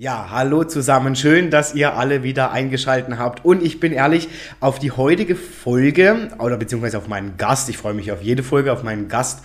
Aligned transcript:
Ja, 0.00 0.28
hallo 0.30 0.62
zusammen. 0.62 1.16
Schön, 1.16 1.50
dass 1.50 1.74
ihr 1.74 1.94
alle 1.96 2.22
wieder 2.22 2.52
eingeschalten 2.52 3.18
habt. 3.18 3.44
Und 3.44 3.64
ich 3.64 3.80
bin 3.80 3.92
ehrlich, 3.92 4.28
auf 4.60 4.78
die 4.78 4.92
heutige 4.92 5.34
Folge 5.34 6.28
oder 6.38 6.56
beziehungsweise 6.56 6.98
auf 6.98 7.08
meinen 7.08 7.36
Gast, 7.36 7.68
ich 7.68 7.78
freue 7.78 7.94
mich 7.94 8.12
auf 8.12 8.22
jede 8.22 8.44
Folge, 8.44 8.72
auf 8.72 8.84
meinen 8.84 9.08
Gast, 9.08 9.42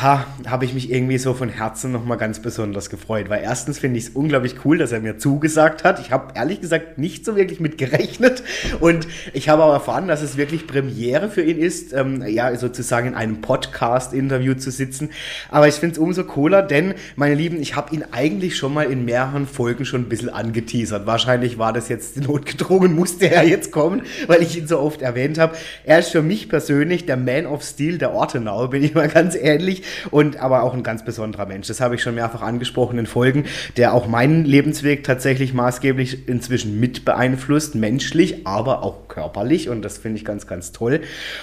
ha, 0.00 0.26
habe 0.46 0.64
ich 0.64 0.72
mich 0.72 0.90
irgendwie 0.90 1.18
so 1.18 1.34
von 1.34 1.50
Herzen 1.50 1.92
nochmal 1.92 2.16
ganz 2.16 2.40
besonders 2.40 2.88
gefreut. 2.88 3.28
Weil 3.28 3.42
erstens 3.42 3.78
finde 3.78 3.98
ich 3.98 4.06
es 4.06 4.10
unglaublich 4.10 4.64
cool, 4.64 4.78
dass 4.78 4.90
er 4.90 5.00
mir 5.00 5.18
zugesagt 5.18 5.84
hat. 5.84 6.00
Ich 6.00 6.10
habe 6.10 6.32
ehrlich 6.34 6.62
gesagt 6.62 6.96
nicht 6.96 7.26
so 7.26 7.36
wirklich 7.36 7.60
mit 7.60 7.76
gerechnet. 7.76 8.42
Und 8.80 9.06
ich 9.34 9.50
habe 9.50 9.62
auch 9.62 9.72
erfahren, 9.72 10.08
dass 10.08 10.22
es 10.22 10.38
wirklich 10.38 10.66
Premiere 10.66 11.28
für 11.28 11.42
ihn 11.42 11.58
ist, 11.58 11.92
ähm, 11.92 12.24
ja, 12.26 12.56
sozusagen 12.56 13.08
in 13.08 13.14
einem 13.14 13.42
Podcast-Interview 13.42 14.54
zu 14.54 14.70
sitzen. 14.70 15.10
Aber 15.50 15.68
ich 15.68 15.74
finde 15.74 15.92
es 15.92 15.98
umso 15.98 16.24
cooler, 16.24 16.62
denn, 16.62 16.94
meine 17.16 17.34
Lieben, 17.34 17.60
ich 17.60 17.76
habe 17.76 17.94
ihn 17.94 18.04
eigentlich 18.12 18.56
schon 18.56 18.72
mal 18.72 18.90
in 18.90 19.04
mehreren 19.04 19.46
Folgen 19.46 19.84
schon 19.84 20.02
ein 20.02 20.08
bisschen 20.08 20.30
angeteasert. 20.30 21.06
Wahrscheinlich 21.06 21.58
war 21.58 21.74
das 21.74 21.90
jetzt 21.90 22.16
notgedrungen, 22.26 22.94
musste 22.94 23.30
er 23.30 23.46
jetzt 23.46 23.72
kommen, 23.72 24.02
weil 24.26 24.42
ich 24.42 24.56
ihn 24.56 24.66
so 24.66 24.80
oft 24.80 25.02
erwähnt 25.02 25.36
habe. 25.36 25.54
Er 25.84 25.98
ist 25.98 26.08
für 26.08 26.22
mich 26.22 26.48
persönlich 26.48 27.04
der 27.04 27.18
Man 27.18 27.44
of 27.44 27.62
Steel 27.62 27.98
der 27.98 28.14
Ortenau, 28.14 28.68
bin 28.68 28.82
ich 28.82 28.94
mal 28.94 29.08
ganz 29.08 29.34
ehrlich 29.34 29.81
und 30.10 30.38
aber 30.38 30.62
auch 30.62 30.74
ein 30.74 30.82
ganz 30.82 31.04
besonderer 31.04 31.46
Mensch. 31.46 31.68
Das 31.68 31.80
habe 31.80 31.94
ich 31.94 32.02
schon 32.02 32.14
mehrfach 32.14 32.42
angesprochen 32.42 32.98
in 32.98 33.06
Folgen, 33.06 33.44
der 33.76 33.94
auch 33.94 34.06
meinen 34.06 34.44
Lebensweg 34.44 35.04
tatsächlich 35.04 35.54
maßgeblich 35.54 36.28
inzwischen 36.28 36.80
mit 36.80 37.04
beeinflusst, 37.04 37.74
menschlich, 37.74 38.46
aber 38.46 38.82
auch 38.82 39.08
körperlich 39.08 39.68
und 39.68 39.82
das 39.82 39.98
finde 39.98 40.18
ich 40.18 40.24
ganz, 40.24 40.46
ganz 40.46 40.72
toll. 40.72 41.00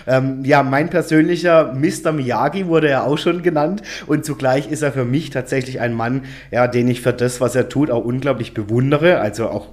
Ähm, 0.07 0.43
ja, 0.43 0.63
mein 0.63 0.89
persönlicher 0.89 1.73
Mr. 1.73 2.11
Miyagi 2.11 2.67
wurde 2.67 2.89
ja 2.89 3.03
auch 3.03 3.17
schon 3.17 3.43
genannt 3.43 3.81
und 4.07 4.25
zugleich 4.25 4.69
ist 4.71 4.81
er 4.81 4.91
für 4.91 5.05
mich 5.05 5.29
tatsächlich 5.29 5.79
ein 5.79 5.93
Mann, 5.93 6.23
ja, 6.51 6.67
den 6.67 6.87
ich 6.87 7.01
für 7.01 7.13
das, 7.13 7.41
was 7.41 7.55
er 7.55 7.69
tut, 7.69 7.91
auch 7.91 8.03
unglaublich 8.03 8.53
bewundere, 8.53 9.19
also 9.19 9.49
auch 9.49 9.67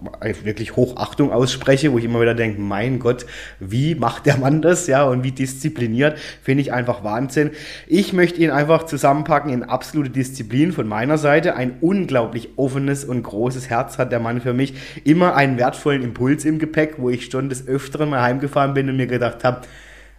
wirklich 0.44 0.76
Hochachtung 0.76 1.32
ausspreche, 1.32 1.92
wo 1.92 1.98
ich 1.98 2.04
immer 2.04 2.20
wieder 2.20 2.34
denke, 2.34 2.60
mein 2.60 2.98
Gott, 2.98 3.26
wie 3.60 3.94
macht 3.94 4.26
der 4.26 4.36
Mann 4.36 4.62
das, 4.62 4.86
ja, 4.86 5.04
und 5.04 5.24
wie 5.24 5.32
diszipliniert, 5.32 6.18
finde 6.42 6.62
ich 6.62 6.72
einfach 6.72 7.04
Wahnsinn. 7.04 7.50
Ich 7.86 8.12
möchte 8.12 8.40
ihn 8.40 8.50
einfach 8.56 8.84
zusammenpacken 8.86 9.52
in 9.52 9.62
absolute 9.62 10.10
Disziplin 10.10 10.72
von 10.72 10.88
meiner 10.88 11.18
Seite. 11.18 11.54
Ein 11.54 11.76
unglaublich 11.80 12.50
offenes 12.56 13.04
und 13.04 13.22
großes 13.22 13.70
Herz 13.70 13.98
hat 13.98 14.10
der 14.10 14.20
Mann 14.20 14.40
für 14.40 14.52
mich. 14.52 14.74
Immer 15.04 15.36
einen 15.36 15.58
wertvollen 15.58 16.02
Impuls 16.02 16.44
im 16.44 16.58
Gepäck, 16.58 16.94
wo 16.98 17.10
ich 17.10 17.26
schon 17.26 17.48
des 17.48 17.68
Öfteren 17.68 18.10
mal 18.10 18.22
heimgefahren 18.22 18.74
bin 18.74 18.88
und 18.88 18.96
mir 18.96 19.06
gedacht 19.06 19.44
habe, 19.44 19.62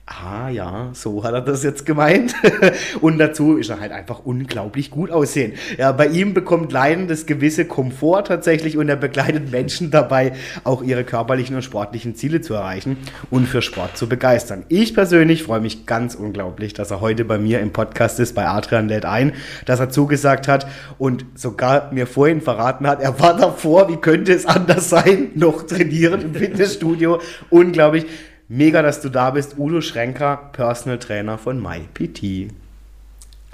ah 0.08 0.48
ja, 0.48 0.90
so 0.94 1.24
hat 1.26 1.34
er 1.34 1.42
das 1.42 1.64
jetzt 1.64 1.86
gemeint. 1.86 2.34
und 3.02 3.18
dazu 3.18 3.58
ist 3.58 3.70
er 3.70 3.82
halt 3.82 3.92
einfach 3.92 4.20
unglaublich 4.24 4.90
gut 4.90 5.12
aussehen. 5.12 5.54
Ja, 5.78 5.92
bei 5.92 6.08
ihm 6.08 6.34
bekommt 6.34 6.72
Leiden 6.72 7.10
das 7.10 7.26
gewisse 7.26 7.66
Komfort 7.66 8.24
tatsächlich 8.24 8.78
und 8.78 8.88
er 8.88 8.96
begleitet 8.96 9.52
Menschen 9.52 9.92
dabei, 9.92 10.32
auch 10.64 10.82
ihre 10.82 11.04
körperlichen 11.04 11.58
und 11.58 11.62
sportlichen 11.62 12.16
Ziele 12.16 12.40
zu 12.40 12.54
erreichen 12.54 12.98
und 13.30 13.48
für 13.48 13.62
Sport 13.62 13.98
zu 13.98 14.08
begeistern. 14.08 14.66
Ich 14.70 14.94
persönlich 14.94 15.44
freue 15.44 15.60
mich 15.60 15.86
ganz 15.86 16.16
unglaublich, 16.16 16.74
dass 16.74 16.90
er 16.90 17.02
heute 17.02 17.26
bei 17.26 17.38
mir 17.38 17.60
im 17.60 17.74
Podcast 17.74 18.20
ist, 18.22 18.34
bei 18.34 18.48
Adrian 18.48 18.88
lädt 18.88 19.06
ein, 19.06 19.34
dass 19.66 19.82
er 19.82 19.90
zugesagt 19.90 20.48
hat 20.48 20.68
und 20.98 21.26
sogar 21.36 21.92
mir 21.92 22.08
vorhin 22.08 22.40
verraten 22.40 22.88
hat, 22.88 23.02
er 23.02 23.20
war 23.20 23.36
davor, 23.36 23.90
wie 23.90 23.98
könnte 23.98 24.32
es 24.32 24.46
anders 24.46 24.90
sein, 24.90 25.32
noch 25.36 25.64
trainieren 25.64 26.22
im 26.22 26.34
Fitnessstudio. 26.34 27.20
Unglaublich. 27.50 28.06
Mega, 28.50 28.82
dass 28.82 29.02
du 29.02 29.10
da 29.10 29.32
bist. 29.32 29.56
Udo 29.58 29.82
Schrenker, 29.82 30.52
Personal 30.54 31.00
Trainer 31.00 31.38
von 31.38 31.62
MyPT. 31.62 32.54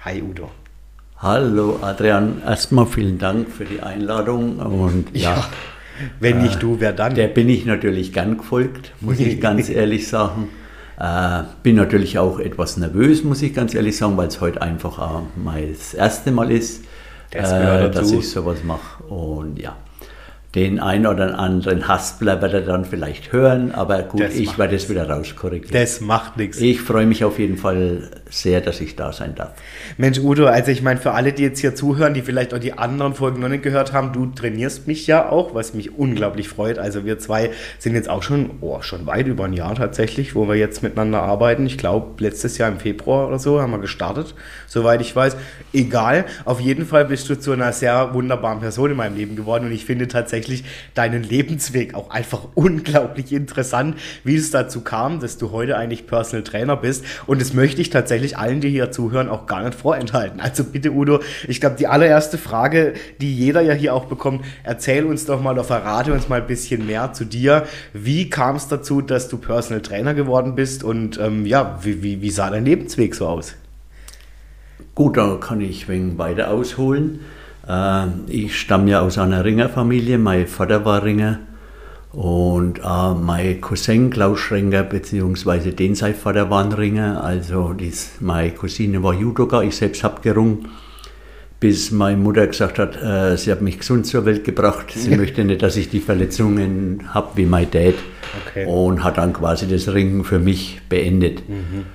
Hi 0.01 0.21
Udo. 0.21 0.51
Hallo 1.17 1.79
Adrian, 1.81 2.43
erstmal 2.45 2.85
vielen 2.85 3.17
Dank 3.17 3.49
für 3.49 3.65
die 3.65 3.81
Einladung 3.81 4.59
und 4.59 5.07
ja, 5.13 5.35
ja 5.35 5.49
wenn 6.19 6.43
nicht 6.43 6.57
äh, 6.57 6.59
du, 6.59 6.79
wer 6.79 6.93
dann? 6.93 7.15
Der 7.15 7.27
bin 7.27 7.49
ich 7.49 7.65
natürlich 7.65 8.13
gern 8.13 8.37
gefolgt, 8.37 8.91
muss 8.99 9.19
ich 9.19 9.41
ganz 9.41 9.67
ehrlich 9.67 10.07
sagen. 10.07 10.49
Äh, 10.99 11.41
bin 11.63 11.75
natürlich 11.75 12.19
auch 12.19 12.39
etwas 12.39 12.77
nervös, 12.77 13.23
muss 13.23 13.41
ich 13.41 13.55
ganz 13.55 13.73
ehrlich 13.73 13.97
sagen, 13.97 14.15
weil 14.17 14.27
es 14.27 14.41
heute 14.41 14.61
einfach 14.61 14.99
auch 14.99 15.23
mal 15.35 15.65
das 15.65 15.95
erste 15.95 16.31
Mal 16.31 16.51
ist, 16.51 16.83
das 17.31 17.51
äh, 17.51 17.89
dass 17.89 18.11
ich 18.11 18.29
sowas 18.29 18.63
mache. 18.63 19.03
Und 19.05 19.57
ja, 19.57 19.75
den 20.55 20.79
einen 20.79 21.07
oder 21.07 21.39
anderen 21.39 21.87
Haspler 21.87 22.39
wird 22.39 22.53
er 22.53 22.61
dann 22.61 22.85
vielleicht 22.85 23.31
hören, 23.31 23.71
aber 23.71 24.03
gut, 24.03 24.21
das 24.21 24.35
ich 24.35 24.59
werde 24.59 24.75
es 24.75 24.87
wieder 24.87 25.09
rauskorrigieren. 25.09 25.73
Das 25.73 25.99
macht 25.99 26.37
nichts. 26.37 26.59
Ich 26.59 26.79
freue 26.79 27.07
mich 27.07 27.23
auf 27.23 27.39
jeden 27.39 27.57
Fall 27.57 28.11
sehr, 28.29 28.61
dass 28.61 28.79
ich 28.79 28.95
da 28.95 29.11
sein 29.11 29.33
darf. 29.33 29.53
Mensch, 29.97 30.19
Udo, 30.19 30.45
also 30.45 30.69
ich 30.69 30.83
meine, 30.83 30.99
für 30.99 31.13
alle, 31.13 31.33
die 31.33 31.41
jetzt 31.41 31.59
hier 31.59 31.73
zuhören, 31.73 32.13
die 32.13 32.21
vielleicht 32.21 32.53
auch 32.53 32.59
die 32.59 32.73
anderen 32.73 33.15
Folgen 33.15 33.41
noch 33.41 33.49
nicht 33.49 33.63
gehört 33.63 33.93
haben, 33.93 34.13
du 34.13 34.27
trainierst 34.27 34.87
mich 34.87 35.07
ja 35.07 35.27
auch, 35.27 35.55
was 35.55 35.73
mich 35.73 35.97
unglaublich 35.97 36.49
freut. 36.49 36.77
Also 36.77 37.03
wir 37.03 37.17
zwei 37.17 37.49
sind 37.79 37.95
jetzt 37.95 38.09
auch 38.09 38.21
schon, 38.21 38.51
oh, 38.61 38.79
schon 38.81 39.07
weit 39.07 39.25
über 39.25 39.45
ein 39.45 39.53
Jahr 39.53 39.73
tatsächlich, 39.73 40.35
wo 40.35 40.47
wir 40.47 40.55
jetzt 40.55 40.83
miteinander 40.83 41.23
arbeiten. 41.23 41.65
Ich 41.65 41.79
glaube, 41.79 42.23
letztes 42.23 42.59
Jahr 42.59 42.69
im 42.69 42.77
Februar 42.77 43.27
oder 43.27 43.39
so 43.39 43.59
haben 43.59 43.71
wir 43.71 43.79
gestartet, 43.79 44.35
soweit 44.67 45.01
ich 45.01 45.15
weiß. 45.15 45.35
Egal, 45.73 46.25
auf 46.45 46.59
jeden 46.59 46.85
Fall 46.85 47.05
bist 47.05 47.27
du 47.29 47.39
zu 47.39 47.53
einer 47.53 47.71
sehr 47.73 48.13
wunderbaren 48.13 48.59
Person 48.59 48.91
in 48.91 48.97
meinem 48.97 49.17
Leben 49.17 49.35
geworden 49.35 49.65
und 49.65 49.71
ich 49.71 49.85
finde 49.85 50.07
tatsächlich, 50.07 50.42
tatsächlich 50.43 50.63
deinen 50.93 51.23
Lebensweg 51.23 51.95
auch 51.95 52.09
einfach 52.09 52.41
unglaublich 52.55 53.31
interessant, 53.31 53.97
wie 54.23 54.35
es 54.35 54.51
dazu 54.51 54.81
kam, 54.81 55.19
dass 55.19 55.37
du 55.37 55.51
heute 55.51 55.77
eigentlich 55.77 56.07
Personal 56.07 56.43
Trainer 56.43 56.75
bist. 56.75 57.05
Und 57.25 57.41
das 57.41 57.53
möchte 57.53 57.81
ich 57.81 57.89
tatsächlich 57.89 58.37
allen, 58.37 58.61
die 58.61 58.69
hier 58.69 58.91
zuhören, 58.91 59.29
auch 59.29 59.45
gar 59.45 59.63
nicht 59.63 59.75
vorenthalten. 59.75 60.39
Also 60.39 60.63
bitte, 60.63 60.91
Udo, 60.91 61.19
ich 61.47 61.59
glaube, 61.59 61.75
die 61.77 61.87
allererste 61.87 62.37
Frage, 62.37 62.93
die 63.21 63.33
jeder 63.33 63.61
ja 63.61 63.73
hier 63.73 63.93
auch 63.93 64.05
bekommt, 64.05 64.43
erzähl 64.63 65.05
uns 65.05 65.25
doch 65.25 65.41
mal 65.41 65.53
oder 65.53 65.63
verrate 65.63 66.13
uns 66.13 66.29
mal 66.29 66.41
ein 66.41 66.47
bisschen 66.47 66.85
mehr 66.85 67.13
zu 67.13 67.25
dir. 67.25 67.65
Wie 67.93 68.29
kam 68.29 68.55
es 68.55 68.67
dazu, 68.67 69.01
dass 69.01 69.29
du 69.29 69.37
Personal 69.37 69.81
Trainer 69.81 70.13
geworden 70.13 70.55
bist 70.55 70.83
und 70.83 71.17
ähm, 71.19 71.45
ja, 71.45 71.79
wie, 71.83 72.03
wie, 72.03 72.21
wie 72.21 72.31
sah 72.31 72.49
dein 72.49 72.65
Lebensweg 72.65 73.15
so 73.15 73.27
aus? 73.27 73.55
Gut, 74.95 75.17
da 75.17 75.37
kann 75.39 75.61
ich 75.61 75.87
wegen 75.87 76.17
weiter 76.17 76.51
ausholen. 76.51 77.21
Äh, 77.67 78.07
ich 78.27 78.59
stamme 78.59 78.91
ja 78.91 79.01
aus 79.01 79.17
einer 79.17 79.43
Ringerfamilie, 79.43 80.17
mein 80.17 80.47
Vater 80.47 80.85
war 80.85 81.03
Ringer 81.03 81.39
und 82.11 82.79
äh, 82.79 83.13
mein 83.13 83.59
Cousin 83.61 84.09
Klaus 84.09 84.39
Schrenger 84.39 84.83
bzw. 84.83 85.71
den 85.71 85.95
sein 85.95 86.13
Vater 86.13 86.49
war 86.49 86.63
ein 86.63 86.71
Ringer, 86.71 87.23
also 87.23 87.73
dies, 87.73 88.17
meine 88.19 88.51
Cousine 88.51 89.01
war 89.01 89.13
Judoka, 89.13 89.61
ich 89.61 89.75
selbst 89.75 90.03
habe 90.03 90.21
gerungen, 90.21 90.67
bis 91.59 91.91
meine 91.91 92.17
Mutter 92.17 92.45
gesagt 92.45 92.77
hat, 92.77 93.01
äh, 93.01 93.37
sie 93.37 93.51
hat 93.51 93.61
mich 93.61 93.79
gesund 93.79 94.05
zur 94.05 94.25
Welt 94.25 94.43
gebracht, 94.43 94.91
sie 94.93 95.15
möchte 95.17 95.43
nicht, 95.43 95.61
dass 95.63 95.77
ich 95.77 95.89
die 95.89 96.01
Verletzungen 96.01 97.13
habe 97.13 97.29
wie 97.35 97.45
mein 97.45 97.71
Dad 97.71 97.95
okay. 98.45 98.65
und 98.65 99.03
hat 99.03 99.17
dann 99.17 99.33
quasi 99.33 99.67
das 99.67 99.91
Ringen 99.91 100.23
für 100.23 100.39
mich 100.39 100.81
beendet. 100.89 101.47
Mhm. 101.47 101.85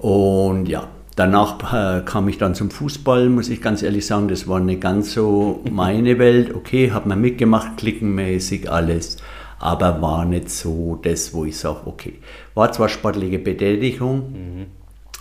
Und 0.00 0.68
ja, 0.68 0.88
Danach 1.18 1.72
äh, 1.72 2.02
kam 2.04 2.28
ich 2.28 2.38
dann 2.38 2.54
zum 2.54 2.70
Fußball, 2.70 3.28
muss 3.28 3.48
ich 3.48 3.60
ganz 3.60 3.82
ehrlich 3.82 4.06
sagen, 4.06 4.28
das 4.28 4.46
war 4.46 4.60
nicht 4.60 4.80
ganz 4.80 5.14
so 5.14 5.64
meine 5.68 6.16
Welt. 6.20 6.54
Okay, 6.54 6.92
habe 6.92 7.08
mir 7.08 7.16
mitgemacht, 7.16 7.76
klickenmäßig 7.78 8.70
alles, 8.70 9.16
aber 9.58 10.00
war 10.00 10.24
nicht 10.24 10.48
so 10.48 10.96
das, 11.02 11.34
wo 11.34 11.44
ich 11.44 11.58
sage, 11.58 11.80
okay. 11.86 12.20
War 12.54 12.70
zwar 12.70 12.88
sportliche 12.88 13.40
Betätigung, 13.40 14.32
mhm. 14.32 14.66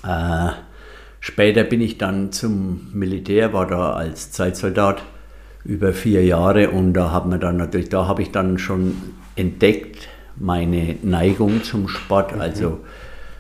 äh, 0.08 0.52
später 1.20 1.64
bin 1.64 1.82
ich 1.82 1.98
dann 1.98 2.32
zum 2.32 2.92
Militär, 2.94 3.52
war 3.54 3.66
da 3.66 3.94
als 3.94 4.32
Zeitsoldat 4.32 5.02
über 5.64 5.94
vier 5.94 6.24
Jahre 6.24 6.70
und 6.70 6.94
da 6.94 7.10
habe 7.10 7.30
mir 7.30 7.40
dann 7.40 7.58
natürlich, 7.58 7.90
da 7.90 8.08
habe 8.08 8.22
ich 8.22 8.30
dann 8.30 8.60
schon 8.60 8.96
entdeckt 9.36 10.10
meine 10.36 10.98
Neigung 11.02 11.64
zum 11.64 11.88
Sport, 11.88 12.36
mhm. 12.36 12.42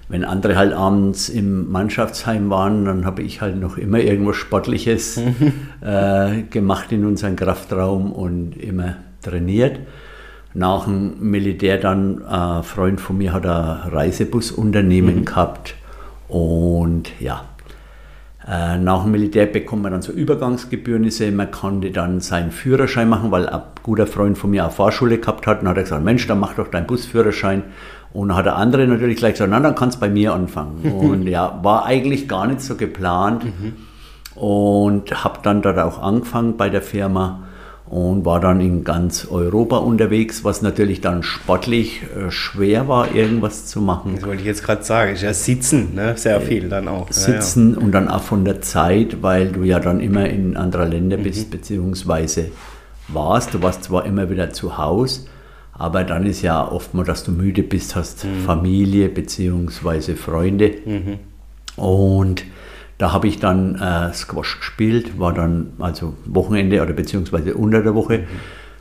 Wenn 0.09 0.24
andere 0.24 0.56
halt 0.56 0.74
abends 0.74 1.30
im 1.30 1.71
Mannschaftsheim 1.71 2.50
waren, 2.50 2.86
dann 2.86 3.06
habe 3.06 3.21
ich 3.21 3.42
halt 3.42 3.59
noch 3.59 3.77
immer 3.77 4.00
irgendwas 4.00 4.38
Sportliches 4.38 5.18
äh, 5.81 6.44
gemacht 6.50 6.92
in 6.92 7.06
unserem 7.06 7.36
Kraftraum 7.36 8.12
und 8.12 8.56
immer 8.56 8.95
trainiert. 9.21 9.80
Nach 10.54 10.86
dem 10.86 11.30
Militär 11.30 11.77
dann, 11.77 12.24
ein 12.25 12.63
Freund 12.63 13.01
von 13.01 13.18
mir 13.18 13.33
hat 13.33 13.45
ein 13.45 13.89
Reisebusunternehmen 13.92 15.18
mhm. 15.18 15.25
gehabt 15.25 15.75
und 16.27 17.12
ja, 17.19 17.44
Äh, 18.50 18.77
nach 18.77 19.04
dem 19.04 19.12
Militär 19.12 19.45
bekommt 19.45 19.83
man 19.83 19.92
dann 19.92 20.01
so 20.01 20.13
Übergangsgebührnisse. 20.13 21.30
Man 21.31 21.51
konnte 21.51 21.92
dann 21.92 22.21
seinen 22.21 22.51
Führerschein 22.51 23.09
machen, 23.09 23.30
weil 23.30 23.50
ein 23.50 23.62
guter 23.83 24.07
Freund 24.07 24.38
von 24.38 24.51
mir 24.51 24.63
eine 24.63 24.71
Fahrschule 24.71 25.18
gehabt 25.18 25.48
hat. 25.48 25.62
Und 25.62 25.68
hat 25.68 25.75
er 25.75 25.83
gesagt, 25.83 26.04
Mensch, 26.06 26.25
dann 26.27 26.39
mach 26.39 26.54
doch 26.54 26.69
deinen 26.69 26.88
Busführerschein. 26.88 27.63
Und 28.13 28.30
dann 28.30 28.38
hat 28.38 28.45
der 28.45 28.56
andere 28.56 28.88
natürlich 28.88 29.18
gleich 29.18 29.33
gesagt, 29.33 29.51
na, 29.51 29.59
dann 29.59 29.75
kannst 29.75 29.98
du 29.98 30.01
bei 30.01 30.09
mir 30.09 30.33
anfangen. 30.33 30.92
Und 31.00 31.27
ja, 31.27 31.59
war 31.63 31.86
eigentlich 31.86 32.27
gar 32.27 32.48
nicht 32.48 32.62
so 32.62 32.75
geplant. 32.75 33.45
Und 34.36 35.24
habe 35.24 35.39
dann 35.44 35.62
dort 35.62 35.80
auch 35.80 36.01
angefangen 36.01 36.57
bei 36.57 36.69
der 36.69 36.81
Firma 36.81 37.48
und 37.89 38.25
war 38.25 38.39
dann 38.39 38.59
in 38.59 38.83
ganz 38.83 39.27
Europa 39.30 39.77
unterwegs, 39.77 40.44
was 40.44 40.62
natürlich 40.62 41.00
dann 41.00 41.24
sportlich 41.24 42.01
äh, 42.04 42.30
schwer 42.31 42.88
war, 42.88 43.15
irgendwas 43.15 43.65
zu 43.65 43.81
machen. 43.81 44.15
Das 44.15 44.25
wollte 44.25 44.42
ich 44.42 44.48
jetzt 44.48 44.63
gerade 44.63 44.83
sagen. 44.83 45.15
Ja, 45.15 45.33
sitzen, 45.33 45.95
ne? 45.95 46.18
sehr 46.18 46.42
viel 46.42 46.68
dann 46.68 46.89
auch. 46.89 47.09
Sitzen 47.12 47.71
ja, 47.71 47.80
ja. 47.80 47.86
und 47.86 47.92
dann 47.94 48.09
auch 48.09 48.21
von 48.21 48.44
der 48.44 48.62
Zeit, 48.62 49.24
weil 49.24 49.50
du 49.50 49.63
ja 49.63 49.80
dann 49.80 50.01
immer 50.01 50.27
in 50.27 50.57
anderer 50.57 50.86
Länder 50.86 51.18
bist, 51.18 51.48
mhm. 51.48 51.51
beziehungsweise 51.51 52.51
warst. 53.07 53.54
Du 53.54 53.62
warst 53.62 53.86
zwar 53.86 54.06
immer 54.06 54.30
wieder 54.30 54.51
zu 54.51 54.77
Hause, 54.77 55.21
aber 55.78 56.04
dann 56.04 56.26
ist 56.26 56.42
ja 56.42 56.70
oft 56.70 56.94
mal, 56.94 57.04
dass 57.04 57.24
du 57.24 57.32
müde 57.32 57.64
bist, 57.64 57.96
hast 57.96 58.26
mhm. 58.26 58.44
Familie 58.46 59.10
beziehungsweise 59.10 60.16
Freunde. 60.16 60.74
Mhm. 60.86 61.20
Und 61.76 62.44
da 62.98 63.14
habe 63.14 63.28
ich 63.28 63.40
dann 63.40 63.76
äh, 63.76 64.12
Squash 64.14 64.60
gespielt, 64.60 65.20
war 65.20 65.34
dann 65.34 65.74
also 65.80 66.16
Wochenende 66.26 66.82
oder 66.82 66.94
beziehungsweise 66.94 67.54
unter 67.54 67.84
der 67.84 67.94
Woche. 67.94 68.24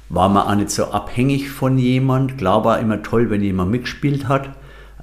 War 0.09 0.29
man 0.29 0.47
auch 0.47 0.55
nicht 0.55 0.71
so 0.71 0.87
abhängig 0.87 1.51
von 1.51 1.79
jemand. 1.79 2.39
Klar 2.39 2.65
war 2.65 2.79
immer 2.79 3.03
toll, 3.03 3.29
wenn 3.29 3.43
jemand 3.43 3.71
mitgespielt 3.71 4.29
hat. 4.29 4.47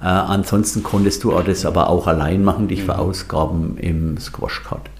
Äh, 0.00 0.06
ansonsten 0.06 0.82
konntest 0.82 1.22
du 1.22 1.30
das 1.46 1.64
aber 1.64 1.90
auch 1.90 2.06
allein 2.08 2.42
machen, 2.42 2.68
dich 2.68 2.80
mhm. 2.80 2.86
verausgaben 2.86 3.76
im 3.78 4.18
Squash-Cut. 4.18 4.90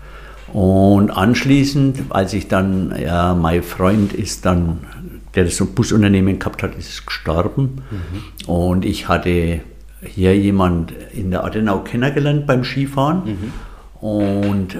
Und 0.53 1.11
anschließend, 1.11 2.05
als 2.11 2.33
ich 2.33 2.47
dann, 2.47 2.95
ja, 2.97 3.35
mein 3.35 3.65
Freund 3.65 4.13
ist 4.13 4.47
dann, 4.47 4.79
der 5.35 5.45
das 5.45 5.57
so 5.57 5.65
ein 5.65 5.75
Busunternehmen 5.75 6.39
gehabt 6.39 6.63
hat, 6.63 6.77
ist 6.77 7.07
gestorben. 7.07 7.83
Mhm. 7.91 8.49
Und 8.49 8.85
ich 8.85 9.09
hatte 9.09 9.61
hier 10.03 10.37
jemand 10.37 10.93
in 11.13 11.31
der 11.31 11.45
Adenau 11.45 11.81
kennengelernt 11.81 12.47
beim 12.47 12.65
Skifahren. 12.65 13.23
Mhm. 13.25 14.07
Und 14.07 14.77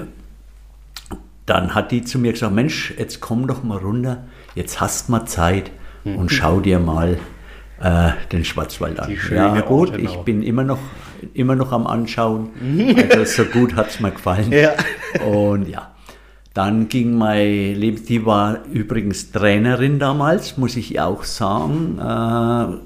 dann 1.45 1.75
hat 1.75 1.91
die 1.91 2.03
zu 2.03 2.19
mir 2.19 2.31
gesagt, 2.31 2.53
Mensch, 2.53 2.93
jetzt 2.97 3.21
komm 3.21 3.47
doch 3.47 3.63
mal 3.63 3.77
runter, 3.77 4.23
jetzt 4.55 4.81
hast 4.81 5.09
mal 5.09 5.25
Zeit 5.25 5.71
und 6.03 6.23
mhm. 6.23 6.29
schau 6.29 6.59
dir 6.59 6.79
mal 6.79 7.17
äh, 7.81 8.11
den 8.31 8.45
Schwarzwald 8.45 8.99
an. 8.99 9.15
Ja 9.31 9.61
gut, 9.61 9.89
Orte 9.91 10.01
ich 10.01 10.15
bin 10.17 10.41
immer 10.43 10.63
noch, 10.63 10.79
immer 11.33 11.55
noch 11.55 11.71
am 11.71 11.87
Anschauen. 11.87 12.49
Also 13.11 13.43
so 13.43 13.49
gut 13.49 13.75
hat 13.75 13.89
es 13.89 13.99
mir 13.99 14.11
gefallen. 14.11 14.51
Ja. 14.51 14.73
Und 15.25 15.69
ja, 15.69 15.94
dann 16.55 16.87
ging 16.87 17.17
mein 17.17 17.75
Leben, 17.75 18.03
die 18.05 18.25
war 18.25 18.65
übrigens 18.71 19.31
Trainerin 19.31 19.99
damals, 19.99 20.57
muss 20.57 20.77
ich 20.77 20.99
auch 21.01 21.23
sagen. 21.23 21.99
Äh, 21.99 22.77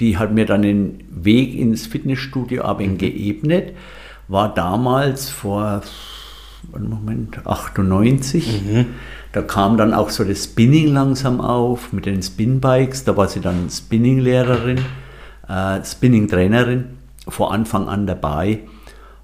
die 0.00 0.18
hat 0.18 0.34
mir 0.34 0.46
dann 0.46 0.62
den 0.62 1.04
Weg 1.10 1.54
ins 1.54 1.86
Fitnessstudio 1.86 2.64
aber 2.64 2.82
mhm. 2.82 2.98
geebnet 2.98 3.72
war 4.26 4.52
damals 4.52 5.30
vor, 5.30 5.82
Moment, 6.72 7.46
98. 7.46 8.62
Mhm. 8.64 8.86
Da 9.32 9.42
kam 9.42 9.76
dann 9.76 9.94
auch 9.94 10.10
so 10.10 10.24
das 10.24 10.44
Spinning 10.44 10.88
langsam 10.92 11.40
auf 11.40 11.92
mit 11.92 12.06
den 12.06 12.22
Spinbikes. 12.22 13.04
Da 13.04 13.16
war 13.16 13.28
sie 13.28 13.40
dann 13.40 13.68
Spinning-Lehrerin, 13.70 14.80
äh, 15.48 15.84
Spinning-Trainerin, 15.84 16.86
vor 17.28 17.52
Anfang 17.52 17.88
an 17.88 18.06
dabei. 18.06 18.60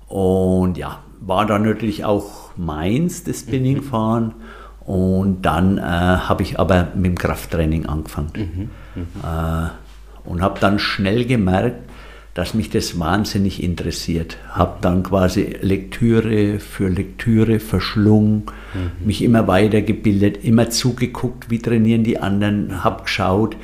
Und 0.07 0.77
ja, 0.77 0.99
war 1.21 1.47
dann 1.47 1.63
natürlich 1.63 2.05
auch 2.05 2.50
meins, 2.65 3.25
das 3.25 3.41
Spinning-Fahren. 3.41 4.35
Und 4.81 5.43
dann 5.43 5.79
äh, 5.79 5.83
habe 5.83 6.43
ich 6.43 6.59
aber 6.59 6.89
mit 6.95 7.07
dem 7.07 7.19
Krafttraining 7.19 7.87
angefangen. 7.87 8.31
Mhm. 8.35 9.03
Mhm. 9.03 9.07
Äh, 9.23 10.29
und 10.29 10.43
habe 10.43 10.61
dann 10.61 10.79
schnell 10.79 11.25
gemerkt, 11.25 11.91
dass 12.35 12.55
mich 12.55 12.71
das 12.71 12.99
wahnsinnig 12.99 13.63
interessiert. 13.63 14.37
Habe 14.51 14.79
dann 14.81 15.03
quasi 15.03 15.57
Lektüre 15.61 16.59
für 16.59 16.89
Lektüre 16.89 17.59
verschlungen, 17.59 18.45
mhm. 18.75 19.07
mich 19.07 19.23
immer 19.23 19.47
weitergebildet, 19.47 20.45
immer 20.45 20.71
zugeguckt, 20.71 21.51
wie 21.51 21.59
trainieren 21.59 22.05
die 22.05 22.19
anderen, 22.19 22.85
habe 22.85 23.03
geschaut, 23.03 23.57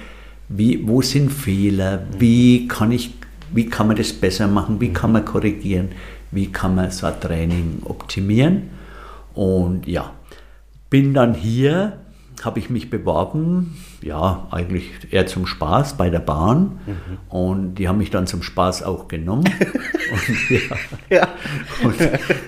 wie, 0.48 0.86
wo 0.86 1.02
sind 1.02 1.32
Fehler, 1.32 1.98
mhm. 1.98 2.20
wie 2.20 2.68
kann 2.68 2.92
ich, 2.92 3.14
wie 3.52 3.66
kann 3.66 3.86
man 3.86 3.96
das 3.96 4.12
besser 4.12 4.48
machen, 4.48 4.80
wie 4.80 4.92
kann 4.92 5.12
man 5.12 5.24
korrigieren, 5.24 5.88
wie 6.30 6.46
kann 6.46 6.74
man 6.74 6.90
so 6.90 7.06
ein 7.06 7.20
Training 7.20 7.82
optimieren. 7.84 8.75
Und 9.36 9.86
ja, 9.86 10.10
bin 10.90 11.14
dann 11.14 11.34
hier 11.34 11.98
habe 12.44 12.58
ich 12.58 12.68
mich 12.68 12.90
beworben, 12.90 13.76
ja, 14.02 14.46
eigentlich 14.50 14.90
eher 15.10 15.26
zum 15.26 15.46
Spaß 15.46 15.96
bei 15.96 16.10
der 16.10 16.18
Bahn. 16.18 16.78
Mhm. 16.86 17.18
Und 17.28 17.74
die 17.76 17.88
haben 17.88 17.98
mich 17.98 18.10
dann 18.10 18.26
zum 18.26 18.42
Spaß 18.42 18.82
auch 18.82 19.08
genommen. 19.08 19.44
und, 20.12 20.50
ja, 20.50 20.76
ja. 21.08 21.28
und 21.82 21.94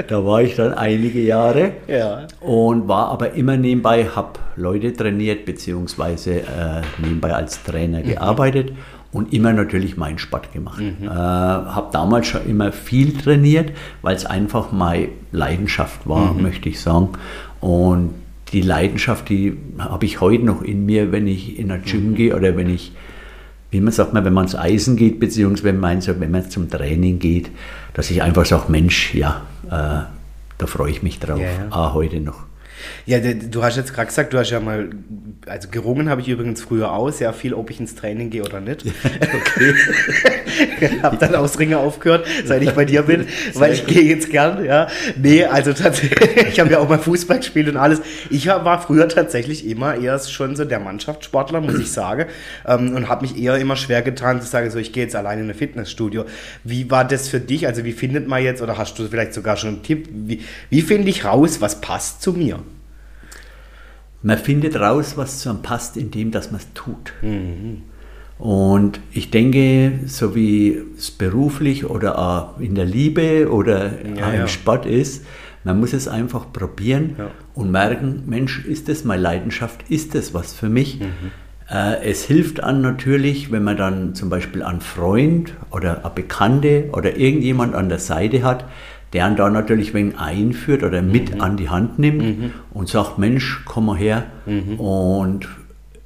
da 0.09 0.25
war 0.25 0.43
ich 0.43 0.57
dann 0.57 0.75
einige 0.75 1.21
Jahre 1.21 1.73
ja. 1.87 2.27
und 2.41 2.87
war 2.87 3.09
aber 3.09 3.33
immer 3.33 3.57
nebenbei, 3.57 4.05
habe 4.05 4.39
Leute 4.57 4.93
trainiert, 4.93 5.47
beziehungsweise 5.47 6.41
äh, 6.41 6.83
nebenbei 6.99 7.35
als 7.35 7.63
Trainer 7.63 8.01
mhm. 8.01 8.09
gearbeitet 8.09 8.73
und 9.13 9.33
immer 9.33 9.53
natürlich 9.53 9.97
meinen 9.97 10.19
Sport 10.19 10.53
gemacht. 10.53 10.81
Mhm. 10.81 11.07
Äh, 11.07 11.09
habe 11.09 11.89
damals 11.93 12.27
schon 12.27 12.47
immer 12.47 12.73
viel 12.73 13.17
trainiert, 13.17 13.73
weil 14.03 14.15
es 14.15 14.27
einfach 14.27 14.71
meine 14.73 15.09
Leidenschaft 15.33 16.07
war, 16.07 16.35
mhm. 16.35 16.43
möchte 16.43 16.69
ich 16.69 16.81
sagen. 16.81 17.11
Und 17.61 18.15
die 18.53 18.61
Leidenschaft, 18.61 19.29
die 19.29 19.57
habe 19.79 20.05
ich 20.05 20.21
heute 20.21 20.45
noch 20.45 20.63
in 20.63 20.87
mir, 20.87 21.13
wenn 21.13 21.27
ich 21.27 21.59
in 21.59 21.71
ein 21.71 21.83
Gym 21.83 22.11
mhm. 22.11 22.15
gehe 22.15 22.37
oder 22.37 22.57
wenn 22.57 22.69
ich, 22.69 22.93
wie 23.71 23.81
man 23.81 23.93
sagt, 23.93 24.15
wenn 24.15 24.33
man 24.33 24.45
ins 24.45 24.55
Eisen 24.55 24.97
geht, 24.97 25.21
beziehungsweise 25.21 25.65
wenn 25.65 25.81
man, 25.81 26.07
wenn 26.07 26.31
man 26.31 26.51
zum 26.51 26.71
Training 26.71 27.19
geht, 27.19 27.51
dass 27.95 28.11
ich 28.11 28.23
einfach 28.23 28.47
sage, 28.47 28.65
Mensch, 28.71 29.15
ja, 29.15 29.43
äh, 29.67 30.05
da 30.59 30.67
freue 30.67 30.91
ich 30.91 31.03
mich 31.03 31.19
drauf, 31.19 31.41
ja. 31.41 31.69
auch 31.71 31.95
heute 31.95 32.21
noch. 32.21 32.48
Ja, 33.07 33.19
du 33.21 33.63
hast 33.63 33.77
jetzt 33.77 33.95
gerade 33.95 34.09
gesagt, 34.09 34.33
du 34.33 34.39
hast 34.39 34.51
ja 34.51 34.61
mal, 34.61 34.91
also 35.47 35.69
gerungen 35.71 36.09
habe 36.09 36.21
ich 36.21 36.29
übrigens 36.29 36.63
früher 36.63 36.93
auch 36.93 37.11
sehr 37.11 37.33
viel, 37.33 37.55
ob 37.55 37.71
ich 37.71 37.81
ins 37.81 37.95
Training 37.95 38.31
gehe 38.31 38.43
oder 38.43 38.61
nicht. 38.61 38.85
Okay. 40.79 41.01
habe 41.03 41.17
dann 41.19 41.35
aus 41.35 41.59
Ringe 41.59 41.79
aufgehört, 41.79 42.27
seit 42.45 42.63
ich 42.63 42.73
bei 42.73 42.85
dir 42.85 43.03
bin, 43.03 43.27
weil 43.55 43.73
ich 43.73 43.87
gehe 43.87 44.03
jetzt 44.03 44.31
gern, 44.31 44.65
ja. 44.65 44.89
Nee, 45.17 45.45
also 45.45 45.73
tatsächlich, 45.73 46.49
ich 46.49 46.61
habe 46.61 46.71
ja 46.71 46.79
auch 46.79 46.89
mal 46.89 46.99
Fußball 46.99 47.39
gespielt 47.39 47.69
und 47.69 47.77
alles. 47.77 48.01
Ich 48.31 48.47
war 48.47 48.81
früher 48.81 49.09
tatsächlich 49.09 49.67
immer 49.67 49.97
eher 49.97 50.19
schon 50.19 50.57
so 50.57 50.65
der 50.65 50.81
Mannschaftssportler, 50.81 51.61
muss 51.61 51.79
ich 51.79 51.93
sagen, 51.93 52.27
ähm, 52.67 52.95
und 52.95 53.09
habe 53.09 53.23
mich 53.23 53.41
eher 53.41 53.57
immer 53.57 53.77
schwer 53.77 54.03
getan 54.03 54.41
zu 54.41 54.49
sagen, 54.49 54.71
so 54.71 54.79
ich 54.79 54.93
gehe 54.93 55.05
jetzt 55.05 55.17
alleine 55.17 55.43
in 55.43 55.51
ein 55.51 55.55
Fitnessstudio. 55.55 56.25
Wie 56.65 56.91
war 56.91 57.05
das 57.05 57.29
für 57.29 57.41
dich? 57.41 57.67
Also 57.67 57.85
wie 57.85 57.93
findet 57.93 58.29
man 58.29 58.43
jetzt, 58.43 58.63
oder 58.63 58.79
hast 58.79 58.99
du 58.99 59.07
vielleicht 59.07 59.35
sogar 59.35 59.57
schon 59.57 59.71
einen 59.71 59.83
Tipp, 59.83 60.09
wie, 60.13 60.43
wie 60.71 60.83
finde 60.83 61.09
ich 61.11 61.25
raus, 61.25 61.61
was 61.61 61.81
passt 61.81 62.23
zu 62.23 62.33
mir? 62.33 62.61
Man 64.23 64.39
findet 64.39 64.77
raus, 64.77 65.17
was 65.17 65.41
zu 65.41 65.51
einem 65.51 65.63
passt, 65.63 65.97
indem 65.97 66.31
dass 66.31 66.51
man 66.51 66.61
es 66.61 66.73
tut. 66.75 67.13
Mhm. 67.23 67.83
Und 68.39 69.01
ich 69.13 69.31
denke, 69.31 70.01
so 70.07 70.35
wie 70.35 70.81
es 70.97 71.11
beruflich 71.11 71.87
oder 71.87 72.19
auch 72.19 72.61
in 72.61 72.75
der 72.75 72.85
Liebe 72.85 73.51
oder 73.51 73.93
ja, 74.17 74.31
im 74.31 74.41
ja. 74.41 74.49
Sport 74.49 74.87
ist, 74.87 75.25
man 75.65 75.81
muss 75.81 75.93
es 75.93 76.07
einfach 76.07 76.53
probieren 76.53 77.17
ja. 77.19 77.31
und 77.55 77.71
merken, 77.71 78.23
Mensch, 78.27 78.65
ist 78.65 78.89
das 78.89 79.05
meine 79.05 79.23
Leidenschaft, 79.23 79.85
ist 79.89 80.15
das 80.15 80.35
was 80.35 80.53
für 80.53 80.69
mich? 80.69 81.01
Mhm. 81.01 81.33
Äh, 81.69 82.09
es 82.09 82.25
hilft 82.25 82.63
an 82.63 82.81
natürlich, 82.81 83.51
wenn 83.51 83.65
man 83.65 83.77
dann 83.77 84.15
zum 84.15 84.31
Beispiel 84.31 84.63
einen 84.63 84.81
Freund 84.81 85.53
oder 85.71 86.05
eine 86.05 86.15
Bekannte 86.15 86.91
oder 86.93 87.17
irgendjemand 87.17 87.75
an 87.75 87.89
der 87.89 87.99
Seite 87.99 88.45
hat, 88.45 88.65
der 89.13 89.27
ihn 89.27 89.37
da 89.37 89.49
natürlich 89.49 89.95
ein 89.95 90.19
einführt 90.19 90.83
oder 90.83 91.03
mit 91.03 91.35
mhm. 91.35 91.41
an 91.41 91.57
die 91.57 91.71
Hand 91.71 91.99
nimmt 91.99 92.23
mhm. 92.23 92.53
und 92.73 92.89
sagt, 92.89 93.19
Mensch, 93.19 93.63
komm 93.65 93.87
mal 93.87 93.97
her. 93.97 94.25
Mhm. 94.47 94.79
Und 94.79 95.49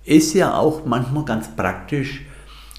ist 0.05 0.35
ja 0.35 0.55
auch 0.55 0.85
manchmal 0.85 1.25
ganz 1.25 1.49
praktisch, 1.55 2.23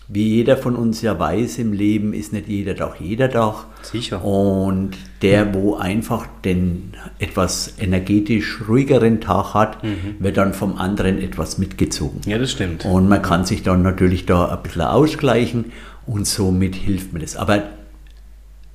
wie 0.10 0.36
jeder 0.36 0.58
von 0.58 0.76
uns 0.76 1.02
ja 1.02 1.18
weiß, 1.18 1.60
im 1.60 1.72
Leben 1.74 2.14
ist 2.14 2.34
nicht 2.34 2.48
jeder 2.48 2.74
doch 2.74 2.98
jeder 2.98 3.30
doch. 3.30 3.66
Sicher. 3.82 4.24
Und 4.24 4.92
der, 5.22 5.54
wo 5.54 5.76
einfach 5.76 6.28
den 6.44 6.94
etwas 7.20 7.76
energetisch 7.80 8.60
ruhigeren 8.68 9.22
Tag 9.22 9.54
hat, 9.54 9.84
mhm. 9.84 10.18
wird 10.20 10.38
dann 10.38 10.54
vom 10.54 10.78
anderen 10.78 11.20
etwas 11.20 11.58
mitgezogen. 11.58 12.22
Ja, 12.26 12.38
das 12.38 12.52
stimmt. 12.52 12.86
Und 12.86 13.08
man 13.08 13.22
kann 13.22 13.46
sich 13.46 13.64
dann 13.64 13.82
natürlich 13.82 14.26
da 14.26 14.50
ein 14.50 14.62
bisschen 14.62 14.82
ausgleichen 14.82 15.66
und 16.06 16.28
somit 16.28 16.76
hilft 16.76 17.14
mir 17.14 17.20
das. 17.20 17.38
Aber 17.38 17.64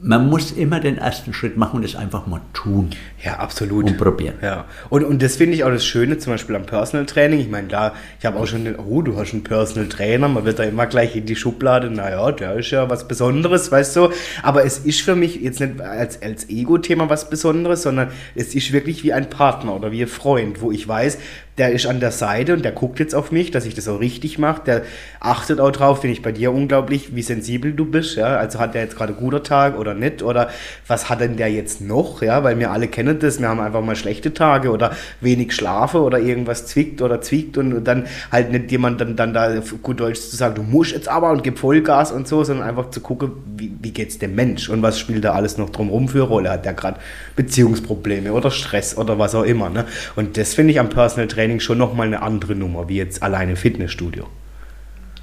man 0.01 0.29
muss 0.29 0.53
immer 0.53 0.79
den 0.79 0.97
ersten 0.97 1.35
Schritt 1.35 1.57
machen 1.57 1.79
und 1.79 1.85
es 1.85 1.97
einfach 1.97 2.29
mal 2.29 2.41
tun. 2.53 2.91
Ja, 3.25 3.39
absolut. 3.39 3.87
Und 3.87 3.99
probieren. 3.99 4.37
Ja. 4.41 4.67
Und, 4.91 5.03
und 5.03 5.21
das 5.21 5.35
finde 5.35 5.57
ich 5.57 5.65
auch 5.65 5.71
das 5.71 5.85
Schöne, 5.85 6.19
zum 6.19 6.35
Beispiel 6.35 6.55
am 6.55 6.67
Personal 6.67 7.05
Training. 7.05 7.41
Ich 7.41 7.51
meine, 7.51 7.67
da, 7.67 7.95
ich 8.21 8.25
habe 8.25 8.39
auch 8.39 8.47
schon 8.47 8.65
den, 8.65 8.77
oh, 8.77 9.03
du 9.03 9.17
hast 9.17 9.33
einen 9.33 9.43
Personal 9.43 9.89
Trainer, 9.89 10.29
man 10.29 10.45
wird 10.45 10.61
da 10.61 10.63
immer 10.63 10.87
gleich 10.87 11.17
in 11.17 11.27
die 11.27 11.35
Schublade, 11.35 11.91
naja, 11.91 12.31
der 12.31 12.55
ist 12.55 12.71
ja 12.71 12.89
was 12.89 13.09
Besonderes, 13.09 13.73
weißt 13.73 13.97
du. 13.97 14.11
Aber 14.45 14.65
es 14.65 14.79
ist 14.79 15.01
für 15.01 15.17
mich 15.17 15.41
jetzt 15.41 15.59
nicht 15.59 15.81
als, 15.81 16.23
als 16.23 16.49
Ego-Thema 16.49 17.11
was 17.11 17.29
Besonderes, 17.29 17.83
sondern 17.83 18.11
es 18.37 18.55
ist 18.55 18.73
wirklich 18.73 19.03
wie 19.03 19.13
ein 19.13 19.29
Partner 19.29 19.75
oder 19.75 19.91
wie 19.91 20.03
ein 20.03 20.09
Freund, 20.09 20.61
wo 20.61 20.71
ich 20.71 20.87
weiß, 20.87 21.19
der 21.59 21.73
ist 21.73 21.87
an 21.87 22.01
der 22.01 22.13
Seite 22.13 22.55
und 22.55 22.65
der 22.65 22.73
guckt 22.73 23.01
jetzt 23.01 23.15
auf 23.15 23.33
mich, 23.33 23.51
dass 23.51 23.67
ich 23.67 23.75
das 23.75 23.89
auch 23.89 24.01
richtig 24.01 24.39
mache. 24.39 24.63
Der 24.65 24.83
achtet 25.21 25.61
auch 25.61 25.73
drauf, 25.73 26.01
finde 26.01 26.13
ich 26.13 26.23
bei 26.23 26.33
dir 26.33 26.53
unglaublich, 26.53 27.15
wie 27.17 27.23
sensibel 27.23 27.73
du 27.73 27.85
bist. 27.85 28.17
Ja? 28.17 28.37
Also 28.37 28.61
hat 28.61 28.75
der 28.75 28.83
jetzt 28.83 28.97
gerade 28.97 29.13
einen 29.13 29.21
guten 29.21 29.43
Tag 29.43 29.77
oder 29.77 29.88
nicht? 29.95 30.23
Oder 30.23 30.49
was 30.87 31.09
hat 31.09 31.21
denn 31.21 31.37
der 31.37 31.51
jetzt 31.51 31.81
noch? 31.81 32.23
Ja, 32.23 32.45
weil 32.45 32.59
wir 32.59 32.71
alle 32.71 32.89
kennen 32.89 33.19
das, 33.19 33.41
wir 33.41 33.49
haben 33.49 33.61
einfach 33.61 33.83
mal 33.83 33.97
schlechte 33.97 34.33
Tage 34.33 34.71
oder 34.71 34.93
wenig 35.21 35.53
schlafe 35.53 36.01
oder 36.01 36.19
irgendwas 36.19 36.67
zwickt 36.67 37.03
oder 37.03 37.21
zwickt 37.21 37.59
und, 37.59 37.85
dann 37.85 38.07
halt 38.31 38.53
nicht 38.53 38.71
jemand 38.71 39.01
dann, 39.01 39.17
dann 39.17 39.33
da 39.33 39.61
gut 39.83 40.01
Deutsch 40.01 40.21
zu 40.21 40.37
sagen, 40.37 40.55
du 40.55 40.63
musst 40.63 40.93
jetzt 40.93 41.09
aber 41.09 41.31
und 41.31 41.43
gib 41.43 41.59
Vollgas 41.59 42.13
und 42.13 42.29
so, 42.29 42.45
sondern 42.45 42.69
einfach 42.69 42.91
zu 42.91 43.01
gucken, 43.01 43.33
wie, 43.57 43.73
wie 43.81 43.91
geht's 43.91 44.19
dem 44.19 44.35
Mensch 44.35 44.69
und 44.69 44.83
was 44.83 44.99
spielt 44.99 45.25
da 45.25 45.33
alles 45.33 45.59
noch 45.59 45.71
drumherum 45.71 46.09
für 46.09 46.23
Rolle? 46.23 46.51
Hat 46.51 46.65
der 46.65 46.75
gerade 46.75 46.99
Beziehungsprobleme 47.37 48.33
oder 48.33 48.51
Stress 48.51 48.97
oder 48.97 49.19
was 49.19 49.35
auch 49.35 49.45
immer. 49.45 49.71
Ne? 49.71 49.87
Und 50.17 50.37
das 50.37 50.55
finde 50.55 50.73
ich 50.73 50.81
am 50.81 50.89
Personal 50.89 51.27
Training 51.27 51.49
Training 51.49 51.61
schon 51.61 51.79
nochmal 51.79 52.09
eine 52.09 52.21
andere 52.21 52.55
Nummer, 52.55 52.89
wie 52.89 52.97
jetzt 52.97 53.23
alleine 53.23 53.57
Fitnessstudio. 53.57 54.27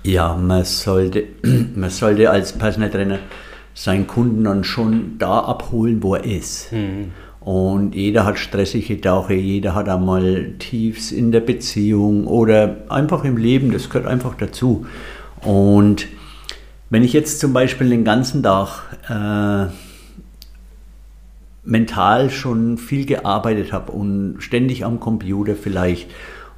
Ja, 0.03 0.35
man 0.35 0.63
sollte, 0.63 1.23
man 1.75 1.89
sollte 1.89 2.29
als 2.29 2.53
Personal 2.53 2.89
Trainer 2.89 3.19
seinen 3.75 4.07
Kunden 4.07 4.45
dann 4.45 4.63
schon 4.63 5.19
da 5.19 5.41
abholen, 5.41 6.01
wo 6.01 6.15
er 6.15 6.23
ist. 6.23 6.71
Mhm. 6.71 7.11
Und 7.41 7.93
jeder 7.93 8.25
hat 8.25 8.39
stressige 8.39 8.99
Tage, 8.99 9.35
jeder 9.35 9.75
hat 9.75 9.87
einmal 9.87 10.53
Tiefs 10.57 11.11
in 11.11 11.31
der 11.31 11.41
Beziehung 11.41 12.25
oder 12.25 12.77
einfach 12.89 13.23
im 13.23 13.37
Leben, 13.37 13.71
das 13.71 13.89
gehört 13.89 14.07
einfach 14.07 14.33
dazu. 14.35 14.87
Und 15.41 16.07
wenn 16.89 17.03
ich 17.03 17.13
jetzt 17.13 17.39
zum 17.39 17.53
Beispiel 17.53 17.89
den 17.89 18.03
ganzen 18.03 18.41
Tag 18.41 18.83
äh, 19.09 19.71
mental 21.65 22.29
schon 22.31 22.77
viel 22.77 23.05
gearbeitet 23.05 23.73
habe 23.73 23.91
und 23.91 24.37
ständig 24.39 24.85
am 24.85 24.99
Computer 24.99 25.55
vielleicht 25.55 26.09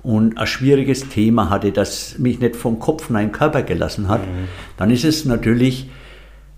und 0.03 0.38
ein 0.38 0.47
schwieriges 0.47 1.09
Thema 1.09 1.50
hatte, 1.50 1.71
das 1.71 2.17
mich 2.17 2.39
nicht 2.39 2.55
vom 2.55 2.79
Kopf 2.79 3.09
in 3.09 3.15
einen 3.15 3.31
Körper 3.31 3.63
gelassen 3.63 4.07
hat, 4.07 4.21
mhm. 4.21 4.47
dann 4.77 4.91
ist 4.91 5.03
es 5.03 5.25
natürlich 5.25 5.89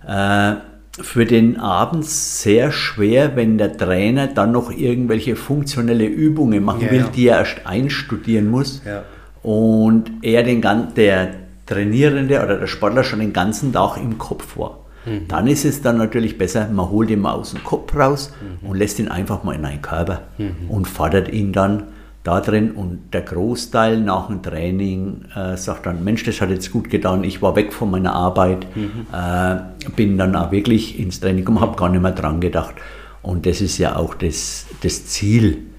äh, 0.06 0.54
für 1.00 1.24
den 1.24 1.58
Abend 1.58 2.04
sehr 2.04 2.72
schwer, 2.72 3.36
wenn 3.36 3.58
der 3.58 3.76
Trainer 3.76 4.26
dann 4.26 4.52
noch 4.52 4.70
irgendwelche 4.70 5.36
funktionelle 5.36 6.04
Übungen 6.04 6.64
machen 6.64 6.82
ja, 6.82 6.90
will, 6.90 7.00
ja. 7.00 7.08
die 7.08 7.28
er 7.28 7.38
erst 7.38 7.66
einstudieren 7.66 8.48
muss 8.48 8.82
ja. 8.84 9.04
und 9.42 10.10
er 10.22 10.42
den 10.42 10.62
der 10.96 11.34
Trainierende 11.66 12.42
oder 12.42 12.58
der 12.58 12.66
Sportler 12.66 13.04
schon 13.04 13.20
den 13.20 13.32
ganzen 13.32 13.72
Tag 13.72 13.96
im 13.96 14.18
Kopf 14.18 14.58
war. 14.58 14.80
Mhm. 15.06 15.28
Dann 15.28 15.46
ist 15.46 15.64
es 15.64 15.82
dann 15.82 15.96
natürlich 15.96 16.36
besser, 16.36 16.68
man 16.70 16.90
holt 16.90 17.10
ihn 17.10 17.20
mal 17.20 17.32
aus 17.32 17.52
dem 17.52 17.64
Kopf 17.64 17.94
raus 17.94 18.32
mhm. 18.40 18.68
und 18.68 18.76
lässt 18.76 18.98
ihn 18.98 19.08
einfach 19.08 19.44
mal 19.44 19.54
in 19.54 19.64
einen 19.64 19.80
Körper 19.80 20.22
mhm. 20.36 20.68
und 20.68 20.86
fordert 20.86 21.32
ihn 21.32 21.52
dann 21.52 21.84
da 22.22 22.40
drin 22.40 22.72
und 22.72 23.14
der 23.14 23.22
Großteil 23.22 24.00
nach 24.00 24.26
dem 24.26 24.42
Training 24.42 25.24
äh, 25.34 25.56
sagt 25.56 25.86
dann, 25.86 26.04
Mensch, 26.04 26.24
das 26.24 26.40
hat 26.40 26.50
jetzt 26.50 26.70
gut 26.70 26.90
getan, 26.90 27.24
ich 27.24 27.40
war 27.40 27.56
weg 27.56 27.72
von 27.72 27.90
meiner 27.90 28.12
Arbeit, 28.12 28.66
mhm. 28.76 29.06
äh, 29.12 29.90
bin 29.96 30.18
dann 30.18 30.36
auch 30.36 30.52
wirklich 30.52 30.98
ins 30.98 31.20
Training 31.20 31.44
gekommen, 31.44 31.60
habe 31.60 31.76
gar 31.76 31.88
nicht 31.88 32.02
mehr 32.02 32.12
dran 32.12 32.40
gedacht. 32.40 32.74
Und 33.22 33.46
das 33.46 33.60
ist 33.60 33.78
ja 33.78 33.96
auch 33.96 34.14
das, 34.14 34.66
das 34.82 35.06
Ziel 35.06 35.70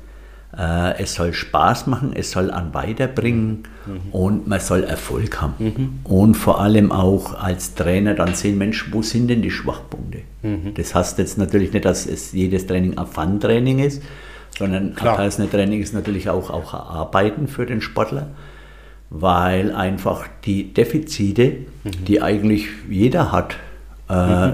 äh, 0.57 1.01
es 1.01 1.13
soll 1.13 1.33
Spaß 1.33 1.87
machen, 1.87 2.11
es 2.13 2.31
soll 2.31 2.51
an 2.51 2.73
weiterbringen 2.73 3.63
mhm. 3.85 4.11
und 4.11 4.47
man 4.47 4.59
soll 4.59 4.83
Erfolg 4.83 5.41
haben. 5.41 5.53
Mhm. 5.59 5.99
Und 6.03 6.35
vor 6.35 6.59
allem 6.59 6.91
auch 6.91 7.33
als 7.33 7.75
Trainer 7.75 8.13
dann 8.15 8.35
sehen, 8.35 8.57
Mensch, 8.57 8.91
wo 8.91 9.01
sind 9.01 9.27
denn 9.29 9.41
die 9.41 9.51
Schwachpunkte? 9.51 10.19
Mhm. 10.41 10.73
Das 10.75 10.93
heißt 10.93 11.17
jetzt 11.19 11.37
natürlich 11.37 11.71
nicht, 11.71 11.85
dass 11.85 12.05
es 12.05 12.33
jedes 12.33 12.67
Training 12.67 12.97
ein 12.97 13.07
Fun-Training 13.07 13.79
ist, 13.79 14.01
sondern 14.57 14.95
Klar. 14.95 15.29
Training 15.29 15.81
ist 15.81 15.93
natürlich 15.93 16.29
auch, 16.29 16.49
auch 16.49 16.73
Arbeiten 16.73 17.47
für 17.47 17.65
den 17.65 17.81
Sportler, 17.81 18.27
weil 19.09 19.73
einfach 19.73 20.25
die 20.45 20.73
Defizite, 20.73 21.57
mhm. 21.83 22.05
die 22.05 22.21
eigentlich 22.21 22.67
jeder 22.89 23.31
hat, 23.31 23.57
äh, 24.09 24.47
mhm. 24.47 24.53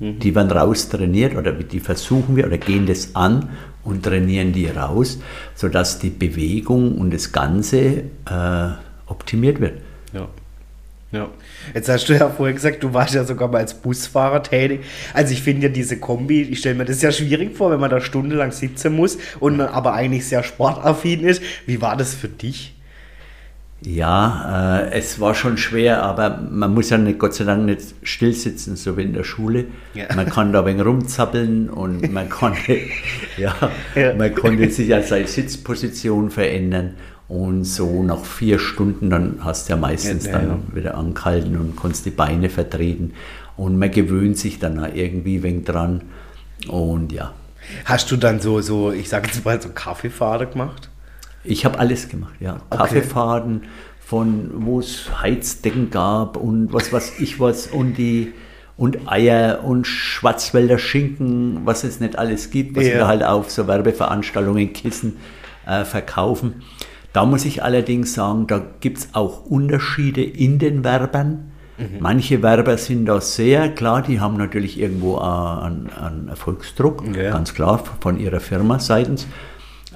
Mhm. 0.00 0.18
die 0.18 0.34
werden 0.34 0.50
raus 0.50 0.88
trainiert 0.88 1.36
oder 1.36 1.52
die 1.52 1.80
versuchen 1.80 2.36
wir 2.36 2.46
oder 2.46 2.58
gehen 2.58 2.86
das 2.86 3.14
an 3.14 3.50
und 3.84 4.02
trainieren 4.02 4.52
die 4.52 4.66
raus, 4.66 5.18
sodass 5.54 5.98
die 5.98 6.10
Bewegung 6.10 6.98
und 6.98 7.12
das 7.12 7.32
Ganze 7.32 8.04
äh, 8.26 8.68
optimiert 9.06 9.60
wird. 9.60 9.80
Ja. 11.14 11.20
Ja. 11.20 11.28
Jetzt 11.74 11.88
hast 11.88 12.08
du 12.08 12.12
ja 12.14 12.28
vorher 12.28 12.54
gesagt, 12.54 12.82
du 12.82 12.92
warst 12.92 13.14
ja 13.14 13.24
sogar 13.24 13.48
mal 13.48 13.58
als 13.58 13.74
Busfahrer 13.74 14.42
tätig. 14.42 14.80
Also 15.12 15.32
ich 15.32 15.42
finde 15.42 15.68
ja 15.68 15.72
diese 15.72 15.98
Kombi, 15.98 16.42
ich 16.42 16.58
stelle 16.58 16.74
mir 16.74 16.84
das 16.84 17.00
sehr 17.00 17.12
schwierig 17.12 17.56
vor, 17.56 17.70
wenn 17.70 17.80
man 17.80 17.90
da 17.90 18.00
stundenlang 18.00 18.50
sitzen 18.50 18.94
muss 18.94 19.18
und 19.40 19.60
aber 19.60 19.94
eigentlich 19.94 20.26
sehr 20.26 20.42
sportaffin 20.42 21.20
ist. 21.20 21.42
Wie 21.66 21.80
war 21.80 21.96
das 21.96 22.14
für 22.14 22.28
dich? 22.28 22.74
Ja, 23.86 24.80
äh, 24.80 24.92
es 24.92 25.20
war 25.20 25.34
schon 25.34 25.58
schwer, 25.58 26.02
aber 26.02 26.40
man 26.50 26.72
muss 26.72 26.88
ja 26.88 26.96
nicht, 26.96 27.18
Gott 27.18 27.34
sei 27.34 27.44
Dank 27.44 27.66
nicht 27.66 27.82
still 28.02 28.32
sitzen, 28.32 28.76
so 28.76 28.96
wie 28.96 29.02
in 29.02 29.12
der 29.12 29.24
Schule. 29.24 29.66
Ja. 29.92 30.06
Man 30.14 30.26
kann 30.30 30.52
da 30.52 30.60
ein 30.60 30.66
wenig 30.66 30.86
rumzappeln 30.86 31.68
und 31.68 32.10
man 32.10 32.28
konnte, 32.30 32.78
ja, 33.36 33.54
ja. 33.94 34.14
man 34.14 34.34
konnte 34.34 34.70
sich 34.70 34.88
ja 34.88 35.02
seine 35.02 35.26
Sitzposition 35.26 36.30
verändern. 36.30 36.94
Und 37.34 37.64
so 37.64 38.04
nach 38.04 38.24
vier 38.24 38.60
Stunden, 38.60 39.10
dann 39.10 39.40
hast 39.40 39.68
du 39.68 39.72
ja 39.72 39.76
meistens 39.76 40.24
ja, 40.24 40.38
dann 40.38 40.62
wieder 40.72 40.96
angehalten 40.96 41.56
und 41.56 41.74
konntest 41.74 42.06
die 42.06 42.10
Beine 42.10 42.48
vertreten. 42.48 43.12
Und 43.56 43.76
man 43.76 43.90
gewöhnt 43.90 44.38
sich 44.38 44.60
dann 44.60 44.78
irgendwie 44.94 45.42
wenig 45.42 45.64
dran. 45.64 46.02
Und 46.68 47.10
ja. 47.10 47.32
Hast 47.86 48.12
du 48.12 48.16
dann 48.16 48.38
so, 48.38 48.60
so 48.60 48.92
ich 48.92 49.08
sage 49.08 49.26
jetzt 49.26 49.44
mal, 49.44 49.60
so 49.60 49.70
Kaffeefahrer 49.70 50.46
gemacht? 50.46 50.90
Ich 51.42 51.64
habe 51.64 51.76
alles 51.80 52.08
gemacht, 52.08 52.34
ja. 52.38 52.60
Okay. 52.70 52.76
Kaffeefaden, 52.76 53.62
von 53.98 54.50
wo 54.54 54.78
es 54.78 55.08
Heizdecken 55.20 55.90
gab 55.90 56.36
und 56.36 56.72
was 56.72 56.92
weiß 56.92 57.18
ich 57.18 57.40
was 57.40 57.66
und 57.66 57.94
die 57.94 58.32
und 58.76 59.08
Eier 59.08 59.64
und 59.64 59.88
Schwarzwälder 59.88 60.78
Schinken, 60.78 61.62
was 61.64 61.82
es 61.82 61.98
nicht 61.98 62.16
alles 62.16 62.50
gibt, 62.50 62.76
was 62.76 62.84
ja. 62.84 62.94
wir 62.94 63.06
halt 63.08 63.24
auf 63.24 63.50
so 63.50 63.66
Werbeveranstaltungen 63.66 64.72
Kissen 64.72 65.16
äh, 65.66 65.84
verkaufen. 65.84 66.62
Da 67.14 67.24
muss 67.24 67.44
ich 67.44 67.62
allerdings 67.62 68.12
sagen, 68.12 68.48
da 68.48 68.60
gibt 68.80 68.98
es 68.98 69.08
auch 69.12 69.46
Unterschiede 69.46 70.22
in 70.22 70.58
den 70.58 70.82
Werbern. 70.82 71.52
Mhm. 71.78 72.00
Manche 72.00 72.42
Werber 72.42 72.76
sind 72.76 73.06
da 73.06 73.20
sehr 73.20 73.68
klar, 73.68 74.02
die 74.02 74.18
haben 74.18 74.36
natürlich 74.36 74.80
irgendwo 74.80 75.18
einen, 75.18 75.90
einen 75.90 76.28
Erfolgsdruck, 76.28 77.04
ja. 77.16 77.30
ganz 77.30 77.54
klar 77.54 77.82
von 78.00 78.18
ihrer 78.18 78.40
Firma 78.40 78.80
seitens. 78.80 79.28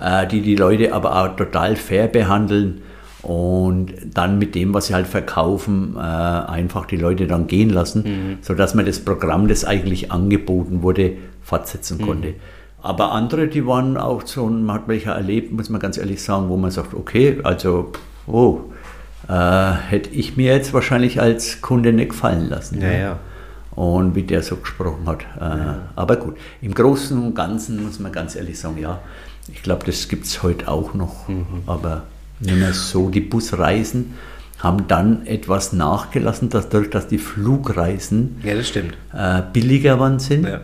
Äh, 0.00 0.28
die 0.28 0.42
die 0.42 0.54
Leute 0.54 0.92
aber 0.94 1.20
auch 1.20 1.34
total 1.34 1.74
fair 1.74 2.06
behandeln 2.06 2.82
und 3.22 3.94
dann 4.14 4.38
mit 4.38 4.54
dem, 4.54 4.72
was 4.72 4.86
sie 4.86 4.94
halt 4.94 5.08
verkaufen, 5.08 5.96
äh, 5.96 6.00
einfach 6.00 6.86
die 6.86 6.96
Leute 6.96 7.26
dann 7.26 7.48
gehen 7.48 7.70
lassen, 7.70 8.04
mhm. 8.04 8.38
sodass 8.42 8.76
man 8.76 8.86
das 8.86 9.00
Programm, 9.00 9.48
das 9.48 9.64
eigentlich 9.64 10.12
angeboten 10.12 10.82
wurde, 10.82 11.16
fortsetzen 11.42 11.98
mhm. 11.98 12.06
konnte. 12.06 12.34
Aber 12.80 13.12
andere, 13.12 13.48
die 13.48 13.66
waren 13.66 13.96
auch 13.96 14.26
so, 14.26 14.46
man 14.46 14.76
hat 14.76 14.88
welche 14.88 15.10
erlebt, 15.10 15.52
muss 15.52 15.68
man 15.68 15.80
ganz 15.80 15.98
ehrlich 15.98 16.22
sagen, 16.22 16.48
wo 16.48 16.56
man 16.56 16.70
sagt, 16.70 16.94
okay, 16.94 17.40
also, 17.42 17.92
oh, 18.26 18.60
äh, 19.28 19.32
hätte 19.32 20.10
ich 20.10 20.36
mir 20.36 20.54
jetzt 20.54 20.72
wahrscheinlich 20.72 21.20
als 21.20 21.60
Kunde 21.60 21.92
nicht 21.92 22.10
gefallen 22.10 22.48
lassen. 22.48 22.80
Ja, 22.80 22.92
ja. 22.92 23.18
Und 23.72 24.14
wie 24.14 24.22
der 24.22 24.42
so 24.42 24.56
gesprochen 24.56 25.06
hat. 25.06 25.22
Äh, 25.40 25.58
ja. 25.58 25.78
Aber 25.96 26.16
gut, 26.16 26.36
im 26.62 26.74
Großen 26.74 27.20
und 27.22 27.34
Ganzen 27.34 27.84
muss 27.84 27.98
man 27.98 28.10
ganz 28.12 28.34
ehrlich 28.36 28.58
sagen, 28.58 28.78
ja, 28.78 29.00
ich 29.52 29.62
glaube, 29.62 29.86
das 29.86 30.08
gibt 30.08 30.26
es 30.26 30.42
heute 30.42 30.68
auch 30.68 30.94
noch, 30.94 31.28
mhm. 31.28 31.46
aber 31.66 32.02
nicht 32.40 32.56
mehr 32.56 32.72
so. 32.72 33.08
Die 33.08 33.20
Busreisen 33.20 34.14
haben 34.58 34.88
dann 34.88 35.26
etwas 35.26 35.72
nachgelassen, 35.72 36.48
dadurch, 36.48 36.90
dass 36.90 37.06
die 37.06 37.18
Flugreisen 37.18 38.40
ja, 38.42 38.54
das 38.54 38.68
stimmt. 38.68 38.94
Äh, 39.12 39.42
billiger 39.52 40.00
waren 40.00 40.18
sind. 40.18 40.46
Ja. 40.46 40.60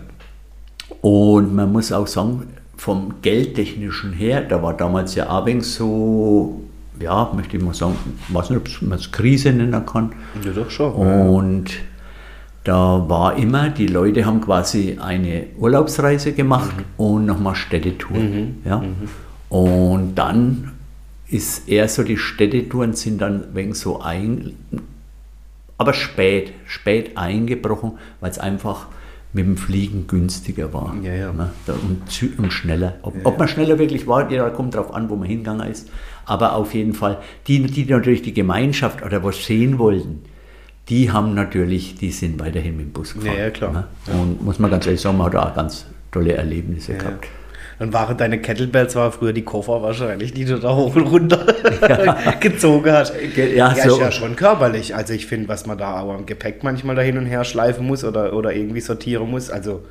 Und 1.05 1.55
man 1.55 1.71
muss 1.71 1.93
auch 1.93 2.07
sagen, 2.07 2.45
vom 2.79 3.17
Geldtechnischen 3.21 4.15
her, 4.15 4.41
da 4.41 4.63
war 4.63 4.73
damals 4.73 5.15
ja 5.15 5.27
Abing 5.27 5.61
so, 5.61 6.63
ja, 6.99 7.31
möchte 7.37 7.59
ich 7.59 7.63
mal 7.63 7.75
sagen, 7.75 7.97
weiß 8.29 8.49
nicht, 8.49 8.59
ob 8.59 8.89
man 8.89 8.99
es 8.99 9.13
Krise 9.13 9.53
nennen 9.53 9.85
kann. 9.85 10.15
Ja, 10.43 10.53
doch 10.53 10.71
schon. 10.71 10.95
Und 10.95 11.73
da 12.65 13.05
war 13.07 13.37
immer, 13.37 13.69
die 13.69 13.87
Leute 13.87 14.25
haben 14.25 14.41
quasi 14.41 14.97
eine 14.99 15.49
Urlaubsreise 15.59 16.33
gemacht 16.33 16.75
mhm. 16.75 16.85
und 16.97 17.27
nochmal 17.27 17.55
Städtetouren. 17.55 18.31
Mhm. 18.31 18.55
Ja? 18.65 18.79
Mhm. 18.79 18.95
Und 19.51 20.15
dann 20.15 20.73
ist 21.29 21.69
eher 21.69 21.87
so, 21.89 22.03
die 22.03 22.17
Städtetouren 22.17 22.95
sind 22.95 23.21
dann 23.21 23.45
wegen 23.53 23.75
so 23.75 24.01
ein, 24.01 24.55
aber 25.77 25.93
spät, 25.93 26.55
spät 26.65 27.19
eingebrochen, 27.19 27.99
weil 28.21 28.31
es 28.31 28.39
einfach 28.39 28.87
mit 29.35 29.45
dem 29.45 29.57
Fliegen 29.57 30.07
günstiger 30.07 30.73
war. 30.73 30.95
Ja, 31.03 31.13
ja. 31.13 31.33
Ne? 31.33 31.51
Und, 31.67 32.39
und, 32.39 32.53
schneller. 32.53 32.95
Ob, 33.03 33.15
ob, 33.25 33.39
man 33.39 33.49
schneller 33.49 33.79
wirklich 33.79 34.07
war, 34.07 34.31
ja, 34.31 34.49
kommt 34.49 34.75
darauf 34.75 34.95
an, 34.95 35.11
wo 35.11 35.17
man 35.17 35.29
hingegangen 35.29 35.69
ist. 35.69 35.91
Aber 36.25 36.55
auf 36.55 36.73
jeden 36.73 36.95
Fall, 36.95 37.19
die, 37.49 37.61
die 37.63 37.85
natürlich 37.85 38.23
die 38.23 38.33
Gemeinschaft 38.33 39.05
oder 39.05 39.25
was 39.25 39.45
sehen 39.45 39.79
wollten, 39.79 40.23
die 40.89 41.11
haben 41.11 41.35
natürlich, 41.35 41.97
die 41.97 42.13
sind 42.13 42.39
weiterhin 42.39 42.77
mit 42.77 42.87
dem 42.87 42.93
Bus 42.93 43.15
gefahren. 43.15 43.37
Ja, 43.37 43.45
ja 43.45 43.51
klar. 43.51 43.73
Ne? 43.73 43.87
Und 44.15 44.43
muss 44.45 44.61
man 44.61 44.71
ganz 44.71 44.87
ehrlich 44.87 45.01
sagen, 45.01 45.19
man 45.19 45.27
hat 45.33 45.37
auch 45.37 45.55
ganz 45.55 45.87
tolle 46.13 46.35
Erlebnisse 46.35 46.93
ja, 46.93 46.99
gehabt. 46.99 47.27
Dann 47.79 47.93
waren 47.93 48.17
deine 48.17 48.39
Kettlebells 48.41 48.95
war 48.95 49.11
früher 49.11 49.33
die 49.33 49.43
Koffer 49.43 49.83
wahrscheinlich, 49.83 50.33
die 50.33 50.45
du 50.45 50.59
da 50.59 50.75
hoch 50.75 50.95
und 50.95 51.07
runter 51.07 51.45
ja. 51.89 52.31
gezogen 52.41 52.93
hast. 52.93 53.15
Ja, 53.37 53.45
ja 53.45 53.75
so. 53.75 53.95
ist 53.95 54.01
ja 54.01 54.13
schon 54.13 54.37
körperlich. 54.37 54.95
Also 54.95 55.13
ich 55.13 55.27
finde, 55.27 55.49
was 55.49 55.67
man 55.67 55.79
da 55.79 56.01
auch 56.01 56.15
am 56.15 56.27
Gepäck 56.27 56.63
manchmal 56.63 56.95
da 56.97 57.03
hin 57.03 57.19
und 57.19 57.27
her 57.27 57.45
schleifen 57.45 57.87
muss 57.87 58.05
oder, 58.05 58.33
oder 58.33 58.55
irgendwie 58.55 58.81
sortieren 58.81 59.31
muss. 59.31 59.51
Also 59.51 59.83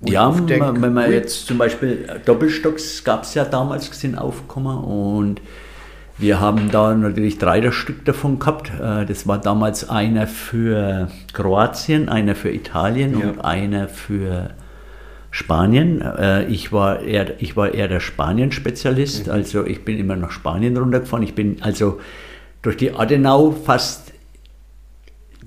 ja, 0.00 0.30
denk, 0.30 0.80
wenn 0.80 0.92
man 0.92 1.12
jetzt 1.12 1.46
zum 1.46 1.58
Beispiel 1.58 2.20
Doppelstocks 2.24 3.02
gab 3.02 3.24
es 3.24 3.34
ja 3.34 3.44
damals 3.44 3.88
sind 4.00 4.16
aufgekommen 4.16 4.78
und 4.78 5.40
wir 6.18 6.40
haben 6.40 6.70
da 6.70 6.94
natürlich 6.94 7.38
drei 7.38 7.70
Stück 7.70 8.04
davon 8.04 8.38
gehabt. 8.38 8.70
Äh, 8.70 9.06
das 9.06 9.26
war 9.26 9.38
damals 9.38 9.88
einer 9.88 10.26
für 10.26 11.08
Kroatien, 11.32 12.08
einer 12.08 12.34
für 12.34 12.50
Italien 12.50 13.18
ja. 13.18 13.28
und 13.28 13.44
einer 13.44 13.88
für 13.88 14.50
Spanien. 15.38 16.00
Äh, 16.00 16.46
ich 16.46 16.72
war 16.72 17.00
eher, 17.00 17.40
ich 17.40 17.56
war 17.56 17.72
eher 17.72 17.86
der 17.86 18.00
Spanien-Spezialist, 18.00 19.28
mhm. 19.28 19.32
also 19.32 19.64
ich 19.64 19.84
bin 19.84 19.96
immer 19.96 20.16
nach 20.16 20.32
Spanien 20.32 20.76
runtergefahren. 20.76 21.22
Ich 21.22 21.34
bin 21.34 21.58
also 21.60 22.00
durch 22.60 22.76
die 22.76 22.92
Adenau 22.92 23.52
fast 23.52 24.12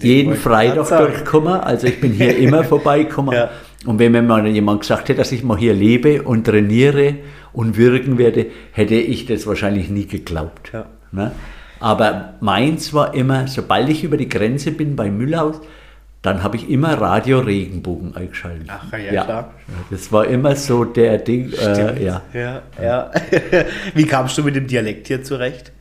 jeden 0.01 0.35
Freitag 0.35 0.87
durchgekommen. 0.87 1.59
Also 1.59 1.87
ich 1.87 1.99
bin 1.99 2.13
hier 2.13 2.37
immer 2.37 2.63
vorbeigekommen. 2.73 3.35
Ja. 3.35 3.49
Und 3.85 3.99
wenn 3.99 4.13
mir 4.13 4.21
mal 4.21 4.47
jemand 4.47 4.81
gesagt 4.81 5.09
hätte, 5.09 5.17
dass 5.17 5.33
ich 5.33 5.43
mal 5.43 5.57
hier 5.57 5.73
lebe 5.73 6.23
und 6.23 6.45
trainiere 6.45 7.15
und 7.51 7.75
wirken 7.75 8.17
werde, 8.17 8.45
hätte 8.71 8.95
ich 8.95 9.25
das 9.25 9.45
wahrscheinlich 9.45 9.89
nie 9.89 10.05
geglaubt. 10.05 10.71
Ja. 10.71 10.85
Ne? 11.11 11.33
Aber 11.81 12.35
meins 12.39 12.93
war 12.93 13.13
immer, 13.13 13.47
sobald 13.47 13.89
ich 13.89 14.05
über 14.05 14.15
die 14.15 14.29
Grenze 14.29 14.71
bin 14.71 14.95
bei 14.95 15.11
Müllhaus, 15.11 15.59
dann 16.21 16.43
habe 16.43 16.55
ich 16.55 16.69
immer 16.69 16.93
Radio 17.01 17.39
Regenbogen 17.39 18.15
eingeschaltet. 18.15 18.67
Ach 18.69 18.91
ja, 18.93 19.11
ja, 19.11 19.23
klar. 19.23 19.53
Das 19.89 20.11
war 20.11 20.27
immer 20.27 20.55
so 20.55 20.85
der 20.85 21.17
Ding. 21.17 21.51
Äh, 21.53 22.03
ja. 22.03 22.21
ja, 22.33 22.61
ja. 22.81 23.11
Wie 23.95 24.05
kamst 24.05 24.37
du 24.37 24.43
mit 24.43 24.55
dem 24.55 24.67
Dialekt 24.67 25.07
hier 25.07 25.23
zurecht? 25.23 25.71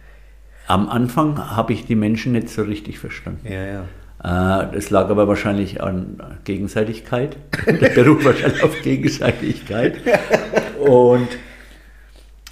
Am 0.67 0.89
Anfang 0.89 1.57
habe 1.57 1.73
ich 1.75 1.85
die 1.85 1.95
Menschen 1.95 2.33
nicht 2.33 2.49
so 2.49 2.63
richtig 2.63 2.99
verstanden. 2.99 3.47
Ja, 3.53 3.65
ja. 3.65 3.85
Äh, 4.23 4.73
das 4.73 4.91
lag 4.91 5.11
aber 5.11 5.29
wahrscheinlich 5.29 5.83
an 5.83 6.23
Gegenseitigkeit. 6.45 7.37
Das 7.81 7.95
beruht 7.95 8.25
wahrscheinlich 8.25 8.63
auf 8.63 8.81
Gegenseitigkeit. 8.83 9.97
Und, 10.81 11.29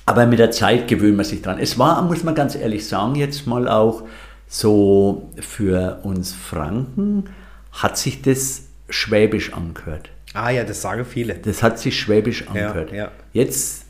aber 0.05 0.27
mit 0.27 0.39
der 0.39 0.51
Zeit 0.51 0.89
gewöhnt 0.89 1.17
man 1.17 1.25
sich 1.25 1.41
dran. 1.41 1.59
Es 1.59 1.79
war, 1.79 2.03
muss 2.03 2.23
man 2.23 2.35
ganz 2.35 2.55
ehrlich 2.55 2.87
sagen, 2.87 3.15
jetzt 3.15 3.47
mal 3.47 3.67
auch 3.69 4.03
so 4.47 5.31
für 5.39 6.01
uns 6.03 6.33
Franken, 6.33 7.25
hat 7.73 7.99
sich 7.99 8.23
das 8.23 8.63
schwäbisch 8.89 9.53
angehört. 9.53 10.11
Ah 10.35 10.51
ja, 10.51 10.65
das 10.65 10.83
sagen 10.83 11.05
viele. 11.05 11.35
Das 11.35 11.63
hat 11.63 11.79
sich 11.79 11.99
schwäbisch 11.99 12.49
angehört. 12.49 12.91
Ja, 12.91 12.97
ja. 12.97 13.13
Jetzt 13.33 13.85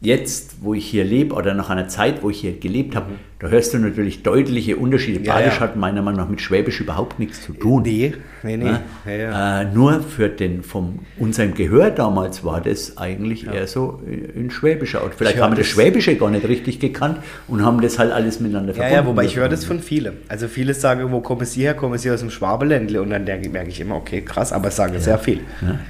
jetzt, 0.00 0.56
wo 0.60 0.74
ich 0.74 0.86
hier 0.86 1.04
lebe 1.04 1.34
oder 1.34 1.54
nach 1.54 1.70
einer 1.70 1.88
Zeit, 1.88 2.22
wo 2.22 2.28
ich 2.28 2.40
hier 2.40 2.58
gelebt 2.58 2.94
habe, 2.94 3.12
mhm. 3.12 3.18
da 3.38 3.48
hörst 3.48 3.72
du 3.72 3.78
natürlich 3.78 4.22
deutliche 4.22 4.76
Unterschiede. 4.76 5.20
Badisch 5.20 5.54
ja. 5.54 5.60
hat 5.60 5.76
meiner 5.76 6.02
Meinung 6.02 6.20
nach 6.20 6.28
mit 6.28 6.40
Schwäbisch 6.42 6.80
überhaupt 6.80 7.18
nichts 7.18 7.42
zu 7.42 7.52
tun. 7.52 7.82
Nee, 7.82 8.12
nee, 8.42 8.56
nee. 8.56 9.22
Ja, 9.22 9.62
äh, 9.62 9.64
nur 9.64 10.00
für 10.00 10.28
den, 10.28 10.62
vom 10.62 10.98
unserem 11.18 11.54
Gehör 11.54 11.90
damals 11.90 12.44
war 12.44 12.60
das 12.60 12.98
eigentlich 12.98 13.46
eher 13.46 13.66
so 13.66 14.00
in 14.06 14.50
Schwäbischer 14.50 15.02
Art. 15.02 15.14
Vielleicht 15.16 15.40
haben 15.40 15.52
wir 15.52 15.58
das 15.58 15.66
Schwäbische 15.66 16.16
gar 16.16 16.30
nicht 16.30 16.46
richtig 16.46 16.78
gekannt 16.78 17.18
und 17.48 17.64
haben 17.64 17.80
das 17.80 17.98
halt 17.98 18.12
alles 18.12 18.38
miteinander 18.38 18.74
verbunden. 18.74 18.94
Ja, 18.94 19.00
ja 19.00 19.06
wobei 19.06 19.24
ich 19.24 19.36
höre 19.36 19.48
das 19.48 19.64
von 19.64 19.80
vielen. 19.80 20.18
Also 20.28 20.46
viele 20.46 20.74
sagen, 20.74 21.10
wo 21.10 21.20
kommen 21.20 21.46
sie 21.46 21.62
her? 21.62 21.74
Kommen 21.74 21.98
sie 21.98 22.10
aus 22.10 22.20
dem 22.20 22.30
Schwabeländle? 22.30 23.00
Und 23.00 23.10
dann 23.10 23.24
merke 23.24 23.70
ich 23.70 23.80
immer, 23.80 23.96
okay, 23.96 24.20
krass, 24.20 24.52
aber 24.52 24.68
es 24.68 24.76
sagen 24.76 24.98
sehr 25.00 25.18
viel. 25.18 25.40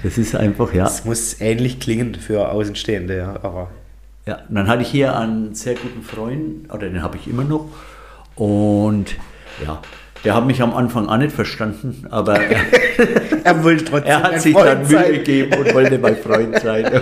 das 0.05 0.17
ist 0.17 0.37
einfach, 0.37 0.73
ja. 0.73 0.87
Es 0.87 1.05
muss 1.05 1.41
ähnlich 1.41 1.81
klingen 1.81 2.15
für 2.15 2.51
Außenstehende, 2.51 3.17
ja, 3.17 3.39
aber... 3.43 3.69
Ja, 4.27 4.41
und 4.49 4.57
dann 4.57 4.67
hatte 4.67 4.83
ich 4.83 4.89
hier 4.89 5.17
einen 5.17 5.55
sehr 5.55 5.75
guten 5.75 6.03
Freund, 6.03 6.69
oder 6.73 6.89
den 6.89 7.01
habe 7.01 7.17
ich 7.17 7.29
immer 7.29 7.45
noch. 7.45 7.69
Und 8.35 9.15
ja, 9.65 9.81
der 10.25 10.35
hat 10.35 10.47
mich 10.47 10.61
am 10.61 10.75
Anfang 10.75 11.09
auch 11.09 11.17
nicht 11.17 11.31
verstanden, 11.31 12.07
aber 12.11 12.37
er, 13.45 13.63
wollte 13.63 13.85
trotzdem 13.85 14.11
er 14.11 14.23
hat 14.25 14.41
sich 14.41 14.53
Freund 14.53 14.67
dann 14.67 14.89
Mühe 14.89 15.19
gegeben 15.19 15.55
und 15.57 15.73
wollte 15.75 15.99
mein 15.99 16.17
Freund 16.17 16.59
sein. 16.59 16.87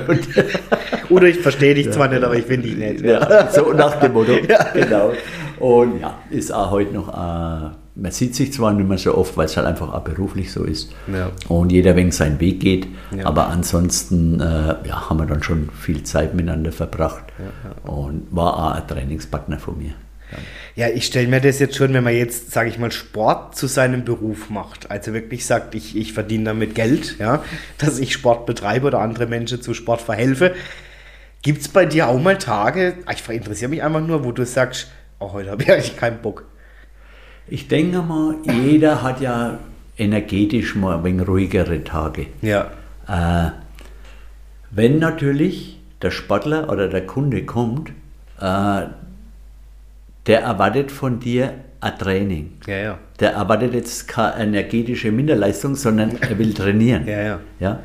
Oder 1.08 1.28
ich 1.28 1.38
verstehe 1.38 1.74
dich 1.74 1.86
ja, 1.86 1.92
zwar 1.92 2.08
nicht, 2.08 2.22
aber 2.22 2.36
ich 2.36 2.44
finde 2.44 2.68
dich 2.68 2.76
nicht. 2.76 3.00
Ja, 3.00 3.50
so 3.50 3.72
nach 3.72 3.98
dem 4.00 4.12
Motto, 4.12 4.32
ja. 4.48 4.64
genau. 4.74 5.12
Und 5.58 6.00
ja, 6.00 6.18
ist 6.28 6.52
auch 6.52 6.70
heute 6.72 6.92
noch, 6.92 7.08
äh, 7.08 7.70
man 7.96 8.10
sieht 8.10 8.34
sich 8.34 8.52
zwar 8.52 8.72
nicht 8.72 8.88
mehr 8.88 8.98
so 8.98 9.16
oft, 9.16 9.36
weil 9.36 9.46
es 9.46 9.56
halt 9.56 9.66
einfach 9.66 9.92
auch 9.92 10.02
beruflich 10.02 10.50
so 10.50 10.64
ist 10.64 10.92
ja. 11.06 11.30
und 11.48 11.70
jeder 11.70 11.94
wegen 11.94 12.10
seinen 12.10 12.40
Weg 12.40 12.60
geht, 12.60 12.88
ja. 13.16 13.24
aber 13.26 13.48
ansonsten 13.48 14.40
äh, 14.40 14.76
ja, 14.86 15.08
haben 15.08 15.18
wir 15.18 15.26
dann 15.26 15.42
schon 15.42 15.70
viel 15.70 16.02
Zeit 16.02 16.34
miteinander 16.34 16.72
verbracht 16.72 17.24
und 17.84 18.26
war 18.30 18.56
auch 18.56 18.72
ein 18.72 18.88
Trainingspartner 18.88 19.58
von 19.58 19.78
mir. 19.78 19.94
Ja, 20.74 20.88
ich 20.88 21.06
stelle 21.06 21.28
mir 21.28 21.40
das 21.40 21.60
jetzt 21.60 21.76
schon, 21.76 21.94
wenn 21.94 22.02
man 22.02 22.14
jetzt, 22.14 22.50
sage 22.50 22.68
ich 22.68 22.78
mal, 22.78 22.90
Sport 22.90 23.56
zu 23.56 23.68
seinem 23.68 24.04
Beruf 24.04 24.50
macht, 24.50 24.90
also 24.90 25.12
wirklich 25.12 25.46
sagt, 25.46 25.74
ich, 25.76 25.96
ich 25.96 26.12
verdiene 26.12 26.44
damit 26.44 26.74
Geld, 26.74 27.16
ja, 27.18 27.44
dass 27.78 27.98
ich 27.98 28.12
Sport 28.12 28.46
betreibe 28.46 28.88
oder 28.88 29.00
andere 29.00 29.26
Menschen 29.26 29.62
zu 29.62 29.74
Sport 29.74 30.02
verhelfe. 30.02 30.54
Gibt 31.42 31.60
es 31.60 31.68
bei 31.68 31.86
dir 31.86 32.08
auch 32.08 32.20
mal 32.20 32.38
Tage, 32.38 32.94
ich 33.12 33.28
interessiere 33.28 33.68
mich 33.68 33.82
einfach 33.82 34.00
nur, 34.00 34.24
wo 34.24 34.32
du 34.32 34.44
sagst, 34.44 34.88
oh, 35.20 35.32
heute 35.32 35.50
habe 35.50 35.62
ich 35.62 35.70
eigentlich 35.70 35.96
keinen 35.96 36.20
Bock. 36.22 36.46
Ich 37.48 37.68
denke 37.68 38.02
mal, 38.02 38.36
jeder 38.44 39.02
hat 39.02 39.20
ja 39.20 39.58
energetisch 39.98 40.74
mal 40.74 40.96
ein 40.98 41.04
wenig 41.04 41.28
ruhigere 41.28 41.84
Tage. 41.84 42.26
Ja. 42.42 42.70
Äh, 43.06 43.50
wenn 44.70 44.98
natürlich 44.98 45.80
der 46.02 46.10
Sportler 46.10 46.70
oder 46.70 46.88
der 46.88 47.06
Kunde 47.06 47.44
kommt, 47.44 47.90
äh, 48.40 48.82
der 50.26 50.40
erwartet 50.40 50.90
von 50.90 51.20
dir 51.20 51.54
ein 51.80 51.98
Training. 51.98 52.52
Ja, 52.66 52.76
ja. 52.76 52.98
Der 53.20 53.32
erwartet 53.32 53.74
jetzt 53.74 54.08
keine 54.08 54.42
energetische 54.42 55.12
Minderleistung, 55.12 55.74
sondern 55.74 56.16
er 56.20 56.38
will 56.38 56.54
trainieren. 56.54 57.06
ja, 57.06 57.20
ja. 57.20 57.40
ja? 57.60 57.80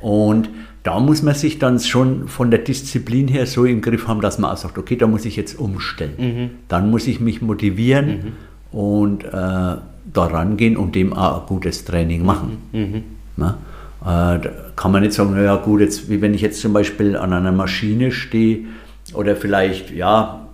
Und 0.00 0.48
da 0.84 1.00
muss 1.00 1.22
man 1.22 1.34
sich 1.34 1.58
dann 1.58 1.80
schon 1.80 2.28
von 2.28 2.50
der 2.50 2.60
Disziplin 2.60 3.26
her 3.26 3.46
so 3.46 3.64
im 3.64 3.80
Griff 3.80 4.06
haben, 4.06 4.20
dass 4.20 4.38
man 4.38 4.52
auch 4.52 4.56
sagt, 4.56 4.78
okay, 4.78 4.96
da 4.96 5.06
muss 5.06 5.24
ich 5.24 5.34
jetzt 5.36 5.58
umstellen. 5.58 6.14
Mhm. 6.16 6.50
Dann 6.68 6.90
muss 6.90 7.06
ich 7.08 7.20
mich 7.20 7.42
motivieren 7.42 8.06
mhm. 8.06 8.32
Und 8.72 9.24
äh, 9.24 9.30
da 9.30 9.80
rangehen 10.14 10.76
und 10.76 10.94
dem 10.94 11.12
auch 11.12 11.42
ein 11.42 11.46
gutes 11.46 11.84
Training 11.84 12.24
machen. 12.24 12.58
Mhm. 12.72 12.80
mhm. 12.80 13.02
Na? 13.36 13.58
Äh, 14.00 14.40
da 14.40 14.50
kann 14.76 14.92
man 14.92 15.02
nicht 15.02 15.12
sagen, 15.12 15.34
naja 15.34 15.56
gut, 15.56 15.80
jetzt, 15.80 16.08
wie 16.08 16.20
wenn 16.20 16.34
ich 16.34 16.40
jetzt 16.40 16.60
zum 16.60 16.72
Beispiel 16.72 17.16
an 17.16 17.32
einer 17.32 17.52
Maschine 17.52 18.12
stehe 18.12 18.66
oder 19.14 19.36
vielleicht 19.36 19.90
ja 19.90 20.46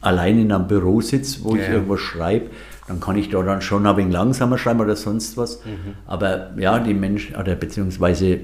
allein 0.00 0.38
in 0.38 0.52
einem 0.52 0.68
Büro 0.68 1.00
sitze, 1.00 1.40
wo 1.42 1.56
ja, 1.56 1.62
ich 1.62 1.68
irgendwas 1.70 2.00
schreibe, 2.00 2.50
dann 2.86 3.00
kann 3.00 3.16
ich 3.16 3.30
da 3.30 3.42
dann 3.42 3.62
schon 3.62 3.86
ein 3.86 3.96
wenig 3.96 4.12
langsamer 4.12 4.58
schreiben 4.58 4.80
oder 4.80 4.96
sonst 4.96 5.36
was. 5.36 5.64
Mhm. 5.64 5.94
Aber 6.06 6.50
ja, 6.58 6.78
die 6.78 6.94
Menschen, 6.94 7.36
oder 7.36 7.54
beziehungsweise 7.54 8.40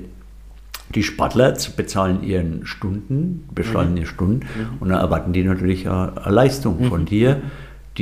die 0.94 1.02
Sportler 1.02 1.54
bezahlen 1.76 2.22
ihren 2.22 2.66
Stunden, 2.66 3.48
bezahlen 3.54 3.92
mhm. 3.92 3.96
ihre 3.98 4.06
Stunden 4.06 4.40
mhm. 4.40 4.78
und 4.80 4.88
dann 4.88 4.98
erwarten 4.98 5.32
die 5.32 5.44
natürlich 5.44 5.88
eine, 5.88 6.12
eine 6.16 6.34
Leistung 6.34 6.80
mhm. 6.80 6.88
von 6.88 7.04
dir, 7.04 7.42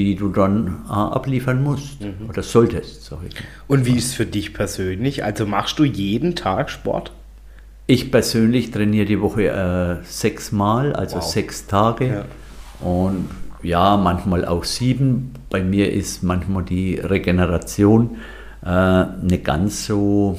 die 0.04 0.16
du 0.16 0.28
dann 0.28 0.84
äh, 0.88 0.92
abliefern 0.92 1.62
musst 1.62 2.00
mhm. 2.00 2.28
oder 2.28 2.42
solltest. 2.42 3.04
Sag 3.04 3.18
ich. 3.26 3.34
Und 3.66 3.86
wie 3.86 3.96
ist 3.96 4.06
es 4.06 4.14
für 4.14 4.26
dich 4.26 4.54
persönlich? 4.54 5.24
Also 5.24 5.46
machst 5.46 5.78
du 5.78 5.84
jeden 5.84 6.34
Tag 6.34 6.70
Sport? 6.70 7.12
Ich 7.86 8.10
persönlich 8.10 8.70
trainiere 8.70 9.06
die 9.06 9.20
Woche 9.20 9.48
äh, 9.48 10.04
sechsmal, 10.04 10.92
also 10.94 11.16
wow. 11.16 11.24
sechs 11.24 11.66
Tage. 11.66 12.06
Ja. 12.06 12.86
Und 12.86 13.28
ja, 13.62 13.96
manchmal 13.96 14.44
auch 14.44 14.64
sieben. 14.64 15.32
Bei 15.50 15.62
mir 15.62 15.92
ist 15.92 16.22
manchmal 16.22 16.64
die 16.64 16.96
Regeneration 16.96 18.18
äh, 18.64 19.04
nicht 19.22 19.44
ganz 19.44 19.86
so 19.86 20.38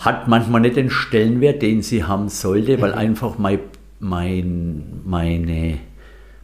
hat 0.00 0.28
manchmal 0.28 0.62
nicht 0.62 0.76
den 0.76 0.90
Stellenwert, 0.90 1.60
den 1.60 1.82
sie 1.82 2.04
haben 2.04 2.30
sollte, 2.30 2.80
weil 2.80 2.92
mhm. 2.92 2.98
einfach 2.98 3.38
mein, 3.38 3.60
mein, 3.98 5.02
meine, 5.04 5.78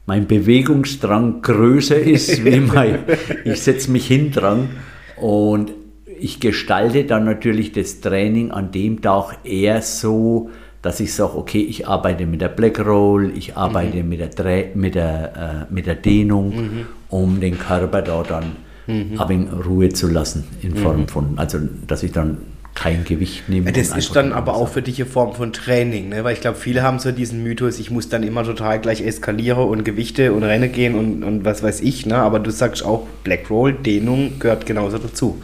mein 0.06 0.26
Bewegungsdrang 0.26 1.42
größer 1.42 1.98
ist, 1.98 2.44
wie 2.44 2.60
mein 2.60 3.00
Ich 3.44 3.60
setze 3.60 3.90
mich 3.90 4.06
hin 4.06 4.30
dran 4.30 4.68
und 5.16 5.72
ich 6.18 6.40
gestalte 6.40 7.04
dann 7.04 7.24
natürlich 7.24 7.72
das 7.72 8.00
Training 8.00 8.50
an 8.50 8.70
dem 8.72 9.02
Tag 9.02 9.38
eher 9.44 9.82
so, 9.82 10.50
dass 10.80 11.00
ich 11.00 11.12
sage, 11.12 11.36
okay, 11.36 11.60
ich 11.60 11.88
arbeite 11.88 12.26
mit 12.26 12.40
der 12.40 12.48
Black 12.48 12.78
Roll, 12.84 13.32
ich 13.36 13.56
arbeite 13.56 14.02
mhm. 14.02 14.08
mit, 14.08 14.38
der, 14.38 14.64
mit, 14.74 14.94
der, 14.94 15.66
äh, 15.68 15.72
mit 15.72 15.86
der 15.86 15.96
Dehnung, 15.96 16.56
mhm. 16.56 16.86
um 17.08 17.40
den 17.40 17.58
Körper 17.58 18.02
da 18.02 18.22
dann 18.22 18.52
mhm. 18.86 19.20
ein 19.20 19.48
Ruhe 19.48 19.88
zu 19.90 20.08
lassen 20.08 20.44
in 20.62 20.76
Form 20.76 21.00
mhm. 21.00 21.08
von, 21.08 21.38
also 21.38 21.58
dass 21.86 22.02
ich 22.02 22.12
dann 22.12 22.38
kein 22.76 23.04
Gewicht 23.04 23.48
nehmen. 23.48 23.72
Das 23.74 23.96
ist 23.96 24.14
dann 24.14 24.32
aber 24.32 24.54
auch 24.54 24.68
für 24.68 24.82
dich 24.82 25.00
eine 25.00 25.10
Form 25.10 25.34
von 25.34 25.52
Training, 25.52 26.10
ne? 26.10 26.22
weil 26.22 26.34
ich 26.34 26.40
glaube, 26.40 26.58
viele 26.58 26.82
haben 26.82 27.00
so 27.00 27.10
diesen 27.10 27.42
Mythos, 27.42 27.80
ich 27.80 27.90
muss 27.90 28.08
dann 28.08 28.22
immer 28.22 28.44
total 28.44 28.78
gleich 28.78 29.00
eskalieren 29.00 29.66
und 29.68 29.84
Gewichte 29.84 30.32
und 30.32 30.44
Rennen 30.44 30.70
gehen 30.70 30.94
und, 30.94 31.24
und 31.24 31.44
was 31.44 31.62
weiß 31.62 31.80
ich, 31.80 32.06
ne? 32.06 32.16
aber 32.16 32.38
du 32.38 32.52
sagst 32.52 32.84
auch, 32.84 33.08
Black 33.24 33.50
Roll, 33.50 33.72
Dehnung 33.72 34.38
gehört 34.38 34.66
genauso 34.66 34.98
dazu. 34.98 35.42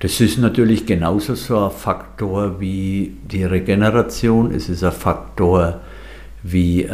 Das 0.00 0.18
ist 0.20 0.38
natürlich 0.38 0.86
genauso 0.86 1.34
so 1.34 1.66
ein 1.66 1.70
Faktor 1.70 2.58
wie 2.58 3.18
die 3.30 3.44
Regeneration. 3.44 4.50
Es 4.50 4.70
ist 4.70 4.82
ein 4.82 4.92
Faktor 4.92 5.82
wie 6.42 6.84
äh, 6.84 6.88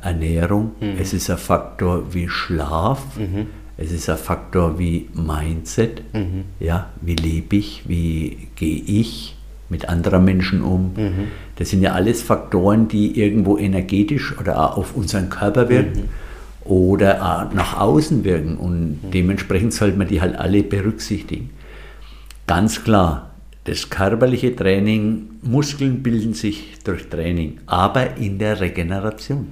Ernährung. 0.00 0.76
Es 0.96 1.12
ist 1.12 1.28
ein 1.28 1.38
Faktor 1.38 2.14
wie 2.14 2.28
Schlaf. 2.28 3.02
Es 3.82 3.90
ist 3.90 4.08
ein 4.08 4.16
Faktor 4.16 4.78
wie 4.78 5.08
Mindset. 5.12 6.02
Ja, 6.60 6.90
wie 7.00 7.16
lebe 7.16 7.56
ich? 7.56 7.82
Wie 7.88 8.48
gehe 8.54 8.80
ich 8.86 9.34
mit 9.68 9.88
anderen 9.88 10.24
Menschen 10.24 10.62
um? 10.62 10.92
Das 11.56 11.70
sind 11.70 11.82
ja 11.82 11.92
alles 11.92 12.22
Faktoren, 12.22 12.86
die 12.86 13.18
irgendwo 13.20 13.58
energetisch 13.58 14.38
oder 14.38 14.76
auf 14.78 14.94
unseren 14.94 15.30
Körper 15.30 15.68
wirken 15.68 16.10
oder 16.64 17.48
auch 17.48 17.52
nach 17.54 17.80
außen 17.80 18.22
wirken. 18.22 18.56
Und 18.56 19.00
dementsprechend 19.12 19.72
sollte 19.72 19.98
man 19.98 20.06
die 20.06 20.20
halt 20.20 20.36
alle 20.36 20.62
berücksichtigen. 20.62 21.50
Ganz 22.46 22.84
klar, 22.84 23.31
das 23.64 23.88
körperliche 23.88 24.54
Training, 24.56 25.38
Muskeln 25.42 26.02
bilden 26.02 26.34
sich 26.34 26.74
durch 26.84 27.08
Training, 27.08 27.60
aber 27.66 28.16
in 28.16 28.38
der 28.38 28.60
Regeneration. 28.60 29.48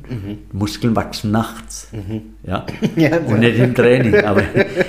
Muskeln 0.52 0.96
wachsen 0.96 1.30
nachts. 1.30 1.88
Ja? 2.42 2.66
Ja, 2.96 3.18
Und 3.18 3.40
nicht 3.40 3.58
im 3.58 3.74
Training. 3.74 4.24
Aber 4.24 4.42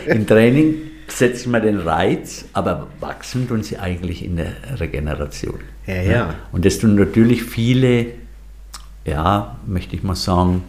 im 0.07 0.25
Training 0.25 0.75
setzt 1.07 1.45
man 1.45 1.61
den 1.61 1.79
Reiz, 1.79 2.45
aber 2.53 2.87
wachsen 2.99 3.47
tun 3.47 3.61
sie 3.61 3.77
eigentlich 3.77 4.23
in 4.23 4.37
der 4.37 4.53
Regeneration. 4.79 5.59
Ja, 5.85 6.01
ja. 6.01 6.35
Und 6.51 6.65
das 6.65 6.79
tun 6.79 6.95
natürlich 6.95 7.43
viele, 7.43 8.07
ja, 9.05 9.57
möchte 9.67 9.95
ich 9.95 10.03
mal 10.03 10.15
sagen, 10.15 10.63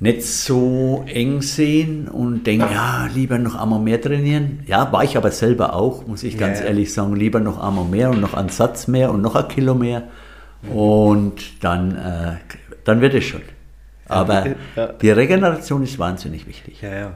nicht 0.00 0.22
so 0.22 1.04
eng 1.06 1.40
sehen 1.40 2.08
und 2.08 2.44
denken, 2.46 2.66
ja, 2.72 3.08
lieber 3.14 3.38
noch 3.38 3.54
einmal 3.54 3.80
mehr 3.80 4.00
trainieren. 4.00 4.60
Ja, 4.66 4.92
war 4.92 5.04
ich 5.04 5.16
aber 5.16 5.30
selber 5.30 5.74
auch, 5.74 6.06
muss 6.06 6.22
ich 6.24 6.36
ganz 6.36 6.58
Ja, 6.60 6.66
ehrlich 6.66 6.92
sagen, 6.92 7.16
lieber 7.16 7.40
noch 7.40 7.62
einmal 7.62 7.84
mehr 7.84 8.10
und 8.10 8.20
noch 8.20 8.34
einen 8.34 8.48
Satz 8.48 8.86
mehr 8.88 9.10
und 9.10 9.22
noch 9.22 9.34
ein 9.36 9.48
Kilo 9.48 9.74
mehr. 9.74 10.04
Und 10.72 11.62
dann, 11.62 11.96
äh, 11.96 12.32
dann 12.84 13.00
wird 13.00 13.14
es 13.14 13.24
schon. 13.24 13.42
Aber 14.08 14.54
die 15.00 15.10
Regeneration 15.10 15.82
ist 15.82 15.98
wahnsinnig 15.98 16.46
wichtig. 16.46 16.82
Ja, 16.82 16.94
ja. 16.94 17.12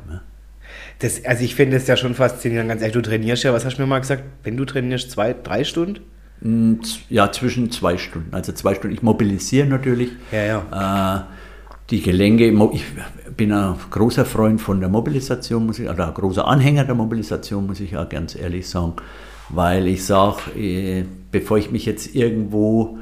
Das, 1.01 1.25
also 1.25 1.45
ich 1.45 1.55
finde 1.55 1.77
es 1.77 1.87
ja 1.87 1.97
schon 1.97 2.15
faszinierend, 2.15 2.69
ganz 2.69 2.81
ehrlich, 2.81 2.95
du 2.95 3.03
trainierst 3.03 3.45
ja, 3.45 3.53
was 3.53 3.65
hast 3.65 3.77
du 3.77 3.83
mir 3.83 3.87
mal 3.87 4.01
gesagt, 4.01 4.23
wenn 4.43 4.57
du 4.57 4.65
trainierst, 4.65 5.11
zwei, 5.11 5.35
drei 5.35 5.65
Stunden? 5.65 6.01
Mm, 6.41 6.75
Ja, 7.09 7.31
zwischen 7.33 7.71
zwei 7.71 7.99
Stunden. 7.99 8.35
Also 8.35 8.53
zwei 8.53 8.75
Stunden. 8.75 8.95
Ich 8.95 9.03
mobilisiere 9.03 9.67
natürlich. 9.67 10.11
Ja, 10.33 10.45
ja. 10.73 11.27
Äh, 11.29 11.48
die 11.91 12.03
Gelenke, 12.03 12.49
ich 12.73 12.85
bin 13.37 13.53
ein 13.53 13.75
großer 13.91 14.25
Freund 14.25 14.61
von 14.61 14.81
der 14.81 14.89
Mobilisation, 14.89 15.67
muss 15.67 15.79
ich, 15.79 15.89
oder 15.89 16.09
ein 16.09 16.15
großer 16.15 16.47
Anhänger 16.47 16.85
der 16.85 16.95
Mobilisation, 16.95 17.67
muss 17.67 17.81
ich 17.81 17.97
auch 17.97 18.09
ganz 18.09 18.35
ehrlich 18.35 18.69
sagen, 18.69 18.95
weil 19.49 19.87
ich 19.87 20.05
sage, 20.05 20.51
äh, 20.59 21.05
bevor 21.31 21.57
ich 21.57 21.71
mich 21.71 21.87
jetzt 21.87 22.15
irgendwo 22.15 22.99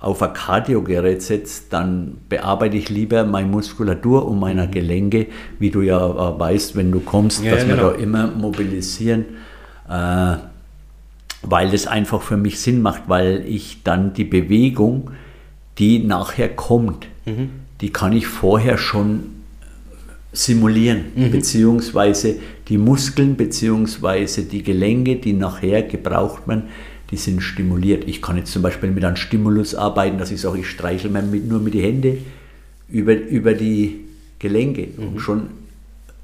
auf 0.00 0.22
ein 0.22 0.32
Kardiogerät 0.32 1.22
setze, 1.22 1.64
dann 1.70 2.16
bearbeite 2.28 2.76
ich 2.76 2.88
lieber 2.88 3.24
meine 3.24 3.48
Muskulatur 3.48 4.26
und 4.26 4.40
meine 4.40 4.68
Gelenke, 4.68 5.26
wie 5.58 5.70
du 5.70 5.82
ja 5.82 5.98
äh, 5.98 6.40
weißt, 6.40 6.74
wenn 6.74 6.90
du 6.90 7.00
kommst, 7.00 7.44
Ja, 7.44 7.52
dass 7.52 7.62
ja, 7.62 7.68
wir 7.68 7.76
genau. 7.76 7.90
da 7.90 7.96
immer 7.96 8.26
mobilisieren. 8.28 9.26
Äh, 9.88 10.36
weil 11.44 11.70
das 11.70 11.86
einfach 11.88 12.22
für 12.22 12.36
mich 12.36 12.60
Sinn 12.60 12.82
macht, 12.82 13.02
weil 13.08 13.44
ich 13.46 13.82
dann 13.82 14.14
die 14.14 14.24
Bewegung, 14.24 15.10
die 15.78 15.98
nachher 15.98 16.48
kommt, 16.48 17.08
die 17.82 17.90
kann 17.90 18.12
ich 18.12 18.26
vorher 18.26 18.78
schon 18.78 19.24
simulieren, 20.32 21.04
beziehungsweise 21.30 22.36
die 22.68 22.78
Muskeln, 22.78 23.36
beziehungsweise 23.36 24.44
die 24.44 24.62
Gelenke, 24.62 25.16
die 25.16 25.34
nachher 25.34 25.82
gebraucht 25.82 26.48
werden, 26.48 26.64
die 27.10 27.16
sind 27.18 27.42
stimuliert. 27.42 28.04
Ich 28.08 28.22
kann 28.22 28.38
jetzt 28.38 28.52
zum 28.52 28.62
Beispiel 28.62 28.90
mit 28.90 29.04
einem 29.04 29.16
Stimulus 29.16 29.74
arbeiten, 29.74 30.16
dass 30.16 30.30
ich 30.30 30.40
sage, 30.40 30.60
ich 30.60 30.70
streichel 30.70 31.10
mir 31.10 31.20
mit, 31.20 31.46
nur 31.46 31.60
mit 31.60 31.74
die 31.74 31.82
Hände 31.82 32.16
über, 32.88 33.14
über 33.14 33.52
die 33.52 34.00
Gelenke 34.38 34.88
und 34.96 35.20
schon 35.20 35.48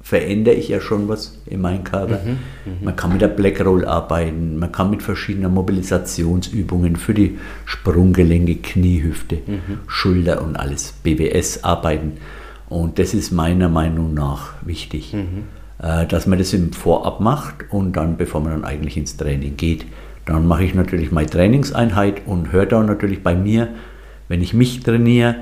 verändere 0.01 0.55
ich 0.55 0.69
ja 0.69 0.79
schon 0.79 1.07
was 1.07 1.39
in 1.45 1.61
meinem 1.61 1.83
Körper. 1.83 2.19
Man 2.81 2.95
kann 2.95 3.11
mit 3.11 3.21
der 3.21 3.27
Black 3.27 3.63
Roll 3.63 3.85
arbeiten, 3.85 4.57
man 4.57 4.71
kann 4.71 4.89
mit 4.89 5.03
verschiedenen 5.03 5.53
Mobilisationsübungen 5.53 6.95
für 6.95 7.13
die 7.13 7.37
Sprunggelenke, 7.65 8.55
Knie, 8.55 9.03
Hüfte, 9.03 9.39
Schulter 9.87 10.41
und 10.41 10.55
alles, 10.55 10.93
BWS 11.03 11.63
arbeiten. 11.63 12.13
Und 12.69 12.99
das 12.99 13.13
ist 13.13 13.31
meiner 13.31 13.67
Meinung 13.67 14.13
nach 14.13 14.53
wichtig, 14.63 15.13
äh, 15.81 16.05
dass 16.05 16.27
man 16.27 16.37
das 16.37 16.53
im 16.53 16.71
Vorab 16.71 17.19
macht 17.19 17.65
und 17.71 17.93
dann, 17.93 18.17
bevor 18.17 18.41
man 18.41 18.51
dann 18.51 18.63
eigentlich 18.63 18.95
ins 18.95 19.17
Training 19.17 19.57
geht, 19.57 19.85
dann 20.25 20.45
mache 20.45 20.63
ich 20.63 20.75
natürlich 20.75 21.11
meine 21.11 21.29
Trainingseinheit 21.29 22.21
und 22.27 22.51
höre 22.51 22.67
da 22.67 22.83
natürlich 22.83 23.23
bei 23.23 23.33
mir, 23.33 23.69
wenn 24.27 24.41
ich 24.41 24.53
mich 24.53 24.81
trainiere, 24.81 25.37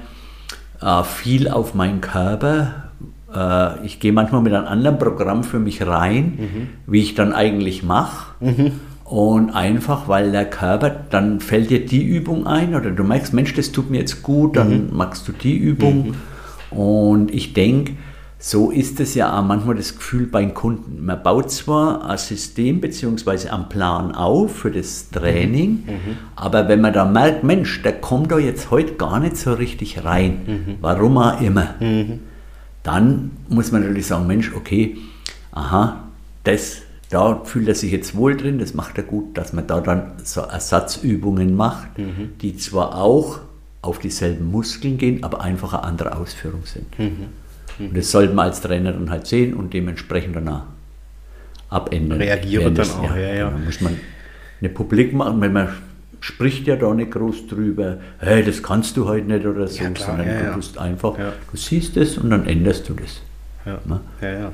äh, 0.82 1.04
viel 1.04 1.50
auf 1.50 1.74
meinen 1.74 2.02
Körper. 2.02 2.87
Äh, 3.34 3.86
ich 3.86 4.00
gehe 4.00 4.12
manchmal 4.14 4.42
mit 4.42 4.54
einem 4.54 4.68
anderen 4.68 4.98
Programm 4.98 5.44
für 5.44 5.60
mich 5.60 5.86
rein, 5.86 6.38
wie 6.88 7.02
ich 7.02 7.16
dann 7.16 7.34
eigentlich 7.34 7.84
mache. 7.84 8.36
Und 9.04 9.52
einfach, 9.52 10.08
weil 10.10 10.32
der 10.32 10.46
Körper, 10.46 10.90
dann 11.10 11.40
fällt 11.40 11.70
dir 11.70 11.86
die 11.86 12.04
Übung 12.04 12.46
ein 12.46 12.76
oder 12.76 12.92
du 12.92 13.04
merkst, 13.04 13.34
Mensch, 13.34 13.54
das 13.54 13.72
tut 13.72 13.90
mir 13.90 14.00
jetzt 14.00 14.22
gut, 14.22 14.58
dann 14.58 14.90
machst 14.94 15.28
du 15.28 15.32
die 15.32 15.56
Übung. 15.58 16.16
Und 16.72 17.34
ich 17.34 17.54
denke, 17.54 17.94
so 18.40 18.70
ist 18.70 19.00
es 19.00 19.16
ja 19.16 19.36
auch 19.40 19.44
manchmal 19.44 19.76
das 19.76 19.96
Gefühl 19.96 20.28
beim 20.28 20.54
Kunden. 20.54 21.06
Man 21.06 21.24
baut 21.24 21.50
zwar 21.52 22.08
ein 22.08 22.18
System 22.18 22.82
bzw. 22.82 23.50
einen 23.50 23.70
Plan 23.70 24.14
auf 24.14 24.58
für 24.58 24.72
das 24.72 25.10
Training, 25.10 25.84
aber 26.36 26.68
wenn 26.68 26.82
man 26.82 26.92
da 26.94 27.06
merkt, 27.06 27.44
Mensch, 27.44 27.82
der 27.82 27.94
kommt 27.94 28.32
da 28.32 28.38
jetzt 28.38 28.70
heute 28.72 28.94
gar 28.96 29.20
nicht 29.22 29.38
so 29.38 29.54
richtig 29.54 30.04
rein, 30.04 30.78
warum 30.82 31.18
auch 31.18 31.40
immer, 31.42 31.76
dann 32.84 33.32
muss 33.50 33.72
man 33.72 33.82
natürlich 33.82 34.08
sagen, 34.08 34.28
Mensch, 34.28 34.52
okay, 34.56 34.98
aha, 35.52 36.04
das, 36.44 36.78
da 37.10 37.42
fühlt 37.44 37.68
er 37.68 37.76
sich 37.76 37.92
jetzt 37.92 38.16
wohl 38.16 38.36
drin, 38.38 38.60
das 38.60 38.74
macht 38.74 38.98
er 38.98 39.04
gut, 39.04 39.38
dass 39.38 39.54
man 39.54 39.68
da 39.68 39.82
dann 39.82 40.12
so 40.24 40.42
Ersatzübungen 40.42 41.56
macht, 41.56 41.90
die 42.42 42.56
zwar 42.58 42.96
auch 42.98 43.40
auf 43.82 44.00
dieselben 44.00 44.50
Muskeln 44.52 44.98
gehen, 44.98 45.24
aber 45.24 45.42
einfach 45.42 45.74
eine 45.74 45.84
andere 45.84 46.16
Ausführung 46.18 46.62
sind. 46.66 46.86
Und 47.80 47.96
das 47.96 48.12
sollte 48.12 48.34
man 48.34 48.48
als 48.48 48.62
Trainer 48.62 48.92
dann 48.94 49.10
halt 49.10 49.28
sehen 49.28 49.54
und 49.54 49.74
dementsprechend 49.74 50.36
danach 50.36 50.64
abändern. 51.70 52.20
Reagieren 52.20 52.62
Während 52.76 52.78
dann 52.80 52.86
des- 52.86 52.96
auch, 52.96 53.16
ja, 53.16 53.34
ja. 53.34 53.50
Da 53.52 53.58
muss 53.58 53.82
man 53.82 54.00
eine 54.62 54.70
Publik 54.70 55.14
machen, 55.14 55.40
weil 55.42 55.50
man 55.50 55.70
spricht 56.20 56.68
ja 56.68 56.76
da 56.76 56.94
nicht 56.94 57.12
groß 57.12 57.48
drüber, 57.48 57.98
hey, 58.20 58.44
das 58.44 58.64
kannst 58.64 58.98
du 58.98 59.08
heute 59.08 59.28
nicht 59.28 59.46
oder 59.46 59.68
so, 59.68 59.84
Ja, 59.84 59.90
klar, 59.92 60.10
sondern 60.10 60.28
ja, 60.28 60.50
du 60.50 60.54
tust 60.56 60.78
einfach, 60.78 61.16
du 61.16 61.58
siehst 61.58 61.98
es 61.98 62.18
und 62.18 62.30
dann 62.30 62.46
änderst 62.48 62.90
du 62.90 62.94
das. 62.94 63.22
Ja. 63.66 63.80
Ne? 63.86 64.00
Ja, 64.22 64.32
ja. 64.32 64.52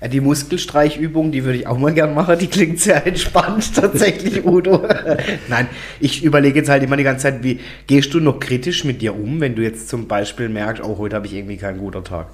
Ja, 0.00 0.08
die 0.08 0.20
Muskelstreichübung, 0.20 1.30
die 1.30 1.44
würde 1.44 1.58
ich 1.58 1.66
auch 1.68 1.78
mal 1.78 1.94
gern 1.94 2.12
machen. 2.12 2.36
Die 2.36 2.48
klingt 2.48 2.80
sehr 2.80 3.06
entspannt, 3.06 3.72
tatsächlich, 3.76 4.44
Udo. 4.44 4.84
Nein, 5.48 5.68
ich 6.00 6.24
überlege 6.24 6.58
jetzt 6.58 6.68
halt 6.68 6.82
immer 6.82 6.96
die 6.96 7.04
ganze 7.04 7.22
Zeit, 7.22 7.44
wie 7.44 7.60
gehst 7.86 8.12
du 8.12 8.18
noch 8.18 8.40
kritisch 8.40 8.84
mit 8.84 9.00
dir 9.00 9.14
um, 9.14 9.40
wenn 9.40 9.54
du 9.54 9.62
jetzt 9.62 9.88
zum 9.88 10.08
Beispiel 10.08 10.48
merkst, 10.48 10.82
oh, 10.82 10.98
heute 10.98 11.14
habe 11.14 11.26
ich 11.26 11.34
irgendwie 11.34 11.56
keinen 11.56 11.78
guten 11.78 12.02
Tag. 12.02 12.28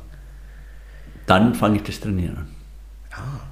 Dann 1.26 1.54
fange 1.54 1.76
ich 1.76 1.82
das 1.82 2.00
Trainieren 2.00 2.36
an. 2.38 2.46
Ah. 3.12 3.47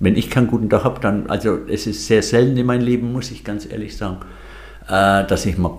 Wenn 0.00 0.16
ich 0.16 0.30
keinen 0.30 0.48
guten 0.48 0.68
Tag 0.68 0.84
habe, 0.84 1.00
dann, 1.00 1.28
also 1.28 1.58
es 1.68 1.86
ist 1.86 2.06
sehr 2.06 2.22
selten 2.22 2.56
in 2.56 2.66
meinem 2.66 2.84
Leben, 2.84 3.12
muss 3.12 3.30
ich 3.30 3.44
ganz 3.44 3.70
ehrlich 3.70 3.96
sagen, 3.96 4.16
äh, 4.88 5.24
dass 5.26 5.46
ich 5.46 5.56
mal 5.58 5.78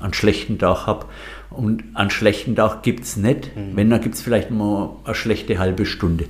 einen 0.00 0.14
schlechten 0.14 0.58
Tag 0.58 0.86
habe. 0.86 1.06
Und 1.50 1.82
einen 1.94 2.10
schlechten 2.10 2.54
Tag 2.54 2.84
gibt 2.84 3.02
es 3.02 3.16
nicht. 3.16 3.50
Wenn, 3.76 3.90
dann 3.90 4.00
gibt 4.00 4.14
es 4.14 4.22
vielleicht 4.22 4.52
mal 4.52 4.90
eine 5.04 5.14
schlechte 5.16 5.58
halbe 5.58 5.84
Stunde. 5.84 6.26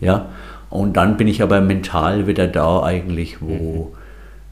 Ja? 0.00 0.30
Und 0.70 0.96
dann 0.96 1.16
bin 1.16 1.28
ich 1.28 1.40
aber 1.40 1.60
mental 1.60 2.26
wieder 2.26 2.48
da 2.48 2.82
eigentlich, 2.82 3.40
wo, 3.40 3.94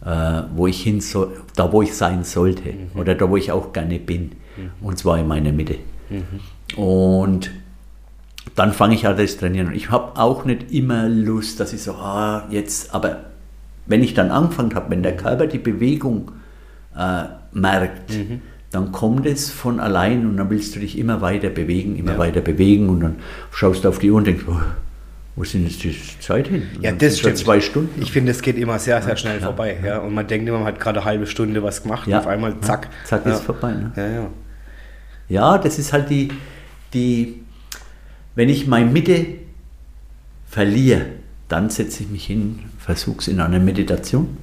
äh, 0.04 0.42
wo 0.54 0.68
ich 0.68 0.80
hin 0.82 1.00
soll, 1.00 1.32
da 1.56 1.72
wo 1.72 1.82
ich 1.82 1.94
sein 1.94 2.22
sollte. 2.22 2.74
Oder 2.94 3.16
da 3.16 3.28
wo 3.28 3.36
ich 3.36 3.50
auch 3.50 3.72
gerne 3.72 3.98
bin. 3.98 4.30
Und 4.80 4.98
zwar 4.98 5.18
in 5.18 5.26
meiner 5.26 5.50
Mitte. 5.50 5.78
Und 6.76 7.50
dann 8.54 8.72
fange 8.72 8.94
ich 8.94 9.06
an 9.06 9.16
das 9.16 9.36
Trainieren. 9.36 9.68
Und 9.68 9.74
ich 9.74 9.90
habe 9.90 10.18
auch 10.20 10.44
nicht 10.44 10.70
immer 10.72 11.08
Lust, 11.08 11.60
dass 11.60 11.72
ich 11.72 11.82
so, 11.82 11.92
ah, 11.94 12.44
jetzt, 12.50 12.94
aber 12.94 13.24
wenn 13.86 14.02
ich 14.02 14.14
dann 14.14 14.30
angefangen 14.30 14.74
habe, 14.74 14.90
wenn 14.90 15.02
der 15.02 15.16
Körper 15.16 15.46
die 15.46 15.58
Bewegung 15.58 16.30
äh, 16.96 17.24
merkt, 17.52 18.12
dann 18.70 18.92
kommt 18.92 19.26
es 19.26 19.50
von 19.50 19.78
allein 19.80 20.26
und 20.26 20.36
dann 20.36 20.50
willst 20.50 20.74
du 20.74 20.80
dich 20.80 20.98
immer 20.98 21.20
weiter 21.20 21.48
bewegen, 21.50 21.96
immer 21.96 22.12
Ja. 22.12 22.18
weiter 22.18 22.40
bewegen 22.40 22.88
und 22.88 23.00
dann 23.00 23.16
schaust 23.52 23.84
du 23.84 23.88
auf 23.88 23.98
die 23.98 24.10
Uhr 24.10 24.18
und 24.18 24.26
denkst, 24.26 24.44
oh, 24.48 24.56
Wo 25.36 25.42
sind 25.42 25.64
jetzt 25.64 25.82
die 25.82 25.96
Zeit 26.20 26.46
hin? 26.46 26.62
Ja, 26.80 26.92
das 26.92 27.18
stimmt. 27.18 27.36
Zwei 27.38 27.60
Stunden. 27.60 28.00
Ich 28.00 28.12
finde, 28.12 28.30
es 28.30 28.40
geht 28.40 28.56
immer 28.56 28.78
sehr, 28.78 29.02
sehr 29.02 29.16
schnell 29.16 29.40
ja, 29.40 29.46
vorbei. 29.46 29.76
Ja. 29.84 29.98
Und 29.98 30.14
man 30.14 30.28
denkt 30.28 30.48
immer, 30.48 30.58
man 30.58 30.68
hat 30.68 30.78
gerade 30.78 31.00
eine 31.00 31.06
halbe 31.06 31.26
Stunde 31.26 31.60
was 31.60 31.82
gemacht 31.82 32.06
und 32.06 32.14
auf 32.14 32.28
einmal 32.28 32.54
zack. 32.60 32.88
zack, 33.04 33.26
ist 33.26 33.42
vorbei, 33.42 33.72
ne? 33.72 33.92
Ja, 33.96 34.06
ja. 34.06 34.26
Ja, 35.28 35.58
das 35.58 35.78
ist 35.80 35.92
halt 35.92 36.08
die, 36.08 36.30
die, 36.92 37.42
wenn 38.34 38.48
ich 38.48 38.66
meine 38.66 38.90
Mitte 38.90 39.26
verliere, 40.48 41.06
dann 41.48 41.70
setze 41.70 42.02
ich 42.02 42.10
mich 42.10 42.26
hin, 42.26 42.60
versuche 42.78 43.18
es 43.18 43.28
in 43.28 43.40
einer 43.40 43.58
Meditation. 43.58 44.36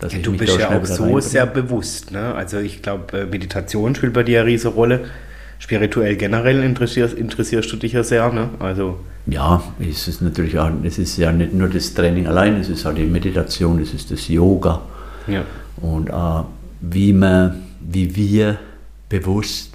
Dass 0.00 0.12
ich 0.12 0.22
Du 0.22 0.36
bist 0.36 0.58
ja 0.58 0.76
auch 0.76 0.84
so 0.84 1.20
sehr 1.20 1.46
bewusst. 1.46 2.10
Ne? 2.10 2.34
Also 2.34 2.58
ich 2.58 2.82
glaube, 2.82 3.26
Meditation 3.26 3.94
spielt 3.94 4.12
bei 4.12 4.22
dir 4.22 4.40
eine 4.40 4.48
riesige 4.48 4.74
Rolle. 4.74 5.04
Spirituell 5.60 6.16
generell 6.16 6.62
interessierst, 6.62 7.14
interessierst 7.14 7.72
du 7.72 7.76
dich 7.76 7.92
ja 7.92 8.02
sehr. 8.02 8.30
Ne? 8.32 8.50
Also 8.58 8.98
Ja, 9.26 9.62
es 9.80 10.08
ist 10.08 10.20
natürlich 10.20 10.58
auch, 10.58 10.70
es 10.82 10.98
ist 10.98 11.16
ja 11.16 11.32
nicht 11.32 11.54
nur 11.54 11.68
das 11.68 11.94
Training 11.94 12.26
allein, 12.26 12.56
es 12.56 12.68
ist 12.68 12.84
auch 12.84 12.94
die 12.94 13.04
Meditation, 13.04 13.80
es 13.80 13.94
ist 13.94 14.10
das 14.10 14.28
Yoga 14.28 14.82
ja. 15.26 15.44
und 15.76 16.12
auch 16.12 16.46
wie 16.80 17.12
man, 17.12 17.62
wie 17.80 18.14
wir 18.14 18.58
bewusst, 19.08 19.73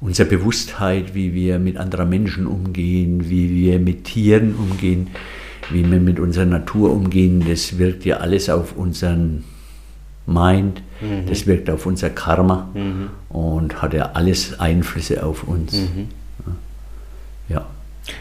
unsere 0.00 0.28
Bewusstheit, 0.28 1.14
wie 1.14 1.34
wir 1.34 1.58
mit 1.58 1.76
anderen 1.76 2.08
Menschen 2.08 2.46
umgehen, 2.46 3.28
wie 3.28 3.50
wir 3.50 3.78
mit 3.78 4.04
Tieren 4.04 4.54
umgehen, 4.54 5.08
wie 5.70 5.88
wir 5.88 6.00
mit 6.00 6.18
unserer 6.18 6.46
Natur 6.46 6.90
umgehen, 6.92 7.44
das 7.46 7.78
wirkt 7.78 8.04
ja 8.04 8.16
alles 8.16 8.48
auf 8.48 8.76
unseren 8.76 9.44
Mind, 10.26 10.82
das 11.28 11.46
wirkt 11.46 11.68
auf 11.70 11.86
unser 11.86 12.10
Karma 12.10 12.68
und 13.28 13.82
hat 13.82 13.94
ja 13.94 14.12
alles 14.14 14.58
Einflüsse 14.60 15.24
auf 15.24 15.44
uns. 15.44 15.74
Ja. 17.48 17.66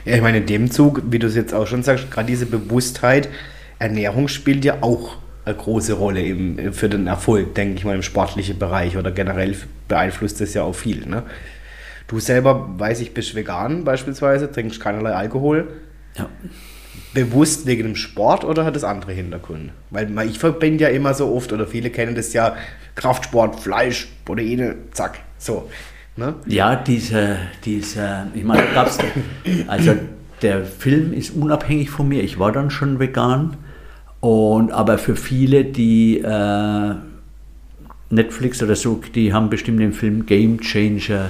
ja, 0.05 0.15
ich 0.15 0.21
meine, 0.21 0.39
in 0.39 0.45
dem 0.47 0.71
Zug, 0.71 1.03
wie 1.09 1.19
du 1.19 1.27
es 1.27 1.35
jetzt 1.35 1.53
auch 1.53 1.67
schon 1.67 1.83
sagst, 1.83 2.09
gerade 2.11 2.27
diese 2.27 2.45
Bewusstheit, 2.45 3.29
Ernährung 3.77 4.27
spielt 4.27 4.65
ja 4.65 4.77
auch 4.81 5.17
eine 5.45 5.55
große 5.55 5.93
Rolle 5.93 6.21
im, 6.21 6.73
für 6.73 6.89
den 6.89 7.07
Erfolg, 7.07 7.55
denke 7.55 7.75
ich 7.75 7.85
mal, 7.85 7.95
im 7.95 8.03
sportlichen 8.03 8.59
Bereich 8.59 8.97
oder 8.97 9.11
generell 9.11 9.55
beeinflusst 9.87 10.41
das 10.41 10.53
ja 10.53 10.63
auch 10.63 10.75
viel. 10.75 11.05
Ne? 11.05 11.23
Du 12.09 12.19
selber, 12.19 12.67
weiß 12.77 13.01
ich, 13.01 13.13
bist 13.13 13.35
vegan 13.35 13.83
beispielsweise, 13.85 14.51
trinkst 14.51 14.81
keinerlei 14.81 15.13
Alkohol. 15.13 15.67
ja. 16.17 16.27
bewusst 17.13 17.65
wegen 17.65 17.83
dem 17.83 17.95
Sport 17.95 18.43
oder 18.43 18.65
hat 18.65 18.75
das 18.75 18.83
andere 18.83 19.11
Hintergründe? 19.13 19.73
Weil 19.91 20.27
ich 20.27 20.39
verbinde 20.39 20.83
ja 20.85 20.89
immer 20.89 21.13
so 21.13 21.31
oft, 21.33 21.53
oder 21.53 21.67
viele 21.67 21.91
kennen 21.91 22.15
das 22.15 22.33
ja, 22.33 22.55
Kraftsport, 22.95 23.59
Fleisch, 23.59 24.09
Proteine, 24.25 24.75
zack, 24.91 25.19
so. 25.37 25.69
Ne? 26.17 26.33
Ja, 26.47 26.75
dieser, 26.75 27.37
dieser, 27.63 28.27
ich 28.33 28.43
meine, 28.43 28.63
gab's, 28.73 28.97
also 29.67 29.95
der 30.41 30.65
Film 30.65 31.13
ist 31.13 31.35
unabhängig 31.35 31.91
von 31.91 32.07
mir. 32.09 32.23
Ich 32.23 32.39
war 32.39 32.51
dann 32.51 32.71
schon 32.71 32.99
vegan. 32.99 33.55
Und 34.19 34.71
aber 34.71 34.97
für 34.97 35.15
viele, 35.15 35.63
die 35.63 36.17
äh, 36.19 36.95
Netflix 38.09 38.61
oder 38.63 38.75
so, 38.75 39.01
die 39.13 39.31
haben 39.31 39.49
bestimmt 39.49 39.79
den 39.79 39.93
Film 39.93 40.25
Game 40.25 40.59
Changer 40.59 41.29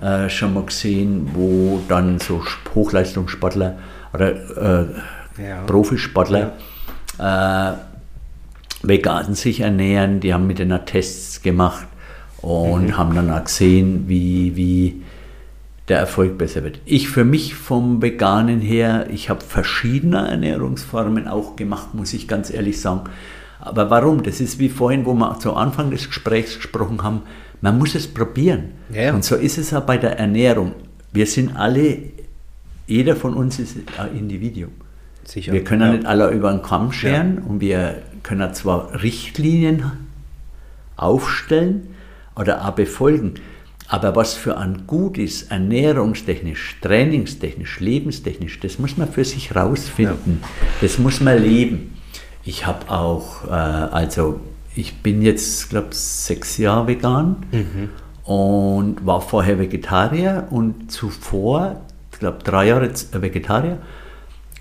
äh, 0.00 0.28
schon 0.28 0.54
mal 0.54 0.64
gesehen, 0.64 1.30
wo 1.34 1.80
dann 1.88 2.18
so 2.18 2.42
Hochleistungssportler 2.74 3.78
oder 4.12 4.82
äh, 4.82 4.86
Ja. 5.38 5.62
Profisportler 5.66 6.52
äh, 7.18 7.72
vegan 8.82 9.34
sich 9.34 9.60
ernähren. 9.60 10.20
Die 10.20 10.32
haben 10.32 10.46
mit 10.46 10.58
denen 10.58 10.84
Tests 10.86 11.42
gemacht 11.42 11.86
und 12.40 12.96
haben 12.96 13.14
dann 13.14 13.30
auch 13.30 13.44
gesehen, 13.44 14.04
wie, 14.06 14.56
wie 14.56 15.02
der 15.88 15.98
Erfolg 15.98 16.38
besser 16.38 16.64
wird. 16.64 16.80
Ich 16.84 17.08
für 17.08 17.24
mich 17.24 17.54
vom 17.54 18.02
Veganen 18.02 18.60
her, 18.60 19.08
ich 19.10 19.30
habe 19.30 19.40
verschiedene 19.40 20.28
Ernährungsformen 20.28 21.28
auch 21.28 21.56
gemacht, 21.56 21.94
muss 21.94 22.12
ich 22.12 22.28
ganz 22.28 22.50
ehrlich 22.50 22.80
sagen. 22.80 23.02
Aber 23.60 23.90
warum? 23.90 24.22
Das 24.22 24.40
ist 24.40 24.58
wie 24.58 24.68
vorhin, 24.68 25.06
wo 25.06 25.14
wir 25.14 25.38
zu 25.38 25.54
Anfang 25.54 25.90
des 25.90 26.06
Gesprächs 26.06 26.56
gesprochen 26.56 27.02
haben, 27.02 27.22
man 27.60 27.78
muss 27.78 27.94
es 27.94 28.06
probieren. 28.06 28.72
Ja, 28.92 29.02
ja. 29.02 29.14
Und 29.14 29.24
so 29.24 29.36
ist 29.36 29.58
es 29.58 29.72
auch 29.74 29.82
bei 29.82 29.96
der 29.96 30.18
Ernährung. 30.18 30.72
Wir 31.12 31.26
sind 31.26 31.56
alle, 31.56 31.98
jeder 32.86 33.16
von 33.16 33.34
uns 33.34 33.58
ist 33.58 33.76
ein 33.98 34.16
Individuum. 34.16 34.72
Sicher. 35.24 35.52
Wir 35.52 35.64
können 35.64 35.82
ja. 35.82 35.92
nicht 35.92 36.06
alle 36.06 36.30
über 36.30 36.50
den 36.52 36.62
Kamm 36.62 36.92
scheren 36.92 37.38
und 37.38 37.60
wir 37.60 38.02
können 38.22 38.54
zwar 38.54 39.02
Richtlinien 39.02 39.92
aufstellen 40.96 41.94
oder 42.36 42.66
auch 42.66 42.72
befolgen, 42.72 43.34
aber 43.88 44.16
was 44.16 44.34
für 44.34 44.56
ein 44.56 44.86
gut 44.86 45.16
ist, 45.16 45.50
ernährungstechnisch, 45.50 46.76
trainingstechnisch, 46.80 47.80
lebenstechnisch, 47.80 48.58
das 48.60 48.78
muss 48.78 48.96
man 48.96 49.10
für 49.10 49.24
sich 49.24 49.54
rausfinden. 49.54 50.42
Das 50.80 50.98
muss 50.98 51.20
man 51.20 51.40
leben. 51.40 51.96
Ich 52.44 52.66
habe 52.66 52.90
auch, 52.90 53.44
äh, 53.46 53.50
also 53.50 54.40
ich 54.76 55.02
bin 55.02 55.22
jetzt, 55.22 55.70
glaube 55.70 55.88
sechs 55.92 56.58
Jahre 56.58 56.86
vegan 56.86 57.36
und 58.24 59.04
war 59.06 59.20
vorher 59.20 59.58
Vegetarier 59.58 60.46
und 60.50 60.90
zuvor, 60.92 61.80
ich 62.12 62.18
glaube 62.18 62.38
drei 62.44 62.66
Jahre 62.68 62.92
z- 62.92 63.20
Vegetarier, 63.22 63.78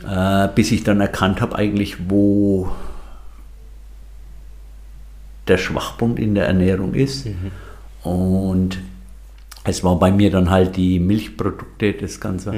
äh, 0.09 0.47
bis 0.55 0.71
ich 0.71 0.83
dann 0.83 1.01
erkannt 1.01 1.41
habe 1.41 1.55
eigentlich, 1.55 2.09
wo 2.09 2.69
der 5.47 5.57
Schwachpunkt 5.57 6.19
in 6.19 6.33
der 6.35 6.47
Ernährung 6.47 6.93
ist. 6.95 7.25
Und 8.03 8.79
es 9.63 9.83
war 9.83 9.97
bei 9.99 10.11
mir 10.11 10.31
dann 10.31 10.49
halt 10.49 10.75
die 10.75 10.99
Milchprodukte, 10.99 11.93
das 11.93 12.19
Ganze. 12.19 12.53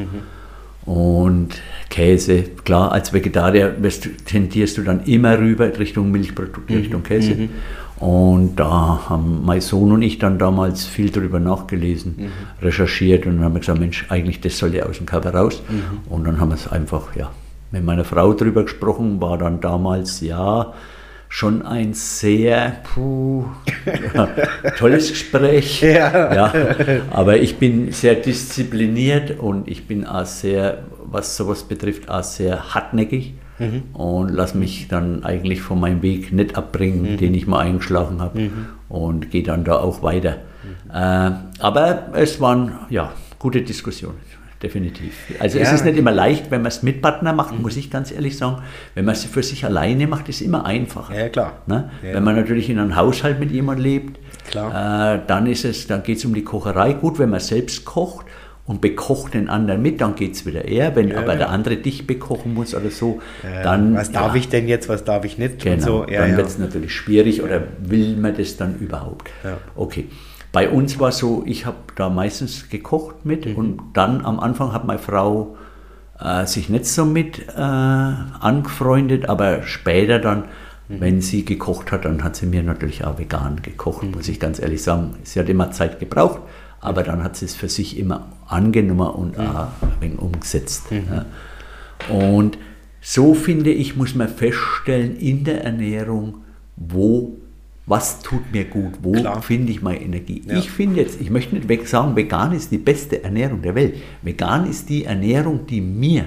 Und 0.88 1.50
Käse, 1.90 2.44
klar, 2.64 2.94
als 2.94 3.12
Vegetarier 3.12 3.76
tendierst 4.26 4.78
du 4.78 4.84
dann 4.84 5.04
immer 5.04 5.38
rüber 5.38 5.78
Richtung 5.78 6.12
Milchprodukte, 6.12 6.74
Richtung 6.76 7.04
Käse. 7.04 7.50
Und 8.00 8.56
da 8.56 9.10
haben 9.10 9.44
mein 9.44 9.60
Sohn 9.60 9.92
und 9.92 10.02
ich 10.02 10.18
dann 10.18 10.40
damals 10.40 10.86
viel 10.86 11.10
drüber 11.10 11.40
nachgelesen, 11.42 12.32
recherchiert 12.62 13.26
und 13.26 13.36
dann 13.36 13.44
haben 13.44 13.56
wir 13.56 13.60
gesagt, 13.60 13.80
Mensch, 13.80 14.06
eigentlich 14.10 14.40
das 14.40 14.58
soll 14.58 14.74
ja 14.76 14.86
aus 14.86 14.98
dem 14.98 15.06
Körper 15.06 15.34
raus. 15.34 15.62
Und 16.10 16.26
dann 16.26 16.40
haben 16.40 16.50
wir 16.50 16.56
es 16.56 16.72
einfach, 16.72 17.16
ja, 17.18 17.32
mit 17.72 17.84
meiner 17.84 18.06
Frau 18.06 18.34
drüber 18.34 18.64
gesprochen, 18.64 19.20
war 19.20 19.38
dann 19.38 19.60
damals, 19.60 20.22
ja, 20.22 20.74
schon 21.30 21.62
ein 21.62 21.94
sehr 21.94 22.78
puh, 22.84 23.46
ja, 24.14 24.30
tolles 24.78 25.10
Gespräch. 25.10 25.82
Ja. 25.88 26.34
Ja, 26.34 26.54
aber 27.12 27.38
ich 27.38 27.58
bin 27.58 27.92
sehr 27.92 28.16
diszipliniert 28.16 29.40
und 29.40 29.68
ich 29.68 29.88
bin 29.88 30.06
auch 30.06 30.26
sehr, 30.26 30.84
was 31.06 31.36
sowas 31.38 31.64
betrifft, 31.64 32.10
auch 32.10 32.24
sehr 32.24 32.74
hartnäckig 32.74 33.34
und 33.94 34.30
lasse 34.30 34.58
mich 34.58 34.88
dann 34.88 35.24
eigentlich 35.24 35.62
von 35.62 35.80
meinem 35.80 36.02
Weg 36.04 36.32
nicht 36.32 36.56
abbringen, 36.58 37.18
den 37.18 37.34
ich 37.34 37.48
mal 37.48 37.60
eingeschlagen 37.60 38.22
habe 38.22 38.50
und 38.90 39.32
gehe 39.32 39.44
dann 39.44 39.64
da 39.64 39.78
auch 39.78 40.04
weiter. 40.04 40.38
Äh, 40.94 41.32
aber 41.60 42.10
es 42.14 42.40
waren 42.40 42.74
ja 42.90 43.12
gute 43.40 43.62
Diskussionen. 43.62 44.18
Definitiv. 44.64 45.14
Also 45.40 45.60
es 45.60 45.70
Ja. 45.70 45.76
ist 45.76 45.86
nicht 45.86 45.98
immer 45.98 46.12
leicht, 46.12 46.50
wenn 46.50 46.62
man 46.64 46.70
es 46.70 46.82
mit 46.82 47.02
Partner 47.02 47.32
macht, 47.34 47.58
muss 47.60 47.78
ich 47.78 47.92
ganz 47.92 48.12
ehrlich 48.12 48.38
sagen. 48.38 48.64
Wenn 48.96 49.06
man 49.06 49.14
es 49.14 49.24
für 49.26 49.44
sich 49.44 49.64
alleine 49.66 50.08
macht, 50.08 50.30
ist 50.30 50.38
es 50.38 50.42
immer 50.42 50.66
einfacher. 50.66 51.16
Ja, 51.16 51.30
klar. 51.30 51.62
Ne? 51.68 51.92
Ja. 52.04 52.14
Wenn 52.16 52.24
man 52.24 52.36
natürlich 52.36 52.70
in 52.70 52.80
einem 52.80 52.96
Haushalt 52.96 53.40
mit 53.40 53.52
jemandem 53.52 53.84
lebt. 53.84 54.18
Äh, 54.56 55.20
dann 55.28 55.46
ist 55.46 55.64
es, 55.66 55.88
dann 55.88 56.02
geht 56.04 56.18
es 56.18 56.26
um 56.26 56.34
die 56.34 56.44
Kocherei. 56.44 56.94
Gut, 56.94 57.20
wenn 57.20 57.30
man 57.30 57.40
selbst 57.40 57.86
kocht 57.86 58.26
und 58.66 58.82
bekocht 58.82 59.34
den 59.36 59.48
anderen 59.48 59.82
mit, 59.82 60.02
dann 60.02 60.16
geht 60.16 60.34
es 60.34 60.46
wieder 60.46 60.66
eher. 60.66 60.96
Wenn 60.96 61.16
aber 61.16 61.36
der 61.36 61.50
andere 61.50 61.78
dich 61.78 62.08
bekochen 62.08 62.54
muss 62.56 62.74
oder 62.74 62.90
so, 62.90 63.22
Äh, 63.44 63.62
dann 63.64 63.94
was 63.96 64.12
darf 64.12 64.34
ja, 64.34 64.40
ich 64.40 64.50
denn 64.50 64.68
jetzt, 64.68 64.90
was 64.90 65.04
darf 65.04 65.24
ich 65.26 65.38
nicht? 65.38 65.60
Genau, 65.60 65.74
Und 65.76 65.82
so. 65.82 66.06
ja, 66.12 66.22
dann 66.22 66.32
ja. 66.32 66.38
wird 66.38 66.48
es 66.48 66.58
natürlich 66.58 66.94
schwierig 66.96 67.44
oder 67.44 67.62
will 67.80 68.18
man 68.18 68.36
das 68.36 68.58
dann 68.58 68.80
überhaupt? 68.80 69.30
Ja. 69.44 69.58
Okay. 69.76 70.08
Bei 70.58 70.72
uns 70.72 71.00
war 71.00 71.12
so, 71.12 71.44
ich 71.46 71.68
habe 71.68 71.78
da 71.96 72.10
meistens 72.10 72.68
gekocht 72.70 73.26
mit 73.26 73.46
Mhm. 73.46 73.56
und 73.56 73.80
dann 73.94 74.26
am 74.26 74.40
Anfang 74.40 74.74
hat 74.74 74.86
meine 74.86 74.98
Frau 74.98 75.56
äh, 76.20 76.48
sich 76.48 76.68
nicht 76.68 76.88
so 76.88 77.06
mit 77.06 77.48
äh, 77.56 77.62
angefreundet, 77.62 79.30
aber 79.30 79.62
später 79.62 80.18
dann, 80.18 80.46
Mhm. 80.90 81.00
wenn 81.00 81.22
sie 81.22 81.46
gekocht 81.46 81.92
hat, 81.92 82.06
dann 82.06 82.24
hat 82.24 82.36
sie 82.36 82.48
mir 82.48 82.64
natürlich 82.64 83.06
auch 83.06 83.20
vegan 83.20 83.62
gekocht, 83.62 84.02
Mhm. 84.02 84.12
muss 84.16 84.28
ich 84.30 84.40
ganz 84.40 84.58
ehrlich 84.60 84.82
sagen. 84.82 85.14
Sie 85.22 85.40
hat 85.40 85.48
immer 85.48 85.70
Zeit 85.70 86.00
gebraucht, 86.00 86.40
aber 86.82 87.04
dann 87.04 87.24
hat 87.24 87.36
sie 87.36 87.46
es 87.46 87.54
für 87.54 87.70
sich 87.70 88.00
immer 88.00 88.26
angenommen 88.48 89.12
und 89.12 89.38
Mhm. 89.38 89.46
auch 89.46 89.68
ein 89.84 89.92
wenig 90.00 90.18
umgesetzt. 90.18 90.86
Ja. 90.90 91.26
Und 92.12 92.58
so 93.00 93.36
finde 93.36 93.70
ich, 93.70 93.96
muss 93.96 94.16
man 94.16 94.28
feststellen 94.28 95.18
in 95.18 95.44
der 95.44 95.64
Ernährung, 95.64 96.40
wo, 96.78 97.38
was 97.88 98.20
tut 98.20 98.52
mir 98.52 98.66
gut, 98.66 98.96
wo 99.02 99.14
Klar. 99.14 99.42
finde 99.42 99.72
ich 99.72 99.82
meine 99.82 100.02
Energie. 100.02 100.44
Ja. 100.46 100.58
Ich 100.60 100.70
finde 100.70 101.00
jetzt, 101.02 101.20
ich 101.22 101.30
möchte 101.30 101.56
nicht 101.56 101.68
weg 101.70 101.88
sagen, 101.88 102.16
vegan 102.16 102.52
ist 102.52 102.70
die 102.72 102.78
beste 102.78 103.24
Ernährung 103.24 103.62
der 103.62 103.74
Welt. 103.76 103.96
Vegan 104.22 104.70
ist 104.70 104.90
die 104.90 105.06
Ernährung, 105.06 105.66
die 105.66 105.82
mir, 105.82 106.26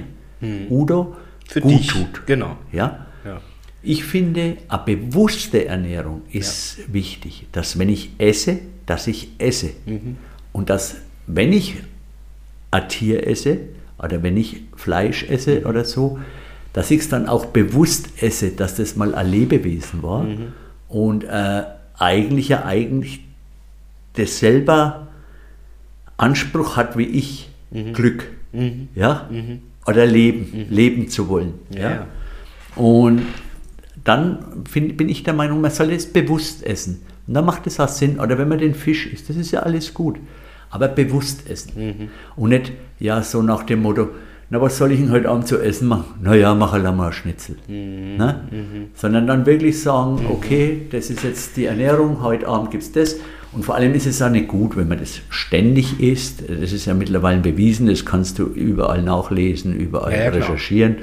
Udo, 0.71 1.05
Hm. 1.05 1.15
Für 1.53 1.61
gut 1.61 1.73
dich. 1.81 1.87
tut. 1.89 2.27
Genau. 2.27 2.57
Ja? 2.73 3.07
Ja. 3.25 3.41
Ich 3.83 4.05
finde, 4.05 4.57
eine 4.69 4.83
bewusste 4.97 5.67
Ernährung 5.67 6.23
ist 6.33 6.79
wichtig, 6.93 7.47
dass 7.53 7.79
wenn 7.79 7.89
ich 7.89 8.11
esse, 8.19 8.59
dass 8.87 9.07
ich 9.07 9.31
esse. 9.39 9.71
Mhm. 9.87 10.17
Und 10.53 10.71
dass, 10.71 10.97
wenn 11.27 11.53
ich 11.53 11.77
ein 12.71 12.89
Tier 12.89 13.27
esse, 13.27 13.59
oder 13.99 14.23
wenn 14.23 14.37
ich 14.37 14.63
Fleisch 14.77 15.25
esse 15.29 15.67
oder 15.67 15.85
so, 15.85 16.19
dass 16.73 16.91
ich 16.91 17.01
es 17.01 17.09
dann 17.09 17.27
auch 17.29 17.47
bewusst 17.47 18.09
esse, 18.23 18.51
dass 18.51 18.77
das 18.77 18.95
mal 18.97 19.15
ein 19.15 19.29
Lebewesen 19.31 20.03
war 20.03 20.23
Mhm. 20.23 20.53
Und 20.91 21.25
äh, 21.25 21.63
eigentlich 21.99 22.49
ja 22.49 22.65
eigentlich 22.67 23.21
dasselbe 24.15 25.07
Anspruch 26.19 26.77
hat 26.77 26.99
wie 26.99 27.07
ich, 27.07 27.49
Mhm. 27.73 27.93
Glück, 27.93 28.27
ja, 28.97 29.31
oder 29.87 30.07
Leben, 30.07 30.67
leben 30.71 31.09
zu 31.09 31.29
wollen, 31.29 31.55
ja. 31.73 32.07
Und 32.75 33.23
dann 34.03 34.65
find, 34.69 34.97
bin 34.97 35.09
ich 35.09 35.23
der 35.23 35.35
Meinung, 35.35 35.61
man 35.61 35.71
soll 35.71 35.93
es 35.93 36.13
bewusst 36.13 36.65
essen. 36.67 37.03
Und 37.27 37.35
dann 37.35 37.45
macht 37.45 37.67
es 37.69 37.79
auch 37.79 37.89
Sinn. 37.89 38.19
Oder 38.19 38.39
wenn 38.39 38.49
man 38.49 38.59
den 38.59 38.75
Fisch 38.75 39.07
isst, 39.07 39.29
das 39.29 39.37
ist 39.37 39.53
ja 39.53 39.61
alles 39.61 39.95
gut. 39.95 40.19
Aber 40.71 40.89
bewusst 40.89 41.49
essen. 41.49 42.11
Und 42.35 42.49
nicht, 42.49 42.73
ja, 42.99 43.23
so 43.23 43.43
nach 43.43 43.63
dem 43.65 43.83
Motto, 43.83 44.09
na, 44.51 44.61
was 44.61 44.77
soll 44.79 44.93
ich 44.93 44.99
denn 45.01 45.11
heute 45.13 45.29
Abend 45.29 45.47
zu 45.47 45.59
essen 45.61 45.87
machen? 45.89 46.05
Naja, 46.23 46.55
mach 46.55 46.73
halt 46.73 46.83
mal 46.97 47.13
Schnitzel. 47.13 47.57
Ne? 47.69 48.41
Sondern 48.95 49.27
dann 49.27 49.47
wirklich 49.47 49.81
sagen, 49.81 50.27
okay, 50.29 50.83
das 50.91 51.09
ist 51.11 51.23
jetzt 51.23 51.57
die 51.57 51.67
Ernährung, 51.67 52.23
heute 52.23 52.49
Abend 52.49 52.71
gibt 52.73 52.83
es 52.83 52.93
das. 52.93 53.17
Und 53.53 53.65
vor 53.65 53.75
allem 53.75 53.95
ist 53.95 54.07
es 54.07 54.21
auch 54.23 54.29
nicht 54.31 54.49
gut, 54.49 54.77
wenn 54.77 54.89
man 54.89 54.99
das 54.99 55.21
ständig 55.29 56.01
isst. 56.01 56.43
Das 56.49 56.73
ist 56.73 56.87
ja 56.87 56.95
mittlerweile 56.95 57.41
bewiesen, 57.41 57.87
das 57.89 58.05
kannst 58.05 58.39
du 58.39 58.45
überall 58.47 59.03
nachlesen, 59.03 59.75
überall 59.75 60.13
Ja, 60.13 60.19
ja, 60.25 60.31
klar. 60.31 60.43
recherchieren, 60.43 60.97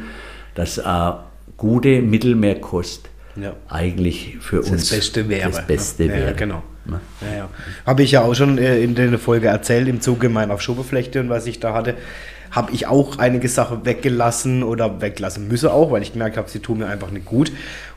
dass 0.55 0.77
äh, 0.77 1.11
gute 1.57 2.01
Mittelmeerkost 2.01 3.09
Ja. 3.35 3.53
eigentlich 3.69 4.37
für 4.39 4.57
Das 4.57 4.71
uns 4.71 4.89
Beste 4.89 5.27
wäre. 5.29 5.49
das 5.51 5.65
Beste 5.67 6.07
wäre. 6.09 6.33
Genau. 6.35 6.63
Habe 7.85 8.03
ich 8.03 8.11
ja 8.11 8.21
auch 8.23 8.33
schon 8.33 8.57
äh, 8.57 8.79
in 8.81 8.95
der 8.95 9.19
Folge 9.19 9.47
erzählt, 9.47 9.87
im 9.89 9.99
Zuge 10.01 10.29
meiner 10.29 10.57
Schubeflechte 10.59 11.19
und 11.19 11.29
was 11.29 11.45
ich 11.47 11.59
da 11.59 11.73
hatte, 11.73 11.95
habe 12.51 12.71
ich 12.71 12.87
auch 12.87 13.17
einige 13.17 13.49
Sachen 13.49 13.85
weggelassen 13.85 14.63
oder 14.63 15.01
weglassen 15.01 15.47
müssen 15.47 15.69
auch, 15.69 15.91
weil 15.91 16.01
ich 16.01 16.13
gemerkt 16.13 16.37
habe, 16.37 16.49
sie 16.49 16.59
tun 16.59 16.79
mir 16.79 16.87
einfach 16.87 17.11
nicht 17.11 17.25
gut. 17.25 17.51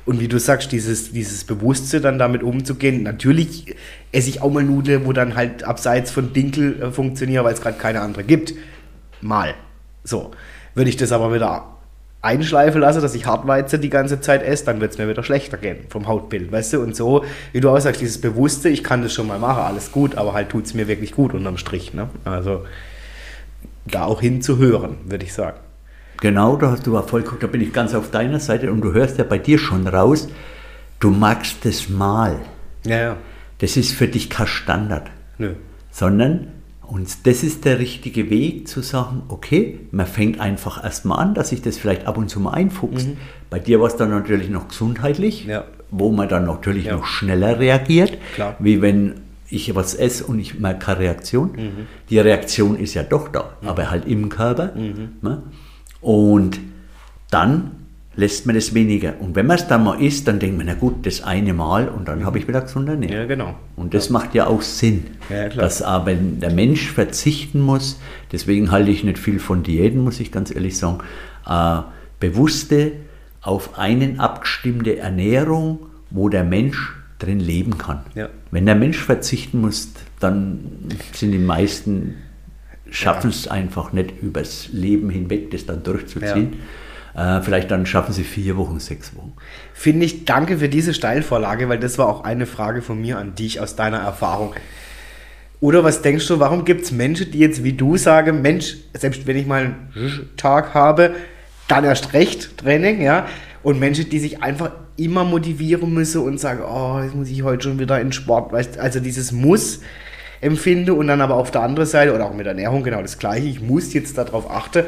Und 0.07 0.21
wie 0.21 0.29
du 0.29 0.39
sagst, 0.39 0.73
dieses, 0.73 1.13
dieses 1.13 1.45
Bewusste 1.45 2.01
dann 2.01 2.19
damit 2.19 2.43
umzugehen, 2.43 3.03
natürlich 3.03 3.77
esse 4.13 4.29
ich 4.29 4.43
auch 4.43 4.51
mal 4.51 4.65
Nudeln, 4.65 5.07
wo 5.07 5.13
dann 5.13 5.37
halt 5.37 5.65
abseits 5.65 6.11
von 6.11 6.33
Dinkel 6.33 6.83
äh, 6.83 6.91
funktioniert, 6.91 7.45
weil 7.45 7.55
es 7.55 7.61
gerade 7.61 7.79
keine 7.79 8.01
andere 8.01 8.25
gibt. 8.25 8.55
Mal. 9.21 9.55
So. 10.05 10.33
Würde 10.75 10.89
ich 10.89 10.97
das 10.97 11.13
aber 11.13 11.35
wieder 11.35 11.67
einschleifen 12.23 12.81
lasse, 12.81 13.01
dass 13.01 13.15
ich 13.15 13.27
Hartweizen 13.27 13.81
die 13.81 13.91
ganze 13.91 14.21
Zeit 14.21 14.43
esse, 14.43 14.67
dann 14.67 14.81
wird 14.81 14.93
es 14.93 14.99
mir 14.99 15.09
wieder 15.09 15.23
schlechter 15.23 15.57
gehen 15.57 15.79
vom 15.89 16.07
Hautbild, 16.07 16.53
weißt 16.53 16.75
du? 16.75 16.81
Und 16.81 16.95
so, 16.95 17.25
wie 17.53 17.61
du 17.61 17.71
auch 17.71 17.81
sagst, 17.81 18.01
dieses 18.01 18.21
Bewusste, 18.21 18.69
ich 18.69 18.85
kann 18.85 19.03
das 19.03 19.13
schon 19.15 19.27
mal 19.27 19.39
machen, 19.39 19.63
alles 19.63 19.91
gut, 19.91 20.17
aber 20.17 20.35
halt 20.35 20.51
tut 20.51 20.67
es 20.67 20.75
mir 20.75 20.87
wirklich 20.87 21.13
gut 21.13 21.33
unterm 21.33 21.57
Strich. 21.57 21.95
Ne? 21.95 22.09
Also 22.25 22.65
da 23.91 24.05
auch 24.05 24.21
hinzuhören, 24.21 24.97
würde 25.07 25.25
ich 25.25 25.33
sagen. 25.33 25.59
Genau, 26.21 26.57
da 26.57 26.71
hast 26.73 26.87
du 26.87 26.97
auch 26.99 27.09
voll 27.09 27.25
da 27.41 27.47
bin 27.47 27.61
ich 27.63 27.73
ganz 27.73 27.95
auf 27.95 28.11
deiner 28.11 28.41
Seite 28.41 28.71
und 28.73 28.83
du 28.83 28.93
hörst 28.93 29.19
ja 29.19 29.25
bei 29.25 29.39
dir 29.39 29.59
schon 29.59 29.87
raus, 29.87 30.29
du 30.99 31.11
magst 31.11 31.65
das 31.65 31.89
mal. 31.89 32.37
Ja, 32.85 32.99
ja. 32.99 33.17
Das 33.59 33.77
ist 33.77 33.93
für 33.93 34.07
dich 34.09 34.29
kein 34.31 34.47
Standard, 34.47 35.11
Nö. 35.39 35.55
sondern 35.91 36.49
und 36.83 37.27
das 37.27 37.43
ist 37.45 37.65
der 37.65 37.79
richtige 37.79 38.31
Weg 38.31 38.67
zu 38.67 38.81
sagen, 38.83 39.23
okay, 39.29 39.79
man 39.93 40.07
fängt 40.07 40.41
einfach 40.41 40.83
erstmal 40.83 41.21
an, 41.21 41.35
dass 41.35 41.51
sich 41.51 41.63
das 41.63 41.79
vielleicht 41.79 42.07
ab 42.07 42.19
und 42.19 42.29
zu 42.29 42.41
mal 42.41 42.51
einfuchst. 42.53 43.09
Bei 43.49 43.59
dir 43.61 43.81
war 43.81 43.87
es 43.87 43.97
dann 43.97 44.11
natürlich 44.11 44.51
noch 44.51 44.69
gesundheitlich, 44.69 45.45
Mhm. 45.45 45.51
Ja. 45.51 45.65
wo 45.91 46.11
man 46.11 46.29
dann 46.29 46.47
natürlich 46.47 46.87
Ja. 46.87 46.97
noch 46.97 47.07
schneller 47.07 47.61
reagiert, 47.61 48.19
Klar. 48.35 48.57
wie 48.59 48.83
wenn 48.83 49.21
ich 49.51 49.75
was 49.75 49.95
esse 49.95 50.25
und 50.25 50.39
ich 50.39 50.59
merke 50.59 50.87
keine 50.87 51.01
Reaktion. 51.01 51.53
Mhm. 51.53 51.87
Die 52.09 52.19
Reaktion 52.19 52.79
ist 52.79 52.95
ja 52.95 53.03
doch 53.03 53.29
da, 53.29 53.57
aber 53.65 53.91
halt 53.91 54.07
im 54.07 54.29
Körper. 54.29 54.73
Ne? 54.75 55.43
Und 56.01 56.61
dann 57.31 57.73
lässt 58.17 58.47
man 58.47 58.55
das 58.55 58.75
weniger. 58.75 59.15
Und 59.21 59.35
wenn 59.37 59.47
man 59.47 59.57
es 59.57 59.67
dann 59.67 59.85
mal 59.85 60.01
isst, 60.01 60.29
dann 60.29 60.39
denkt 60.39 60.57
man, 60.59 60.67
na 60.67 60.75
gut, 60.75 61.07
das 61.07 61.23
eine 61.23 61.55
Mal 61.55 61.89
und 61.89 62.09
dann 62.09 62.25
habe 62.25 62.39
ich 62.39 62.49
wieder 62.49 62.61
gesunde 62.61 62.93
Ernährung. 62.93 63.17
Ja, 63.17 63.27
genau. 63.27 63.55
Und 63.77 63.95
das 63.95 64.11
macht 64.11 64.35
ja 64.35 64.47
auch 64.47 64.63
Sinn, 64.63 65.07
Ja, 65.29 65.49
dass 65.49 65.81
aber 65.83 66.15
der 66.15 66.51
Mensch 66.53 66.91
verzichten 66.91 67.61
muss. 67.61 68.01
Deswegen 68.33 68.71
halte 68.71 68.91
ich 68.91 69.05
nicht 69.05 69.19
viel 69.19 69.39
von 69.39 69.63
Diäten, 69.63 70.01
muss 70.01 70.21
ich 70.21 70.33
ganz 70.33 70.55
ehrlich 70.55 70.77
sagen. 70.77 70.99
Äh, 71.47 71.83
bewusste, 72.19 72.93
auf 73.43 73.79
einen 73.79 74.21
abgestimmte 74.21 74.99
Ernährung, 74.99 75.79
wo 76.11 76.29
der 76.29 76.45
Mensch 76.45 76.95
drin 77.21 77.39
leben 77.39 77.79
kann. 77.79 78.01
Ja. 78.15 78.29
Wenn 78.51 78.67
der 78.67 78.75
Mensch 78.75 78.99
verzichten 78.99 79.61
muss, 79.61 79.93
dann 80.19 80.89
sind 81.13 81.31
die 81.33 81.39
meisten 81.39 82.17
schaffen 82.91 83.31
es 83.31 83.49
einfach 83.49 83.93
nicht 83.93 84.21
übers 84.21 84.69
Leben 84.73 85.11
hinweg, 85.11 85.51
das 85.51 85.65
dann 85.67 85.83
durchzuziehen. 85.83 86.59
Äh, 87.15 87.41
vielleicht 87.41 87.71
dann 87.71 87.87
schaffen 87.87 88.13
sie 88.13 88.25
vier 88.25 88.57
Wochen, 88.57 88.79
sechs 88.79 89.15
Wochen. 89.17 89.33
Finde 89.73 90.07
ich, 90.07 90.25
danke 90.25 90.59
für 90.59 90.69
diese 90.69 90.95
Steilvorlage, 90.95 91.69
weil 91.69 91.79
das 91.79 91.99
war 91.99 92.09
auch 92.09 92.25
eine 92.25 92.47
Frage 92.47 92.83
von 92.83 93.01
mir 93.01 93.19
an 93.19 93.35
dich 93.35 93.61
aus 93.61 93.77
deiner 93.77 93.99
Erfahrung. 93.99 94.55
Oder 95.61 95.85
was 95.85 96.03
denkst 96.03 96.27
du, 96.27 96.41
warum 96.41 96.65
gibt 96.65 96.83
es 96.83 96.93
Menschen, 96.93 97.31
die 97.31 97.39
jetzt 97.39 97.63
wie 97.65 97.75
du 97.75 97.97
sagen, 97.97 98.43
Mensch, 98.43 98.77
selbst 98.95 99.27
wenn 99.27 99.37
ich 99.37 99.47
mal 99.47 99.75
einen 99.95 100.31
Tag 100.37 100.75
habe, 100.75 101.15
dann 101.69 101.85
erst 101.85 102.13
recht 102.15 102.59
Training, 102.59 103.03
ja? 103.03 103.27
Und 103.63 103.79
Menschen, 103.79 104.09
die 104.09 104.19
sich 104.19 104.43
einfach 104.43 104.71
immer 104.97 105.25
motivieren 105.25 105.93
müssen 105.93 106.23
und 106.23 106.41
sagen, 106.41 106.63
oh, 106.63 107.01
jetzt 107.03 107.15
muss 107.15 107.29
ich 107.29 107.43
heute 107.43 107.65
schon 107.65 107.79
wieder 107.79 108.01
in 108.01 108.13
Sport, 108.13 108.55
also 108.79 109.01
dieses 109.01 109.33
Muss 109.33 109.81
empfinde 110.41 110.95
und 110.95 111.07
dann 111.09 111.21
aber 111.21 111.37
auf 111.37 111.51
der 111.51 111.63
anderen 111.63 111.89
Seite, 111.89 112.15
oder 112.15 112.27
auch 112.27 112.35
mit 112.35 112.47
Ernährung 112.47 112.83
genau 112.83 113.03
das 113.03 113.19
gleiche, 113.19 113.47
ich 113.47 113.61
muss 113.61 113.93
jetzt 113.93 114.17
darauf 114.17 114.51
achten. 114.51 114.85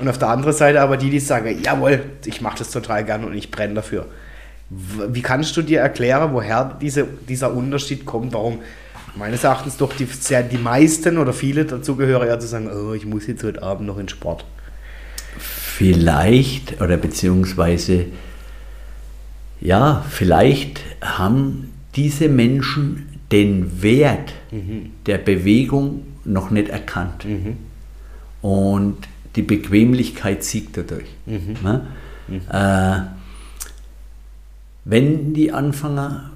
Und 0.00 0.08
auf 0.08 0.18
der 0.18 0.28
anderen 0.28 0.54
Seite 0.54 0.80
aber 0.80 0.96
die, 0.96 1.10
die 1.10 1.20
sagen, 1.20 1.60
jawohl, 1.62 2.00
ich 2.24 2.40
mache 2.40 2.58
das 2.58 2.70
total 2.70 3.04
gern 3.04 3.24
und 3.24 3.34
ich 3.34 3.50
brenne 3.50 3.74
dafür. 3.74 4.06
Wie 4.70 5.22
kannst 5.22 5.56
du 5.56 5.62
dir 5.62 5.80
erklären, 5.80 6.32
woher 6.32 6.76
diese, 6.80 7.06
dieser 7.28 7.52
Unterschied 7.52 8.06
kommt, 8.06 8.32
warum 8.32 8.60
meines 9.16 9.44
Erachtens 9.44 9.76
doch 9.76 9.92
die, 9.92 10.06
die 10.06 10.58
meisten 10.58 11.18
oder 11.18 11.32
viele 11.32 11.64
dazu 11.64 11.96
gehören, 11.96 12.28
ja 12.28 12.38
zu 12.38 12.46
sagen, 12.46 12.70
oh, 12.70 12.92
ich 12.92 13.06
muss 13.06 13.26
jetzt 13.26 13.42
heute 13.42 13.62
Abend 13.62 13.86
noch 13.86 13.98
in 13.98 14.08
Sport. 14.08 14.44
Vielleicht 15.78 16.80
oder 16.80 16.96
beziehungsweise, 16.96 18.06
ja, 19.60 20.04
vielleicht 20.10 20.80
haben 21.00 21.70
diese 21.94 22.28
Menschen 22.28 23.06
den 23.30 23.80
Wert 23.80 24.34
der 25.06 25.18
Bewegung 25.18 26.02
noch 26.24 26.50
nicht 26.50 26.68
erkannt. 26.68 27.24
Und 28.42 28.96
die 29.36 29.42
Bequemlichkeit 29.42 30.42
siegt 30.42 30.76
dadurch. 30.76 31.06
Ne? 31.62 31.86
Äh, 32.50 33.00
wenn 34.84 35.32
die 35.32 35.52
anfangen, 35.52 36.30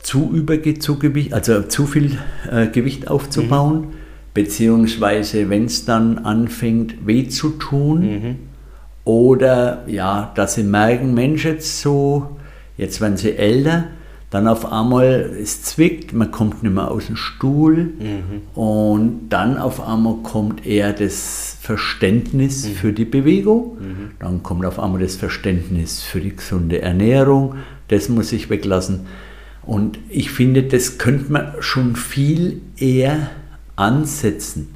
zu 0.00 0.30
Überge 0.32 0.78
zu 0.78 0.96
Gewicht, 1.00 1.34
also 1.34 1.62
zu 1.62 1.86
viel 1.86 2.18
äh, 2.48 2.68
Gewicht 2.68 3.08
aufzubauen, 3.08 3.88
beziehungsweise 4.32 5.50
wenn 5.50 5.64
es 5.64 5.84
dann 5.86 6.18
anfängt 6.18 7.04
weh 7.04 7.26
zu 7.26 7.50
tun, 7.50 8.36
oder 9.06 9.84
ja, 9.86 10.32
dass 10.34 10.54
sie 10.54 10.64
merken, 10.64 11.14
Mensch, 11.14 11.44
jetzt 11.44 11.80
so, 11.80 12.36
jetzt 12.76 13.00
werden 13.00 13.16
sie 13.16 13.36
älter, 13.36 13.84
dann 14.30 14.48
auf 14.48 14.70
einmal 14.70 15.30
es 15.40 15.62
zwickt, 15.62 16.12
man 16.12 16.32
kommt 16.32 16.64
nicht 16.64 16.74
mehr 16.74 16.90
aus 16.90 17.06
dem 17.06 17.14
Stuhl 17.14 17.92
und 18.54 19.28
dann 19.30 19.56
auf 19.56 19.80
einmal 19.80 20.16
kommt 20.24 20.66
eher 20.66 20.92
das 20.92 21.56
Verständnis 21.60 22.66
für 22.66 22.92
die 22.92 23.04
Bewegung, 23.04 23.78
dann 24.18 24.42
kommt 24.42 24.66
auf 24.66 24.80
einmal 24.80 25.00
das 25.00 25.14
Verständnis 25.14 26.02
für 26.02 26.20
die 26.20 26.34
gesunde 26.34 26.82
Ernährung, 26.82 27.54
das 27.86 28.08
muss 28.08 28.32
ich 28.32 28.50
weglassen. 28.50 29.06
Und 29.62 29.98
ich 30.08 30.32
finde, 30.32 30.64
das 30.64 30.98
könnte 30.98 31.32
man 31.32 31.52
schon 31.60 31.94
viel 31.94 32.60
eher 32.76 33.30
ansetzen 33.76 34.74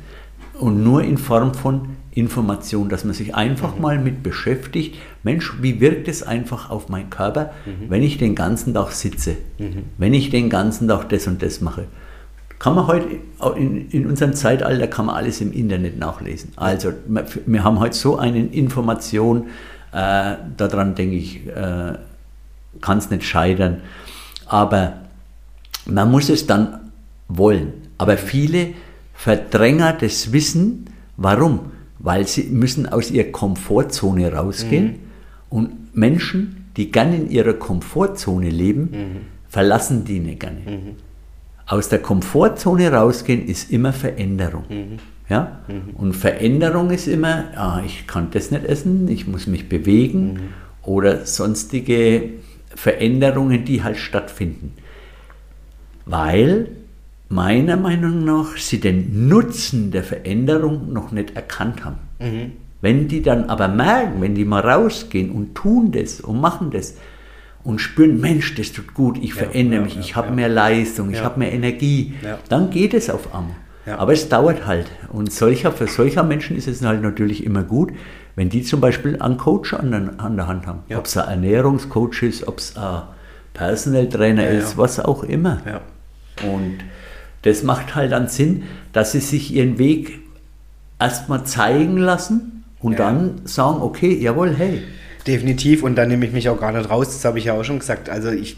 und 0.58 0.84
nur 0.84 1.02
in 1.02 1.18
Form 1.18 1.54
von 1.54 1.88
Information, 2.12 2.88
dass 2.88 3.04
man 3.04 3.14
sich 3.14 3.34
einfach 3.34 3.78
mal 3.78 3.98
mit 3.98 4.22
beschäftigt. 4.22 4.96
Mensch, 5.22 5.54
wie 5.60 5.80
wirkt 5.80 6.08
es 6.08 6.22
einfach 6.22 6.70
auf 6.70 6.88
meinen 6.88 7.10
Körper, 7.10 7.52
wenn 7.88 8.02
ich 8.02 8.18
den 8.18 8.34
ganzen 8.34 8.74
Tag 8.74 8.92
sitze, 8.92 9.36
wenn 9.98 10.14
ich 10.14 10.30
den 10.30 10.50
ganzen 10.50 10.88
Tag 10.88 11.08
das 11.08 11.26
und 11.26 11.42
das 11.42 11.60
mache? 11.60 11.84
Kann 12.58 12.74
man 12.74 12.88
heute, 12.88 13.06
in, 13.56 13.88
in 13.90 14.06
unserem 14.06 14.34
Zeitalter 14.34 14.86
kann 14.86 15.06
man 15.06 15.16
alles 15.16 15.40
im 15.40 15.50
Internet 15.52 15.98
nachlesen. 15.98 16.52
Also 16.56 16.92
wir, 17.46 17.64
haben 17.64 17.78
heute 17.80 17.96
so 17.96 18.18
eine 18.18 18.44
Information, 18.46 19.46
äh, 19.92 20.34
daran 20.56 20.94
denke 20.94 21.16
ich, 21.16 21.46
äh, 21.46 21.94
kann 22.80 22.98
es 22.98 23.08
nicht 23.08 23.24
scheitern. 23.24 23.80
Aber 24.46 24.94
man 25.86 26.10
muss 26.10 26.28
es 26.28 26.46
dann 26.46 26.90
wollen. 27.28 27.72
Aber 27.96 28.18
viele 28.18 28.74
verdrängen 29.14 29.94
das 30.00 30.32
Wissen. 30.32 30.86
Warum? 31.16 31.72
Weil 32.02 32.26
sie 32.26 32.44
müssen 32.44 32.88
aus 32.88 33.10
ihrer 33.10 33.28
Komfortzone 33.30 34.32
rausgehen. 34.32 35.00
Und 35.48 35.94
Menschen, 35.94 36.66
die 36.76 36.90
gerne 36.90 37.16
in 37.16 37.30
ihrer 37.30 37.52
Komfortzone 37.54 38.48
leben, 38.50 38.90
verlassen 39.48 40.04
die 40.04 40.18
nicht 40.18 40.40
gerne. 40.40 40.60
aus 41.70 41.88
der 41.88 42.00
Komfortzone 42.00 42.92
rausgehen 42.92 43.46
ist 43.46 43.70
immer 43.70 43.92
Veränderung. 43.92 44.64
Ja? 45.28 45.60
Und 45.94 46.14
Veränderung 46.14 46.90
ist 46.90 47.06
immer, 47.06 47.44
ah, 47.54 47.80
ich 47.86 48.08
kann 48.08 48.28
das 48.32 48.50
nicht 48.50 48.64
essen, 48.64 49.06
ich 49.08 49.28
muss 49.28 49.46
mich 49.46 49.68
bewegen 49.68 50.52
oder 50.82 51.26
sonstige 51.26 52.30
Veränderungen, 52.74 53.64
die 53.64 53.84
halt 53.84 53.98
stattfinden. 53.98 54.72
Weil 56.06 56.68
meiner 57.30 57.76
Meinung 57.76 58.24
nach 58.24 58.56
sie 58.58 58.80
den 58.80 59.28
Nutzen 59.28 59.90
der 59.92 60.02
Veränderung 60.04 60.92
noch 60.92 61.12
nicht 61.12 61.34
erkannt 61.36 61.84
haben. 61.84 61.98
Wenn 62.82 63.08
die 63.08 63.22
dann 63.22 63.44
aber 63.44 63.68
merken, 63.68 64.20
wenn 64.20 64.34
die 64.34 64.44
mal 64.44 64.60
rausgehen 64.60 65.30
und 65.30 65.54
tun 65.54 65.92
das 65.92 66.20
und 66.20 66.40
machen 66.40 66.70
das 66.70 66.96
und 67.62 67.78
spüren, 67.80 68.20
Mensch, 68.20 68.54
das 68.56 68.72
tut 68.72 68.94
gut, 68.94 69.18
ich 69.22 69.34
verändere 69.34 69.80
ja, 69.80 69.84
mich, 69.84 69.94
ja, 69.94 70.00
ich 70.00 70.16
habe 70.16 70.28
ja. 70.28 70.34
mehr 70.34 70.48
Leistung, 70.48 71.10
ich 71.10 71.18
Ja. 71.18 71.24
habe 71.24 71.38
mehr 71.38 71.52
Energie, 71.52 72.14
Ja. 72.22 72.38
dann 72.48 72.70
geht 72.70 72.94
es 72.94 73.08
auf 73.10 73.34
einmal. 73.34 73.54
Ja. 73.86 73.98
Aber 73.98 74.12
es 74.12 74.28
dauert 74.28 74.66
halt. 74.66 74.86
Und 75.12 75.32
solcher, 75.32 75.72
für 75.72 75.86
solcher 75.86 76.22
Menschen 76.22 76.56
ist 76.56 76.68
es 76.68 76.82
halt 76.82 77.02
natürlich 77.02 77.44
immer 77.44 77.62
gut, 77.62 77.92
wenn 78.34 78.48
die 78.48 78.62
zum 78.62 78.80
Beispiel 78.80 79.20
einen 79.20 79.36
Coach 79.36 79.74
an 79.74 79.90
der, 79.90 80.10
an 80.18 80.36
der 80.36 80.46
Hand 80.46 80.66
haben. 80.66 80.80
Ja. 80.88 80.98
Ob 80.98 81.04
es 81.06 81.16
ein 81.16 81.28
Ernährungscoach 81.28 82.22
ist, 82.22 82.46
ob 82.48 82.58
es 82.58 82.76
ein 82.76 83.02
Personal 83.54 84.08
Trainer 84.08 84.44
Ja, 84.44 84.50
ist, 84.58 84.72
ja. 84.72 84.78
was 84.78 84.98
auch 85.00 85.22
immer. 85.22 85.60
Ja. 85.66 85.80
Und 86.50 86.78
das 87.42 87.62
macht 87.62 87.94
halt 87.94 88.12
dann 88.12 88.28
Sinn, 88.28 88.64
dass 88.92 89.12
sie 89.12 89.20
sich 89.20 89.52
ihren 89.52 89.78
Weg 89.78 90.20
erstmal 90.98 91.44
zeigen 91.44 91.96
lassen 91.96 92.64
und 92.80 92.92
Ja. 92.92 92.98
dann 92.98 93.40
sagen, 93.44 93.80
okay, 93.82 94.14
jawohl, 94.14 94.54
hey, 94.56 94.82
Definitiv 95.26 95.82
und 95.82 95.96
da 95.96 96.06
nehme 96.06 96.24
ich 96.24 96.32
mich 96.32 96.48
auch 96.48 96.58
gar 96.58 96.72
nicht 96.72 96.88
raus, 96.88 97.08
das 97.08 97.24
habe 97.26 97.38
ich 97.38 97.44
ja 97.44 97.52
auch 97.52 97.62
schon 97.62 97.78
gesagt. 97.78 98.08
Also 98.08 98.30
ich 98.30 98.56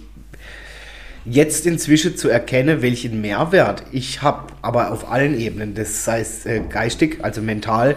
jetzt 1.25 1.67
inzwischen 1.67 2.17
zu 2.17 2.29
erkennen, 2.29 2.83
welchen 2.83 3.21
Mehrwert 3.21 3.83
ich 3.93 4.23
habe, 4.23 4.53
aber 4.63 4.93
auf 4.93 5.11
allen 5.11 5.39
Ebenen, 5.39 5.75
das 5.75 6.05
sei 6.05 6.21
es 6.21 6.47
äh, 6.47 6.61
geistig, 6.69 7.19
also 7.23 7.43
mental, 7.43 7.97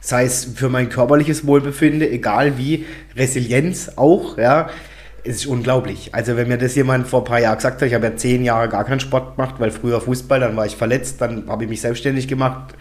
sei 0.00 0.24
es 0.24 0.44
für 0.54 0.68
mein 0.68 0.88
körperliches 0.88 1.46
Wohlbefinden, 1.46 2.02
egal 2.02 2.58
wie, 2.58 2.86
Resilienz 3.16 3.92
auch, 3.96 4.38
ja, 4.38 4.70
es 5.24 5.36
ist 5.36 5.46
unglaublich. 5.46 6.14
Also 6.14 6.36
wenn 6.36 6.48
mir 6.48 6.58
das 6.58 6.74
jemand 6.74 7.06
vor 7.06 7.20
ein 7.20 7.24
paar 7.24 7.40
Jahren 7.40 7.56
gesagt 7.56 7.80
hat, 7.80 7.88
ich 7.88 7.94
habe 7.94 8.06
ja 8.06 8.16
zehn 8.16 8.44
Jahre 8.44 8.68
gar 8.68 8.84
keinen 8.84 9.00
Sport 9.00 9.36
gemacht, 9.36 9.56
weil 9.58 9.70
früher 9.70 10.00
Fußball, 10.00 10.40
dann 10.40 10.56
war 10.56 10.66
ich 10.66 10.76
verletzt, 10.76 11.20
dann 11.20 11.48
habe 11.48 11.64
ich 11.64 11.70
mich 11.70 11.80
selbstständig 11.80 12.28
gemacht, 12.28 12.74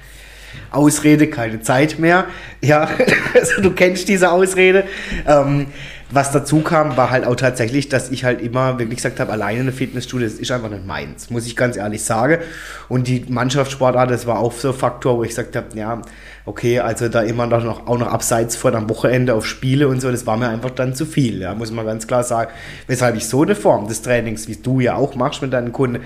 Ausrede, 0.72 1.28
keine 1.28 1.62
Zeit 1.62 2.00
mehr. 2.00 2.26
Ja, 2.62 2.90
also 3.34 3.62
du 3.62 3.72
kennst 3.72 4.08
diese 4.08 4.32
Ausrede. 4.32 4.86
Ähm, 5.28 5.68
was 6.12 6.32
dazu 6.32 6.62
kam, 6.62 6.98
war 6.98 7.12
halt 7.12 7.26
auch 7.26 7.36
tatsächlich, 7.36 7.88
dass 7.88 8.10
ich 8.10 8.24
halt 8.24 8.42
immer 8.42 8.80
wirklich 8.80 8.98
gesagt 8.98 9.20
habe, 9.20 9.32
alleine 9.32 9.60
eine 9.60 9.72
Fitnessstudio, 9.72 10.28
das 10.28 10.40
ist 10.40 10.50
einfach 10.52 10.70
nicht 10.70 10.86
meins, 10.86 11.30
muss 11.30 11.46
ich 11.46 11.56
ganz 11.56 11.78
ehrlich 11.78 12.04
sagen. 12.04 12.40
Und 12.88 13.08
die 13.08 13.26
Mannschaftssportart, 13.30 14.10
das 14.10 14.26
war 14.26 14.40
auch 14.40 14.54
so 14.54 14.70
ein 14.70 14.74
Faktor, 14.74 15.18
wo 15.18 15.24
ich 15.24 15.30
gesagt 15.30 15.56
habe, 15.56 15.68
ja, 15.76 16.02
okay, 16.50 16.80
also 16.80 17.10
da 17.10 17.22
immer 17.22 17.46
noch, 17.46 17.86
auch 17.86 18.00
noch 18.00 18.08
abseits 18.08 18.56
von 18.56 18.74
am 18.74 18.90
Wochenende 18.90 19.36
auf 19.36 19.46
Spiele 19.46 19.88
und 19.88 20.02
so, 20.02 20.10
das 20.10 20.26
war 20.26 20.36
mir 20.36 20.50
einfach 20.50 20.72
dann 20.72 20.96
zu 20.96 21.06
viel, 21.06 21.42
ja, 21.42 21.54
muss 21.54 21.72
man 21.72 21.86
ganz 21.86 22.08
klar 22.08 22.24
sagen. 22.24 22.52
Weshalb 22.88 23.16
ich 23.16 23.28
so 23.28 23.44
eine 23.44 23.54
Form 23.54 23.88
des 23.88 24.02
Trainings, 24.02 24.48
wie 24.48 24.56
du 24.56 24.80
ja 24.80 24.96
auch 24.96 25.14
machst 25.14 25.44
mit 25.44 25.54
deinen 25.54 25.72
Kunden, 25.72 26.02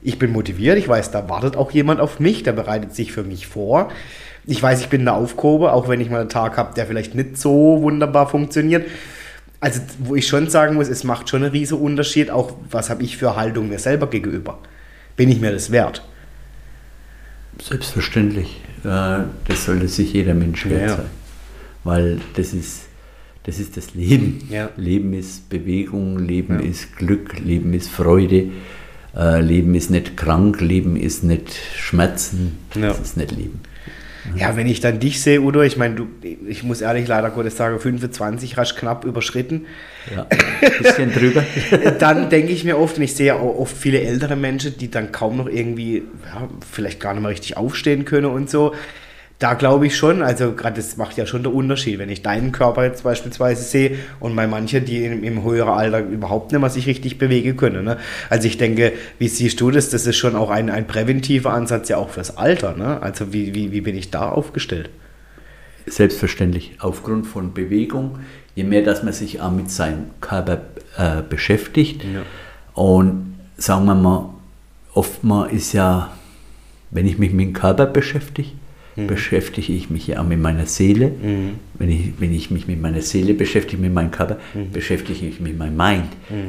ich 0.00 0.18
bin 0.18 0.32
motiviert, 0.32 0.78
ich 0.78 0.88
weiß, 0.88 1.10
da 1.10 1.28
wartet 1.28 1.56
auch 1.56 1.70
jemand 1.70 2.00
auf 2.00 2.18
mich, 2.18 2.42
der 2.42 2.52
bereitet 2.52 2.94
sich 2.94 3.12
für 3.12 3.24
mich 3.24 3.46
vor. 3.46 3.90
Ich 4.46 4.62
weiß, 4.62 4.80
ich 4.80 4.88
bin 4.88 5.04
da 5.04 5.12
aufgehoben, 5.12 5.68
auch 5.68 5.86
wenn 5.86 6.00
ich 6.00 6.08
mal 6.08 6.20
einen 6.20 6.30
Tag 6.30 6.56
habe, 6.56 6.74
der 6.74 6.86
vielleicht 6.86 7.14
nicht 7.14 7.36
so 7.36 7.82
wunderbar 7.82 8.26
funktioniert. 8.28 8.86
Also, 9.60 9.80
wo 9.98 10.14
ich 10.14 10.26
schon 10.26 10.48
sagen 10.48 10.76
muss, 10.76 10.88
es 10.88 11.04
macht 11.04 11.28
schon 11.28 11.42
einen 11.42 11.52
riesen 11.52 11.78
Unterschied, 11.78 12.30
auch 12.30 12.52
was 12.70 12.88
habe 12.88 13.02
ich 13.02 13.18
für 13.18 13.36
Haltung 13.36 13.68
mir 13.68 13.78
selber 13.78 14.08
gegenüber. 14.08 14.58
Bin 15.16 15.30
ich 15.30 15.40
mir 15.40 15.52
das 15.52 15.70
wert? 15.70 16.02
Selbstverständlich. 17.62 18.62
Das 18.84 19.64
sollte 19.64 19.88
sich 19.88 20.12
jeder 20.12 20.34
Mensch 20.34 20.66
wert 20.66 20.90
Ja, 20.90 20.96
sein. 20.96 21.06
Weil 21.84 22.20
das 22.36 22.52
ist, 22.52 22.82
das 23.44 23.58
ist 23.58 23.76
das 23.76 23.94
Leben. 23.94 24.46
Ja. 24.50 24.70
Leben 24.76 25.12
ist 25.14 25.48
Bewegung, 25.48 26.18
Leben 26.18 26.60
Ja. 26.60 26.66
ist 26.70 26.96
Glück, 26.96 27.38
Leben 27.40 27.72
ist 27.74 27.88
Freude, 27.90 28.48
äh, 29.16 29.40
Leben 29.40 29.74
ist 29.74 29.90
nicht 29.90 30.16
krank, 30.16 30.60
Leben 30.60 30.96
ist 30.96 31.24
nicht 31.24 31.54
Schmerzen, 31.76 32.58
das 32.74 33.00
ist 33.00 33.16
nicht 33.16 33.32
Leben. 33.32 33.60
Ja, 34.36 34.56
wenn 34.56 34.66
ich 34.66 34.80
dann 34.80 35.00
dich 35.00 35.20
sehe, 35.20 35.40
Udo, 35.40 35.62
ich 35.62 35.76
meine, 35.76 35.94
du, 35.94 36.08
ich 36.46 36.62
muss 36.62 36.80
ehrlich 36.80 37.06
leider 37.06 37.30
Gottes 37.30 37.56
sagen, 37.56 37.78
25 37.78 38.56
hast 38.56 38.76
knapp 38.76 39.04
überschritten. 39.04 39.66
Ja. 40.14 40.26
Ein 40.30 40.82
bisschen 40.82 41.12
drüber. 41.12 41.44
dann 41.98 42.30
denke 42.30 42.52
ich 42.52 42.64
mir 42.64 42.78
oft, 42.78 42.96
und 42.96 43.02
ich 43.02 43.14
sehe 43.14 43.34
auch 43.34 43.58
oft 43.58 43.76
viele 43.76 44.00
ältere 44.00 44.36
Menschen, 44.36 44.76
die 44.78 44.90
dann 44.90 45.12
kaum 45.12 45.36
noch 45.36 45.48
irgendwie, 45.48 46.04
ja, 46.26 46.48
vielleicht 46.70 47.00
gar 47.00 47.12
nicht 47.12 47.22
mehr 47.22 47.30
richtig 47.30 47.56
aufstehen 47.56 48.04
können 48.04 48.26
und 48.26 48.48
so. 48.48 48.74
Da 49.40 49.54
glaube 49.54 49.86
ich 49.86 49.96
schon, 49.96 50.22
also 50.22 50.52
gerade 50.52 50.76
das 50.76 50.96
macht 50.96 51.16
ja 51.16 51.26
schon 51.26 51.42
der 51.42 51.52
Unterschied, 51.52 51.98
wenn 51.98 52.08
ich 52.08 52.22
deinen 52.22 52.52
Körper 52.52 52.84
jetzt 52.84 53.02
beispielsweise 53.02 53.64
sehe 53.64 53.98
und 54.20 54.36
bei 54.36 54.46
manchen, 54.46 54.84
die 54.84 55.04
im, 55.04 55.24
im 55.24 55.42
höheren 55.42 55.72
Alter 55.72 56.00
überhaupt 56.00 56.52
nicht 56.52 56.60
mehr 56.60 56.70
sich 56.70 56.86
richtig 56.86 57.18
bewegen 57.18 57.56
können. 57.56 57.84
Ne? 57.84 57.98
Also 58.30 58.46
ich 58.46 58.58
denke, 58.58 58.92
wie 59.18 59.28
siehst 59.28 59.60
du 59.60 59.72
das? 59.72 59.90
Das 59.90 60.06
ist 60.06 60.16
schon 60.16 60.36
auch 60.36 60.50
ein, 60.50 60.70
ein 60.70 60.86
präventiver 60.86 61.52
Ansatz 61.52 61.88
ja 61.88 61.96
auch 61.96 62.10
fürs 62.10 62.36
Alter. 62.36 62.76
Ne? 62.76 63.02
Also 63.02 63.32
wie, 63.32 63.54
wie, 63.54 63.72
wie 63.72 63.80
bin 63.80 63.96
ich 63.96 64.10
da 64.10 64.28
aufgestellt? 64.28 64.88
Selbstverständlich. 65.86 66.76
Aufgrund 66.78 67.26
von 67.26 67.52
Bewegung, 67.52 68.20
je 68.54 68.64
mehr, 68.64 68.82
dass 68.82 69.02
man 69.02 69.12
sich 69.12 69.40
auch 69.40 69.50
mit 69.50 69.70
seinem 69.70 70.10
Körper 70.20 70.60
äh, 70.96 71.22
beschäftigt. 71.28 72.04
Ja. 72.04 72.22
Und 72.74 73.34
sagen 73.56 73.84
wir 73.84 73.94
mal, 73.94 74.30
oftmals 74.94 75.52
ist 75.52 75.72
ja, 75.72 76.12
wenn 76.90 77.06
ich 77.06 77.18
mich 77.18 77.32
mit 77.32 77.48
dem 77.48 77.52
Körper 77.52 77.86
beschäftige, 77.86 78.50
beschäftige 78.96 79.72
ich 79.72 79.90
mich 79.90 80.06
ja 80.06 80.20
auch 80.20 80.26
mit 80.26 80.38
meiner 80.40 80.66
Seele. 80.66 81.10
Wenn, 81.78 81.90
ich, 81.90 82.12
wenn 82.18 82.32
ich 82.32 82.50
mich 82.50 82.66
mit 82.68 82.80
meiner 82.80 83.00
Seele 83.00 83.34
beschäftige, 83.34 83.80
mit 83.82 83.92
meinem 83.92 84.10
Körper, 84.10 84.38
beschäftige 84.72 85.12
ich 85.12 85.22
mich 85.22 85.40
mit 85.40 85.58
meinem 85.58 85.76
Mind. 85.76 86.08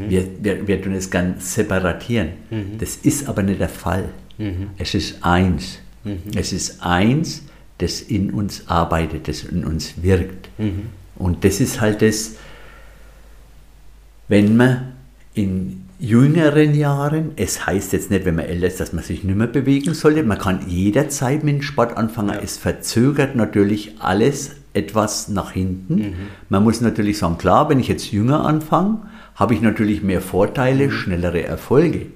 Wir, 0.10 0.28
wir, 0.42 0.68
wir 0.68 0.82
tun 0.82 0.94
es 0.94 1.10
ganz 1.10 1.56
separatieren. 1.56 2.30
Das 2.80 2.98
ist 2.98 3.28
aber 3.28 3.42
nicht 3.44 3.60
der 3.60 3.70
Fall. 3.70 4.10
Es 4.78 4.94
ist 4.94 5.24
eins. 5.24 5.80
Es 6.36 6.54
ist 6.54 6.82
eins, 6.84 7.44
das 7.80 8.02
in 8.02 8.32
uns 8.32 8.68
arbeitet, 8.68 9.28
das 9.28 9.44
in 9.44 9.66
uns 9.66 9.96
wirkt. 10.02 10.50
Und 11.16 11.44
das 11.44 11.60
ist 11.60 11.82
halt 11.82 12.02
das, 12.02 12.36
wenn 14.28 14.56
man 14.56 14.94
in 15.34 15.85
jüngeren 16.00 16.76
Jahren, 16.76 17.32
es 17.36 17.66
heißt 17.66 17.94
jetzt 17.94 18.12
nicht, 18.12 18.26
wenn 18.26 18.36
man 18.36 18.46
älter 18.46 18.68
ist, 18.68 18.80
dass 18.80 18.94
man 18.94 19.04
sich 19.04 19.24
nicht 19.24 19.36
mehr 19.38 19.48
bewegen 19.48 19.94
sollte, 19.94 20.24
man 20.24 20.38
kann 20.38 20.68
jederzeit 20.68 21.44
mit 21.44 21.56
dem 21.56 21.62
Sport 21.62 21.98
anfangen, 21.98 22.30
Ja. 22.30 22.40
es 22.44 22.58
verzögert 22.58 23.36
natürlich 23.36 23.96
alles 24.00 24.52
etwas 24.74 25.30
nach 25.30 25.52
hinten. 25.52 26.16
Man 26.50 26.64
muss 26.64 26.82
natürlich 26.82 27.18
sagen, 27.18 27.38
klar, 27.38 27.70
wenn 27.70 27.80
ich 27.80 27.88
jetzt 27.88 28.12
jünger 28.12 28.46
anfange, 28.46 29.00
habe 29.36 29.54
ich 29.54 29.62
natürlich 29.62 30.04
mehr 30.04 30.22
Vorteile, 30.22 30.92
schnellere 30.92 31.44
Erfolge. 31.44 32.08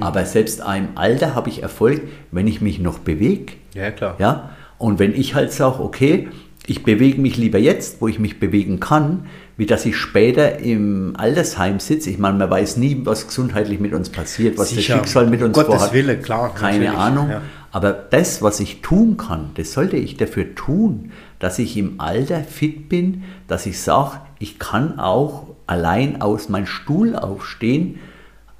Aber 0.00 0.24
selbst 0.24 0.60
im 0.60 0.88
Alter 0.96 1.34
habe 1.34 1.48
ich 1.48 1.62
Erfolg, 1.62 2.02
wenn 2.30 2.46
ich 2.46 2.60
mich 2.60 2.78
noch 2.80 2.98
bewege. 2.98 3.54
Ja, 3.74 3.90
klar. 3.90 4.16
Ja? 4.18 4.50
Und 4.78 4.98
wenn 5.00 5.12
ich 5.14 5.34
halt 5.34 5.52
sage, 5.52 5.80
okay, 5.82 6.28
ich 6.68 6.84
bewege 6.84 7.18
mich 7.18 7.38
lieber 7.38 7.58
jetzt, 7.58 8.02
wo 8.02 8.08
ich 8.08 8.18
mich 8.18 8.38
bewegen 8.38 8.78
kann, 8.78 9.26
wie 9.56 9.64
dass 9.64 9.86
ich 9.86 9.96
später 9.96 10.58
im 10.58 11.14
Altersheim 11.16 11.80
sitze. 11.80 12.10
Ich 12.10 12.18
meine, 12.18 12.36
man 12.36 12.50
weiß 12.50 12.76
nie, 12.76 13.00
was 13.04 13.26
gesundheitlich 13.26 13.80
mit 13.80 13.94
uns 13.94 14.10
passiert, 14.10 14.58
was 14.58 14.68
Sicher. 14.68 14.96
das 14.96 15.06
Schicksal 15.06 15.26
mit 15.28 15.42
uns 15.42 15.54
Gottes 15.54 15.74
vorhat. 15.74 15.92
Wille, 15.94 16.18
klar, 16.18 16.54
Keine 16.54 16.84
natürlich, 16.84 16.98
Ahnung. 16.98 17.30
ja. 17.30 17.40
Aber 17.72 17.92
das, 17.92 18.42
was 18.42 18.60
ich 18.60 18.82
tun 18.82 19.16
kann, 19.16 19.50
das 19.54 19.72
sollte 19.72 19.96
ich 19.96 20.18
dafür 20.18 20.54
tun, 20.54 21.12
dass 21.38 21.58
ich 21.58 21.74
im 21.78 22.00
Alter 22.00 22.42
fit 22.44 22.90
bin, 22.90 23.24
dass 23.46 23.64
ich 23.64 23.80
sage, 23.80 24.20
ich 24.38 24.58
kann 24.58 24.98
auch 24.98 25.46
allein 25.66 26.20
aus 26.20 26.50
meinem 26.50 26.66
Stuhl 26.66 27.16
aufstehen, 27.16 27.98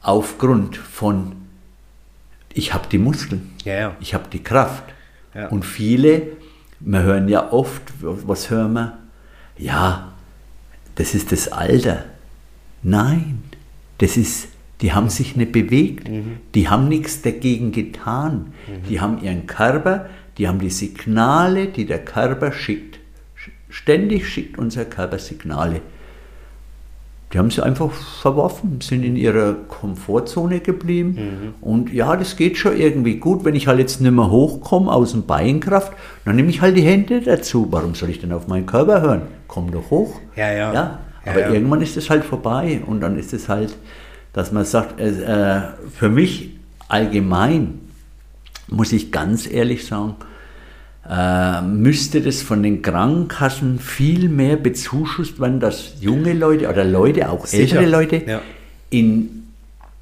aufgrund 0.01 0.79
von, 0.79 1.33
ich 2.55 2.73
habe 2.73 2.89
die 2.91 2.99
Muskeln. 2.99 3.51
Ja, 3.65 3.75
ja. 3.75 3.97
Ich 4.01 4.15
habe 4.15 4.25
die 4.33 4.43
Kraft. 4.43 4.85
Ja. 5.35 5.49
Und 5.49 5.65
viele, 5.65 6.38
wir 6.81 7.03
hören 7.03 7.29
ja 7.29 7.53
oft, 7.53 7.83
was 8.01 8.51
hören 8.51 8.73
wir? 8.75 8.99
Ja, 9.57 10.13
das 10.95 11.15
ist 11.15 11.33
das 11.33 11.49
Alter. 11.49 12.05
Nein, 12.83 13.43
das 13.99 14.17
ist, 14.17 14.49
die 14.81 14.93
haben 14.93 15.09
sich 15.09 15.37
nicht 15.37 15.53
bewegt, 15.53 16.09
die 16.55 16.69
haben 16.69 16.89
nichts 16.89 17.23
dagegen 17.23 17.73
getan. 17.73 18.53
Die 18.89 19.01
haben 19.01 19.23
ihren 19.23 19.47
Körper, 19.47 20.09
die 20.39 20.47
haben 20.47 20.61
die 20.61 20.71
Signale, 20.71 21.67
die 21.67 21.85
der 21.85 22.05
Körper 22.05 22.53
schickt. 22.53 23.01
Ständig 23.69 24.29
schickt 24.29 24.57
unser 24.59 24.85
Körper 24.85 25.19
Signale. 25.19 25.81
Die 27.33 27.39
haben 27.39 27.51
sie 27.51 27.63
einfach 27.63 27.91
verworfen, 27.91 28.81
sind 28.81 29.05
in 29.05 29.15
ihrer 29.15 29.53
Komfortzone 29.53 30.61
geblieben. 30.61 31.55
Und 31.61 31.93
ja, 31.93 32.17
das 32.17 32.37
geht 32.37 32.57
schon 32.57 32.77
irgendwie 32.79 33.17
gut. 33.17 33.45
Wenn 33.45 33.55
ich 33.55 33.67
halt 33.67 33.79
jetzt 33.79 34.01
nicht 34.01 34.11
mehr 34.11 34.31
hochkomme 34.31 34.91
aus 34.91 35.13
dem 35.13 35.27
Beinkraft, 35.27 35.93
dann 36.25 36.37
nehme 36.37 36.49
ich 36.49 36.63
halt 36.63 36.77
die 36.77 36.83
Hände 36.83 37.21
dazu. 37.21 37.69
Warum 37.71 37.95
soll 37.95 38.09
ich 38.09 38.21
denn 38.21 38.33
auf 38.33 38.49
meinen 38.49 38.65
Körper 38.65 39.03
hören? 39.03 39.23
Komm 39.47 39.71
doch 39.71 39.91
hoch. 39.91 40.19
Ja, 40.37 40.51
ja. 40.53 40.73
ja 40.73 41.01
Ja, 41.25 41.33
aber 41.33 41.41
ja. 41.41 41.53
irgendwann 41.53 41.83
ist 41.83 41.99
es 41.99 42.09
halt 42.09 42.25
vorbei. 42.25 42.81
Und 42.87 43.01
dann 43.03 43.19
ist 43.19 43.35
es 43.35 43.51
halt, 43.51 43.77
dass 44.33 44.51
man 44.51 44.65
sagt, 44.65 44.99
äh, 44.99 45.61
für 45.95 46.09
mich 46.09 46.57
allgemein 46.89 47.81
muss 48.69 48.93
ich 48.93 49.13
ganz 49.13 49.51
ehrlich 49.51 49.87
sagen, 49.87 50.17
äh, 51.11 51.63
müsste 51.63 52.21
das 52.21 52.43
von 52.43 52.63
den 52.63 52.83
Krankenkassen 52.83 53.79
viel 53.79 54.29
mehr 54.29 54.57
bezuschusst 54.57 55.41
werden, 55.41 55.59
dass 55.61 55.95
junge 56.01 56.33
Leute 56.35 56.69
oder 56.69 56.85
Leute, 56.85 57.31
auch 57.31 57.47
Sicher. 57.47 57.79
ältere 57.81 57.87
Leute, 57.91 58.23
Ja. 58.27 58.41
in 58.91 59.45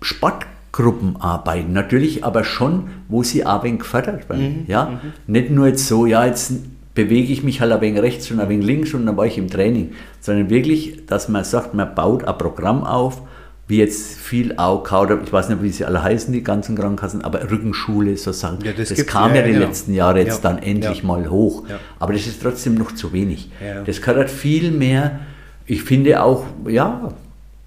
Sportgruppen 0.03 1.17
arbeiten. 1.21 1.73
Natürlich 1.73 2.25
aber 2.25 2.45
schon, 2.45 2.89
wo 3.09 3.23
sie 3.23 3.45
auch 3.47 3.59
ein 3.61 3.65
wenig 3.65 3.81
gefördert 3.81 4.29
werden. 4.29 4.65
ja? 4.69 5.01
Nicht 5.27 5.51
nur 5.51 5.69
jetzt 5.69 5.87
so, 5.87 6.07
ja, 6.07 6.27
jetzt 6.27 6.53
bewege 6.95 7.33
ich 7.33 7.43
mich 7.43 7.61
halt 7.61 7.73
ein 7.73 7.81
wenig 7.81 8.01
rechts 8.03 8.31
und 8.31 8.41
ein 8.41 8.49
wenig 8.49 8.67
links 8.67 8.95
und 8.95 9.05
dann 9.07 9.17
war 9.17 9.27
ich 9.27 9.37
im 9.39 9.49
Training, 9.51 9.93
sondern 10.21 10.49
wirklich, 10.51 11.07
dass 11.07 11.29
man 11.29 11.45
sagt, 11.45 11.75
man 11.75 11.95
baut 11.95 12.25
ein 12.25 12.39
Programm 12.39 12.85
auf, 12.85 13.21
wie 13.69 13.79
jetzt 13.79 14.17
viel 14.17 14.55
AOK 14.57 14.93
oder 14.93 15.21
ich 15.23 15.33
weiß 15.33 15.49
nicht, 15.49 15.63
wie 15.63 15.71
sie 15.71 15.85
alle 15.85 16.03
heißen, 16.03 16.33
die 16.33 16.43
ganzen 16.45 16.77
Krankenkassen, 16.77 17.23
aber 17.23 17.51
Rückenschule, 17.51 18.17
so 18.17 18.31
Sachen. 18.33 18.65
Ja, 18.65 18.73
das 18.73 18.91
das 18.91 19.07
kam 19.07 19.31
ja, 19.31 19.37
ja, 19.41 19.43
die 19.43 19.53
genau. 19.55 19.67
letzten 19.67 19.93
Jahre 19.93 20.21
jetzt 20.21 20.45
Ja, 20.45 20.51
dann 20.51 20.63
endlich 20.63 21.03
mal 21.03 21.29
hoch. 21.29 21.65
Aber 21.99 22.13
das 22.13 22.27
ist 22.29 22.41
trotzdem 22.43 22.75
noch 22.75 22.93
zu 22.95 23.13
wenig. 23.13 23.51
Das 23.85 24.01
gehört 24.01 24.31
viel 24.31 24.71
mehr. 24.71 25.21
Ich 25.67 25.83
finde 25.83 26.23
auch, 26.23 26.45
ja, 26.69 27.13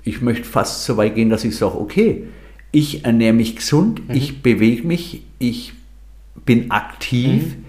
ich 0.04 0.22
möchte 0.22 0.46
fast 0.46 0.86
so 0.86 0.96
weit 0.96 1.16
gehen, 1.16 1.30
dass 1.30 1.44
ich 1.44 1.58
sage, 1.58 1.78
okay, 1.78 2.24
ich 2.72 3.04
ernähre 3.04 3.34
mich 3.34 3.58
gesund, 3.58 4.08
Mhm. 4.08 4.16
ich 4.16 4.42
bewege 4.42 4.88
mich, 4.88 5.24
ich 5.38 5.74
bin 6.46 6.72
aktiv. 6.72 7.44
Mhm. 7.58 7.66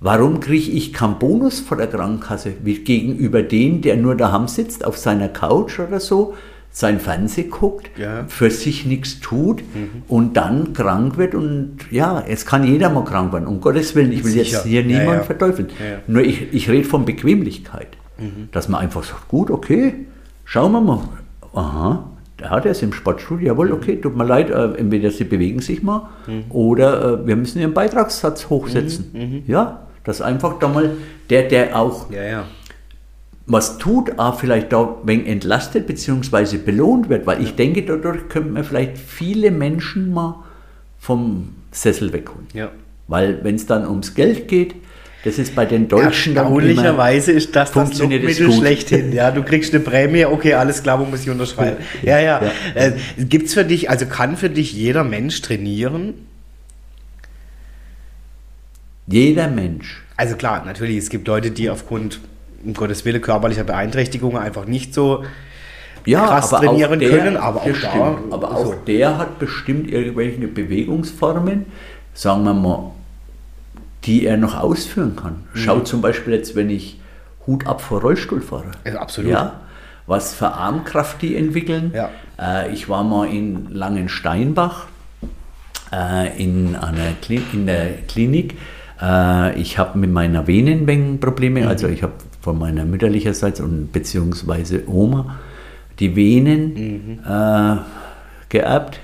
Warum 0.00 0.40
kriege 0.40 0.70
ich 0.72 0.92
keinen 0.92 1.18
Bonus 1.18 1.60
von 1.60 1.78
der 1.78 1.86
Krankenkasse 1.86 2.52
wie 2.62 2.74
gegenüber 2.74 3.42
dem, 3.42 3.80
der 3.80 3.96
nur 3.96 4.14
daheim 4.14 4.46
sitzt 4.46 4.84
auf 4.84 4.98
seiner 4.98 5.28
Couch 5.28 5.78
oder 5.78 6.00
so, 6.00 6.34
sein 6.78 7.00
Fernseh 7.00 7.44
guckt, 7.44 7.88
Ja. 7.98 8.22
Mhm. 8.24 8.28
für 8.28 8.50
sich 8.50 8.84
nichts 8.84 9.20
tut 9.20 9.62
und 10.08 10.36
dann 10.36 10.74
krank 10.74 11.16
wird 11.16 11.34
und 11.34 11.78
ja, 11.90 12.22
es 12.28 12.44
kann 12.44 12.64
jeder 12.64 12.90
mal 12.90 13.02
krank 13.04 13.32
werden, 13.32 13.46
um 13.46 13.62
Gottes 13.62 13.94
Willen, 13.94 14.12
ich 14.12 14.22
will 14.24 14.32
Sicher. 14.32 14.58
jetzt 14.58 14.66
hier 14.66 14.84
niemanden 14.84 15.20
ja. 15.20 15.22
verteufeln. 15.22 15.68
Ja, 15.80 15.86
ja. 15.92 15.98
Nur 16.06 16.22
ich, 16.22 16.52
ich 16.52 16.68
rede 16.68 16.86
von 16.86 17.06
Bequemlichkeit, 17.06 17.88
Mhm. 18.18 18.48
dass 18.52 18.68
man 18.68 18.82
einfach 18.82 19.04
sagt, 19.04 19.26
gut, 19.28 19.50
okay, 19.50 19.94
schauen 20.44 20.72
wir 20.72 20.82
mal, 20.82 21.00
aha, 21.54 22.10
ja, 22.42 22.60
der 22.60 22.72
ist 22.72 22.82
im 22.82 22.92
Sportstudio, 22.92 23.46
jawohl, 23.46 23.72
okay, 23.72 23.96
tut 23.98 24.14
mir 24.14 24.24
leid, 24.26 24.50
äh, 24.50 24.74
entweder 24.74 25.10
sie 25.10 25.24
bewegen 25.24 25.60
sich 25.60 25.82
mal 25.82 26.10
Mhm. 26.26 26.44
oder 26.50 27.20
äh, 27.22 27.26
wir 27.26 27.36
müssen 27.36 27.58
ihren 27.58 27.72
Beitragssatz 27.72 28.50
hochsetzen. 28.50 29.44
Ja, 29.46 29.86
dass 30.04 30.20
einfach 30.20 30.58
da 30.58 30.68
mal 30.68 30.90
der, 31.30 31.44
der 31.44 31.74
auch 31.74 32.10
Ja, 32.10 32.22
ja. 32.22 32.44
Was 33.46 33.78
tut, 33.78 34.18
auch 34.18 34.40
vielleicht 34.40 34.72
da 34.72 34.96
wenn 35.04 35.24
entlastet 35.24 35.86
bzw. 35.86 36.58
belohnt 36.58 37.08
wird, 37.08 37.26
weil 37.26 37.42
ich 37.42 37.54
denke, 37.54 37.82
dadurch 37.82 38.28
könnte 38.28 38.50
man 38.50 38.64
vielleicht 38.64 38.98
viele 38.98 39.50
Menschen 39.50 40.12
mal 40.12 40.44
vom 40.98 41.54
Sessel 41.70 42.12
wegholen. 42.12 42.48
Ja. 42.52 42.70
Weil 43.06 43.44
wenn 43.44 43.54
es 43.54 43.66
dann 43.66 43.86
ums 43.86 44.14
Geld 44.14 44.48
geht, 44.48 44.74
das 45.24 45.38
ist 45.38 45.54
bei 45.54 45.64
den 45.64 45.88
Deutschen 45.88 46.32
immer, 46.32 46.42
Erstaunlicherweise 46.42 47.32
ist 47.32 47.54
das 47.56 47.72
das 47.72 47.98
gut. 47.98 48.54
schlechthin. 48.54 49.12
Ja, 49.12 49.30
du 49.30 49.42
kriegst 49.42 49.74
eine 49.74 49.82
Prämie, 49.82 50.24
okay, 50.24 50.54
alles 50.54 50.82
klar, 50.82 51.00
wo 51.00 51.04
muss 51.04 51.22
ich 51.22 51.30
unterschreiben? 51.30 51.78
Ja, 52.02 52.18
ja. 52.18 52.40
Ja. 52.42 52.50
Äh, 52.74 52.92
gibt's 53.18 53.54
für 53.54 53.64
dich, 53.64 53.90
also 53.90 54.06
kann 54.06 54.36
für 54.36 54.50
dich 54.50 54.72
jeder 54.72 55.04
Mensch 55.04 55.40
trainieren? 55.42 56.14
jeder 59.06 59.48
Mensch. 59.48 60.02
Also 60.16 60.36
klar, 60.36 60.64
natürlich, 60.64 60.96
es 60.96 61.10
gibt 61.10 61.28
Leute, 61.28 61.50
die 61.50 61.70
aufgrund, 61.70 62.20
um 62.66 62.74
Gottes 62.74 63.04
Willen, 63.04 63.22
körperlicher 63.22 63.64
Beeinträchtigungen 63.64 64.36
einfach 64.38 64.66
nicht 64.66 64.92
so 64.92 65.24
Ja, 66.04 66.26
krass 66.26 66.52
aber 66.52 66.66
trainieren 66.66 66.94
auch 66.94 66.98
der, 66.98 67.10
können, 67.10 67.36
aber 67.36 67.60
auch 67.62 67.80
da. 67.80 68.18
Aber 68.30 68.50
auch 68.50 68.66
so. 68.66 68.74
der 68.86 69.18
hat 69.18 69.38
bestimmt 69.38 69.90
irgendwelche 69.90 70.46
Bewegungsformen, 70.48 71.66
sagen 72.14 72.44
wir 72.44 72.54
mal, 72.54 72.90
die 74.04 74.26
er 74.26 74.36
noch 74.36 74.56
ausführen 74.58 75.16
kann. 75.16 75.44
Mhm. 75.54 75.58
Schau 75.58 75.80
zum 75.80 76.00
Beispiel 76.02 76.34
jetzt, 76.34 76.54
wenn 76.54 76.70
ich 76.70 77.00
Hut 77.46 77.66
ab 77.66 77.80
vor 77.80 78.00
Rollstuhlfahrer. 78.00 78.72
Also 78.84 78.98
absolut. 78.98 79.30
Ja, 79.30 79.60
was 80.08 80.34
für 80.34 80.48
Armkraft 80.52 81.22
die 81.22 81.36
entwickeln. 81.36 81.92
Ja. 81.94 82.10
Äh, 82.40 82.72
ich 82.72 82.88
war 82.88 83.02
mal 83.02 83.26
in 83.28 83.68
Langensteinbach 83.72 84.86
äh, 85.92 86.40
in, 86.42 86.76
einer 86.76 87.12
Kli 87.22 87.40
in 87.52 87.66
der 87.66 87.86
Klinik. 88.08 88.56
Äh, 89.02 89.60
ich 89.60 89.78
habe 89.78 89.98
mit 89.98 90.10
meiner 90.12 90.46
Venen 90.46 91.18
Probleme, 91.20 91.62
Mhm. 91.62 91.68
also 91.68 91.88
ich 91.88 92.02
habe 92.04 92.12
von 92.46 92.58
meiner 92.60 92.84
mütterlicherseits 92.84 93.60
und 93.60 93.90
beziehungsweise 93.90 94.84
Oma 94.88 95.36
die 95.98 96.14
Venen 96.14 96.74
Mhm. 96.74 97.18
äh, 97.28 97.76
geerbt 98.50 99.00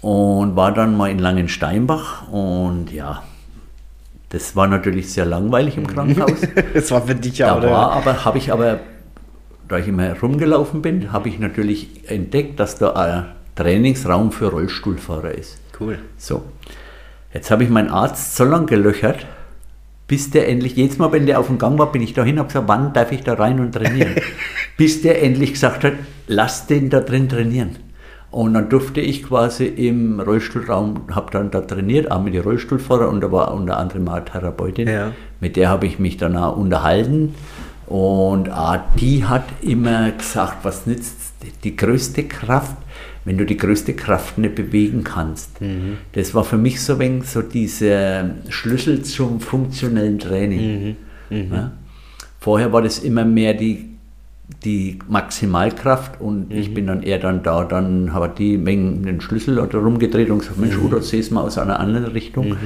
und 0.00 0.56
war 0.56 0.72
dann 0.74 0.96
mal 0.96 1.08
in 1.08 1.20
Langensteinbach 1.20 2.26
und 2.32 2.90
ja, 2.92 3.22
das 4.30 4.56
war 4.56 4.66
natürlich 4.66 5.12
sehr 5.12 5.24
langweilig 5.24 5.76
im 5.76 5.86
Krankenhaus. 5.86 6.40
Das 6.74 6.90
war 6.90 7.02
für 7.02 7.14
dich 7.14 7.38
ja, 7.38 7.46
Da 7.48 7.58
oder? 7.58 7.70
war 7.70 7.92
aber, 7.92 8.24
habe 8.24 8.38
ich 8.38 8.50
aber, 8.52 8.80
da 9.68 9.78
ich 9.78 9.86
immer 9.86 10.18
rumgelaufen 10.20 10.82
bin, 10.82 11.12
habe 11.12 11.28
ich 11.28 11.38
natürlich 11.38 12.10
entdeckt, 12.10 12.58
dass 12.58 12.76
da 12.76 12.92
ein 12.94 13.26
Trainingsraum 13.54 14.32
für 14.32 14.48
Rollstuhlfahrer 14.50 15.30
ist. 15.30 15.58
Cool. 15.78 16.00
So, 16.16 16.42
jetzt 17.32 17.52
habe 17.52 17.62
ich 17.62 17.70
meinen 17.70 17.88
Arzt 17.90 18.34
so 18.34 18.42
lange 18.44 18.66
gelöchert, 18.66 19.26
bis 20.08 20.30
der 20.30 20.48
endlich, 20.48 20.74
jedes 20.74 20.98
Mal, 20.98 21.12
wenn 21.12 21.26
der 21.26 21.38
auf 21.38 21.46
dem 21.46 21.58
Gang 21.58 21.78
war, 21.78 21.92
bin 21.92 22.02
ich 22.02 22.14
da 22.14 22.24
hin 22.24 22.34
und 22.34 22.38
habe 22.40 22.48
gesagt, 22.48 22.68
wann 22.68 22.92
darf 22.94 23.12
ich 23.12 23.22
da 23.22 23.34
rein 23.34 23.60
und 23.60 23.72
trainieren? 23.72 24.16
bis 24.76 25.02
der 25.02 25.22
endlich 25.22 25.52
gesagt 25.52 25.84
hat, 25.84 25.92
lass 26.26 26.66
den 26.66 26.90
da 26.90 27.00
drin 27.00 27.28
trainieren. 27.28 27.76
Und 28.30 28.54
dann 28.54 28.68
durfte 28.68 29.00
ich 29.00 29.22
quasi 29.22 29.66
im 29.66 30.20
Rollstuhlraum, 30.20 31.14
habe 31.14 31.30
dann 31.30 31.50
da 31.50 31.60
trainiert, 31.60 32.10
auch 32.10 32.22
mit 32.22 32.34
den 32.34 32.42
Rollstuhlfahrern 32.42 33.08
und 33.08 33.20
da 33.22 33.32
war 33.32 33.54
unter 33.54 33.78
anderem 33.78 34.08
auch 34.08 34.14
eine 34.14 34.24
Therapeutin. 34.24 34.88
Ja. 34.88 35.12
Mit 35.40 35.56
der 35.56 35.68
habe 35.68 35.86
ich 35.86 35.98
mich 35.98 36.16
dann 36.16 36.36
auch 36.36 36.56
unterhalten. 36.56 37.34
Und 37.86 38.50
ah, 38.50 38.84
die 39.00 39.24
hat 39.24 39.44
immer 39.62 40.10
gesagt, 40.10 40.58
was 40.62 40.86
nützt 40.86 41.16
die 41.64 41.74
größte 41.74 42.24
Kraft, 42.24 42.76
wenn 43.24 43.36
du 43.36 43.44
die 43.44 43.56
größte 43.56 43.94
Kraft 43.94 44.38
nicht 44.38 44.54
bewegen 44.54 45.04
kannst. 45.04 45.58
Das 46.12 46.34
war 46.34 46.44
für 46.44 46.58
mich 46.58 46.82
so 46.82 46.94
ein 46.94 46.98
wenig 46.98 47.24
so 47.24 47.42
dieser 47.42 48.30
Schlüssel 48.48 49.02
zum 49.02 49.40
funktionellen 49.40 50.18
Training. 50.18 50.96
Ja? 51.30 51.72
Vorher 52.40 52.72
war 52.72 52.82
das 52.82 53.00
immer 53.00 53.24
mehr 53.24 53.54
die, 53.54 53.90
die 54.64 54.98
Maximalkraft 55.08 56.20
und 56.20 56.52
ich 56.52 56.72
bin 56.72 56.86
dann 56.86 57.02
eher 57.02 57.18
dann 57.18 57.42
da, 57.42 57.64
dann 57.64 58.14
habe 58.14 58.32
die 58.36 58.64
wegen 58.64 59.02
den 59.02 59.20
Schlüssel 59.20 59.58
oder 59.58 59.78
rumgedreht 59.78 60.30
und 60.30 60.38
gesagt, 60.38 60.58
Mensch, 60.58 60.78
oder 60.78 61.02
siehst 61.02 61.32
mal 61.32 61.42
aus 61.42 61.58
einer 61.58 61.80
anderen 61.80 62.06
Richtung. 62.06 62.56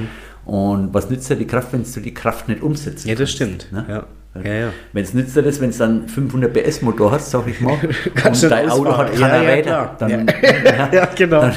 Und 0.45 0.93
was 0.93 1.09
nützt 1.09 1.29
dir 1.29 1.35
die 1.35 1.47
Kraft, 1.47 1.73
wenn 1.73 1.83
du 1.83 1.99
die 1.99 2.13
Kraft 2.13 2.47
nicht 2.47 2.61
umsetzt? 2.61 3.05
Ja, 3.05 3.15
das 3.15 3.31
stimmt. 3.31 3.71
Ne? 3.71 3.85
Ja. 3.89 4.05
Ja, 4.35 4.51
ja. 4.51 4.69
Wenn 4.93 5.03
es 5.03 5.13
nützt 5.13 5.37
das, 5.37 5.61
wenn 5.61 5.69
es 5.69 5.77
dann 5.77 6.07
500 6.07 6.51
PS 6.51 6.81
Motor 6.81 7.11
hast, 7.11 7.29
sag 7.29 7.47
ich 7.47 7.61
mal, 7.61 7.77
Kannst 8.15 8.43
und 8.43 8.49
dein 8.49 8.69
Auto 8.69 8.97
hat 8.97 9.13
keine 9.13 9.43
Ja, 9.43 9.49
Räder, 9.49 9.95
dann, 9.99 10.25
genau. 11.15 11.41
dann 11.41 11.53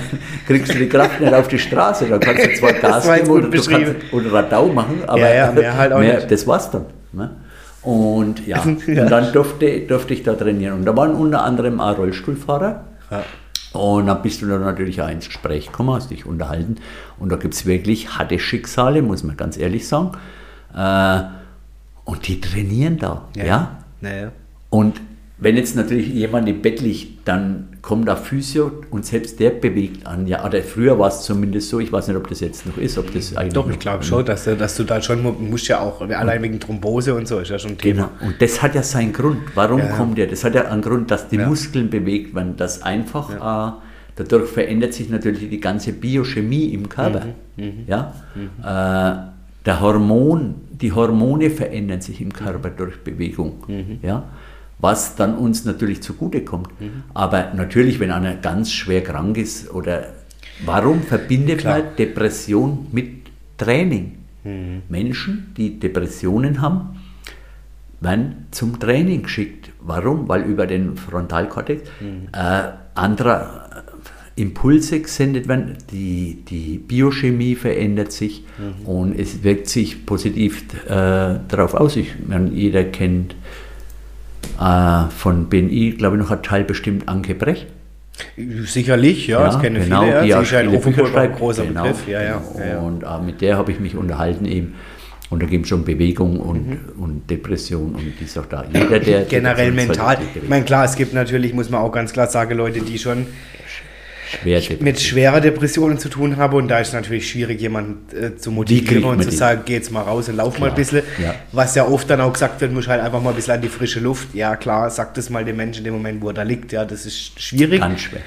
kriegst 0.46 0.74
du 0.74 0.78
die 0.78 0.88
Kraft 0.88 1.20
nicht 1.20 1.32
auf 1.32 1.48
die 1.48 1.58
Straße. 1.58 2.06
Dann 2.06 2.20
kannst 2.20 2.44
du 2.44 2.54
zwar 2.54 2.72
Gas 2.80 3.10
geben 3.10 3.30
oder, 3.30 3.48
du 3.48 3.62
kannst, 3.62 3.94
oder 4.12 4.32
Radau 4.32 4.66
machen, 4.66 5.02
aber 5.06 5.16
mehr 5.16 5.76
halt 5.78 5.92
auch 5.92 6.00
nicht. 6.00 6.30
das 6.30 6.46
war's 6.46 6.70
dann. 6.70 6.84
Ne? 7.12 7.30
Und 7.80 8.46
ja, 8.46 8.60
und 8.62 8.86
dann 8.86 9.32
durfte, 9.32 9.80
durfte 9.80 10.12
ich 10.12 10.22
da 10.22 10.34
trainieren. 10.34 10.74
Und 10.74 10.84
da 10.84 10.94
waren 10.94 11.14
unter 11.14 11.44
anderem 11.44 11.80
auch 11.80 11.96
Rollstuhlfahrer. 11.96 12.84
Und 13.72 14.06
dann 14.06 14.22
bist 14.22 14.42
du 14.42 14.46
dann 14.46 14.62
natürlich 14.62 15.00
auch 15.00 15.08
ins 15.08 15.26
Gespräch 15.26 15.66
gekommen, 15.66 15.94
hast 15.94 16.10
dich 16.10 16.26
unterhalten. 16.26 16.76
Und 17.18 17.30
da 17.30 17.36
gibt 17.36 17.54
es 17.54 17.64
wirklich 17.64 18.18
harte 18.18 18.38
Schicksale, 18.38 19.02
muss 19.02 19.22
man 19.22 19.36
ganz 19.36 19.56
ehrlich 19.56 19.86
sagen. 19.86 20.12
Äh, 20.74 21.20
und 22.06 22.26
die 22.26 22.40
trainieren 22.40 22.96
da. 22.98 23.28
Ja. 23.36 23.78
Naja. 24.00 24.32
Und 24.70 25.00
wenn 25.38 25.56
jetzt 25.56 25.76
natürlich 25.76 26.08
jemand 26.08 26.48
im 26.48 26.62
Bett 26.62 26.80
liegt, 26.80 27.28
dann 27.28 27.68
kommt 27.82 28.08
da 28.08 28.16
Physio 28.16 28.72
und 28.90 29.04
selbst 29.04 29.38
der 29.38 29.50
bewegt 29.50 30.06
an. 30.06 30.26
Ja, 30.26 30.44
oder 30.46 30.62
früher 30.62 30.98
war 30.98 31.08
es 31.08 31.22
zumindest 31.22 31.68
so, 31.68 31.78
ich 31.78 31.92
weiß 31.92 32.08
nicht, 32.08 32.16
ob 32.16 32.26
das 32.28 32.40
jetzt 32.40 32.64
noch 32.66 32.78
ist, 32.78 32.96
ob 32.96 33.12
das 33.12 33.36
eigentlich. 33.36 33.52
Doch, 33.52 33.68
ich 33.68 33.78
glaube 33.78 34.02
schon, 34.02 34.24
dass, 34.24 34.44
du- 34.44 34.56
dass 34.56 34.76
du 34.78 34.84
da 34.84 35.02
schon, 35.02 35.22
mu- 35.22 35.32
musst 35.32 35.68
ja 35.68 35.80
auch, 35.80 36.00
allein 36.00 36.42
wegen 36.42 36.58
Thrombose 36.58 37.14
und 37.14 37.28
so, 37.28 37.38
ist 37.38 37.50
ja 37.50 37.58
schon 37.58 37.72
ein 37.72 37.78
Thema. 37.78 38.10
Genau. 38.18 38.30
Und 38.30 38.40
das 38.40 38.62
hat 38.62 38.74
ja 38.74 38.82
seinen 38.82 39.12
Grund. 39.12 39.38
Warum 39.54 39.78
Ja, 39.80 39.86
ja. 39.90 39.96
kommt 39.96 40.16
der? 40.16 40.26
Das 40.26 40.42
hat 40.42 40.54
ja 40.54 40.64
einen 40.70 40.80
Grund, 40.82 41.10
dass 41.10 41.28
die 41.28 41.36
Ja. 41.36 41.46
Muskeln 41.46 41.90
bewegt 41.90 42.34
werden, 42.34 42.56
dass 42.56 42.82
einfach 42.82 43.30
äh, 43.30 43.72
dadurch 44.16 44.48
verändert 44.50 44.94
sich 44.94 45.10
natürlich 45.10 45.50
die 45.50 45.60
ganze 45.60 45.92
Biochemie 45.92 46.68
im 46.72 46.88
Körper. 46.88 47.26
Mhm, 47.58 47.84
Ja? 47.86 48.14
Äh, 48.62 49.36
der 49.66 49.80
Hormon, 49.80 50.54
die 50.80 50.92
Hormone 50.92 51.50
verändern 51.50 52.00
sich 52.00 52.20
im 52.20 52.32
Körper 52.32 52.70
durch 52.70 52.98
Bewegung. 53.02 53.64
Mhm. 53.68 53.98
Ja? 54.02 54.24
Was 54.78 55.16
dann 55.16 55.36
uns 55.38 55.64
natürlich 55.64 56.02
zugutekommt. 56.02 56.68
Aber 57.14 57.54
natürlich, 57.54 57.98
wenn 57.98 58.10
einer 58.10 58.34
ganz 58.34 58.70
schwer 58.72 59.02
krank 59.02 59.38
ist 59.38 59.70
oder 59.72 60.12
warum 60.64 61.02
verbindet 61.02 61.60
Klar. 61.60 61.78
man 61.78 61.96
Depression 61.96 62.86
mit 62.92 63.08
Training? 63.56 64.16
Mhm. 64.44 64.82
Menschen, 64.88 65.54
die 65.56 65.80
Depressionen 65.80 66.60
haben, 66.60 67.00
werden 68.00 68.46
zum 68.50 68.78
Training 68.78 69.22
geschickt. 69.22 69.70
Warum? 69.80 70.28
Weil 70.28 70.42
über 70.42 70.66
den 70.66 70.96
Frontalkortex 70.96 71.88
Mhm. 72.00 72.28
äh, 72.32 72.68
anderer 72.94 73.84
Impulse 74.36 75.00
gesendet 75.00 75.48
werden, 75.48 75.78
die, 75.90 76.38
die 76.48 76.78
Biochemie 76.78 77.54
verändert 77.54 78.12
sich 78.12 78.44
Mhm. 78.58 78.86
und 78.86 79.18
es 79.18 79.42
wirkt 79.42 79.68
sich 79.68 80.04
positiv 80.06 80.62
äh, 80.86 80.88
darauf 81.48 81.74
aus. 81.74 81.96
Ich 81.96 82.12
meine, 82.26 82.50
jeder 82.50 82.84
kennt 82.84 83.34
äh, 84.60 85.04
von 85.10 85.48
BNI, 85.48 85.94
glaube 85.98 86.16
ich, 86.16 86.22
noch 86.22 86.30
ein 86.30 86.42
Teil 86.42 86.64
bestimmt 86.64 87.08
Anke 87.08 87.34
Brecht. 87.34 87.66
Sicherlich, 88.64 89.26
ja, 89.26 89.44
das 89.44 89.60
kennen 89.60 89.82
genau, 89.82 90.02
viele. 90.02 90.26
Ja. 90.26 90.38
die 90.38 90.42
ist 90.44 90.50
ja 90.52 90.68
Offenburg 90.70 91.06
ein 91.08 91.12
schreibt. 91.12 91.38
großer 91.38 91.64
Genau. 91.66 91.82
Begriff. 91.82 92.08
Ja, 92.08 92.22
ja, 92.22 92.42
ja, 92.58 92.66
ja. 92.66 92.78
Und 92.80 93.02
äh, 93.02 93.06
mit 93.24 93.40
der 93.40 93.56
habe 93.58 93.72
ich 93.72 93.80
mich 93.80 93.94
unterhalten 93.94 94.46
eben. 94.46 94.74
Und 95.28 95.42
da 95.42 95.46
geht 95.46 95.64
es 95.64 95.72
um 95.72 95.84
Bewegung 95.84 96.38
und, 96.40 96.66
Mhm. 96.68 96.78
und 97.02 97.30
Depression 97.30 97.94
und 97.94 98.00
die 98.20 98.24
ist 98.24 98.38
auch 98.38 98.46
da. 98.46 98.64
Jeder, 98.72 99.00
der 99.00 99.22
Generell 99.24 99.72
mental. 99.72 100.18
Ich 100.34 100.48
meine, 100.48 100.64
klar, 100.64 100.84
es 100.84 100.94
gibt 100.94 101.12
natürlich, 101.14 101.52
muss 101.52 101.68
man 101.68 101.80
auch 101.80 101.90
ganz 101.90 102.12
klar 102.12 102.28
sagen, 102.28 102.56
Leute, 102.56 102.80
die 102.80 102.98
schon. 102.98 103.26
Mit 104.80 105.00
schwerer 105.00 105.40
Depressionen 105.40 105.98
zu 105.98 106.08
tun 106.08 106.36
haben 106.36 106.54
und 106.56 106.68
da 106.68 106.78
ist 106.80 106.88
es 106.88 106.94
natürlich 106.94 107.28
schwierig, 107.30 107.60
jemanden 107.60 108.16
äh, 108.16 108.36
zu 108.36 108.50
motivieren 108.50 109.04
und 109.04 109.22
zu 109.22 109.30
sagen, 109.30 109.62
geh 109.64 109.74
jetzt 109.74 109.90
mal 109.92 110.02
raus 110.02 110.28
und 110.28 110.36
lauf 110.36 110.58
mal 110.58 110.66
ein 110.70 110.74
Klar, 110.74 110.76
bisschen. 110.76 111.02
ja. 111.22 111.34
Was 111.52 111.74
ja 111.74 111.86
oft 111.86 112.08
dann 112.10 112.20
auch 112.20 112.32
gesagt 112.32 112.60
wird, 112.60 112.72
muss 112.72 112.88
halt 112.88 113.00
einfach 113.02 113.22
mal 113.22 113.30
ein 113.30 113.36
bisschen 113.36 113.54
an 113.54 113.60
die 113.62 113.68
frische 113.68 114.00
Luft. 114.00 114.34
Ja, 114.34 114.56
klar, 114.56 114.90
sagt 114.90 115.18
es 115.18 115.30
mal 115.30 115.44
dem 115.44 115.56
Menschen 115.56 115.78
in 115.78 115.84
dem 115.84 115.94
Moment, 115.94 116.22
wo 116.22 116.28
er 116.28 116.34
da 116.34 116.42
liegt. 116.42 116.72
Ja, 116.72 116.84
das 116.84 117.06
ist 117.06 117.40
schwierig. 117.40 117.80
Ganz 117.80 118.00
schwer. 118.00 118.20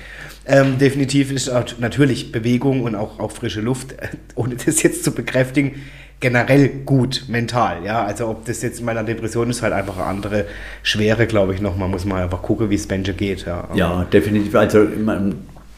Ähm, 0.45 0.77
definitiv 0.79 1.31
ist 1.31 1.51
natürlich 1.79 2.31
Bewegung 2.31 2.81
und 2.81 2.95
auch, 2.95 3.19
auch 3.19 3.31
frische 3.31 3.61
Luft, 3.61 3.93
ohne 4.35 4.55
das 4.55 4.81
jetzt 4.81 5.03
zu 5.03 5.11
bekräftigen, 5.11 5.75
generell 6.21 6.69
gut 6.85 7.25
mental. 7.27 7.85
Ja, 7.85 8.03
also 8.03 8.27
ob 8.27 8.45
das 8.45 8.61
jetzt 8.61 8.79
in 8.79 8.85
meiner 8.85 9.03
Depression 9.03 9.49
ist, 9.49 9.61
halt 9.61 9.73
einfach 9.73 9.97
eine 9.97 10.05
andere 10.07 10.45
Schwere, 10.83 11.27
glaube 11.27 11.53
ich, 11.53 11.61
nochmal. 11.61 11.87
Muss 11.87 12.03
man 12.05 12.21
einfach 12.23 12.41
gucken, 12.41 12.69
wie 12.69 12.75
es 12.75 12.87
Menschen 12.89 13.15
geht. 13.15 13.45
Ja, 13.45 13.69
Ja, 13.75 14.03
definitiv. 14.11 14.55
Also 14.55 14.87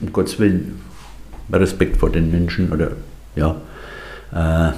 um, 0.01 0.13
Gottes 0.13 0.39
Willen, 0.39 0.81
Respekt 1.51 1.97
vor 1.97 2.09
den 2.09 2.31
Menschen 2.31 2.71
oder 2.71 2.91
ja, 3.35 3.55
äh, 4.33 4.73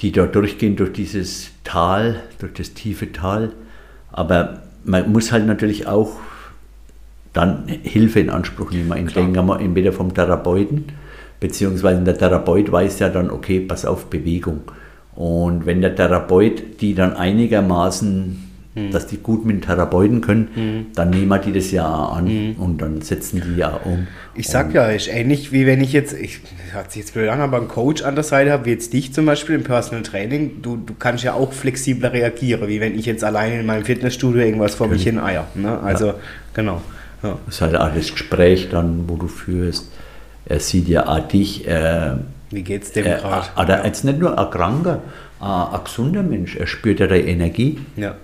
die 0.00 0.12
da 0.12 0.26
durchgehen 0.26 0.76
durch 0.76 0.92
dieses 0.92 1.50
Tal, 1.64 2.22
durch 2.38 2.54
das 2.54 2.74
tiefe 2.74 3.12
Tal. 3.12 3.52
Aber 4.12 4.62
man 4.84 5.10
muss 5.12 5.32
halt 5.32 5.46
natürlich 5.46 5.86
auch 5.86 6.16
dann 7.32 7.68
Hilfe 7.68 8.20
in 8.20 8.30
Anspruch 8.30 8.70
nehmen. 8.70 8.92
Ich 8.96 9.12
Klar. 9.12 9.24
denke 9.24 9.42
mal 9.42 9.60
entweder 9.60 9.92
vom 9.92 10.14
Therapeuten, 10.14 10.86
beziehungsweise 11.40 12.02
der 12.02 12.16
Therapeut 12.16 12.72
weiß 12.72 12.98
ja 13.00 13.08
dann, 13.08 13.30
okay, 13.30 13.60
pass 13.60 13.84
auf, 13.84 14.06
Bewegung. 14.06 14.62
Und 15.14 15.66
wenn 15.66 15.80
der 15.80 15.94
Therapeut 15.94 16.80
die 16.80 16.94
dann 16.94 17.14
einigermaßen, 17.14 18.47
Hm. 18.78 18.90
dass 18.92 19.06
die 19.06 19.18
gut 19.18 19.44
mit 19.44 19.64
Therapeuten 19.64 20.20
können, 20.20 20.86
dann 20.94 21.10
nehmen 21.10 21.40
die 21.44 21.52
das 21.52 21.70
ja 21.70 21.86
an 21.86 22.56
und 22.58 22.80
dann 22.80 23.00
setzen 23.02 23.42
die 23.44 23.58
ja 23.58 23.80
um. 23.84 23.92
Hm. 23.92 24.06
Ich 24.34 24.48
sag 24.48 24.72
ja, 24.72 24.86
ist 24.86 25.08
ähnlich 25.08 25.52
wie 25.52 25.66
wenn 25.66 25.80
ich 25.80 25.92
jetzt, 25.92 26.12
ich 26.12 26.40
hört 26.72 26.92
sich 26.92 27.00
jetzt 27.00 27.14
blöd 27.14 27.28
an, 27.28 27.40
aber 27.40 27.56
einen 27.56 27.68
Coach 27.68 28.02
an 28.02 28.14
der 28.14 28.24
Seite 28.24 28.52
habe, 28.52 28.66
wie 28.66 28.70
jetzt 28.70 28.92
dich 28.92 29.12
zum 29.12 29.26
Beispiel 29.26 29.54
im 29.56 29.64
Personal 29.64 30.02
Training, 30.02 30.62
du, 30.62 30.76
du 30.76 30.94
kannst 30.98 31.24
ja 31.24 31.34
auch 31.34 31.52
flexibler 31.52 32.12
reagieren, 32.12 32.68
wie 32.68 32.80
wenn 32.80 32.98
ich 32.98 33.06
jetzt 33.06 33.24
alleine 33.24 33.60
in 33.60 33.66
meinem 33.66 33.84
Fitnessstudio 33.84 34.42
irgendwas 34.42 34.74
vor 34.74 34.88
mich 34.88 35.02
hin 35.02 35.18
eier. 35.18 35.46
Ne? 35.54 35.78
Also, 35.80 36.14
genau. 36.54 36.82
Ja. 37.22 37.38
Das 37.46 37.56
ist 37.56 37.60
halt 37.60 37.76
auch 37.76 37.92
das 37.94 38.12
Gespräch 38.12 38.68
dann, 38.70 39.08
wo 39.08 39.16
du 39.16 39.28
führst. 39.28 39.90
Er 40.46 40.60
sieht 40.60 40.88
ja 40.88 41.08
auch 41.08 41.26
dich. 41.26 41.66
Äh, 41.66 42.12
Wie 42.50 42.62
geht's 42.62 42.92
dem 42.92 43.06
er, 43.06 43.18
gerade? 43.18 43.46
oder 43.60 43.84
jetzt 43.84 44.04
nicht 44.04 44.18
nur 44.18 44.38
ein 44.38 44.50
kranker, 44.50 45.02
ein, 45.40 45.48
ein 45.50 45.84
gesunder 45.84 46.22
Mensch. 46.22 46.56
Er 46.56 46.66
spürt 46.66 47.00
ja 47.00 47.06
die 47.06 47.16
Energie. 47.16 47.78
Ja. 47.96 48.16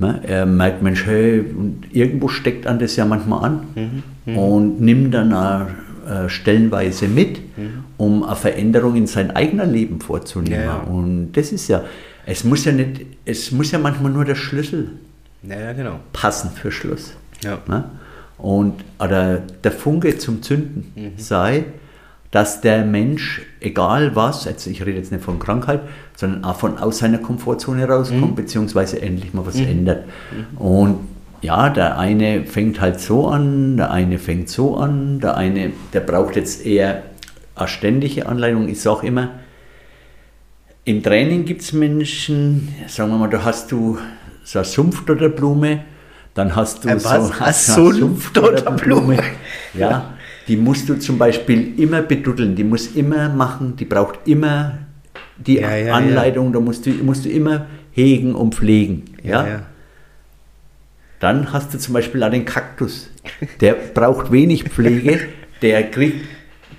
Ne? 0.00 0.20
Er 0.26 0.46
merkt, 0.46 0.82
Mensch, 0.82 1.04
hey, 1.06 1.44
irgendwo 1.92 2.28
steckt 2.28 2.66
an 2.66 2.78
das 2.78 2.96
ja 2.96 3.04
manchmal 3.04 3.44
an 3.44 4.02
Mhm, 4.26 4.36
und 4.36 4.80
nimmt 4.80 5.12
dann 5.14 5.32
auch, 5.34 5.66
äh, 6.08 6.28
stellenweise 6.28 7.06
mit, 7.06 7.38
Mhm. 7.56 7.84
um 7.98 8.22
eine 8.24 8.34
Veränderung 8.34 8.96
in 8.96 9.06
sein 9.06 9.30
eigenes 9.36 9.70
Leben 9.70 10.00
vorzunehmen. 10.00 10.58
Ja, 10.58 10.64
ja. 10.64 10.76
Und 10.80 11.32
das 11.32 11.52
ist 11.52 11.68
ja, 11.68 11.82
es 12.26 12.44
muss 12.44 12.64
ja 12.64 12.72
nicht, 12.72 13.02
es 13.26 13.52
muss 13.52 13.70
ja 13.72 13.78
manchmal 13.78 14.10
nur 14.10 14.24
der 14.24 14.34
Schlüssel 14.36 14.92
Ja, 15.42 15.72
genau. 15.74 16.00
passen 16.14 16.50
für 16.50 16.72
Schluss. 16.72 17.12
Ja. 17.44 17.58
Ne? 17.68 17.84
Und 18.38 18.82
oder 18.98 19.42
der 19.62 19.72
Funke 19.72 20.16
zum 20.16 20.42
Zünden 20.42 20.92
Mhm. 20.96 21.10
sei, 21.18 21.64
dass 22.30 22.60
der 22.60 22.84
Mensch, 22.84 23.42
egal 23.60 24.14
was, 24.14 24.44
jetzt, 24.44 24.66
ich 24.66 24.80
rede 24.86 24.98
jetzt 24.98 25.10
nicht 25.10 25.24
von 25.24 25.38
Krankheit, 25.40 25.80
sondern 26.16 26.44
auch 26.44 26.56
von 26.56 26.78
aus 26.78 26.98
seiner 26.98 27.18
Komfortzone 27.18 27.88
rauskommt, 27.88 28.30
Mhm. 28.32 28.34
beziehungsweise 28.36 29.02
endlich 29.02 29.34
mal 29.34 29.44
was 29.46 29.56
ändert. 29.58 30.04
Und 30.56 30.98
ja, 31.42 31.70
der 31.70 31.98
eine 31.98 32.44
fängt 32.44 32.80
halt 32.80 33.00
so 33.00 33.26
an, 33.28 33.76
der 33.78 33.90
eine 33.90 34.18
fängt 34.18 34.48
so 34.48 34.76
an, 34.76 35.18
der 35.20 35.36
eine, 35.36 35.72
der 35.92 36.00
braucht 36.00 36.36
jetzt 36.36 36.64
eher 36.64 37.02
eine 37.56 37.66
ständige 37.68 38.26
Anleitung. 38.26 38.68
Ich 38.68 38.80
sage 38.80 39.06
immer, 39.08 39.30
im 40.84 41.02
Training 41.02 41.44
gibt 41.44 41.62
es 41.62 41.72
Menschen, 41.72 42.68
sagen 42.86 43.10
wir 43.10 43.18
mal, 43.18 43.28
da 43.30 43.44
hast 43.44 43.70
du 43.72 43.98
so 44.44 44.58
eine 44.60 44.66
Sumpfdotterblume, 44.66 45.80
dann 46.34 46.54
hast 46.56 46.84
du 46.84 46.88
Äh, 46.88 46.98
so 47.00 47.08
eine 47.08 47.34
Eine 47.40 47.52
Sumpfdotterblume? 47.52 49.18
Ja, 49.74 50.14
die 50.50 50.56
musst 50.56 50.88
du 50.88 50.98
zum 50.98 51.16
Beispiel 51.16 51.74
immer 51.80 52.02
beduddeln, 52.02 52.56
die 52.56 52.64
muss 52.64 52.88
immer 52.96 53.28
machen, 53.28 53.76
die 53.76 53.84
braucht 53.84 54.18
immer 54.26 54.78
die 55.38 55.58
Ja, 55.60 55.76
ja, 55.76 55.94
Anleitung, 55.94 56.52
da 56.52 56.58
musst 56.58 56.84
du, 56.86 56.90
musst 56.90 57.24
du 57.24 57.28
immer 57.28 57.66
hegen 57.92 58.34
und 58.34 58.56
pflegen. 58.56 59.04
Ja, 59.22 59.42
Ja, 59.44 59.48
ja. 59.48 59.62
Dann 61.20 61.52
hast 61.52 61.72
du 61.72 61.78
zum 61.78 61.94
Beispiel 61.94 62.24
auch 62.24 62.30
den 62.30 62.44
Kaktus. 62.44 63.10
Der 63.60 63.74
braucht 63.94 64.32
wenig 64.32 64.64
Pflege, 64.64 65.20
der 65.62 65.84
kriegt, 65.88 66.24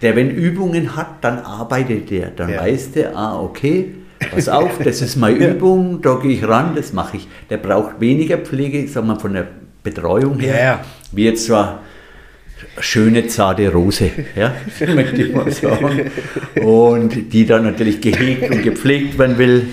der 0.01 0.17
wenn 0.17 0.32
Übungen 0.32 0.95
hat, 0.97 1.24
dann 1.24 1.39
arbeitet 1.39 2.09
der. 2.09 2.32
Dann 2.32 2.49
Ja. 2.49 2.59
weiß 2.61 2.91
der, 2.91 3.15
ah, 3.15 3.39
okay, 3.39 3.93
pass 4.32 4.49
auf, 4.59 4.80
das 4.84 5.01
ist 5.01 5.15
meine 5.15 5.38
Übung, 5.53 6.01
da 6.01 6.15
gehe 6.22 6.32
ich 6.34 6.45
ran, 6.45 6.74
das 6.76 6.91
mache 6.91 7.17
ich. 7.17 7.28
Der 7.49 7.57
braucht 7.57 8.01
weniger 8.01 8.38
Pflege, 8.38 8.80
ich 8.80 8.91
sag 8.91 9.05
mal 9.05 9.17
von 9.17 9.32
der 9.34 9.47
Betreuung 9.82 10.39
her, 10.39 10.55
Ja, 10.57 10.63
ja. 10.65 10.80
wie 11.13 11.24
jetzt 11.26 11.45
so 11.45 11.55
eine 11.55 11.80
schöne, 12.80 13.28
zarte 13.28 13.72
Rose, 13.72 14.09
ja, 14.36 14.53
möchte 14.93 15.24
ich 15.24 15.34
mal 15.34 15.51
sagen. 15.51 16.12
Und 16.64 17.34
die 17.34 17.45
dann 17.45 17.64
natürlich 17.64 18.01
gehegt 18.01 18.49
und 18.49 18.64
gepflegt 18.64 19.18
werden 19.20 19.38
will. 19.38 19.68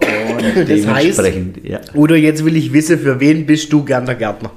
Und 0.00 0.68
Das 0.68 0.86
heißt- 0.86 1.52
ja. 1.62 1.80
Oder 1.94 2.16
jetzt 2.16 2.44
will 2.44 2.56
ich 2.56 2.72
wissen, 2.72 2.98
für 2.98 3.20
wen 3.20 3.46
bist 3.46 3.72
du 3.72 3.84
gern 3.84 4.04
der 4.06 4.16
Gärtner? 4.16 4.50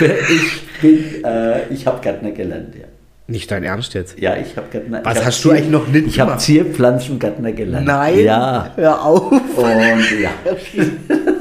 Ich 0.00 0.80
bin, 0.80 1.24
äh, 1.24 1.68
ich 1.72 1.86
habe 1.86 2.00
Gärtner 2.02 2.30
gelernt, 2.32 2.74
ja. 2.74 2.84
Nicht 3.30 3.50
dein 3.50 3.62
Ernst 3.62 3.92
jetzt? 3.94 4.18
Ja, 4.18 4.36
ich 4.36 4.56
habe 4.56 4.68
Gärtner. 4.70 5.00
Was 5.04 5.22
hast 5.24 5.44
du 5.44 5.50
eigentlich 5.50 5.68
noch 5.70 5.86
nicht 5.88 6.06
Ich 6.06 6.20
habe? 6.20 6.38
Zierpflanzengärtner 6.38 7.52
gelernt. 7.52 7.86
Nein, 7.86 8.20
Ja. 8.20 8.72
hör 8.76 9.04
auf. 9.04 9.30
Und 9.30 10.20
ja. 10.22 10.30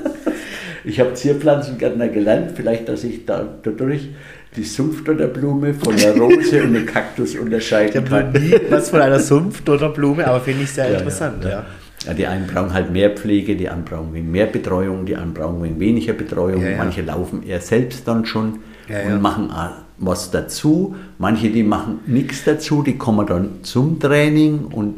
ich 0.83 0.99
habe 0.99 1.13
Zierpflanzengärtner 1.13 2.09
gelernt, 2.09 2.51
vielleicht, 2.55 2.89
dass 2.89 3.03
ich 3.05 3.25
da 3.25 3.47
dadurch 3.63 4.09
die 4.57 4.63
Sumpfdotterblume 4.63 5.73
von 5.73 5.95
der 5.95 6.17
Rose 6.17 6.63
und 6.63 6.73
dem 6.73 6.85
Kaktus 6.85 7.33
Ich 7.35 7.39
unterscheiden 7.39 7.95
habe 8.11 8.25
noch 8.25 8.33
kann. 8.33 8.43
nie 8.43 8.55
was 8.69 8.89
von 8.89 9.01
einer 9.01 9.19
Sumpfdotterblume, 9.19 10.27
aber 10.27 10.41
finde 10.41 10.63
ich 10.63 10.71
sehr 10.71 10.89
Ja, 10.91 10.97
interessant. 10.97 11.43
ja, 11.43 11.49
Ja, 11.49 11.65
ja. 12.05 12.13
Die 12.13 12.25
einen 12.27 12.47
brauchen 12.47 12.73
halt 12.73 12.91
mehr 12.91 13.11
Pflege, 13.11 13.55
die 13.55 13.69
anderen 13.69 13.85
brauchen 13.85 14.13
wegen 14.13 14.31
mehr 14.31 14.47
Betreuung, 14.47 15.05
die 15.05 15.15
anderen 15.15 15.33
brauchen 15.33 15.63
wegen 15.63 15.79
weniger 15.79 16.13
Betreuung. 16.13 16.63
Manche 16.77 17.01
laufen 17.01 17.43
eher 17.43 17.61
selbst 17.61 18.07
dann 18.07 18.25
schon 18.25 18.59
und 18.89 19.21
machen 19.21 19.51
was 19.99 20.31
dazu. 20.31 20.95
Manche, 21.17 21.49
die 21.49 21.63
machen 21.63 21.99
nichts 22.05 22.43
dazu, 22.45 22.83
die 22.83 22.97
kommen 22.97 23.25
dann 23.27 23.49
zum 23.63 23.99
Training 23.99 24.65
und 24.65 24.95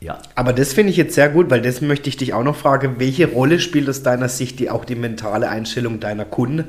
ja. 0.00 0.18
Aber 0.36 0.52
das 0.52 0.72
finde 0.74 0.90
ich 0.90 0.96
jetzt 0.96 1.14
sehr 1.14 1.28
gut, 1.28 1.50
weil 1.50 1.60
das 1.60 1.80
möchte 1.80 2.08
ich 2.08 2.16
dich 2.16 2.32
auch 2.32 2.44
noch 2.44 2.54
fragen. 2.56 2.94
Welche 2.98 3.26
Rolle 3.28 3.58
spielt 3.58 3.88
aus 3.88 4.02
deiner 4.04 4.28
Sicht 4.28 4.60
die, 4.60 4.70
auch 4.70 4.84
die 4.84 4.94
mentale 4.94 5.48
Einstellung 5.48 5.98
deiner 5.98 6.24
Kunden 6.24 6.64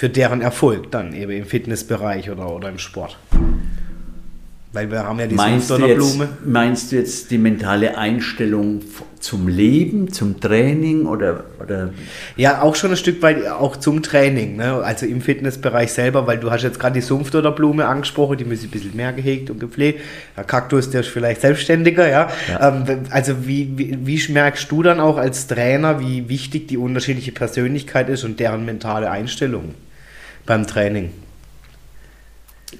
für 0.00 0.08
deren 0.08 0.40
Erfolg 0.40 0.90
dann 0.92 1.12
eben 1.12 1.30
im 1.30 1.44
Fitnessbereich 1.44 2.30
oder, 2.30 2.50
oder 2.50 2.70
im 2.70 2.78
Sport? 2.78 3.18
Weil 4.72 4.90
wir 4.90 5.04
haben 5.04 5.20
ja 5.20 5.26
die 5.26 5.34
Meinst 5.34 5.68
du, 5.68 5.76
jetzt, 5.76 6.18
meinst 6.42 6.90
du 6.90 6.96
jetzt 6.96 7.30
die 7.30 7.36
mentale 7.36 7.98
Einstellung 7.98 8.80
zum 9.18 9.46
Leben, 9.46 10.10
zum 10.10 10.40
Training 10.40 11.04
oder, 11.04 11.44
oder 11.62 11.90
Ja, 12.36 12.62
auch 12.62 12.76
schon 12.76 12.92
ein 12.92 12.96
Stück 12.96 13.20
weit 13.20 13.46
auch 13.46 13.76
zum 13.76 14.02
Training, 14.02 14.56
ne? 14.56 14.76
also 14.82 15.04
im 15.04 15.20
Fitnessbereich 15.20 15.92
selber, 15.92 16.26
weil 16.26 16.38
du 16.38 16.50
hast 16.50 16.62
jetzt 16.62 16.80
gerade 16.80 16.94
die 16.94 17.02
Sumpfdotterblume 17.02 17.84
angesprochen, 17.84 18.38
die 18.38 18.46
muss 18.46 18.62
ein 18.62 18.70
bisschen 18.70 18.96
mehr 18.96 19.12
gehegt 19.12 19.50
und 19.50 19.60
gepflegt. 19.60 20.00
Der 20.34 20.44
Kaktus, 20.44 20.88
der 20.88 21.02
ist 21.02 21.10
vielleicht 21.10 21.42
selbstständiger, 21.42 22.08
ja. 22.08 22.30
Ja. 22.48 22.68
Ähm, 22.68 23.00
also 23.10 23.46
wie, 23.46 23.76
wie, 23.76 23.98
wie 24.06 24.32
merkst 24.32 24.72
du 24.72 24.82
dann 24.82 24.98
auch 24.98 25.18
als 25.18 25.46
Trainer, 25.46 26.00
wie 26.00 26.30
wichtig 26.30 26.68
die 26.68 26.78
unterschiedliche 26.78 27.32
Persönlichkeit 27.32 28.08
ist 28.08 28.24
und 28.24 28.40
deren 28.40 28.64
mentale 28.64 29.10
Einstellung 29.10 29.74
beim 30.50 30.66
Training? 30.66 31.10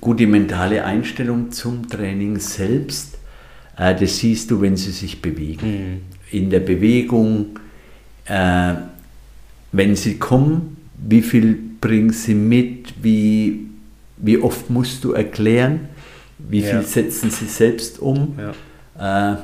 gut 0.00 0.18
die 0.18 0.26
mentale 0.26 0.84
Einstellung 0.84 1.52
zum 1.52 1.88
Training 1.88 2.38
selbst? 2.38 3.18
Äh, 3.76 3.94
das 3.94 4.18
siehst 4.18 4.50
du, 4.50 4.60
wenn 4.60 4.76
sie 4.76 4.90
sich 4.90 5.22
bewegen. 5.22 6.00
In 6.32 6.50
der 6.50 6.60
Bewegung, 6.60 7.58
äh, 8.24 8.74
wenn 9.72 9.94
sie 9.94 10.18
kommen, 10.18 10.78
wie 10.96 11.22
viel 11.22 11.56
bringen 11.80 12.10
sie 12.10 12.34
mit, 12.34 12.94
wie, 13.02 13.66
wie 14.16 14.38
oft 14.38 14.68
musst 14.70 15.04
du 15.04 15.12
erklären, 15.12 15.88
wie 16.38 16.62
viel 16.62 16.80
Ja. 16.80 16.82
setzen 16.82 17.30
sie 17.30 17.46
selbst 17.46 18.00
um. 18.00 18.36
Ja. 18.96 19.34
Äh, 19.34 19.36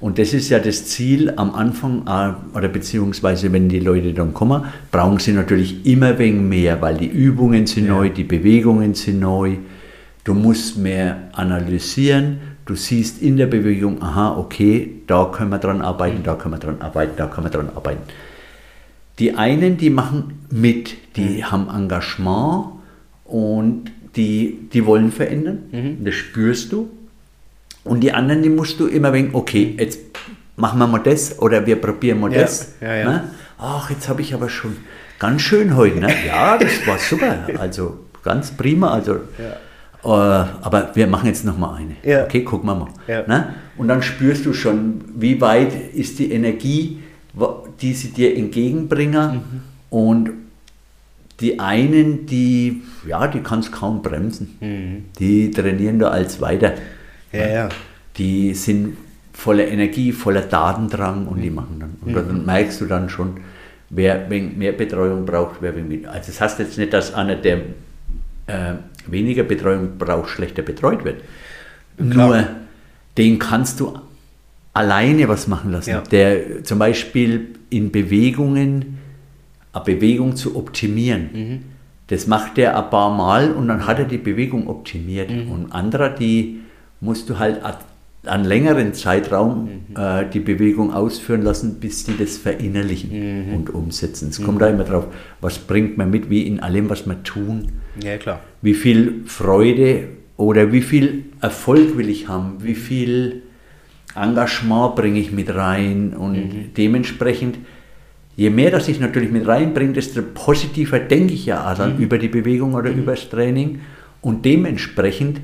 und 0.00 0.18
das 0.18 0.32
ist 0.32 0.48
ja 0.50 0.58
das 0.58 0.86
Ziel 0.86 1.32
am 1.36 1.54
Anfang, 1.54 2.02
äh, 2.06 2.56
oder 2.56 2.68
beziehungsweise 2.68 3.52
wenn 3.52 3.68
die 3.68 3.80
Leute 3.80 4.12
dann 4.12 4.34
kommen, 4.34 4.64
brauchen 4.90 5.18
sie 5.18 5.32
natürlich 5.32 5.86
immer 5.86 6.18
wegen 6.18 6.48
mehr, 6.48 6.80
weil 6.82 6.96
die 6.96 7.06
Übungen 7.08 7.66
sind 7.66 7.86
Ja. 7.86 7.94
neu, 7.94 8.08
die 8.10 8.24
Bewegungen 8.24 8.94
sind 8.94 9.20
neu. 9.20 9.56
Du 10.24 10.34
musst 10.34 10.76
mehr 10.78 11.28
analysieren. 11.32 12.38
Du 12.66 12.74
siehst 12.76 13.20
in 13.22 13.36
der 13.36 13.46
Bewegung, 13.46 14.00
aha, 14.02 14.36
okay, 14.38 14.96
da 15.06 15.24
können 15.24 15.50
wir 15.50 15.58
dran 15.58 15.80
arbeiten, 15.80 16.22
da 16.22 16.34
können 16.34 16.54
wir 16.54 16.58
dran 16.58 16.80
arbeiten, 16.80 17.12
da 17.16 17.26
können 17.26 17.46
wir 17.46 17.50
dran 17.50 17.70
arbeiten. 17.74 18.02
Die 19.18 19.34
einen, 19.34 19.76
die 19.76 19.90
machen 19.90 20.44
mit, 20.50 20.94
die 21.16 21.44
haben 21.44 21.68
Engagement 21.68 22.66
und 23.24 23.90
die, 24.16 24.58
die 24.72 24.86
wollen 24.86 25.10
verändern. 25.10 25.58
Das 26.04 26.14
spürst 26.14 26.70
du. 26.72 26.88
Und 27.84 28.00
die 28.00 28.12
anderen, 28.12 28.42
die 28.42 28.50
musst 28.50 28.78
du 28.80 28.86
immer 28.86 29.12
wegen, 29.12 29.30
okay, 29.34 29.74
jetzt 29.78 29.98
machen 30.56 30.78
wir 30.78 30.86
mal 30.86 30.98
das 30.98 31.38
oder 31.38 31.64
wir 31.66 31.76
probieren 31.80 32.20
mal 32.20 32.32
Ja, 32.32 32.40
das. 32.42 32.74
ja, 32.80 32.94
ja. 32.94 33.10
Ne? 33.10 33.24
Ach, 33.58 33.90
jetzt 33.90 34.08
habe 34.08 34.20
ich 34.22 34.34
aber 34.34 34.48
schon 34.48 34.76
ganz 35.18 35.42
schön 35.42 35.76
heute. 35.76 36.00
Ne? 36.00 36.08
Ja, 36.26 36.58
das 36.58 36.86
war 36.86 36.98
super. 36.98 37.46
Also 37.58 38.00
ganz 38.22 38.50
prima. 38.50 38.90
Also, 38.92 39.14
äh, 39.14 39.18
aber 40.02 40.90
wir 40.94 41.06
machen 41.06 41.26
jetzt 41.26 41.44
noch 41.44 41.58
mal 41.58 41.74
eine. 41.76 42.22
Okay, 42.24 42.42
gucken 42.44 42.68
wir 42.68 42.74
mal. 42.74 42.88
Ne? 43.26 43.54
Und 43.76 43.88
dann 43.88 44.02
spürst 44.02 44.44
du 44.46 44.52
schon, 44.52 45.02
wie 45.16 45.40
weit 45.40 45.72
ist 45.94 46.18
die 46.18 46.32
Energie, 46.32 47.02
die 47.80 47.94
sie 47.94 48.08
dir 48.08 48.36
entgegenbringen. 48.36 49.32
Mhm. 49.32 49.60
Und 49.90 50.30
die 51.40 51.58
einen, 51.58 52.26
die, 52.26 52.82
ja, 53.08 53.26
die 53.26 53.40
kannst 53.40 53.72
kaum 53.72 54.02
bremsen. 54.02 55.06
Die 55.18 55.50
trainieren 55.50 55.98
da 55.98 56.08
als 56.08 56.40
weiter. 56.40 56.74
Mhm. 57.32 57.38
Ja, 57.38 57.48
ja. 57.48 57.68
Die 58.16 58.54
sind 58.54 58.96
voller 59.32 59.66
Energie, 59.68 60.12
voller 60.12 60.42
Datendrang 60.42 61.26
und 61.26 61.40
die 61.40 61.50
machen 61.50 61.76
dann. 61.78 61.96
Und 62.02 62.14
dann 62.14 62.44
merkst 62.44 62.80
du 62.80 62.86
dann 62.86 63.08
schon, 63.08 63.40
wer 63.88 64.28
mehr 64.28 64.72
Betreuung 64.72 65.24
braucht, 65.24 65.56
wer 65.60 65.74
weniger. 65.74 66.10
Also 66.10 66.26
das 66.28 66.40
heißt 66.40 66.58
jetzt 66.58 66.78
nicht, 66.78 66.92
dass 66.92 67.14
einer, 67.14 67.36
der 67.36 67.58
äh, 68.46 68.74
weniger 69.06 69.44
Betreuung 69.44 69.96
braucht, 69.98 70.30
schlechter 70.30 70.62
betreut 70.62 71.04
wird. 71.04 71.22
Klar. 71.96 72.28
Nur 72.28 72.46
den 73.16 73.38
kannst 73.38 73.80
du 73.80 73.98
alleine 74.72 75.28
was 75.28 75.46
machen 75.46 75.72
lassen. 75.72 75.90
Ja. 75.90 76.00
Der 76.00 76.64
zum 76.64 76.78
Beispiel 76.78 77.48
in 77.70 77.90
Bewegungen, 77.90 78.98
eine 79.72 79.84
Bewegung 79.84 80.36
zu 80.36 80.56
optimieren. 80.56 81.30
Mhm. 81.32 81.62
Das 82.08 82.26
macht 82.26 82.58
er 82.58 82.76
ein 82.76 82.90
paar 82.90 83.14
Mal 83.14 83.52
und 83.52 83.68
dann 83.68 83.86
hat 83.86 83.98
er 83.98 84.04
die 84.04 84.18
Bewegung 84.18 84.68
optimiert. 84.68 85.30
Mhm. 85.30 85.50
Und 85.50 85.72
andere, 85.72 86.14
die 86.14 86.60
musst 87.00 87.28
du 87.30 87.38
halt 87.38 87.64
a- 87.64 87.78
einen 88.26 88.44
längeren 88.44 88.92
Zeitraum 88.92 89.64
Mhm. 89.88 89.96
äh, 89.96 90.24
die 90.30 90.40
Bewegung 90.40 90.92
ausführen 90.92 91.40
lassen, 91.42 91.80
bis 91.80 92.04
die 92.04 92.16
das 92.18 92.36
verinnerlichen 92.36 93.10
Mhm. 93.48 93.54
und 93.54 93.70
umsetzen. 93.74 94.28
Es 94.28 94.42
kommt 94.42 94.60
da 94.60 94.68
immer 94.68 94.84
drauf, 94.84 95.06
was 95.40 95.58
bringt 95.58 95.96
man 95.96 96.10
mit, 96.10 96.28
wie 96.28 96.42
in 96.46 96.60
allem, 96.60 96.90
was 96.90 97.06
wir 97.06 97.22
tun 97.22 97.68
Ja, 98.04 98.18
klar. 98.18 98.40
wie 98.60 98.74
viel 98.74 99.22
Freude 99.24 100.08
oder 100.36 100.70
wie 100.72 100.82
viel 100.82 101.24
Erfolg 101.40 101.96
will 101.96 102.10
ich 102.10 102.28
haben, 102.28 102.56
wie 102.62 102.74
viel 102.74 103.42
Engagement 104.14 104.96
bringe 104.96 105.20
ich 105.20 105.30
mit 105.32 105.54
rein 105.54 106.12
und 106.14 106.76
dementsprechend, 106.76 107.58
je 108.36 108.50
mehr 108.50 108.70
das 108.70 108.88
ich 108.88 109.00
natürlich 109.00 109.30
mit 109.30 109.46
reinbringe, 109.46 109.92
desto 109.92 110.20
positiver 110.34 110.98
denke 110.98 111.32
ich 111.34 111.46
ja 111.46 111.74
dann 111.74 111.98
über 111.98 112.18
die 112.18 112.28
Bewegung 112.28 112.74
oder 112.74 112.90
über 112.90 113.12
das 113.12 113.28
Training 113.28 113.80
und 114.20 114.44
dementsprechend 114.44 115.40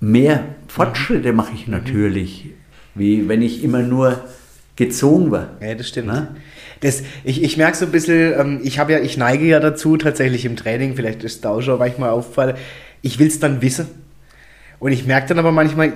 mehr 0.00 0.44
Fortschritte 0.70 1.32
mache 1.32 1.52
ich 1.52 1.66
natürlich, 1.66 2.46
wie 2.94 3.28
wenn 3.28 3.42
ich 3.42 3.64
immer 3.64 3.82
nur 3.82 4.24
gezogen 4.76 5.32
war. 5.32 5.56
Ja, 5.60 5.74
das 5.74 5.88
stimmt. 5.88 6.06
Ne? 6.06 6.36
Das, 6.78 7.02
ich 7.24 7.42
ich 7.42 7.56
merke 7.56 7.76
so 7.76 7.86
ein 7.86 7.92
bisschen, 7.92 8.38
ähm, 8.38 8.60
ich 8.62 8.78
habe 8.78 8.92
ja, 8.92 9.00
ich 9.00 9.16
neige 9.16 9.44
ja 9.44 9.58
dazu, 9.58 9.96
tatsächlich 9.96 10.44
im 10.44 10.54
Training, 10.54 10.94
vielleicht 10.94 11.24
ist 11.24 11.44
da 11.44 11.50
auch 11.50 11.60
schon 11.60 11.78
manchmal 11.80 12.10
auffallen, 12.10 12.56
ich 13.02 13.18
will 13.18 13.26
es 13.26 13.40
dann 13.40 13.60
wissen. 13.62 13.88
Und 14.80 14.92
ich 14.92 15.06
merke 15.06 15.28
dann 15.28 15.38
aber 15.38 15.52
manchmal, 15.52 15.92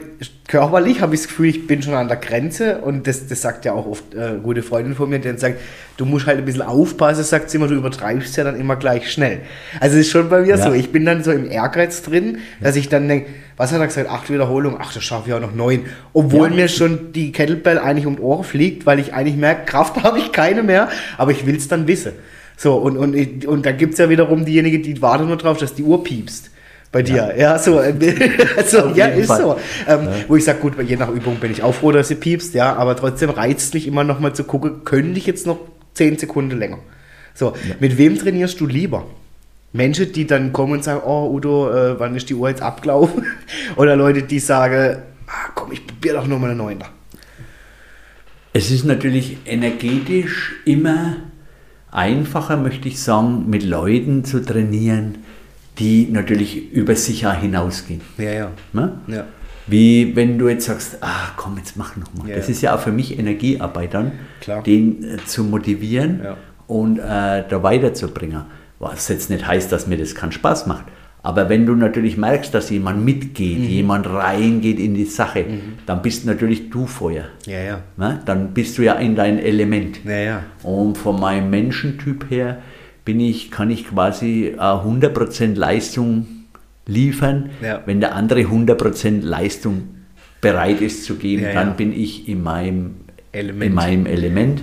körperlich 0.47 1.01
habe 1.01 1.15
ich 1.15 1.23
das 1.23 1.29
Gefühl, 1.29 1.49
ich 1.49 1.67
bin 1.67 1.81
schon 1.83 1.95
an 1.95 2.07
der 2.07 2.19
Grenze 2.19 2.83
und 2.83 3.07
das, 3.07 3.27
das 3.27 3.41
sagt 3.41 3.65
ja 3.65 3.73
auch 3.73 3.87
oft 3.87 4.15
äh, 4.15 4.35
gute 4.43 4.63
Freundin 4.63 4.95
von 4.95 5.09
mir, 5.09 5.19
die 5.21 5.29
dann 5.29 5.39
sagt, 5.39 5.59
du 5.97 6.05
musst 6.05 6.27
halt 6.27 6.37
ein 6.37 6.45
bisschen 6.45 6.61
aufpassen, 6.61 7.25
sagt 7.25 7.49
sie 7.49 7.57
immer, 7.57 7.67
du 7.67 7.77
übertreibst 7.77 8.37
ja 8.37 8.45
dann 8.45 8.61
immer 8.61 8.77
gleich 8.77 9.11
schnell. 9.11 9.41
Also 9.81 9.97
es 9.97 10.03
ist 10.07 10.13
schon 10.13 10.29
bei 10.29 10.43
mir 10.43 10.57
Ja. 10.57 10.63
so, 10.63 10.73
ich 10.75 10.93
bin 10.93 11.07
dann 11.07 11.25
so 11.25 11.33
im 11.33 11.51
Ehrgeiz 11.51 12.03
drin, 12.03 12.39
dass 12.61 12.77
ich 12.77 12.91
dann 12.91 13.09
denke, 13.09 13.31
was 13.57 13.73
hat 13.73 13.81
er 13.81 13.87
gesagt, 13.87 14.11
acht 14.11 14.31
Wiederholungen, 14.31 14.79
ach, 14.79 14.93
das 14.93 15.03
schaffe 15.03 15.31
ich 15.31 15.35
auch 15.35 15.41
noch 15.41 15.55
neun. 15.55 15.87
Obwohl 16.13 16.51
Ja. 16.51 16.55
mir 16.55 16.69
schon 16.69 17.11
die 17.15 17.33
Kettlebell 17.33 17.79
eigentlich 17.79 18.05
um 18.07 18.17
die 18.17 18.23
Ohren 18.23 18.45
fliegt, 18.45 18.85
weil 18.85 18.99
ich 18.99 19.15
eigentlich 19.15 19.37
merke, 19.37 19.65
Kraft 19.65 19.97
habe 20.03 20.19
ich 20.19 20.31
keine 20.31 20.63
mehr, 20.63 20.91
aber 21.17 21.31
ich 21.31 21.47
will 21.47 21.57
es 21.57 21.69
dann 21.69 21.87
wissen. 21.87 22.13
So, 22.59 22.75
und, 22.75 22.99
und, 22.99 23.47
und 23.47 23.65
da 23.65 23.73
gibt 23.73 23.95
es 23.95 23.99
ja 23.99 24.11
wiederum 24.11 24.45
diejenige, 24.45 24.79
die 24.81 25.01
wartet 25.01 25.27
nur 25.27 25.39
drauf, 25.39 25.57
dass 25.57 25.73
die 25.75 25.83
Uhr 25.85 26.05
piepst. 26.05 26.51
Bei 26.95 27.03
dir, 27.03 27.35
ja, 27.37 27.59
so, 27.59 27.81
äh, 27.81 27.93
also, 28.57 28.83
Auf 28.83 28.97
ja, 28.97 29.09
jeden 29.09 29.23
ist 29.23 29.27
Fall. 29.27 29.41
so. 29.41 29.57
Ähm, 29.89 30.09
Wo 30.29 30.37
ich 30.37 30.45
sage, 30.45 30.61
gut, 30.61 30.75
je 30.81 30.95
nach 30.95 31.09
Übung 31.09 31.41
bin 31.41 31.51
ich 31.51 31.61
auch 31.61 31.75
froh, 31.75 31.91
dass 31.91 32.07
sie 32.07 32.15
piepst, 32.15 32.55
ja, 32.55 32.73
aber 32.77 32.95
trotzdem 32.95 33.31
reizt 33.31 33.75
mich 33.75 33.89
immer 33.89 34.05
noch 34.05 34.21
mal 34.21 34.33
zu 34.33 34.45
gucken, 34.45 34.85
könnte 34.85 35.19
ich 35.19 35.27
jetzt 35.27 35.45
noch 35.45 35.59
zehn 35.95 36.17
Sekunden 36.19 36.57
länger. 36.57 36.79
So, 37.35 37.55
mit 37.81 37.99
wem 37.99 38.17
trainierst 38.17 38.61
du 38.61 38.69
lieber? 38.69 39.07
Menschen, 39.73 40.13
die 40.13 40.25
dann 40.25 40.53
kommen 40.53 40.75
und 40.75 40.85
sagen, 40.85 41.01
oh 41.05 41.29
Udo, 41.35 41.69
äh, 41.69 41.99
wann 41.99 42.15
ist 42.15 42.31
die 42.31 42.35
Uhr 42.35 42.49
jetzt 42.49 42.63
abgelaufen? 42.63 43.27
Oder 43.77 43.97
Leute, 43.97 44.23
die 44.23 44.39
sagen, 44.39 44.99
ah, 45.27 45.51
komm, 45.57 45.73
ich 45.73 45.85
probiere 45.85 46.19
doch 46.19 46.29
nur 46.29 46.39
mal 46.39 46.51
eine 46.51 46.57
Neunter. 46.57 46.91
Es 48.53 48.71
ist 48.71 48.85
natürlich 48.85 49.39
energetisch 49.47 50.53
immer 50.65 51.17
einfacher, 51.91 52.57
möchte 52.57 52.87
ich 52.87 53.01
sagen, 53.01 53.51
mit 53.51 53.65
Leuten 53.65 54.25
zu 54.25 54.41
trainieren, 54.41 55.24
die 55.79 56.09
natürlich 56.11 56.73
über 56.73 56.95
sich 56.97 57.23
ja 57.23 57.33
hinausgehen. 57.33 58.01
Ja, 58.19 58.31
ja. 58.33 58.51
Ne? 58.73 58.93
Ja. 59.09 59.25
Wie 59.67 60.15
wenn 60.15 60.39
du 60.39 60.49
jetzt 60.49 60.67
sagst, 60.67 60.99
ah 61.01 61.31
komm, 61.37 61.57
jetzt 61.57 61.77
mach 61.77 61.97
noch 61.97 62.13
mal. 62.15 62.29
Ja, 62.29 62.37
das 62.37 62.49
ja. 62.49 62.53
ist 62.53 62.63
ja 62.63 62.75
auch 62.77 62.81
für 62.81 62.93
mich 62.93 63.19
Energiearbeit 63.19 63.95
dann, 63.95 64.13
Klar. 64.41 64.63
den 64.63 65.03
äh, 65.03 65.17
zu 65.25 65.43
motivieren 65.45 66.21
Ja. 66.23 66.37
und 66.67 66.99
äh, 66.99 67.45
da 67.49 67.63
weiterzubringen. 67.63 68.43
Was 68.79 69.09
jetzt 69.09 69.31
nicht 69.31 69.47
heißt, 69.47 69.73
dass 69.73 69.87
mir 69.87 69.97
das 69.97 70.15
keinen 70.15 70.33
Spaß 70.33 70.67
macht. 70.67 70.85
Aber 71.23 71.49
wenn 71.49 71.65
du 71.65 71.75
natürlich 71.75 72.19
merkst, 72.19 72.53
dass 72.53 72.69
jemand 72.69 73.03
mitgeht, 73.03 73.57
Mhm. 73.61 73.65
jemand 73.65 74.07
reingeht 74.07 74.79
in 74.79 74.93
die 74.95 75.07
Sache, 75.07 75.47
dann 75.87 76.03
bist 76.03 76.27
natürlich 76.27 76.69
du 76.69 76.85
Feuer. 76.87 77.25
Ja, 77.47 77.61
ja. 77.63 77.81
Ne? 77.97 78.21
Dann 78.27 78.53
bist 78.53 78.77
du 78.77 78.83
ja 78.83 78.93
in 78.97 79.17
dein 79.17 79.39
Element. 79.39 80.01
Ja, 80.05 80.17
ja. 80.19 80.43
Und 80.63 80.99
von 80.99 81.19
meinem 81.19 81.49
Menschentyp 81.49 82.27
her 82.31 82.59
bin 83.05 83.21
ich, 83.21 83.51
kann 83.51 83.71
ich 83.71 83.87
quasi 83.89 84.55
äh, 84.57 84.59
100% 84.59 85.55
Leistung 85.57 86.27
liefern. 86.87 87.51
Ja. 87.63 87.83
Wenn 87.87 88.01
der 88.01 88.15
andere 88.15 88.41
100% 88.41 89.23
Leistung 89.23 89.89
bereit 90.41 90.81
ist 90.81 91.05
zu 91.05 91.17
geben, 91.17 91.43
Ja, 91.45 91.53
dann 91.55 91.69
ja. 91.69 91.75
bin 91.75 91.93
ich 91.93 92.29
in 92.29 92.43
meinem 92.43 92.97
Element. 93.33 93.65
in 93.65 93.75
meinem 93.75 94.07
Element 94.07 94.63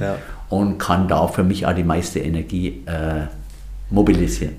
und 0.49 0.77
kann 0.77 1.07
da 1.07 1.27
für 1.27 1.43
mich 1.43 1.65
auch 1.65 1.73
die 1.73 1.83
meiste 1.83 2.19
Energie 2.19 2.83
äh, 2.85 3.25
mobilisieren. 3.89 4.53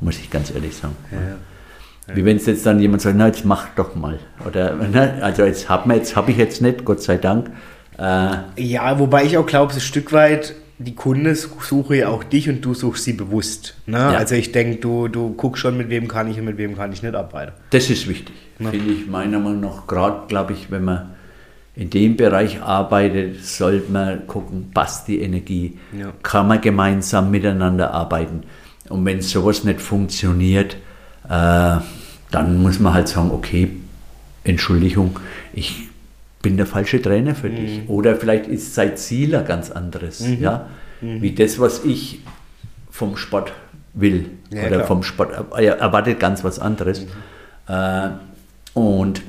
Muss 0.00 0.18
ich 0.18 0.30
ganz 0.30 0.54
ehrlich 0.54 0.74
sagen. 0.76 0.96
Wie 2.12 2.24
wenn 2.24 2.36
es 2.36 2.46
jetzt 2.46 2.66
dann 2.66 2.80
jemand 2.80 3.02
sagt, 3.02 3.16
na 3.16 3.26
jetzt 3.28 3.44
mach 3.44 3.68
doch 3.76 3.94
mal. 3.94 4.18
Oder 4.46 4.74
ne, 4.92 5.18
also 5.22 5.44
jetzt 5.44 5.68
habe 5.68 5.94
hab 5.94 6.28
ich 6.28 6.36
jetzt 6.36 6.60
nicht, 6.60 6.84
Gott 6.84 7.02
sei 7.02 7.16
Dank. 7.16 7.50
Äh, 7.98 8.36
Ja, 8.56 8.98
wobei 8.98 9.24
ich 9.24 9.38
auch 9.38 9.46
glaube, 9.46 9.72
ein 9.72 9.80
Stück 9.80 10.12
weit, 10.12 10.54
die 10.78 10.94
Kunde 10.94 11.34
suche 11.36 11.96
ja 11.96 12.08
auch 12.08 12.24
dich 12.24 12.48
und 12.48 12.60
du 12.64 12.74
suchst 12.74 13.04
sie 13.04 13.12
bewusst. 13.12 13.76
Ne? 13.86 13.96
Ja. 13.98 14.10
Also 14.10 14.34
ich 14.34 14.50
denke, 14.52 14.78
du, 14.78 15.08
du 15.08 15.32
guckst 15.34 15.60
schon, 15.62 15.76
mit 15.76 15.88
wem 15.88 16.08
kann 16.08 16.28
ich 16.30 16.38
und 16.38 16.46
mit 16.46 16.58
wem 16.58 16.76
kann 16.76 16.92
ich 16.92 17.02
nicht 17.02 17.14
arbeiten. 17.14 17.52
Das 17.70 17.90
ist 17.90 18.08
wichtig, 18.08 18.34
Ja. 18.58 18.70
finde 18.70 18.92
ich 18.92 19.06
meiner 19.06 19.38
Meinung 19.38 19.60
nach. 19.60 19.86
Gerade, 19.86 20.26
glaube 20.28 20.52
ich, 20.52 20.70
wenn 20.70 20.84
man 20.84 21.10
in 21.76 21.90
dem 21.90 22.16
Bereich 22.16 22.60
arbeitet, 22.62 23.44
sollte 23.44 23.90
man 23.90 24.26
gucken, 24.26 24.70
passt 24.74 25.06
die 25.08 25.20
Energie, 25.20 25.78
Ja. 25.98 26.12
kann 26.22 26.48
man 26.48 26.60
gemeinsam 26.60 27.30
miteinander 27.30 27.92
arbeiten. 27.92 28.42
Und 28.88 29.04
wenn 29.04 29.20
sowas 29.22 29.64
nicht 29.64 29.80
funktioniert, 29.80 30.76
äh, 31.28 31.76
dann 32.30 32.58
muss 32.62 32.80
man 32.80 32.94
halt 32.94 33.08
sagen, 33.08 33.30
okay, 33.30 33.70
Entschuldigung, 34.42 35.18
ich 35.52 35.88
bin 36.44 36.56
der 36.56 36.66
falsche 36.66 37.02
Trainer 37.02 37.34
für 37.34 37.50
dich. 37.50 37.82
Mhm. 37.82 37.90
Oder 37.90 38.14
vielleicht 38.16 38.46
ist 38.46 38.74
sein 38.74 38.96
Ziel 38.96 39.30
ganz 39.46 39.70
anderes, 39.70 40.24
ja, 40.40 40.66
wie 41.00 41.32
das, 41.34 41.58
was 41.58 41.84
ich 41.84 42.20
vom 42.90 43.16
Sport 43.16 43.52
will 43.94 44.26
Ja, 44.52 44.60
oder 44.60 44.68
klar. 44.68 44.82
Mhm. 44.82 44.86
vom 44.86 45.02
Sport 45.02 45.30
er 45.56 45.78
erwartet 45.78 46.20
ganz 46.20 46.44
was 46.44 46.58
anderes. 46.60 47.06
Äh, 47.68 48.08
und 48.74 49.22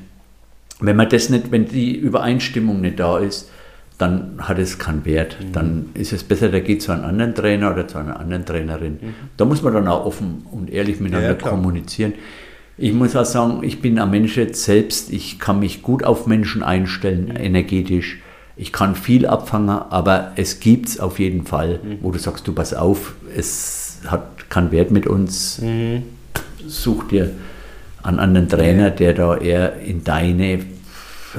wenn 0.80 0.96
man 0.96 1.10
das 1.10 1.30
nicht, 1.30 1.52
wenn 1.52 1.66
die 1.68 1.96
Übereinstimmung 1.96 2.82
nicht 2.82 3.00
da 3.00 3.18
ist, 3.20 3.50
dann 3.98 4.36
hat 4.40 4.60
es 4.60 4.78
keinen 4.78 5.06
Wert. 5.06 5.38
Mhm. 5.40 5.52
Dann 5.54 5.86
ist 5.94 6.12
es 6.14 6.24
besser, 6.24 6.50
der 6.50 6.62
geht 6.62 6.82
zu 6.82 6.92
einem 6.92 7.06
anderen 7.06 7.34
Trainer 7.34 7.72
oder 7.72 7.88
zu 7.88 7.98
einer 7.98 8.20
anderen 8.20 8.46
Trainerin. 8.46 9.00
Da 9.38 9.46
muss 9.46 9.62
man 9.62 9.74
dann 9.74 9.88
auch 9.88 10.06
offen 10.06 10.46
und 10.52 10.70
ehrlich 10.70 11.00
miteinander 11.00 11.34
Mhm. 11.36 11.40
Ja, 11.42 11.50
kommunizieren. 11.50 12.14
Ich 12.78 12.94
muss 12.94 13.16
auch 13.16 13.26
sagen, 13.26 13.64
ich 13.64 13.82
bin 13.82 14.00
ein 14.00 14.10
Mensch 14.10 14.36
jetzt 14.36 14.64
selbst, 14.64 15.12
ich 15.12 15.40
kann 15.40 15.60
mich 15.60 15.82
gut 15.82 16.04
auf 16.04 16.28
Menschen 16.28 16.62
einstellen, 16.62 17.34
energetisch. 17.36 18.20
Ich 18.58 18.72
kann 18.72 18.96
viel 18.96 19.26
abfangen, 19.26 19.70
aber 19.70 20.34
es 20.36 20.60
gibt 20.60 20.90
es 20.90 21.00
auf 21.00 21.20
jeden 21.20 21.46
Fall, 21.46 21.80
wo 22.02 22.12
du 22.12 22.20
sagst, 22.20 22.48
du 22.48 22.54
pass 22.54 22.74
auf, 22.74 23.16
es 23.36 24.00
hat 24.08 24.50
keinen 24.50 24.72
Wert 24.72 24.92
mit 24.92 25.08
uns. 25.08 25.62
Such 26.68 27.08
dir 27.08 27.32
einen 28.04 28.20
anderen 28.20 28.50
Trainer, 28.50 28.92
der 28.92 29.14
da 29.14 29.38
eher 29.38 29.80
in 29.82 30.04
deine 30.04 30.60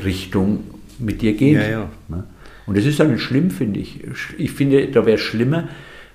Richtung 0.04 0.64
mit 0.98 1.22
dir 1.22 1.34
geht. 1.34 1.56
Ja, 1.56 1.68
ja. 1.68 1.88
Ne? 2.08 2.24
Und 2.66 2.76
das 2.76 2.84
ist 2.84 2.98
nicht 2.98 3.22
schlimm, 3.22 3.50
finde 3.50 3.80
ich. 3.80 4.00
Ich 4.38 4.50
finde, 4.52 4.88
da 4.88 5.06
wäre 5.06 5.16
es 5.16 5.22
schlimmer, 5.22 5.68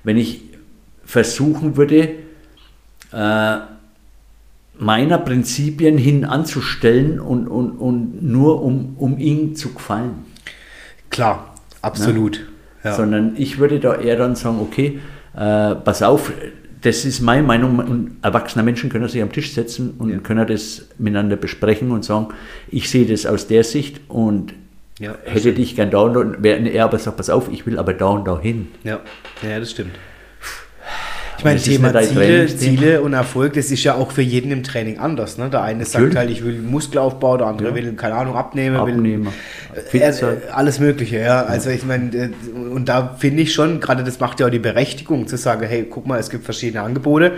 wenn 0.03 0.17
ich 0.17 0.41
versuchen 1.05 1.77
würde, 1.77 2.09
äh, 3.13 3.57
meiner 4.81 5.19
Prinzipien 5.19 5.97
hin 5.97 6.25
anzustellen 6.25 7.19
und, 7.19 7.47
und, 7.47 7.71
und 7.73 8.23
nur 8.23 8.63
um, 8.63 8.95
um 8.97 9.19
ihm 9.19 9.55
zu 9.55 9.73
gefallen. 9.73 10.25
Klar, 11.11 11.53
absolut. 11.83 12.47
Ja. 12.83 12.93
Sondern 12.95 13.33
ich 13.37 13.59
würde 13.59 13.79
da 13.79 13.95
eher 13.95 14.17
dann 14.17 14.35
sagen, 14.35 14.57
okay, 14.59 14.99
äh, 15.35 15.75
pass 15.75 16.01
auf, 16.01 16.31
das 16.81 17.05
ist 17.05 17.21
meine 17.21 17.43
Meinung 17.43 17.77
und 17.77 18.17
erwachsene 18.23 18.63
Menschen 18.63 18.89
können 18.89 19.07
sich 19.07 19.21
am 19.21 19.31
Tisch 19.31 19.53
setzen 19.53 19.93
und 19.99 20.09
Ja. 20.09 20.17
können 20.17 20.47
das 20.47 20.87
miteinander 20.97 21.35
besprechen 21.35 21.91
und 21.91 22.03
sagen, 22.03 22.29
ich 22.69 22.89
sehe 22.89 23.05
das 23.05 23.27
aus 23.27 23.45
der 23.45 23.63
Sicht 23.63 24.01
und 24.07 24.53
Ja, 24.99 25.13
hätte 25.25 25.41
stimmt. 25.41 25.57
dich 25.59 25.75
gern 25.75 25.91
da 25.91 25.99
und 25.99 26.13
da, 26.15 26.21
und 26.21 26.43
er 26.65 26.85
aber 26.85 26.97
sagt, 26.97 27.17
pass 27.17 27.29
auf, 27.29 27.51
ich 27.51 27.67
will 27.67 27.77
aber 27.77 27.93
da 27.93 28.07
und 28.07 28.25
da 28.27 28.39
hin. 28.39 28.69
Ja, 28.83 28.99
ja, 29.47 29.59
das 29.59 29.69
stimmt. 29.69 29.91
Ich 31.41 31.45
meine, 31.45 31.59
Thema 31.59 32.01
Ziele. 32.03 32.45
Ziele 32.55 33.01
und 33.01 33.13
Erfolg, 33.13 33.53
das 33.53 33.71
ist 33.71 33.83
ja 33.83 33.95
auch 33.95 34.11
für 34.11 34.21
jeden 34.21 34.51
im 34.51 34.61
Training 34.61 34.99
anders. 34.99 35.39
Ne? 35.39 35.49
Der 35.49 35.63
eine 35.63 35.85
sagt 35.85 36.13
Natürlich. 36.13 36.17
halt, 36.17 36.29
ich 36.29 36.45
will 36.45 36.61
Muskelaufbau, 36.61 37.37
der 37.37 37.47
andere 37.47 37.69
Ja. 37.69 37.75
will, 37.75 37.93
keine 37.93 38.13
Ahnung, 38.13 38.35
abnehmen, 38.35 38.75
Abnehmer, 38.75 39.31
will 39.91 40.01
äh, 40.01 40.09
äh, 40.09 40.37
alles 40.51 40.79
Mögliche, 40.79 41.17
ja. 41.17 41.41
Also 41.43 41.71
ich 41.71 41.83
meine, 41.83 42.15
äh, 42.15 42.29
und 42.53 42.87
da 42.87 43.15
finde 43.17 43.41
ich 43.41 43.55
schon, 43.55 43.79
gerade 43.79 44.03
das 44.03 44.19
macht 44.19 44.39
ja 44.39 44.45
auch 44.45 44.51
die 44.51 44.59
Berechtigung 44.59 45.27
zu 45.27 45.35
sagen, 45.35 45.65
hey, 45.67 45.87
guck 45.89 46.05
mal, 46.05 46.19
es 46.19 46.29
gibt 46.29 46.45
verschiedene 46.45 46.83
Angebote, 46.83 47.31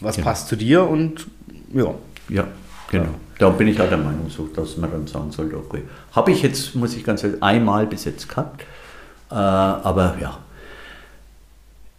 was 0.00 0.16
passt 0.16 0.48
zu 0.48 0.56
dir 0.56 0.88
und 0.88 1.26
ja. 1.74 1.94
Ja, 2.30 2.44
genau. 2.90 3.10
Da 3.38 3.50
bin 3.50 3.68
ich 3.68 3.78
auch 3.78 3.88
der 3.90 3.98
Meinung, 3.98 4.30
so, 4.30 4.46
dass 4.46 4.78
man 4.78 4.90
dann 4.90 5.06
sagen 5.06 5.32
sollte, 5.32 5.58
okay. 5.58 5.82
Habe 6.12 6.30
ich 6.32 6.42
jetzt, 6.42 6.74
muss 6.74 6.96
ich 6.96 7.04
ganz 7.04 7.22
ehrlich, 7.24 7.42
einmal 7.42 7.86
bis 7.86 8.06
jetzt 8.06 8.26
gehabt. 8.26 8.62
Äh, 9.30 9.34
aber 9.34 10.16
ja, 10.18 10.38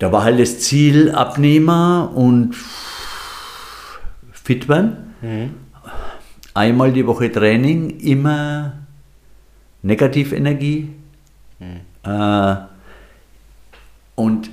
da 0.01 0.11
war 0.11 0.23
halt 0.23 0.39
das 0.39 0.59
Ziel 0.59 1.11
Abnehmer 1.11 2.11
und 2.15 2.55
fit 4.31 4.67
werden. 4.67 5.13
Einmal 6.55 6.91
die 6.91 7.05
Woche 7.05 7.31
Training, 7.31 7.99
immer 7.99 8.73
Negativenergie. 9.83 10.89
Äh, 12.03 12.55
und 14.15 14.49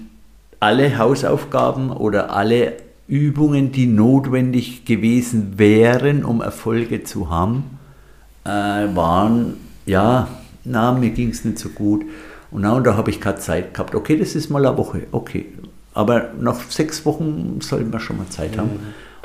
alle 0.60 0.98
Hausaufgaben 0.98 1.92
oder 1.92 2.30
alle 2.30 2.74
Übungen, 3.06 3.72
die 3.72 3.86
notwendig 3.86 4.84
gewesen 4.84 5.58
wären, 5.58 6.26
um 6.26 6.42
Erfolge 6.42 7.04
zu 7.04 7.30
haben, 7.30 7.78
äh, 8.44 8.50
waren, 8.50 9.54
ja, 9.86 10.28
na, 10.64 10.92
mir 10.92 11.08
ging 11.08 11.30
es 11.30 11.46
nicht 11.46 11.58
so 11.58 11.70
gut. 11.70 12.04
Und, 12.50 12.62
na, 12.62 12.72
und 12.72 12.84
da 12.84 12.96
habe 12.96 13.10
ich 13.10 13.20
keine 13.20 13.38
Zeit 13.38 13.74
gehabt. 13.74 13.94
Okay, 13.94 14.18
das 14.18 14.34
ist 14.34 14.50
mal 14.50 14.64
eine 14.64 14.76
Woche, 14.76 15.02
okay. 15.12 15.46
Aber 15.94 16.30
nach 16.40 16.60
sechs 16.70 17.04
Wochen 17.04 17.60
sollten 17.60 17.92
wir 17.92 18.00
schon 18.00 18.18
mal 18.18 18.28
Zeit 18.28 18.56
haben. 18.56 18.70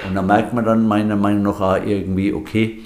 Und 0.07 0.15
da 0.15 0.21
merkt 0.21 0.53
man 0.53 0.65
dann 0.65 0.87
meiner 0.87 1.15
Meinung 1.15 1.43
nach 1.43 1.61
auch 1.61 1.85
irgendwie, 1.85 2.33
okay, 2.33 2.79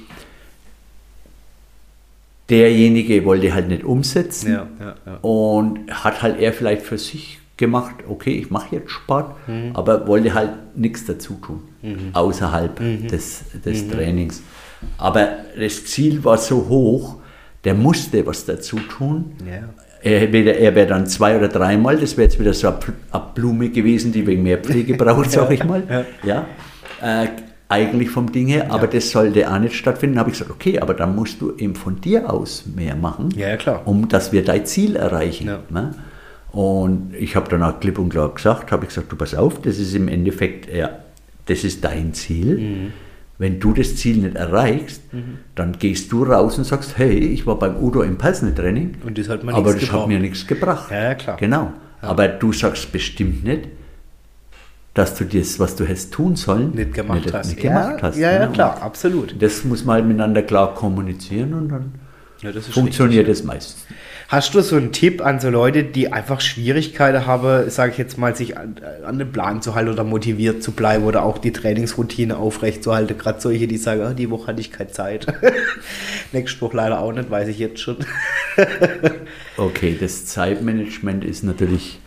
derjenige 2.50 3.26
wollte 3.26 3.54
halt 3.54 3.68
nicht 3.68 3.84
umsetzen 3.84 4.54
Ja, 4.54 4.68
ja, 4.80 4.96
ja. 5.06 5.18
und 5.22 5.80
hat 5.92 6.22
halt 6.22 6.40
er 6.40 6.54
vielleicht 6.54 6.84
für 6.84 6.98
sich 6.98 7.40
gemacht, 7.58 7.96
okay, 8.08 8.32
ich 8.38 8.52
mache 8.52 8.76
jetzt 8.76 8.92
Sport, 8.92 9.36
aber 9.74 10.08
wollte 10.08 10.34
halt 10.34 10.52
nichts 10.76 11.06
dazu 11.06 11.40
tun, 11.42 11.62
außerhalb 12.14 13.08
des, 13.08 13.46
des 13.66 13.90
Trainings. 13.90 14.44
Aber 14.98 15.28
das 15.60 15.86
Ziel 15.86 16.24
war 16.24 16.38
so 16.38 16.68
hoch, 16.70 17.16
der 17.64 17.74
musste 17.74 18.26
was 18.26 18.46
dazu 18.46 18.78
tun. 18.78 19.34
Ja. 20.12 20.18
Er, 20.18 20.32
wäre- 20.76 20.88
dann 20.88 21.08
zwei 21.08 21.38
oder 21.38 21.48
dreimal, 21.48 21.98
das 21.98 22.18
wäre 22.18 22.24
jetzt 22.28 22.40
wieder 22.40 22.54
so 22.54 22.68
eine 22.68 22.78
Blume 23.36 23.70
gewesen, 23.70 24.12
die 24.12 24.26
wegen 24.28 24.44
mehr 24.44 24.58
Pflege 24.60 24.94
braucht, 24.96 25.32
sag 25.32 25.52
ich 25.52 25.64
mal. 25.64 25.84
Ja. 26.24 26.46
Äh, 27.02 27.28
eigentlich 27.70 28.10
vom 28.10 28.32
Ding 28.32 28.48
her, 28.48 28.68
aber 28.72 28.88
das 28.88 29.12
sollte 29.12 29.52
auch 29.52 29.60
nicht 29.60 29.76
stattfinden. 29.76 30.16
Da 30.16 30.20
habe 30.22 30.30
ich 30.32 30.38
gesagt, 30.38 30.52
okay, 30.52 30.80
aber 30.80 30.94
dann 30.94 31.16
musst 31.16 31.42
du 31.42 31.54
eben 31.58 31.76
von 31.76 32.00
dir 32.00 32.32
aus 32.32 32.64
mehr 32.76 32.96
machen, 32.96 33.30
Ja, 33.36 33.50
ja, 33.50 33.58
klar. 33.58 33.82
um 33.86 34.08
dass 34.08 34.32
wir 34.32 34.44
dein 34.46 34.66
Ziel 34.66 34.96
erreichen. 34.96 35.48
Ja. 35.48 35.60
Ne? 35.70 35.94
Und 36.54 37.14
ich 37.20 37.36
habe 37.36 37.50
dann 37.50 37.62
auch 37.64 37.80
klipp 37.82 38.00
und 38.00 38.10
klar 38.10 38.34
gesagt, 38.34 38.72
habe 38.72 38.86
ich 38.86 38.90
gesagt, 38.90 39.12
du 39.12 39.18
pass 39.18 39.36
auf, 39.36 39.62
das 39.62 39.78
ist 39.80 39.94
im 39.96 40.08
Endeffekt, 40.08 40.74
ja, 40.74 40.92
das 41.46 41.64
ist 41.66 41.84
dein 41.84 42.14
Ziel. 42.14 42.58
Mhm. 42.58 42.94
Wenn 43.40 43.60
du 43.60 43.74
das 43.74 43.96
Ziel 43.96 44.18
nicht 44.18 44.36
erreichst, 44.36 45.02
dann 45.56 45.74
gehst 45.74 46.12
du 46.12 46.24
raus 46.24 46.58
und 46.58 46.64
sagst, 46.64 46.98
hey, 46.98 47.18
ich 47.18 47.46
war 47.46 47.60
beim 47.60 47.78
Udo 47.78 48.02
im 48.02 48.18
Personal 48.18 48.56
Training, 48.56 48.96
Und 49.06 49.18
das 49.18 49.30
hat 49.30 49.44
mir 49.44 49.54
aber 49.54 49.74
das 49.74 49.84
hat 49.84 49.90
gebracht. 49.90 50.08
mir 50.08 50.20
nichts 50.20 50.48
gebracht. 50.48 50.92
Ja, 50.92 51.04
ja, 51.04 51.16
klar. 51.16 51.38
Genau. 51.38 51.74
Aber 52.02 52.28
du 52.28 52.52
sagst 52.52 52.92
bestimmt 52.92 53.44
nicht, 53.44 53.68
dass 54.96 55.14
du 55.14 55.26
das, 55.26 55.60
was 55.60 55.76
du 55.76 55.86
hättest 55.86 56.12
tun 56.14 56.36
sollen, 56.36 56.72
Nicht 56.72 56.94
gemacht 56.96 57.26
nicht, 57.26 57.34
hast. 57.34 57.50
Nicht 57.50 57.62
gemacht 57.62 57.98
ja, 57.98 58.02
hast. 58.02 58.18
ja, 58.18 58.32
ja, 58.32 58.46
ne? 58.48 58.52
klar, 58.52 58.82
absolut. 58.82 59.36
Das 59.40 59.64
muss 59.64 59.86
man 59.86 59.96
halt 59.98 60.06
miteinander 60.08 60.42
klar 60.42 60.74
kommunizieren 60.74 61.54
und 61.54 61.70
dann 61.70 61.92
Ja, 62.42 62.52
das 62.52 62.66
funktioniert 62.68 63.28
es 63.28 63.44
meistens. 63.44 63.86
Hast 64.30 64.54
du 64.54 64.62
so 64.62 64.76
einen 64.76 64.92
Tipp 64.92 65.26
an 65.26 65.40
so 65.40 65.50
Leute, 65.50 65.86
die 65.86 66.12
einfach 66.12 66.42
Schwierigkeiten 66.42 67.26
haben, 67.26 67.70
sage 67.70 67.94
ich 67.94 67.98
jetzt 67.98 68.18
mal, 68.18 68.36
sich 68.36 68.58
an, 68.58 68.76
an 69.06 69.18
den 69.18 69.32
Plan 69.32 69.62
zu 69.62 69.74
halten 69.74 69.90
oder 69.90 70.04
motiviert 70.04 70.62
zu 70.62 70.74
bleiben 70.74 71.06
oder 71.06 71.24
auch 71.24 71.38
die 71.38 71.54
Trainingsroutine 71.54 72.36
aufrechtzuerhalten? 72.36 73.18
Gerade 73.18 73.40
solche, 73.40 73.68
die 73.68 73.78
sagen, 73.78 74.02
ah, 74.02 74.14
die 74.14 74.30
Woche 74.30 74.48
hatte 74.48 74.60
ich 74.60 74.74
keine 74.74 74.92
Zeit. 74.92 75.28
Nächste 76.34 76.60
Woche 76.60 76.76
leider 76.76 77.00
auch 77.00 77.14
nicht, 77.14 77.32
weiß 77.32 77.48
ich 77.48 77.60
jetzt 77.60 77.80
schon. 77.80 77.98
Okay, 79.58 79.98
das 80.00 80.26
Zeitmanagement 80.28 81.26
ist 81.26 81.44
natürlich 81.44 82.00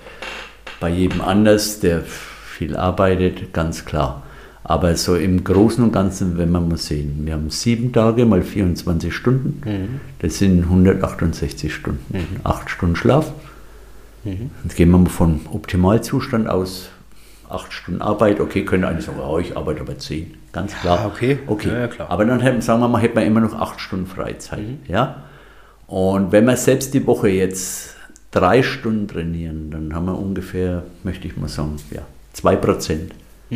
bei 0.78 0.88
jedem 0.88 1.20
anders, 1.20 1.80
der 1.80 2.02
viel 2.02 2.76
arbeitet, 2.76 3.52
ganz 3.52 3.84
klar. 3.84 4.22
Aber 4.70 4.94
so 4.94 5.16
im 5.16 5.42
Großen 5.42 5.82
und 5.82 5.92
Ganzen, 5.92 6.38
wenn 6.38 6.48
man 6.52 6.68
mal 6.68 6.76
sehen, 6.76 7.22
wir 7.24 7.32
haben 7.32 7.50
sieben 7.50 7.92
Tage 7.92 8.24
mal 8.24 8.40
24 8.40 9.12
Stunden, 9.12 10.00
das 10.20 10.38
sind 10.38 10.62
168 10.62 11.74
Stunden, 11.74 12.00
acht 12.44 12.70
Stunden 12.70 12.94
Schlaf. 12.94 13.32
Jetzt 14.22 14.76
gehen 14.76 14.92
wir 14.92 14.98
mal 14.98 15.10
von 15.10 15.40
Optimalzustand 15.52 16.48
aus, 16.48 16.90
acht 17.48 17.72
Stunden 17.72 18.00
Arbeit, 18.00 18.38
okay, 18.38 18.64
können 18.64 18.84
einige 18.84 19.02
sagen, 19.02 19.18
oh, 19.18 19.40
ich 19.40 19.56
arbeite 19.56 19.80
aber 19.80 19.98
zehn, 19.98 20.34
ganz 20.52 20.72
klar. 20.76 21.00
Ah, 21.00 21.06
okay. 21.08 21.40
okay. 21.48 21.68
Ja, 21.68 21.78
ja, 21.80 21.88
klar. 21.88 22.08
Aber 22.08 22.24
dann 22.24 22.38
hätten, 22.38 22.60
sagen 22.60 22.80
wir 22.80 22.86
mal, 22.86 23.02
hätte 23.02 23.16
man 23.16 23.24
immer 23.24 23.40
noch 23.40 23.54
acht 23.54 23.80
Stunden 23.80 24.06
Freizeit. 24.06 24.60
Ja? 24.86 25.24
Und 25.88 26.30
wenn 26.30 26.44
wir 26.44 26.56
selbst 26.56 26.94
die 26.94 27.04
Woche 27.08 27.28
jetzt 27.28 27.96
drei 28.30 28.62
Stunden 28.62 29.08
trainieren, 29.08 29.72
dann 29.72 29.96
haben 29.96 30.04
wir 30.04 30.16
ungefähr, 30.16 30.84
möchte 31.02 31.26
ich 31.26 31.36
mal 31.36 31.48
sagen, 31.48 31.74
ja, 31.90 32.02
zwei 32.34 32.54
Prozent. 32.54 33.14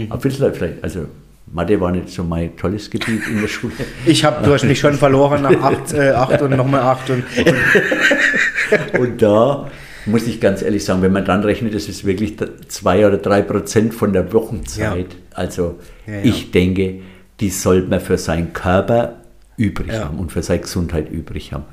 Aber 0.09 0.21
vielleicht, 0.21 0.57
vielleicht, 0.57 0.83
also 0.85 1.07
Mathe 1.53 1.81
war 1.81 1.93
nicht 1.93 2.09
so 2.09 2.25
mein 2.25 2.57
tolles 2.57 2.91
Gebiet 2.91 3.27
in 3.29 3.41
der 3.41 3.49
Schule. 3.49 3.73
Ich 4.07 4.25
habe, 4.25 4.45
du 4.45 4.53
hast 4.53 4.65
mich 4.65 4.79
schon 4.81 4.95
verloren 4.95 5.43
nach 5.43 5.61
acht, 5.63 5.93
äh, 5.93 6.11
acht 6.11 6.41
und 6.43 6.57
nochmal 6.57 6.81
acht 6.81 7.11
und 7.11 7.23
Und 8.99 9.23
da 9.23 9.71
muss 10.07 10.27
ich 10.27 10.41
ganz 10.41 10.63
ehrlich 10.63 10.85
sagen, 10.85 11.03
wenn 11.03 11.13
man 11.13 11.25
dann 11.25 11.43
rechnet, 11.45 11.75
das 11.75 11.89
ist 11.89 12.05
wirklich 12.05 12.37
zwei 12.69 13.07
oder 13.07 13.19
drei 13.19 13.43
Prozent 13.43 13.95
von 13.95 14.13
der 14.13 14.33
Wochenzeit. 14.33 15.17
Also 15.33 15.79
Ja, 16.07 16.15
ja. 16.15 16.21
ich 16.25 16.51
denke, 16.51 17.01
die 17.41 17.51
sollte 17.51 17.89
man 17.89 18.01
für 18.01 18.19
seinen 18.19 18.53
Körper 18.53 19.17
übrig 19.57 19.89
Ja. 19.93 20.05
haben 20.07 20.19
und 20.19 20.33
für 20.33 20.43
seine 20.43 20.61
Gesundheit 20.61 21.11
übrig 21.11 21.53
haben. 21.53 21.65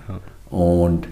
Und 0.50 1.08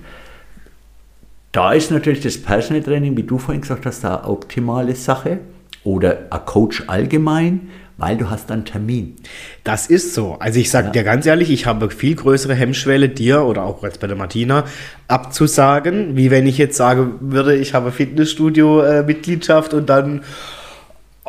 da 1.52 1.74
ist 1.74 1.92
natürlich 1.92 2.22
das 2.22 2.38
Personal 2.38 2.84
Training, 2.84 3.18
wie 3.18 3.24
du 3.24 3.38
vorhin 3.40 3.62
gesagt 3.62 3.86
hast, 3.86 4.06
eine 4.06 4.24
optimale 4.26 4.96
Sache 4.96 5.40
oder 5.84 6.28
ein 6.30 6.46
Coach 6.46 6.84
allgemein, 6.88 7.70
weil 7.98 8.18
du 8.18 8.30
hast 8.30 8.50
einen 8.52 8.64
Termin. 8.64 9.18
Das 9.64 9.88
ist 9.88 10.14
so. 10.14 10.38
Also 10.40 10.60
ich 10.60 10.70
sage 10.72 10.92
dir 10.92 11.04
ganz 11.04 11.26
ehrlich, 11.26 11.52
ich 11.52 11.66
habe 11.66 11.90
viel 11.90 12.16
größere 12.16 12.56
Hemmschwelle, 12.56 13.10
dir 13.10 13.44
oder 13.44 13.64
auch 13.64 13.84
jetzt 13.84 14.00
bei 14.00 14.08
der 14.08 14.16
Martina 14.16 14.64
abzusagen, 15.08 16.16
wie 16.16 16.32
wenn 16.32 16.48
ich 16.48 16.58
jetzt 16.58 16.78
sagen 16.78 17.16
würde, 17.20 17.56
ich 17.56 17.74
habe 17.74 17.92
Fitnessstudio-Mitgliedschaft 17.92 19.74
und 19.74 19.90
dann, 19.90 20.22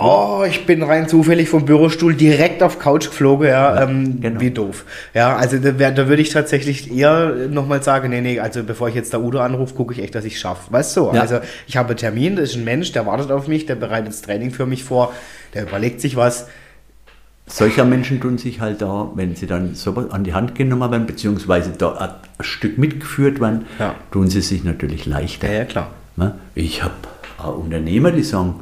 oh, 0.00 0.44
ich 0.48 0.66
bin 0.66 0.82
rein 0.82 1.08
zufällig 1.08 1.48
vom 1.48 1.64
Bürostuhl 1.64 2.14
direkt 2.14 2.62
auf 2.62 2.78
Couch 2.78 3.06
geflogen, 3.10 3.48
ja, 3.48 3.82
ähm, 3.82 4.20
genau. 4.20 4.40
wie 4.40 4.50
doof. 4.50 4.84
Ja, 5.14 5.36
also 5.36 5.58
da, 5.58 5.70
da 5.90 6.08
würde 6.08 6.22
ich 6.22 6.30
tatsächlich 6.30 6.90
eher 6.92 7.34
nochmal 7.50 7.82
sagen, 7.82 8.08
nee, 8.10 8.20
nee, 8.20 8.40
also 8.40 8.62
bevor 8.64 8.88
ich 8.88 8.94
jetzt 8.94 9.12
da 9.14 9.18
Udo 9.18 9.40
anrufe, 9.40 9.74
gucke 9.74 9.92
ich 9.94 10.02
echt, 10.02 10.14
dass 10.14 10.24
ich 10.24 10.34
es 10.34 10.40
schaffe. 10.40 10.72
Weißt 10.72 10.96
du, 10.96 11.10
Ja. 11.12 11.20
also 11.20 11.40
ich 11.66 11.76
habe 11.76 11.90
einen 11.90 11.98
Termin, 11.98 12.36
das 12.36 12.50
ist 12.50 12.56
ein 12.56 12.64
Mensch, 12.64 12.92
der 12.92 13.06
wartet 13.06 13.30
auf 13.30 13.46
mich, 13.46 13.66
der 13.66 13.74
bereitet 13.74 14.08
das 14.08 14.22
Training 14.22 14.50
für 14.50 14.66
mich 14.66 14.84
vor, 14.84 15.12
der 15.54 15.64
überlegt 15.64 16.00
sich 16.00 16.16
was, 16.16 16.46
solcher 17.46 17.84
Menschen 17.84 18.20
tun 18.20 18.38
sich 18.38 18.60
halt 18.60 18.80
da, 18.80 19.10
wenn 19.16 19.34
sie 19.34 19.46
dann 19.46 19.74
so 19.74 19.92
an 20.10 20.24
die 20.24 20.34
Hand 20.34 20.54
genommen 20.54 20.90
werden, 20.90 21.06
beziehungsweise 21.06 21.72
da 21.76 21.96
ein 21.98 22.44
Stück 22.44 22.78
mitgeführt 22.78 23.40
werden, 23.40 23.66
Ja. 23.78 23.96
tun 24.12 24.28
sie 24.28 24.40
sich 24.40 24.62
natürlich 24.64 25.04
leichter. 25.06 25.48
Ja, 25.48 25.58
ja, 25.58 25.64
klar. 25.64 25.88
Ne? 26.16 26.34
Ich 26.54 26.82
habe 26.84 26.94
Unternehmer, 27.58 28.12
die 28.12 28.22
sagen, 28.22 28.60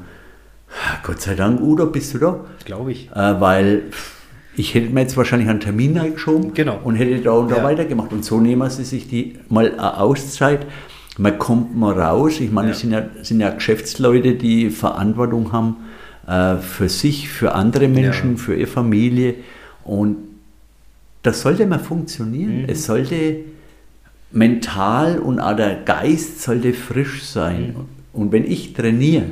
Gott 1.03 1.21
sei 1.21 1.35
Dank, 1.35 1.61
Udo, 1.61 1.87
bist 1.87 2.14
du 2.14 2.19
da? 2.19 2.41
Glaube 2.64 2.93
ich. 2.93 3.11
Äh, 3.14 3.41
weil 3.41 3.85
ich 4.57 4.75
hätte 4.75 4.91
mir 4.91 5.01
jetzt 5.01 5.16
wahrscheinlich 5.16 5.49
einen 5.49 5.61
Termin 5.61 5.97
reingeschoben 5.97 6.53
Genau. 6.55 6.81
und 6.85 6.97
hätte 6.97 7.19
da 7.21 7.33
und 7.33 7.51
da 7.51 7.59
Ja. 7.59 7.64
weitergemacht. 7.64 8.12
Und 8.12 8.25
so 8.25 8.41
nehmen 8.41 8.69
sie 8.71 8.85
sich 8.85 9.09
die 9.09 9.37
mal 9.49 9.71
eine 9.73 9.99
Auszeit. 10.01 10.66
Man 11.16 11.39
kommt 11.39 11.77
mal 11.77 11.99
raus. 11.99 12.41
Ich 12.41 12.51
meine, 12.53 12.69
Ja. 12.69 12.75
es 12.75 12.81
sind 12.81 12.93
ja, 12.93 13.07
sind 13.23 13.41
ja 13.41 13.51
Geschäftsleute, 13.51 14.35
die 14.35 14.71
Verantwortung 14.71 15.53
haben 15.53 15.77
äh, 16.27 16.57
für 16.59 16.89
sich, 16.91 17.29
für 17.31 17.55
andere 17.55 17.89
Menschen, 17.89 18.33
Ja. 18.33 18.37
für 18.37 18.55
ihre 18.55 18.66
Familie. 18.66 19.37
Und 19.85 20.16
das 21.23 21.41
sollte 21.41 21.66
mal 21.66 21.79
funktionieren. 21.79 22.62
Mhm. 22.62 22.69
Es 22.69 22.85
sollte 22.85 23.37
mental 24.31 25.19
und 25.19 25.41
auch 25.41 25.57
der 25.57 25.77
Geist 25.77 26.43
sollte 26.43 26.73
frisch 26.75 27.25
sein. 27.25 27.75
Mhm. 27.77 28.21
Und 28.21 28.33
wenn 28.33 28.45
ich 28.45 28.75
trainiere, 28.75 29.25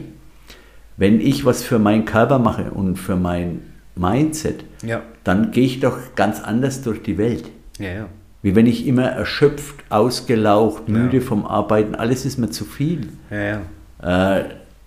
wenn 0.96 1.20
ich 1.20 1.44
was 1.44 1.62
für 1.62 1.78
meinen 1.78 2.04
Körper 2.04 2.38
mache 2.38 2.70
und 2.70 2.96
für 2.96 3.16
mein 3.16 3.60
Mindset, 3.94 4.64
Ja. 4.84 5.02
dann 5.24 5.50
gehe 5.50 5.64
ich 5.64 5.80
doch 5.80 5.96
ganz 6.14 6.40
anders 6.40 6.82
durch 6.82 7.02
die 7.02 7.18
Welt. 7.18 7.44
Ja, 7.78 7.90
ja. 7.92 8.06
Wie 8.42 8.54
wenn 8.54 8.66
ich 8.66 8.86
immer 8.86 9.04
erschöpft, 9.06 9.76
ausgelaucht, 9.88 10.88
müde 10.88 11.20
vom 11.20 11.44
Arbeiten, 11.46 11.94
alles 11.94 12.24
ist 12.24 12.38
mir 12.38 12.50
zu 12.50 12.64
viel. 12.64 13.08
Äh, 13.30 13.56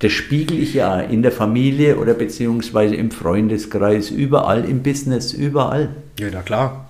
das 0.02 0.12
spiegel 0.14 0.60
ich 0.60 0.74
ja 0.76 1.00
in 1.02 1.24
der 1.24 1.32
Familie 1.34 1.98
oder 1.98 2.14
beziehungsweise 2.14 2.96
im 2.96 3.12
Freundeskreis, 3.12 4.12
überall 4.12 4.64
im 4.64 4.82
Business, 4.82 5.34
überall. 5.34 5.90
Ja, 6.18 6.28
na 6.32 6.42
klar. 6.42 6.89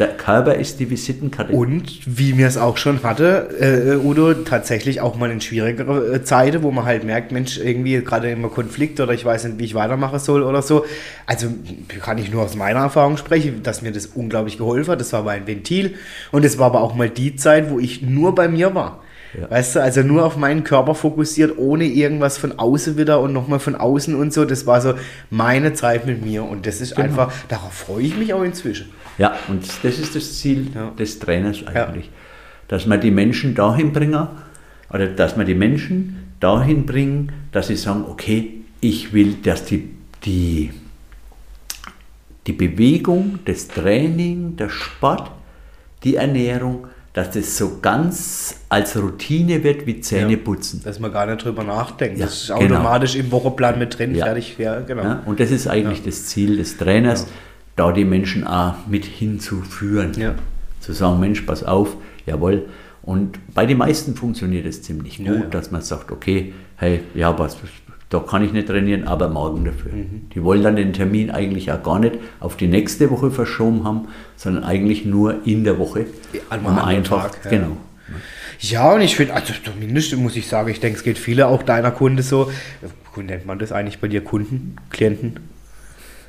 Der 0.00 0.16
Körper 0.16 0.54
ist 0.54 0.80
die 0.80 0.88
Visitenkarte. 0.88 1.52
Und 1.52 2.00
wie 2.06 2.32
mir 2.32 2.46
es 2.46 2.56
auch 2.56 2.78
schon 2.78 3.02
hatte, 3.02 3.50
äh, 3.60 3.96
Udo, 3.96 4.32
tatsächlich 4.32 5.02
auch 5.02 5.16
mal 5.16 5.30
in 5.30 5.42
schwierigere 5.42 6.14
äh, 6.14 6.24
Zeiten, 6.24 6.62
wo 6.62 6.70
man 6.70 6.86
halt 6.86 7.04
merkt, 7.04 7.32
Mensch, 7.32 7.58
irgendwie 7.58 8.00
gerade 8.02 8.30
immer 8.30 8.48
Konflikt 8.48 8.98
oder 8.98 9.12
ich 9.12 9.26
weiß 9.26 9.44
nicht, 9.44 9.58
wie 9.58 9.64
ich 9.64 9.74
weitermachen 9.74 10.18
soll 10.18 10.42
oder 10.42 10.62
so. 10.62 10.86
Also 11.26 11.48
kann 12.00 12.16
ich 12.16 12.32
nur 12.32 12.44
aus 12.44 12.56
meiner 12.56 12.80
Erfahrung 12.80 13.18
sprechen, 13.18 13.62
dass 13.62 13.82
mir 13.82 13.92
das 13.92 14.06
unglaublich 14.06 14.56
geholfen 14.56 14.92
hat. 14.92 15.00
Das 15.00 15.12
war 15.12 15.22
mein 15.22 15.46
Ventil 15.46 15.96
und 16.32 16.46
es 16.46 16.56
war 16.56 16.68
aber 16.68 16.80
auch 16.80 16.94
mal 16.94 17.10
die 17.10 17.36
Zeit, 17.36 17.68
wo 17.68 17.78
ich 17.78 18.00
nur 18.00 18.34
bei 18.34 18.48
mir 18.48 18.74
war. 18.74 19.02
Ja. 19.38 19.50
Weißt 19.50 19.76
du, 19.76 19.82
also 19.82 20.02
nur 20.02 20.24
auf 20.24 20.38
meinen 20.38 20.64
Körper 20.64 20.94
fokussiert, 20.94 21.58
ohne 21.58 21.84
irgendwas 21.84 22.38
von 22.38 22.58
außen 22.58 22.96
wieder 22.96 23.20
und 23.20 23.34
nochmal 23.34 23.60
von 23.60 23.76
außen 23.76 24.14
und 24.14 24.32
so. 24.32 24.46
Das 24.46 24.66
war 24.66 24.80
so 24.80 24.94
meine 25.28 25.74
Zeit 25.74 26.06
mit 26.06 26.24
mir 26.24 26.44
und 26.44 26.66
das 26.66 26.80
ist 26.80 26.96
einfach, 26.96 27.30
darauf 27.48 27.74
freue 27.74 28.02
ich 28.02 28.16
mich 28.16 28.32
auch 28.32 28.42
inzwischen. 28.42 28.90
Ja, 29.20 29.34
und 29.48 29.62
das 29.82 29.98
ist 29.98 30.16
das 30.16 30.38
Ziel 30.38 30.68
Ja. 30.74 30.90
des 30.98 31.18
Trainers 31.18 31.66
eigentlich. 31.66 32.10
Dass 32.68 32.86
man 32.86 33.00
die 33.00 33.10
Menschen 33.10 33.54
dahin 33.54 33.92
bringen, 33.92 34.26
oder 34.92 35.06
dass 35.08 35.36
man 35.36 35.44
die 35.46 35.54
Menschen 35.54 36.32
dahin 36.40 36.86
bringen, 36.86 37.30
dass 37.52 37.66
sie 37.66 37.76
sagen, 37.76 38.04
okay, 38.08 38.62
ich 38.80 39.12
will, 39.12 39.34
dass 39.42 39.66
die, 39.66 39.90
die, 40.24 40.70
die 42.46 42.52
Bewegung, 42.52 43.40
das 43.44 43.68
Training, 43.68 44.56
der 44.56 44.70
Sport, 44.70 45.30
die 46.02 46.16
Ernährung, 46.16 46.86
dass 47.12 47.32
das 47.32 47.58
so 47.58 47.78
ganz 47.82 48.54
als 48.70 48.96
Routine 48.96 49.62
wird 49.62 49.84
wie 49.86 50.00
Zähneputzen. 50.00 50.80
Dass 50.82 50.98
man 50.98 51.12
gar 51.12 51.26
nicht 51.26 51.44
drüber 51.44 51.64
nachdenkt. 51.64 52.18
Ja, 52.18 52.24
das 52.26 52.42
ist 52.42 52.46
genau. 52.48 52.60
automatisch 52.76 53.16
im 53.16 53.30
Wochenplan 53.32 53.78
mit 53.78 53.98
drin, 53.98 54.14
Ja. 54.14 54.26
fertig, 54.26 54.56
ja, 54.58 54.80
genau. 54.80 55.02
Ja, 55.02 55.22
und 55.26 55.40
das 55.40 55.50
ist 55.50 55.66
eigentlich 55.66 56.02
das 56.02 56.26
Ziel 56.26 56.56
des 56.56 56.78
Trainers, 56.78 57.26
da 57.80 57.92
die 57.92 58.04
Menschen 58.04 58.46
auch 58.46 58.74
mit 58.88 59.06
hinzuführen. 59.06 60.12
Ja. 60.14 60.34
Zu 60.80 60.92
sagen, 60.92 61.18
Mensch, 61.18 61.40
pass 61.42 61.64
auf, 61.64 61.96
jawohl. 62.26 62.66
Und 63.02 63.38
bei 63.54 63.64
den 63.64 63.78
meisten 63.78 64.14
funktioniert 64.14 64.66
es 64.66 64.82
ziemlich 64.82 65.16
gut, 65.16 65.26
Ja, 65.26 65.34
ja. 65.34 65.44
dass 65.46 65.70
man 65.70 65.80
sagt, 65.80 66.12
okay, 66.12 66.52
hey, 66.76 67.00
ja, 67.14 67.38
was, 67.38 67.56
da 68.10 68.18
kann 68.18 68.44
ich 68.44 68.52
nicht 68.52 68.68
trainieren, 68.68 69.04
aber 69.04 69.30
morgen 69.30 69.64
dafür. 69.64 69.92
Mhm. 69.92 70.28
Die 70.34 70.44
wollen 70.44 70.62
dann 70.62 70.76
den 70.76 70.92
Termin 70.92 71.30
eigentlich 71.30 71.72
auch 71.72 71.82
gar 71.82 71.98
nicht 71.98 72.16
auf 72.38 72.58
die 72.58 72.66
nächste 72.66 73.10
Woche 73.10 73.30
verschoben 73.30 73.84
haben, 73.84 74.08
sondern 74.36 74.62
eigentlich 74.64 75.06
nur 75.06 75.46
in 75.46 75.64
der 75.64 75.78
Woche. 75.78 76.04
an 76.50 76.66
einem 76.66 76.78
einfach, 76.80 77.30
Tag, 77.30 77.44
ja. 77.46 77.50
genau. 77.50 77.76
Ja, 78.58 78.92
und 78.92 79.00
ich 79.00 79.16
finde, 79.16 79.32
also 79.32 79.54
zumindest 79.64 80.14
muss 80.18 80.36
ich 80.36 80.46
sagen, 80.46 80.68
ich 80.68 80.80
denke, 80.80 80.98
es 80.98 81.02
geht 81.02 81.16
viele 81.16 81.46
auch 81.46 81.62
deiner 81.62 81.92
Kunde 81.92 82.22
so. 82.22 82.52
Wie 83.16 83.22
nennt 83.22 83.46
man 83.46 83.58
das 83.58 83.72
eigentlich 83.72 84.00
bei 84.00 84.08
dir? 84.08 84.22
Kunden? 84.22 84.76
Klienten? 84.90 85.40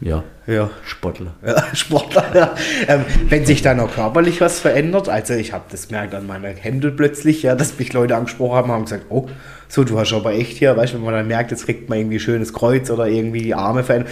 Ja, 0.01 0.23
Ja. 0.47 0.71
Sportler. 0.83 1.35
Ja, 1.45 1.63
Sportler, 1.73 2.25
ja. 2.33 2.55
Ähm, 2.87 3.05
wenn 3.29 3.45
sich 3.45 3.61
da 3.61 3.75
noch 3.75 3.93
körperlich 3.93 4.41
was 4.41 4.59
verändert, 4.59 5.07
also 5.07 5.35
ich 5.35 5.53
habe 5.53 5.65
das 5.69 5.87
gemerkt 5.87 6.15
an 6.15 6.25
meiner 6.25 6.49
Hände 6.49 6.91
plötzlich, 6.91 7.43
ja, 7.43 7.53
dass 7.53 7.77
mich 7.77 7.93
Leute 7.93 8.15
angesprochen 8.15 8.55
haben, 8.55 8.71
haben 8.71 8.83
gesagt, 8.85 9.05
oh, 9.09 9.27
so, 9.67 9.83
du 9.83 9.99
hast 9.99 10.11
aber 10.11 10.33
echt 10.33 10.57
hier, 10.57 10.75
weißt 10.75 10.93
du, 10.93 10.97
wenn 10.97 11.05
man 11.05 11.13
dann 11.13 11.27
merkt, 11.27 11.51
jetzt 11.51 11.65
kriegt 11.65 11.87
man 11.87 11.99
irgendwie 11.99 12.17
ein 12.17 12.19
schönes 12.19 12.51
Kreuz 12.51 12.89
oder 12.89 13.07
irgendwie 13.07 13.43
die 13.43 13.53
Arme 13.53 13.83
verändert, 13.83 14.11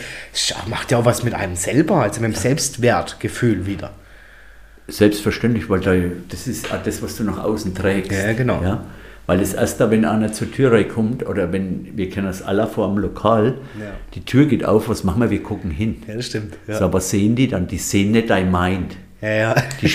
macht 0.67 0.91
ja 0.91 0.99
auch 0.99 1.05
was 1.05 1.23
mit 1.23 1.33
einem 1.33 1.55
selber, 1.55 1.95
also 2.03 2.21
mit 2.21 2.33
dem 2.33 2.39
Selbstwertgefühl 2.39 3.65
wieder. 3.65 3.91
Selbstverständlich, 4.87 5.69
weil 5.69 5.79
da, 5.81 5.93
das 6.29 6.47
ist 6.47 6.67
das, 6.83 7.01
was 7.01 7.17
du 7.17 7.23
nach 7.23 7.43
außen 7.43 7.73
trägst. 7.75 8.11
Ja, 8.11 8.33
genau. 8.33 8.61
Ja? 8.63 8.83
Weil 9.29 9.39
das 9.39 9.53
erste, 9.53 9.89
wenn 9.91 10.05
einer 10.05 10.31
zur 10.31 10.51
Tür 10.51 10.71
reinkommt, 10.71 11.25
oder 11.27 11.53
wenn, 11.53 11.89
wir 11.95 12.09
kennen 12.09 12.27
das 12.27 12.41
alle 12.41 12.65
vor 12.67 12.87
dem 12.87 12.97
Lokal, 12.97 13.55
Ja. 13.79 13.85
die 14.15 14.21
Tür 14.25 14.45
geht 14.45 14.65
auf, 14.65 14.89
was 14.89 15.03
machen 15.03 15.21
wir? 15.21 15.29
Wir 15.29 15.43
gucken 15.43 15.71
hin. 15.71 15.97
Ja, 16.07 16.15
das 16.15 16.25
stimmt. 16.27 16.55
Ja, 16.67 16.77
So, 16.79 16.85
aber 16.85 16.99
sehen 16.99 17.35
die 17.35 17.47
dann? 17.47 17.67
Die 17.67 17.77
sehen 17.77 18.11
nicht 18.11 18.29
dein 18.29 18.51
Mind. 18.51 18.97
ja, 19.21 19.29
ja. 19.29 19.55
Die, 19.81 19.89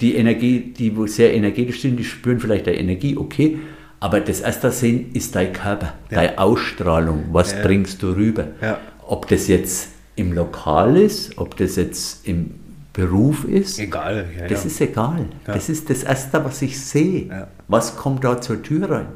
die 0.00 0.14
Energie, 0.16 0.72
die 0.76 0.96
wo 0.96 1.06
sehr 1.06 1.34
energetisch 1.34 1.80
sind, 1.82 1.96
die 1.98 2.04
spüren 2.04 2.40
vielleicht 2.40 2.66
deine 2.66 2.78
Energie, 2.78 3.16
okay. 3.16 3.58
Aber 4.00 4.20
das 4.20 4.40
erste 4.40 4.70
Sehen 4.70 5.10
ist 5.12 5.34
dein 5.34 5.52
Körper, 5.52 5.94
deine 6.08 6.38
Ausstrahlung. 6.38 7.24
Was 7.32 7.52
Ja. 7.52 7.62
bringst 7.62 8.00
du 8.02 8.12
rüber? 8.12 8.46
Ja. 8.62 8.78
Ob 9.06 9.26
das 9.28 9.48
jetzt 9.48 9.88
im 10.14 10.32
Lokal 10.32 10.96
ist, 10.96 11.36
ob 11.36 11.56
das 11.56 11.74
jetzt 11.76 12.26
im 12.28 12.50
Beruf 12.92 13.44
ist, 13.44 13.78
egal. 13.80 14.26
Ja, 14.38 14.46
das 14.46 14.62
ja. 14.64 14.66
ist 14.70 14.80
egal. 14.80 15.26
Ja. 15.46 15.54
Das 15.54 15.68
ist 15.68 15.90
das 15.90 16.04
Erste, 16.04 16.44
was 16.44 16.62
ich 16.62 16.78
sehe. 16.80 17.26
Was 17.68 17.96
kommt 17.96 18.24
da 18.24 18.40
zur 18.40 18.62
Tür 18.62 18.90
rein? 18.90 19.06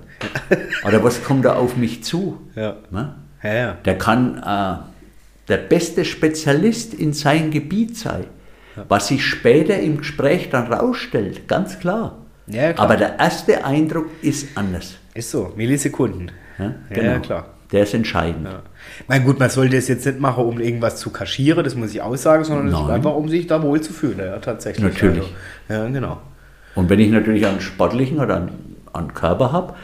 Oder 0.86 1.02
was 1.02 1.24
kommt 1.24 1.44
da 1.44 1.54
auf 1.54 1.76
mich 1.76 2.04
zu? 2.04 2.38
Ja. 2.54 2.76
Ne? 2.90 3.14
Ja. 3.42 3.72
Der 3.84 3.98
kann 3.98 4.38
äh, 4.38 4.76
der 5.48 5.56
beste 5.56 6.04
Spezialist 6.04 6.94
in 6.94 7.12
seinem 7.12 7.50
Gebiet 7.50 7.96
sein. 7.96 8.24
Was 8.88 9.08
sich 9.08 9.24
später 9.24 9.78
im 9.78 9.98
Gespräch 9.98 10.48
dann 10.48 10.72
rausstellt, 10.72 11.46
ganz 11.46 11.78
klar. 11.78 12.18
Klar. 12.72 12.86
Aber 12.86 12.96
der 12.96 13.18
erste 13.18 13.64
Eindruck 13.64 14.06
ist 14.22 14.56
anders. 14.56 14.94
Ist 15.14 15.30
so, 15.30 15.52
Millisekunden. 15.56 16.30
Ja, 16.58 16.74
Ja, 16.90 17.18
klar. 17.18 17.46
Der 17.70 17.84
ist 17.84 17.94
entscheidend. 17.94 18.46
Ja. 18.46 18.62
Mein 19.08 19.24
gut, 19.24 19.38
man 19.38 19.48
sollte 19.48 19.76
es 19.78 19.88
jetzt 19.88 20.04
nicht 20.04 20.20
machen, 20.20 20.44
um 20.44 20.60
irgendwas 20.60 20.96
zu 20.96 21.10
kaschieren, 21.10 21.64
das 21.64 21.74
muss 21.74 21.94
ich 21.94 22.02
aussagen, 22.02 22.44
sondern 22.44 22.68
es 22.68 22.74
ist 22.74 22.90
einfach, 22.90 23.14
um 23.14 23.28
sich 23.30 23.46
da 23.46 23.62
wohl 23.62 23.80
zu 23.80 23.94
fühlen, 23.94 24.18
ja, 24.18 24.38
tatsächlich. 24.38 24.84
Natürlich. 24.84 25.32
Also, 25.68 25.82
ja, 25.84 25.88
genau. 25.88 26.20
Und 26.74 26.88
wenn 26.90 27.00
ich 27.00 27.10
natürlich 27.10 27.46
einen 27.46 27.60
sportlichen 27.60 28.18
oder 28.20 28.36
einen, 28.36 28.76
einen 28.92 29.12
Körper 29.14 29.52
habe, 29.52 29.74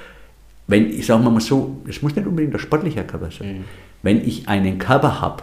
wenn 0.67 0.91
ich 0.91 1.07
sage 1.07 1.23
mal 1.23 1.41
so, 1.41 1.81
es 1.89 2.03
muss 2.03 2.15
nicht 2.15 2.27
unbedingt 2.27 2.55
ein 2.55 2.59
sportlicher 2.61 3.05
Körper 3.05 3.31
sein, 3.31 3.65
wenn 4.03 4.27
ich 4.27 4.49
einen 4.49 4.79
Körper 4.79 5.21
habe, 5.21 5.43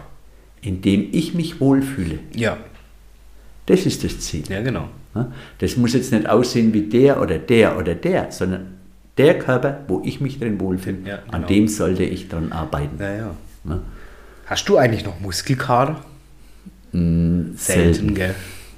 in 0.60 0.80
dem 0.82 1.08
ich 1.12 1.34
mich 1.34 1.60
wohlfühle, 1.60 2.18
Ja, 2.34 2.56
das 3.66 3.86
ist 3.86 4.04
das 4.04 4.20
Ziel. 4.20 4.44
ja, 4.48 4.62
genau. 4.62 4.88
Das 5.58 5.76
muss 5.76 5.94
jetzt 5.94 6.12
nicht 6.12 6.28
aussehen 6.28 6.72
wie 6.74 6.82
der 6.82 7.20
oder 7.20 7.38
der 7.38 7.78
oder 7.78 7.94
der, 7.94 8.30
sondern 8.30 8.74
der 9.16 9.38
Körper, 9.38 9.80
wo 9.88 10.02
ich 10.04 10.20
mich 10.20 10.38
drin 10.38 10.60
wohlfühle, 10.60 10.98
Ja, 11.06 11.14
an 11.28 11.42
genau. 11.42 11.46
dem 11.46 11.68
sollte 11.68 12.04
ich 12.04 12.28
dran 12.28 12.52
arbeiten. 12.52 12.96
Ja, 13.00 13.14
ja. 13.16 13.80
Hast 14.46 14.68
du 14.68 14.76
eigentlich 14.76 15.04
noch 15.04 15.18
Muskelkater? 15.20 15.96
Mm, 16.92 17.54
Selten. 17.56 18.14
gell? 18.14 18.34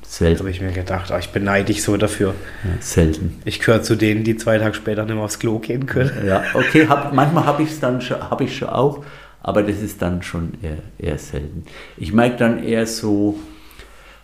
Selten. 0.08 0.38
Habe 0.38 0.50
ich 0.50 0.60
mir 0.62 0.72
gedacht, 0.72 1.12
ah, 1.12 1.18
ich 1.18 1.28
beneide 1.28 1.66
dich 1.66 1.82
so 1.82 1.98
dafür. 1.98 2.34
Ja, 2.64 2.70
selten. 2.80 3.42
Ich 3.44 3.60
gehöre 3.60 3.82
zu 3.82 3.94
denen, 3.94 4.24
die 4.24 4.38
zwei 4.38 4.58
Tage 4.58 4.74
später 4.74 5.04
nicht 5.04 5.14
mehr 5.14 5.22
aufs 5.22 5.38
Klo 5.38 5.58
gehen 5.58 5.84
können. 5.84 6.26
Ja, 6.26 6.44
okay, 6.54 6.88
hab, 6.88 7.12
manchmal 7.12 7.44
habe 7.44 7.62
ich 7.62 7.72
es 7.72 7.80
dann 7.80 8.00
schon, 8.00 8.18
habe 8.18 8.44
ich 8.44 8.56
schon 8.56 8.70
auch, 8.70 9.04
aber 9.42 9.62
das 9.62 9.82
ist 9.82 10.00
dann 10.00 10.22
schon 10.22 10.54
eher, 10.62 10.78
eher 10.98 11.18
selten. 11.18 11.64
Ich 11.98 12.14
merke 12.14 12.38
dann 12.38 12.64
eher 12.64 12.86
so, 12.86 13.38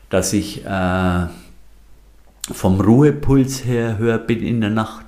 dass 0.09 0.33
ich 0.33 0.65
äh, 0.65 1.27
vom 2.51 2.81
Ruhepuls 2.81 3.67
her 3.67 3.99
höher 3.99 4.19
bin 4.19 4.43
in 4.43 4.63
der 4.63 4.71
Nacht 4.71 5.05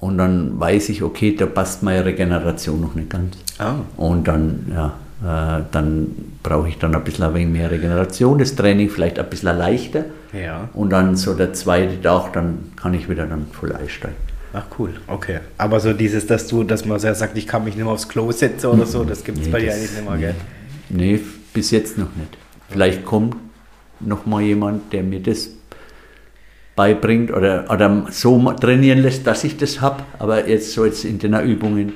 und 0.00 0.18
dann 0.18 0.60
weiß 0.60 0.90
ich, 0.90 1.02
okay, 1.02 1.34
da 1.34 1.46
passt 1.46 1.82
meine 1.82 2.04
Regeneration 2.04 2.80
noch 2.82 2.94
nicht 2.94 3.08
ganz. 3.08 3.36
Ah. 3.58 3.76
Und 3.96 4.28
dann, 4.28 4.66
ja, 4.70 4.92
dann 5.22 6.08
brauche 6.42 6.68
ich 6.68 6.78
dann 6.78 6.94
ein 6.94 7.04
bisschen 7.04 7.24
ein 7.24 7.34
wenig 7.34 7.48
mehr 7.52 7.70
Regeneration, 7.70 8.38
das 8.38 8.54
Training 8.54 8.88
vielleicht 8.88 9.18
ein 9.18 9.28
bisschen 9.28 9.56
leichter. 9.56 10.04
Ja. 10.32 10.68
Und 10.72 10.90
dann 10.90 11.16
so 11.16 11.34
der 11.34 11.52
zweite 11.52 12.00
Tag, 12.00 12.32
dann 12.32 12.72
kann 12.76 12.94
ich 12.94 13.08
wieder 13.08 13.26
dann 13.26 13.46
voll 13.52 13.74
einsteigen. 13.74 14.16
Ach 14.52 14.64
cool, 14.78 14.94
okay. 15.06 15.40
Aber 15.58 15.78
so 15.78 15.92
dieses, 15.92 16.26
dass 16.26 16.46
du, 16.48 16.64
dass 16.64 16.84
man 16.84 16.98
sagt, 16.98 17.36
ich 17.36 17.46
kann 17.46 17.64
mich 17.64 17.76
nicht 17.76 17.84
mehr 17.84 17.92
aufs 17.92 18.08
Klo 18.08 18.32
setzen 18.32 18.66
oder 18.66 18.86
so, 18.86 19.04
das 19.04 19.22
gibt 19.22 19.38
es 19.38 19.46
Nee, 19.46 19.52
bei 19.52 19.60
dir 19.60 19.72
eigentlich 19.72 19.92
nicht 19.92 20.08
mehr, 20.08 20.18
gell? 20.18 20.34
Nee, 20.88 21.20
bis 21.52 21.70
jetzt 21.70 21.98
noch 21.98 22.14
nicht. 22.16 22.36
Vielleicht 22.68 23.04
kommt 23.04 23.36
noch 24.00 24.26
mal 24.26 24.40
jemand, 24.40 24.92
der 24.92 25.02
mir 25.02 25.20
das 25.20 25.50
beibringt 26.74 27.30
oder, 27.30 27.70
oder 27.70 28.06
so 28.10 28.40
trainieren 28.52 29.00
lässt, 29.00 29.26
dass 29.26 29.44
ich 29.44 29.56
das 29.56 29.80
habe. 29.80 30.02
Aber 30.18 30.48
jetzt 30.48 30.72
so 30.72 30.84
jetzt 30.84 31.04
in 31.04 31.18
den 31.18 31.34
Übungen 31.40 31.92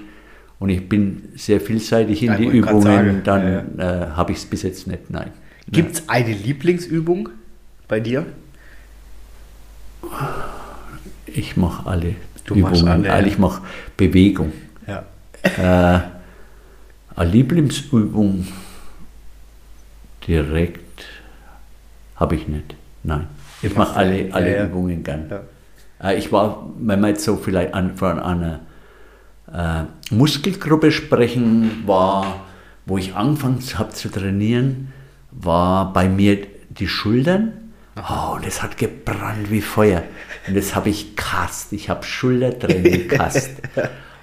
und 0.59 0.69
ich 0.71 0.89
bin 0.89 1.29
sehr 1.37 1.61
vielseitig 1.61 2.23
in 2.23 2.29
Ja, 2.33 2.37
die 2.37 2.45
Übungen, 2.47 2.83
sagen, 2.83 3.21
dann 3.25 3.79
Äh, 3.79 4.07
habe 4.15 4.33
ich 4.33 4.39
es 4.39 4.47
bis 4.47 4.63
jetzt 4.63 4.87
nicht. 4.87 5.11
Nein. 5.11 5.31
Gibt 5.71 5.95
es 5.95 6.09
eine 6.09 6.33
Lieblingsübung 6.33 7.29
bei 7.89 8.01
dir? 8.01 8.27
Ich 11.27 11.57
mache 11.57 11.87
alle 11.89 12.15
Du 12.47 12.55
machst 12.57 12.83
Übungen. 12.83 13.07
alle, 13.07 13.23
ja. 13.23 13.27
Ich 13.27 13.39
mache 13.39 13.63
Bewegung. 13.97 14.53
Ja. 14.87 15.05
Äh, 15.43 16.01
eine 17.17 17.31
Lieblingsübung 17.31 18.47
direkt 20.27 21.05
habe 22.17 22.35
ich 22.37 22.47
nicht. 22.49 22.75
Nein. 23.03 23.27
Ich 23.63 23.75
mache 23.75 23.97
alle, 23.97 24.29
ja, 24.29 24.35
alle 24.35 24.57
ja. 24.57 24.65
Übungen 24.67 25.03
gern. 25.03 25.31
Ja. 25.31 26.11
Äh, 26.11 26.19
ich 26.19 26.31
war, 26.33 26.69
wenn 26.79 27.01
wir 27.01 27.09
jetzt 27.09 27.25
so 27.25 27.37
vielleicht 27.37 27.73
an, 27.73 27.97
von 27.97 28.19
einer 28.19 28.61
äh, 29.53 29.85
Muskelgruppe 30.11 30.93
sprechen, 30.93 31.83
war, 31.87 32.45
wo 32.87 32.99
ich 32.99 33.15
angefangen 33.15 33.61
habe 33.75 33.91
zu 33.91 34.11
trainieren, 34.11 34.93
war 35.31 35.93
bei 35.93 36.09
mir 36.09 36.39
die 36.71 36.89
Schultern. 36.89 37.53
Oh, 37.97 38.39
das 38.43 38.63
hat 38.63 38.77
gebrannt 38.77 39.51
wie 39.51 39.61
Feuer. 39.61 40.03
Und 40.49 40.57
das 40.57 40.75
habe 40.75 40.91
ich 40.91 41.15
gehasst. 41.17 41.73
Ich 41.73 41.89
habe 41.89 42.05
Schultertraining 42.05 43.09
gehasst. 43.09 43.51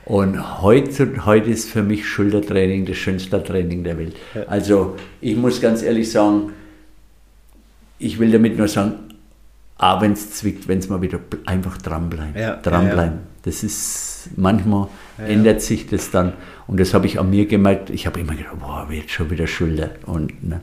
Und 0.05 0.61
heute, 0.61 1.25
heute 1.25 1.49
ist 1.49 1.69
für 1.69 1.83
mich 1.83 2.07
Schultertraining 2.07 2.85
das 2.85 2.97
schönste 2.97 3.41
Training 3.43 3.83
der 3.83 3.97
Welt. 3.97 4.15
Also 4.47 4.97
ich 5.21 5.37
muss 5.37 5.61
ganz 5.61 5.83
ehrlich 5.83 6.11
sagen, 6.11 6.51
ich 7.97 8.19
will 8.19 8.31
damit 8.31 8.57
nur 8.57 8.67
sagen, 8.67 8.93
auch 9.77 10.01
wenn 10.01 10.13
es 10.13 10.31
zwickt, 10.31 10.67
wenn 10.67 10.79
es 10.79 10.89
mal 10.89 11.01
wieder 11.01 11.19
einfach 11.45 11.77
dranbleiben. 11.77 12.39
Ja, 12.39 12.55
dranbleiben. 12.57 13.19
ja, 13.19 13.27
Das 13.43 13.63
ist, 13.63 14.29
manchmal 14.35 14.87
ändert 15.27 15.61
sich 15.61 15.87
das 15.87 16.11
dann. 16.11 16.33
Und 16.67 16.79
das 16.79 16.93
habe 16.93 17.05
ich 17.05 17.19
an 17.19 17.29
mir 17.29 17.45
gemerkt. 17.45 17.89
Ich 17.89 18.05
habe 18.07 18.19
immer 18.19 18.33
gedacht, 18.35 18.59
boah, 18.59 18.87
jetzt 18.91 19.11
schon 19.11 19.29
wieder 19.29 19.47
Schulter. 19.47 19.89
Und 20.05 20.47
ne, 20.47 20.61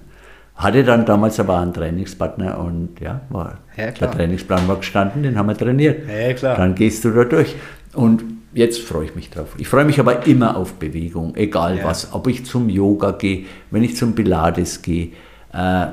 hatte 0.56 0.82
dann 0.84 1.04
damals 1.06 1.38
aber 1.40 1.58
einen 1.58 1.72
Trainingspartner 1.72 2.58
und 2.58 3.00
ja, 3.00 3.20
war, 3.30 3.58
Ja, 3.76 3.90
der 3.90 4.10
Trainingsplan 4.10 4.66
war 4.68 4.76
gestanden, 4.76 5.22
den 5.22 5.38
haben 5.38 5.48
wir 5.48 5.56
trainiert. 5.56 6.02
Ja, 6.08 6.32
klar. 6.32 6.56
Dann 6.56 6.74
gehst 6.74 7.04
du 7.04 7.10
da 7.10 7.24
durch. 7.24 7.54
Und 7.94 8.24
jetzt 8.54 8.80
freue 8.80 9.04
ich 9.04 9.14
mich 9.14 9.30
drauf. 9.30 9.54
Ich 9.58 9.68
freue 9.68 9.84
mich 9.84 10.00
aber 10.00 10.26
immer 10.26 10.56
auf 10.56 10.74
Bewegung, 10.74 11.36
egal 11.36 11.78
Ja. 11.78 11.84
was. 11.84 12.12
Ob 12.12 12.26
ich 12.26 12.44
zum 12.44 12.68
Yoga 12.68 13.12
gehe, 13.12 13.44
wenn 13.70 13.84
ich 13.84 13.96
zum 13.96 14.14
Pilates 14.14 14.82
gehe. 14.82 15.10
Äh, 15.52 15.86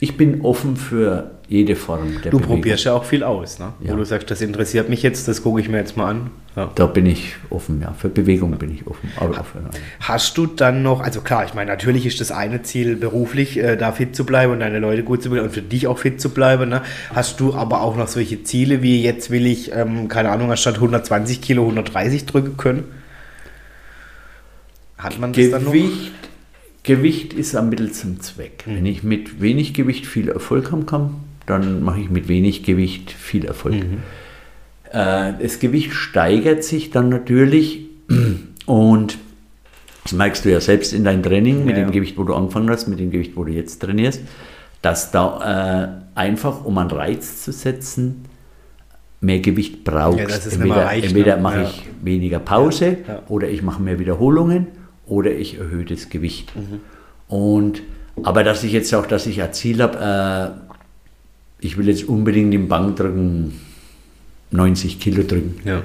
ich 0.00 0.16
bin 0.16 0.42
offen 0.42 0.76
für 0.76 1.32
jede 1.48 1.74
Form 1.74 2.20
der 2.22 2.30
Du 2.30 2.38
Bewegung. 2.38 2.56
probierst 2.56 2.84
ja 2.84 2.92
auch 2.94 3.04
viel 3.04 3.24
aus, 3.24 3.58
ne? 3.58 3.72
Ja. 3.80 3.92
Wo 3.92 3.96
du 3.96 4.04
sagst, 4.04 4.30
das 4.30 4.40
interessiert 4.40 4.88
mich 4.88 5.02
jetzt, 5.02 5.26
das 5.28 5.42
gucke 5.42 5.60
ich 5.60 5.68
mir 5.68 5.78
jetzt 5.78 5.96
mal 5.96 6.10
an. 6.10 6.30
Ja. 6.58 6.72
Da 6.74 6.86
bin 6.86 7.06
ich 7.06 7.36
offen, 7.50 7.80
ja. 7.80 7.92
Für 7.96 8.08
Bewegung 8.08 8.50
bin 8.58 8.74
ich 8.74 8.84
offen. 8.84 9.12
Aber 9.16 9.44
für, 9.44 9.60
Hast 10.00 10.36
du 10.36 10.46
dann 10.46 10.82
noch, 10.82 11.00
also 11.00 11.20
klar, 11.20 11.44
ich 11.44 11.54
meine, 11.54 11.70
natürlich 11.70 12.04
ist 12.04 12.20
das 12.20 12.32
eine 12.32 12.62
Ziel 12.62 12.96
beruflich, 12.96 13.58
äh, 13.58 13.76
da 13.76 13.92
fit 13.92 14.16
zu 14.16 14.26
bleiben 14.26 14.54
und 14.54 14.58
deine 14.58 14.80
Leute 14.80 15.04
gut 15.04 15.22
zu 15.22 15.30
bleiben 15.30 15.46
und 15.46 15.52
für 15.52 15.62
dich 15.62 15.86
auch 15.86 15.98
fit 15.98 16.20
zu 16.20 16.30
bleiben. 16.30 16.68
Ne? 16.68 16.82
Hast 17.14 17.38
du 17.38 17.54
aber 17.54 17.82
auch 17.82 17.96
noch 17.96 18.08
solche 18.08 18.42
Ziele 18.42 18.82
wie 18.82 19.00
jetzt 19.04 19.30
will 19.30 19.46
ich, 19.46 19.70
ähm, 19.72 20.08
keine 20.08 20.30
Ahnung, 20.30 20.50
anstatt 20.50 20.74
120 20.74 21.40
Kilo 21.40 21.62
130 21.62 22.26
drücken 22.26 22.56
können? 22.56 22.84
Hat 24.96 25.20
man 25.20 25.32
das 25.32 25.50
dann 25.50 25.62
noch? 25.62 25.70
Gewicht, 25.70 26.12
Gewicht 26.82 27.32
ist 27.34 27.54
ein 27.54 27.68
Mittel 27.68 27.92
zum 27.92 28.20
Zweck. 28.20 28.64
Mhm. 28.66 28.74
Wenn 28.74 28.86
ich 28.86 29.04
mit 29.04 29.40
wenig 29.40 29.74
Gewicht 29.74 30.06
viel 30.06 30.28
Erfolg 30.28 30.72
haben 30.72 30.86
kann, 30.86 31.14
dann 31.46 31.84
mache 31.84 32.00
ich 32.00 32.10
mit 32.10 32.26
wenig 32.26 32.64
Gewicht 32.64 33.12
viel 33.12 33.44
Erfolg. 33.44 33.76
Mhm. 33.76 34.02
Äh, 34.92 35.34
das 35.40 35.58
Gewicht 35.58 35.92
steigert 35.92 36.64
sich 36.64 36.90
dann 36.90 37.08
natürlich 37.08 37.86
und 38.66 39.18
das 40.04 40.12
merkst 40.12 40.44
du 40.44 40.50
ja 40.50 40.60
selbst 40.60 40.94
in 40.94 41.04
deinem 41.04 41.22
Training 41.22 41.66
mit 41.66 41.76
Ja, 41.76 41.84
dem. 41.84 41.92
Gewicht, 41.92 42.16
wo 42.16 42.24
du 42.24 42.34
angefangen 42.34 42.70
hast, 42.70 42.88
mit 42.88 42.98
dem 42.98 43.10
Gewicht, 43.10 43.32
wo 43.36 43.44
du 43.44 43.52
jetzt 43.52 43.82
trainierst, 43.82 44.22
dass 44.80 45.10
da 45.10 46.00
äh, 46.14 46.18
einfach, 46.18 46.64
um 46.64 46.78
einen 46.78 46.90
Reiz 46.90 47.42
zu 47.44 47.52
setzen, 47.52 48.24
mehr 49.20 49.40
Gewicht 49.40 49.84
brauchst. 49.84 50.18
Ja, 50.18 50.52
entweder 50.52 50.76
reicht, 50.76 51.06
entweder 51.08 51.36
ne? 51.36 51.42
mache 51.42 51.62
ich 51.64 51.86
weniger 52.02 52.38
Pause 52.38 52.98
oder 53.28 53.48
ich 53.48 53.62
mache 53.62 53.82
mehr 53.82 53.98
Wiederholungen 53.98 54.68
oder 55.06 55.32
ich 55.32 55.58
erhöhe 55.58 55.84
das 55.84 56.08
Gewicht. 56.08 56.54
Mhm. 56.56 56.80
Und, 57.26 57.82
aber 58.22 58.44
dass 58.44 58.64
ich 58.64 58.72
jetzt 58.72 58.94
auch, 58.94 59.06
dass 59.06 59.26
ich 59.26 59.42
ein 59.42 59.52
Ziel 59.52 59.82
habe, 59.82 60.56
äh, 61.60 61.66
ich 61.66 61.76
will 61.76 61.88
jetzt 61.88 62.08
unbedingt 62.08 62.54
im 62.54 62.68
Bankdrücken 62.68 63.60
90 64.50 64.98
Kilo 65.00 65.22
drücken. 65.22 65.60
Ja. 65.64 65.82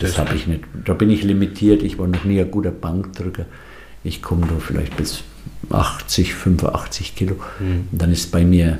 Das 0.00 0.18
habe 0.18 0.34
ich 0.34 0.46
nicht. 0.46 0.64
Da 0.84 0.92
bin 0.92 1.08
ich 1.10 1.22
limitiert. 1.22 1.82
Ich 1.82 1.98
war 1.98 2.06
noch 2.06 2.24
nie 2.24 2.38
ein 2.40 2.50
guter 2.50 2.70
Bankdrücker. 2.70 3.46
Ich 4.04 4.22
komme 4.22 4.46
da 4.46 4.54
vielleicht 4.58 4.96
bis 4.96 5.22
80, 5.70 6.34
85 6.34 7.14
Kilo. 7.16 7.36
Mhm. 7.58 7.88
Und 7.90 8.02
dann 8.02 8.12
ist 8.12 8.30
bei 8.30 8.44
mir 8.44 8.78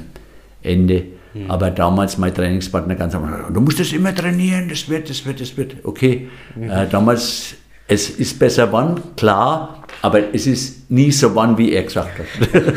Ende. 0.62 1.04
Aber 1.48 1.70
damals 1.70 2.16
mein 2.16 2.32
Trainingspartner 2.34 2.94
ganz 2.94 3.14
am 3.14 3.24
Anfang, 3.24 3.52
du 3.52 3.60
musst 3.60 3.78
das 3.78 3.92
immer 3.92 4.14
trainieren, 4.14 4.70
das 4.70 4.88
wird, 4.88 5.10
das 5.10 5.26
wird, 5.26 5.38
das 5.42 5.54
wird. 5.58 5.76
Okay, 5.84 6.28
Mhm. 6.54 6.70
äh, 6.70 6.86
damals, 6.88 7.56
es 7.88 8.10
ist 8.10 8.38
besser 8.38 8.72
wann, 8.72 9.00
klar, 9.16 9.84
aber 10.02 10.34
es 10.34 10.46
ist 10.46 10.90
nie 10.90 11.12
so 11.12 11.34
wann, 11.34 11.56
wie 11.56 11.72
er 11.72 11.84
gesagt 11.84 12.18
hat. 12.18 12.62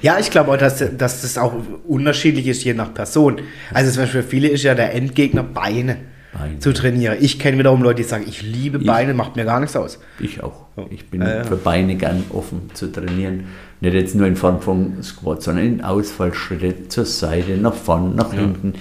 Ja, 0.00 0.18
ich 0.20 0.30
glaube 0.30 0.52
auch, 0.52 0.56
dass, 0.56 0.78
dass 0.96 1.22
das 1.22 1.36
auch 1.38 1.52
unterschiedlich 1.86 2.46
ist, 2.46 2.62
je 2.62 2.72
nach 2.72 2.94
Person. 2.94 3.40
Also 3.74 3.90
zum 3.90 4.02
Beispiel 4.04 4.22
für 4.22 4.28
viele 4.28 4.48
ist 4.48 4.62
ja 4.62 4.76
der 4.76 4.94
Endgegner 4.94 5.42
Beine, 5.42 5.96
Beine. 6.32 6.60
zu 6.60 6.72
trainieren. 6.72 7.16
Ich 7.20 7.40
kenne 7.40 7.58
wiederum 7.58 7.82
Leute, 7.82 8.02
die 8.02 8.08
sagen, 8.08 8.24
ich 8.28 8.42
liebe 8.42 8.78
Beine, 8.78 9.12
macht 9.12 9.34
mir 9.34 9.44
gar 9.44 9.58
nichts 9.58 9.74
aus. 9.74 9.98
Ich 10.20 10.40
auch. 10.42 10.66
Ich 10.90 11.10
bin 11.10 11.22
ja. 11.22 11.42
für 11.42 11.56
Beine 11.56 11.96
gern 11.96 12.22
offen 12.30 12.70
zu 12.74 12.92
trainieren. 12.92 13.46
Nicht 13.80 13.94
jetzt 13.94 14.14
nur 14.14 14.28
in 14.28 14.36
Form 14.36 14.60
von 14.60 15.02
Squats, 15.02 15.46
sondern 15.46 15.66
in 15.66 15.80
Ausfallschritte 15.82 16.88
zur 16.88 17.04
Seite, 17.04 17.56
nach 17.56 17.74
vorn, 17.74 18.14
nach 18.14 18.32
hinten. 18.32 18.74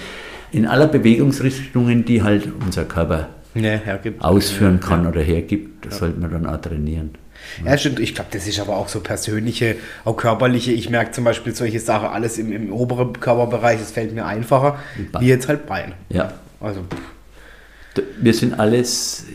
In 0.51 0.67
aller 0.67 0.87
Bewegungsrichtungen, 0.87 2.05
die 2.05 2.21
halt 2.21 2.47
unser 2.63 2.85
Körper 2.85 3.29
Ja, 3.63 3.79
ausführen 4.19 4.79
kann 4.79 5.07
oder 5.07 5.21
hergibt, 5.21 5.85
das 5.85 5.97
sollte 5.99 6.19
man 6.19 6.31
dann 6.31 6.45
auch 6.45 6.61
trainieren. 6.61 7.11
Ja, 7.63 7.77
stimmt. 7.77 7.99
Ich 7.99 8.13
glaube, 8.13 8.29
das 8.31 8.47
ist 8.47 8.59
aber 8.59 8.75
auch 8.75 8.87
so 8.87 8.99
persönliche, 8.99 9.75
auch 10.05 10.17
körperliche. 10.17 10.71
Ich 10.71 10.89
merke 10.89 11.11
zum 11.11 11.23
Beispiel 11.23 11.55
solche 11.55 11.79
Sachen, 11.79 12.09
alles 12.09 12.37
im, 12.37 12.51
im 12.51 12.73
oberen 12.73 13.13
Körperbereich, 13.13 13.79
das 13.79 13.91
fällt 13.91 14.13
mir 14.13 14.25
einfacher, 14.25 14.77
wie 15.19 15.27
jetzt 15.27 15.47
halt 15.47 15.65
Beine. 15.65 15.93
Ja, 16.09 16.33
Also, 16.59 16.81
wir 18.19 18.33
sind 18.33 18.59
alles 18.59 19.25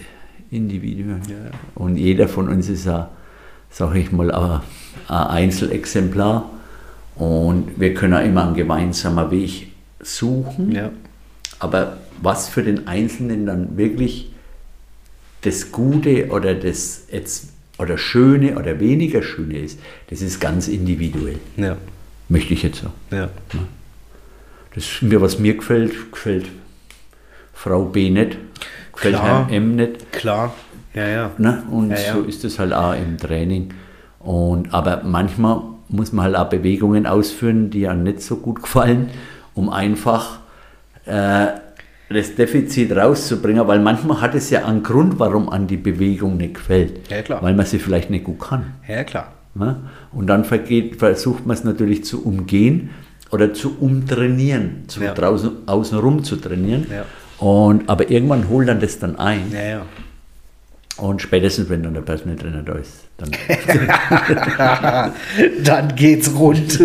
Individuen. 0.51 1.23
Und 1.75 1.97
jeder 1.97 2.29
von 2.29 2.49
uns 2.49 2.69
ist 2.69 2.87
ein, 2.87 3.07
sag 3.71 3.95
ich 3.95 4.13
mal, 4.13 4.31
ein, 4.31 4.61
ein 5.09 5.27
Einzelexemplar. 5.27 6.51
Und 7.17 7.79
wir 7.79 7.95
können 7.95 8.15
auch 8.15 8.25
immer 8.25 8.47
einen 8.47 8.55
gemeinsamen 8.55 9.31
Weg 9.31 9.73
suchen. 10.01 10.73
ja. 10.73 10.91
Aber 11.59 11.99
was 12.23 12.49
für 12.49 12.63
den 12.63 12.87
Einzelnen 12.87 13.47
dann 13.47 13.77
wirklich 13.77 14.31
das 15.43 15.73
Gute 15.73 16.29
oder 16.29 16.55
das 16.55 17.05
jetzt 17.11 17.49
oder 17.79 17.99
Schöne 17.99 18.57
oder 18.59 18.79
weniger 18.81 19.23
Schöne 19.23 19.59
ist, 19.59 19.79
das 20.09 20.23
ist 20.23 20.41
ganz 20.41 20.69
individuell, 20.69 21.39
Ja. 21.57 21.77
möchte 22.29 22.55
ich 22.55 22.63
jetzt 22.63 22.79
sagen. 22.83 22.93
Ja. 23.11 23.29
Das 24.75 25.03
mir, 25.03 25.21
was 25.21 25.39
mir 25.39 25.55
gefällt, 25.57 26.13
gefällt 26.13 26.47
Frau 27.53 27.85
B 27.85 28.11
nicht, 28.11 28.39
gefällt 28.93 29.17
Klar. 29.17 29.49
Herrn 29.49 29.51
M 29.53 29.77
nicht. 29.77 30.13
Klar. 30.13 30.55
Ja, 30.95 31.07
ja. 31.09 31.31
Ne? 31.39 31.63
Und 31.71 31.91
Ja, 31.91 31.97
ja. 31.99 32.13
so 32.15 32.23
ist 32.23 32.45
es 32.45 32.59
halt 32.59 32.73
auch 32.73 32.95
im 32.95 33.19
Training. 33.19 33.73
Und, 34.21 34.73
aber 34.73 35.03
manchmal 35.05 35.63
muss 35.89 36.13
man 36.13 36.25
halt 36.27 36.37
auch 36.37 36.49
Bewegungen 36.49 37.07
ausführen, 37.07 37.71
die 37.71 37.89
einem 37.89 38.05
nicht 38.05 38.23
so 38.23 38.37
gut 38.37 38.63
gefallen, 38.63 39.11
um 39.55 39.69
einfach 39.69 40.39
äh, 41.07 41.49
das 42.13 42.35
Defizit 42.35 42.93
rauszubringen, 42.95 43.67
weil 43.67 43.81
manchmal 43.81 44.21
hat 44.21 44.35
es 44.35 44.51
ja 44.51 44.65
einen 44.65 44.83
Grund, 44.83 45.19
warum 45.19 45.49
an 45.49 45.67
die 45.67 45.77
Bewegung 45.77 46.37
nicht 46.37 46.55
gefällt. 46.55 47.11
Ja, 47.11 47.23
klar. 47.23 47.43
Weil 47.43 47.55
man 47.55 47.67
sie 47.67 47.79
vielleicht 47.79 48.11
nicht 48.11 48.25
gut 48.25 48.41
kann. 48.41 48.75
Ja, 48.89 49.05
klar. 49.05 49.33
Ne? 49.55 49.77
Und 50.13 50.27
dann 50.29 50.45
vergeht, 50.45 50.97
versucht 50.99 51.47
man 51.47 51.57
es 51.57 51.65
natürlich 51.65 52.05
zu 52.05 52.25
umgehen 52.25 52.91
oder 53.31 53.53
zu 53.55 53.77
umtrainieren, 53.79 54.85
zu 54.89 55.03
Ja. 55.03 55.13
draußen 55.15 55.51
außenrum 55.67 56.25
zu 56.25 56.37
trainieren. 56.37 56.87
Ja. 56.91 57.05
Und, 57.45 57.89
aber 57.89 58.11
irgendwann 58.11 58.49
holt 58.49 58.69
dann 58.69 58.81
das 58.81 58.99
dann 58.99 59.17
ein. 59.19 59.51
Ja, 59.53 59.63
ja. 59.63 59.83
Und 60.99 61.23
spätestens, 61.23 61.69
wenn 61.71 61.83
dann 61.83 61.95
der 61.95 62.03
Personal 62.03 62.37
Trainer 62.37 62.63
da 62.63 62.75
ist, 62.75 62.93
dann 63.17 63.31
Dann 65.65 65.95
geht's 65.97 66.31
rund. 66.35 66.79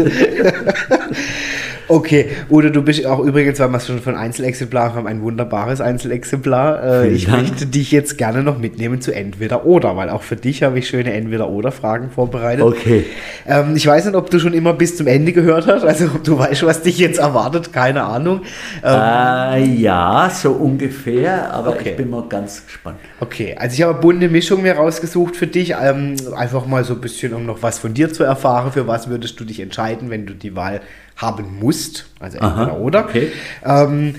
Okay, 1.89 2.27
oder 2.49 2.69
du 2.69 2.81
bist 2.81 3.05
auch 3.05 3.19
übrigens, 3.19 3.59
weil 3.59 3.69
wir 3.69 3.77
es 3.77 3.87
schon 3.87 3.99
von 4.01 4.15
Einzelexemplaren 4.15 4.93
haben, 4.95 5.07
ein 5.07 5.21
wunderbares 5.21 5.79
Einzelexemplar. 5.79 7.03
Äh, 7.03 7.07
ich 7.09 7.25
Dank. 7.25 7.43
möchte 7.43 7.65
dich 7.65 7.91
jetzt 7.91 8.17
gerne 8.17 8.43
noch 8.43 8.57
mitnehmen 8.57 8.99
zu 9.01 9.13
Entweder 9.13 9.65
oder, 9.65 9.95
weil 9.95 10.09
auch 10.09 10.21
für 10.23 10.35
dich 10.35 10.63
habe 10.63 10.79
ich 10.79 10.87
schöne 10.87 11.13
Entweder-oder-Fragen 11.13 12.09
vorbereitet. 12.11 12.63
Okay. 12.63 13.05
Ähm, 13.47 13.75
ich 13.75 13.87
weiß 13.87 14.05
nicht, 14.05 14.15
ob 14.15 14.29
du 14.29 14.39
schon 14.39 14.53
immer 14.53 14.73
bis 14.73 14.97
zum 14.97 15.07
Ende 15.07 15.31
gehört 15.31 15.67
hast, 15.67 15.83
also 15.85 16.05
ob 16.15 16.23
du 16.23 16.37
weißt, 16.37 16.65
was 16.65 16.81
dich 16.81 16.97
jetzt 16.97 17.19
erwartet, 17.19 17.71
keine 17.71 18.03
Ahnung. 18.03 18.41
Ähm, 18.83 19.63
Äh, 19.63 19.65
ja, 19.75 20.29
so 20.33 20.51
ungefähr, 20.51 21.53
aber 21.53 21.69
Okay. 21.69 21.91
ich 21.91 21.95
bin 21.97 22.09
mal 22.09 22.23
ganz 22.27 22.65
gespannt. 22.65 22.97
Okay, 23.19 23.55
also 23.57 23.73
ich 23.73 23.81
habe 23.81 23.93
eine 23.93 24.01
bunte 24.01 24.29
Mischung 24.29 24.61
mir 24.61 24.73
rausgesucht 24.75 25.35
für 25.35 25.47
dich. 25.47 25.75
Ähm, 25.81 26.15
einfach 26.35 26.65
mal 26.65 26.83
so 26.83 26.93
ein 26.95 27.01
bisschen, 27.01 27.33
um 27.33 27.45
noch 27.45 27.61
was 27.63 27.79
von 27.79 27.93
dir 27.93 28.11
zu 28.11 28.23
erfahren. 28.23 28.71
Für 28.71 28.87
was 28.87 29.09
würdest 29.09 29.39
du 29.39 29.45
dich 29.45 29.59
entscheiden, 29.59 30.09
wenn 30.09 30.25
du 30.25 30.33
die 30.33 30.55
Wahl 30.55 30.81
haben 31.17 31.59
musst? 31.59 32.05
Also 32.19 32.39
Aha, 32.39 32.61
entweder 32.63 32.79
oder. 32.79 32.99
okay. 33.05 33.31
Ähm, 33.65 34.15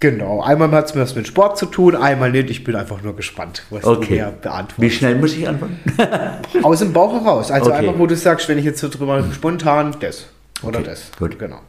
genau, 0.00 0.42
einmal 0.42 0.70
hat 0.72 0.86
es 0.86 0.96
was 0.96 1.14
mit 1.14 1.26
Sport 1.26 1.58
zu 1.58 1.66
tun, 1.66 1.94
einmal 1.94 2.30
nicht. 2.32 2.50
Ich 2.50 2.64
bin 2.64 2.74
einfach 2.76 3.02
nur 3.02 3.14
gespannt, 3.16 3.62
was 3.70 3.82
du 3.82 3.90
Okay. 3.90 4.14
mir 4.16 4.32
Wie 4.36 4.42
beantwortest. 4.42 4.96
schnell 4.96 5.14
muss 5.16 5.34
ich 5.34 5.46
antworten? 5.48 5.78
Aus 6.62 6.80
dem 6.80 6.92
Bauch 6.92 7.12
heraus. 7.12 7.50
Also 7.50 7.70
Okay. 7.70 7.78
einfach, 7.86 7.98
wo 7.98 8.06
du 8.06 8.16
sagst, 8.16 8.48
wenn 8.48 8.58
ich 8.58 8.64
jetzt 8.64 8.80
so 8.80 8.88
drüber 8.88 9.24
spontan 9.32 9.94
das 10.00 10.26
oder 10.62 10.78
Okay, 10.80 10.88
das. 10.88 11.10
gut. 11.18 11.38
Genau. 11.38 11.60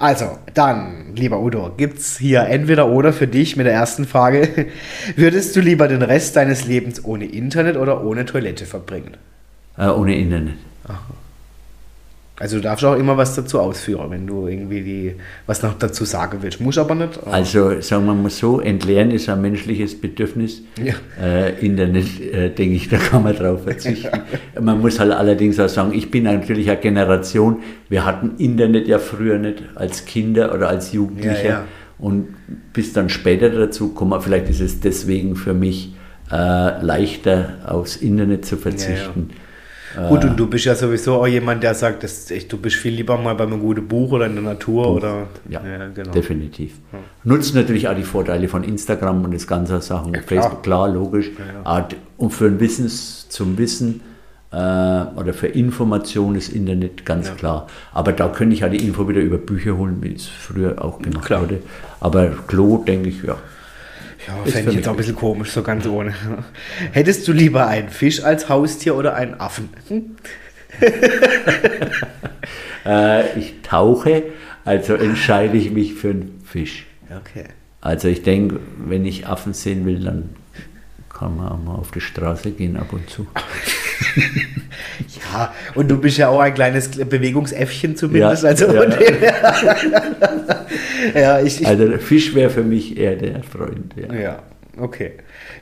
Also, 0.00 0.36
dann, 0.54 1.14
lieber 1.14 1.38
Udo, 1.40 1.70
gibt's 1.76 2.18
hier 2.18 2.40
entweder 2.42 2.88
oder 2.88 3.12
für 3.12 3.28
dich 3.28 3.56
mit 3.56 3.66
der 3.66 3.72
ersten 3.72 4.04
Frage. 4.04 4.66
Würdest 5.16 5.54
du 5.54 5.60
lieber 5.60 5.86
den 5.86 6.02
Rest 6.02 6.34
deines 6.34 6.66
Lebens 6.66 7.04
ohne 7.04 7.24
Internet 7.26 7.76
oder 7.76 8.02
ohne 8.04 8.24
Toilette 8.24 8.66
verbringen? 8.66 9.16
äh, 9.78 9.86
ohne 9.86 10.16
Internet. 10.16 10.54
Also 12.40 12.56
du 12.56 12.62
darfst 12.62 12.84
auch 12.86 12.96
immer 12.96 13.16
was 13.18 13.36
dazu 13.36 13.60
ausführen, 13.60 14.10
wenn 14.10 14.26
du 14.26 14.46
irgendwie 14.48 14.80
die, 14.82 15.14
was 15.46 15.62
noch 15.62 15.74
dazu 15.78 16.04
sagen 16.06 16.38
willst. 16.40 16.58
Muss 16.60 16.78
aber 16.78 16.94
nicht. 16.94 17.18
aber- 17.22 17.32
Also 17.34 17.80
sagen 17.82 18.06
wir 18.06 18.14
mal 18.14 18.30
so, 18.30 18.60
entleeren 18.60 19.10
ist 19.10 19.28
ein 19.28 19.42
menschliches 19.42 20.00
Bedürfnis. 20.00 20.62
Ja. 20.82 20.94
Äh, 21.22 21.64
Internet, 21.64 22.06
äh, 22.20 22.48
denke 22.48 22.74
ich, 22.76 22.88
da 22.88 22.96
kann 22.96 23.22
man 23.24 23.36
drauf 23.36 23.64
verzichten. 23.64 24.08
Man 24.60 24.80
muss 24.80 24.98
halt 24.98 25.12
allerdings 25.12 25.60
auch 25.60 25.68
sagen, 25.68 25.92
ich 25.92 26.10
bin 26.10 26.24
natürlich 26.24 26.70
eine 26.70 26.80
Generation, 26.80 27.58
wir 27.90 28.06
hatten 28.06 28.32
Internet 28.38 28.88
ja 28.88 28.98
früher 28.98 29.38
nicht 29.38 29.62
als 29.74 30.06
Kinder 30.06 30.54
oder 30.54 30.68
als 30.70 30.92
Jugendliche. 30.92 31.44
Ja, 31.44 31.50
ja. 31.50 31.64
Und 31.98 32.28
bis 32.72 32.94
dann 32.94 33.10
später 33.10 33.50
dazu 33.50 33.90
kommen, 33.92 34.18
vielleicht 34.22 34.48
ist 34.48 34.60
es 34.62 34.80
deswegen 34.80 35.36
für 35.36 35.52
mich 35.52 35.94
äh, 36.32 36.82
leichter, 36.82 37.58
aufs 37.66 37.96
Internet 37.96 38.46
zu 38.46 38.56
verzichten. 38.56 39.28
Gut, 40.08 40.24
und 40.24 40.36
du 40.38 40.46
bist 40.46 40.64
ja 40.66 40.74
sowieso 40.74 41.14
auch 41.14 41.26
jemand, 41.26 41.62
der 41.62 41.74
sagt, 41.74 42.02
dass 42.04 42.30
ich, 42.30 42.46
du 42.48 42.56
bist 42.58 42.76
viel 42.76 42.94
lieber 42.94 43.18
mal 43.18 43.34
bei 43.34 43.44
einem 43.44 43.58
guten 43.60 43.88
Buch 43.88 44.12
oder 44.12 44.26
in 44.26 44.34
der 44.34 44.44
Natur 44.44 44.88
oder. 44.88 45.26
Ja, 45.48 45.60
genau. 45.94 46.10
definitiv. 46.12 46.74
Nutzen 47.24 47.56
natürlich 47.56 47.88
auch 47.88 47.96
die 47.96 48.04
Vorteile 48.04 48.46
von 48.48 48.62
Instagram 48.62 49.24
und 49.24 49.34
das 49.34 49.46
ganze 49.46 49.80
Sachen. 49.80 50.12
klar. 50.12 50.22
Facebook, 50.24 50.62
klar, 50.62 50.88
logisch. 50.88 51.30
D- 51.88 51.96
Und 52.18 52.30
für 52.30 52.46
ein 52.46 52.60
Wissens, 52.60 53.28
zum 53.28 53.58
Wissen 53.58 54.00
äh, 54.52 54.56
oder 54.56 55.32
für 55.32 55.48
Information 55.48 56.34
ist 56.36 56.48
Internet 56.50 57.04
ganz 57.04 57.34
klar. 57.36 57.66
Aber 57.92 58.12
da 58.12 58.28
könnte 58.28 58.54
ich 58.54 58.60
ja 58.60 58.68
die 58.68 58.84
Info 58.86 59.08
wieder 59.08 59.20
über 59.20 59.38
Bücher 59.38 59.76
holen, 59.76 59.98
wie 60.02 60.14
es 60.14 60.26
früher 60.26 60.84
auch 60.84 61.00
gemacht 61.00 61.30
wurde. 61.30 61.60
Aber 62.00 62.28
Klo, 62.46 62.78
denke 62.86 63.08
ich, 63.08 63.22
ja. 63.22 63.36
Ja, 64.26 64.44
fände 64.44 64.70
ich 64.70 64.76
jetzt 64.76 64.88
auch 64.88 64.92
ein 64.92 64.96
bisschen 64.96 65.16
komisch, 65.16 65.50
so 65.50 65.62
ganz 65.62 65.86
ohne. 65.86 66.14
Hättest 66.92 67.26
du 67.26 67.32
lieber 67.32 67.66
einen 67.66 67.88
Fisch 67.88 68.22
als 68.22 68.48
Haustier 68.48 68.94
oder 68.96 69.14
einen 69.14 69.40
Affen? 69.40 69.70
Hm? 69.88 70.16
Äh, 72.86 73.38
ich 73.38 73.56
tauche, 73.62 74.22
also 74.64 74.94
entscheide 74.94 75.58
ich 75.58 75.70
mich 75.70 75.94
für 75.94 76.10
einen 76.10 76.40
Fisch. 76.44 76.86
Okay. 77.10 77.44
Also 77.82 78.08
ich 78.08 78.22
denke, 78.22 78.60
wenn 78.78 79.04
ich 79.04 79.26
Affen 79.26 79.52
sehen 79.52 79.84
will, 79.84 80.02
dann 80.02 80.30
kann 81.20 81.36
man 81.36 81.48
auch 81.48 81.62
mal 81.62 81.74
auf 81.74 81.90
die 81.90 82.00
Straße 82.00 82.50
gehen 82.52 82.76
ab 82.76 82.92
und 82.92 83.08
zu. 83.08 83.26
Ja, 85.32 85.54
und 85.74 85.88
du 85.88 85.98
bist 85.98 86.18
ja 86.18 86.28
auch 86.28 86.40
ein 86.40 86.54
kleines 86.54 86.88
Bewegungsäffchen 86.90 87.94
zumindest. 87.96 88.42
Ja, 88.42 88.48
also 88.48 88.72
ja, 88.72 88.84
ja, 91.14 91.40
ich, 91.40 91.60
ich 91.60 91.66
Also 91.66 91.86
der 91.86 92.00
Fisch 92.00 92.34
wäre 92.34 92.50
für 92.50 92.64
mich 92.64 92.96
eher 92.96 93.14
der 93.14 93.42
Freund. 93.44 93.94
Ja. 93.96 94.42
Okay. 94.76 95.12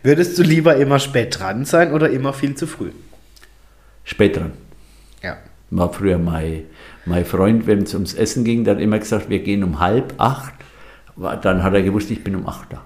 Würdest 0.02 0.38
du 0.38 0.42
lieber 0.42 0.76
immer 0.76 0.98
spät 0.98 1.38
dran 1.38 1.64
sein 1.66 1.92
oder 1.92 2.08
immer 2.08 2.32
viel 2.32 2.54
zu 2.54 2.66
früh? 2.66 2.90
Spät 4.04 4.36
dran. 4.36 4.52
Ja. 5.22 5.36
War 5.70 5.92
früher 5.92 6.18
mein, 6.18 6.62
mein 7.04 7.26
Freund, 7.26 7.66
wenn 7.66 7.82
es 7.82 7.92
ums 7.92 8.14
Essen 8.14 8.44
ging, 8.44 8.64
der 8.64 8.76
hat 8.76 8.80
immer 8.80 8.98
gesagt, 8.98 9.28
wir 9.28 9.40
gehen 9.40 9.62
um 9.64 9.80
halb 9.80 10.14
acht. 10.18 10.54
Dann 11.42 11.62
hat 11.62 11.74
er 11.74 11.82
gewusst, 11.82 12.10
ich 12.10 12.24
bin 12.24 12.36
um 12.36 12.46
acht 12.46 12.72
da. 12.72 12.82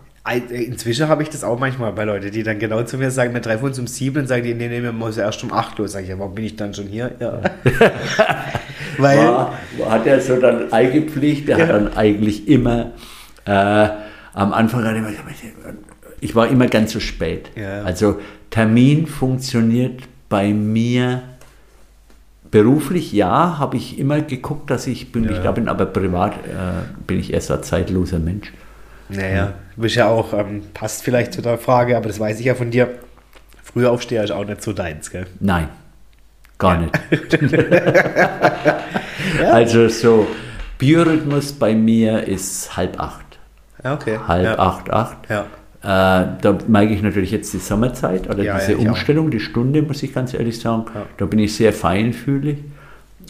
Inzwischen 0.50 1.08
habe 1.08 1.24
ich 1.24 1.30
das 1.30 1.42
auch 1.42 1.58
manchmal 1.58 1.92
bei 1.92 2.04
Leuten, 2.04 2.30
die 2.30 2.44
dann 2.44 2.60
genau 2.60 2.84
zu 2.84 2.96
mir 2.96 3.10
sagen, 3.10 3.34
wir 3.34 3.42
treffen 3.42 3.64
uns 3.64 3.78
um 3.80 3.88
sieben 3.88 4.20
und 4.20 4.28
sagen 4.28 4.44
die, 4.44 4.54
nee, 4.54 4.68
nee, 4.68 4.80
wir 4.82 4.92
müssen 4.92 5.18
erst 5.18 5.42
um 5.42 5.52
acht 5.52 5.78
los. 5.78 5.92
Sag 5.92 6.02
ich, 6.04 6.10
ja, 6.10 6.18
warum 6.18 6.34
bin 6.34 6.44
ich 6.44 6.54
dann 6.54 6.72
schon 6.72 6.86
hier? 6.86 7.10
Ja. 7.18 7.40
Weil, 8.98 9.18
War, 9.18 9.52
hat 9.88 10.06
er 10.06 10.20
so 10.20 10.36
dann 10.36 10.72
eingepflicht, 10.72 11.48
der 11.48 11.56
hat 11.56 11.66
Ja. 11.68 11.72
dann 11.72 11.96
eigentlich 11.96 12.46
immer, 12.46 12.92
äh, 13.46 13.88
am 14.34 14.52
Anfang 14.52 14.84
hat 14.84 14.92
er 14.92 14.98
immer 14.98 15.10
gesagt, 15.10 15.26
ich 16.20 16.34
war 16.36 16.46
immer 16.46 16.68
ganz 16.68 16.92
so 16.92 17.00
spät. 17.00 17.50
Ja. 17.56 17.82
Also 17.82 18.20
Termin 18.50 19.08
funktioniert 19.08 20.02
bei 20.28 20.52
mir 20.52 21.22
beruflich, 22.50 23.12
ja, 23.12 23.58
habe 23.58 23.76
ich 23.76 23.98
immer 23.98 24.20
geguckt, 24.20 24.70
dass 24.70 24.86
ich 24.86 25.10
pünktlich 25.10 25.38
Ja. 25.38 25.44
da 25.44 25.52
bin, 25.52 25.68
aber 25.68 25.86
privat 25.86 26.34
äh, 26.34 26.82
bin 27.06 27.18
ich 27.18 27.32
erst 27.32 27.50
ein 27.50 27.62
zeitloser 27.62 28.18
Mensch. 28.18 28.52
Naja, 29.08 29.52
du 29.76 29.82
bist 29.82 29.96
ja 29.96 30.08
auch, 30.08 30.32
ähm, 30.32 30.62
passt 30.74 31.02
vielleicht 31.02 31.32
zu 31.32 31.42
der 31.42 31.58
Frage, 31.58 31.96
aber 31.96 32.08
das 32.08 32.20
weiß 32.20 32.38
ich 32.40 32.46
ja 32.46 32.54
von 32.54 32.70
dir. 32.70 32.88
Früher 33.62 33.90
Aufsteher 33.90 34.24
ist 34.24 34.30
auch 34.32 34.44
nicht 34.44 34.62
so 34.62 34.72
deins, 34.72 35.10
gell? 35.10 35.26
Nein, 35.40 35.68
gar 36.58 36.78
nicht. 36.78 36.98
Also 39.50 39.88
so, 39.88 40.26
Biorhythmus 40.78 41.52
bei 41.52 41.74
mir 41.74 42.26
ist 42.26 42.76
halb 42.76 42.98
acht. 43.00 43.38
Ja, 43.84 43.94
okay. 43.94 44.18
Halb 44.26 44.44
ja. 44.44 44.58
acht, 44.58 44.90
acht. 44.90 45.16
Ja. 45.28 45.46
Äh, 45.82 46.26
da 46.40 46.58
merke 46.68 46.92
ich 46.92 47.02
natürlich 47.02 47.30
jetzt 47.30 47.52
die 47.52 47.58
Sommerzeit 47.58 48.28
oder 48.28 48.42
Ja, 48.42 48.58
diese 48.58 48.72
ja. 48.72 48.78
Umstellung, 48.78 49.30
die 49.30 49.40
Stunde, 49.40 49.82
muss 49.82 50.02
ich 50.02 50.12
ganz 50.12 50.34
ehrlich 50.34 50.58
sagen. 50.60 50.84
Ja. 50.94 51.02
Da 51.16 51.26
bin 51.26 51.38
ich 51.38 51.54
sehr 51.56 51.72
feinfühlig 51.72 52.58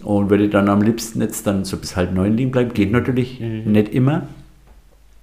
und 0.03 0.31
würde 0.31 0.49
dann 0.49 0.69
am 0.69 0.83
liebsten 0.83 1.21
jetzt 1.21 1.47
dann 1.47 1.65
so 1.65 1.77
bis 1.77 1.97
halb 1.97 2.13
neun 2.13 2.37
liegen 2.37 2.51
bleiben. 2.51 2.73
Geht 2.75 2.93
natürlich 2.93 3.41
Mhm. 3.41 3.73
nicht 3.73 3.93
immer. 3.95 4.23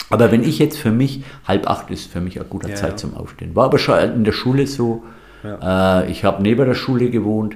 Aber 0.09 0.31
wenn 0.31 0.43
ich 0.43 0.59
jetzt 0.59 0.77
für 0.77 0.91
mich, 0.91 1.23
halb 1.47 1.69
acht 1.69 1.91
ist 1.91 2.11
für 2.11 2.19
mich 2.21 2.39
eine 2.39 2.47
gute 2.49 2.69
Ja, 2.69 2.75
Zeit 2.75 2.91
ja. 2.91 2.97
zum 2.97 3.15
Aufstehen. 3.15 3.55
War 3.55 3.65
aber 3.65 3.77
schon 3.79 3.99
in 3.99 4.23
der 4.23 4.31
Schule 4.31 4.65
so. 4.67 5.03
Äh, 5.43 6.09
ich 6.11 6.23
habe 6.25 6.41
neben 6.41 6.65
der 6.65 6.73
Schule 6.75 7.09
gewohnt. 7.09 7.55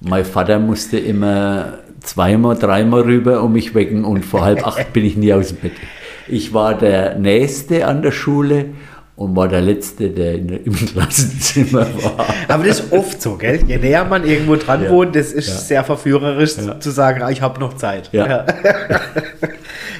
Mein 0.00 0.24
Vater 0.24 0.58
musste 0.58 0.98
immer 0.98 1.74
zweimal, 2.00 2.56
dreimal 2.58 3.02
rüber 3.02 3.42
um 3.42 3.52
mich 3.52 3.74
wecken 3.74 4.04
und 4.04 4.24
vor 4.24 4.42
halb 4.44 4.66
acht 4.66 4.92
bin 4.92 5.04
ich 5.04 5.16
nie 5.16 5.32
aus 5.32 5.48
dem 5.48 5.58
Bett. 5.58 5.72
Ich 6.28 6.52
war 6.52 6.74
der 6.74 7.16
Nächste 7.18 7.86
an 7.86 8.02
der 8.02 8.10
Schule 8.10 8.66
und 9.14 9.36
war 9.36 9.46
der 9.46 9.60
Letzte, 9.60 10.10
der 10.10 10.34
in, 10.34 10.48
im 10.48 10.74
Klassenzimmer 10.74 11.86
war. 12.02 12.26
Aber 12.48 12.64
das 12.64 12.80
ist 12.80 12.92
oft 12.92 13.22
so, 13.22 13.36
gell? 13.36 13.60
Je 13.66 13.76
näher 13.78 14.04
man 14.04 14.24
irgendwo 14.26 14.56
dran 14.56 14.82
Ja. 14.84 14.90
wohnt, 14.90 15.14
das 15.14 15.32
ist 15.32 15.48
Ja. 15.48 15.54
sehr 15.54 15.84
verführerisch 15.84 16.56
Ja. 16.56 16.80
zu 16.80 16.90
sagen, 16.90 17.22
ah, 17.22 17.30
ich 17.30 17.40
habe 17.42 17.60
noch 17.60 17.74
Zeit. 17.74 18.08
Ja. 18.12 18.44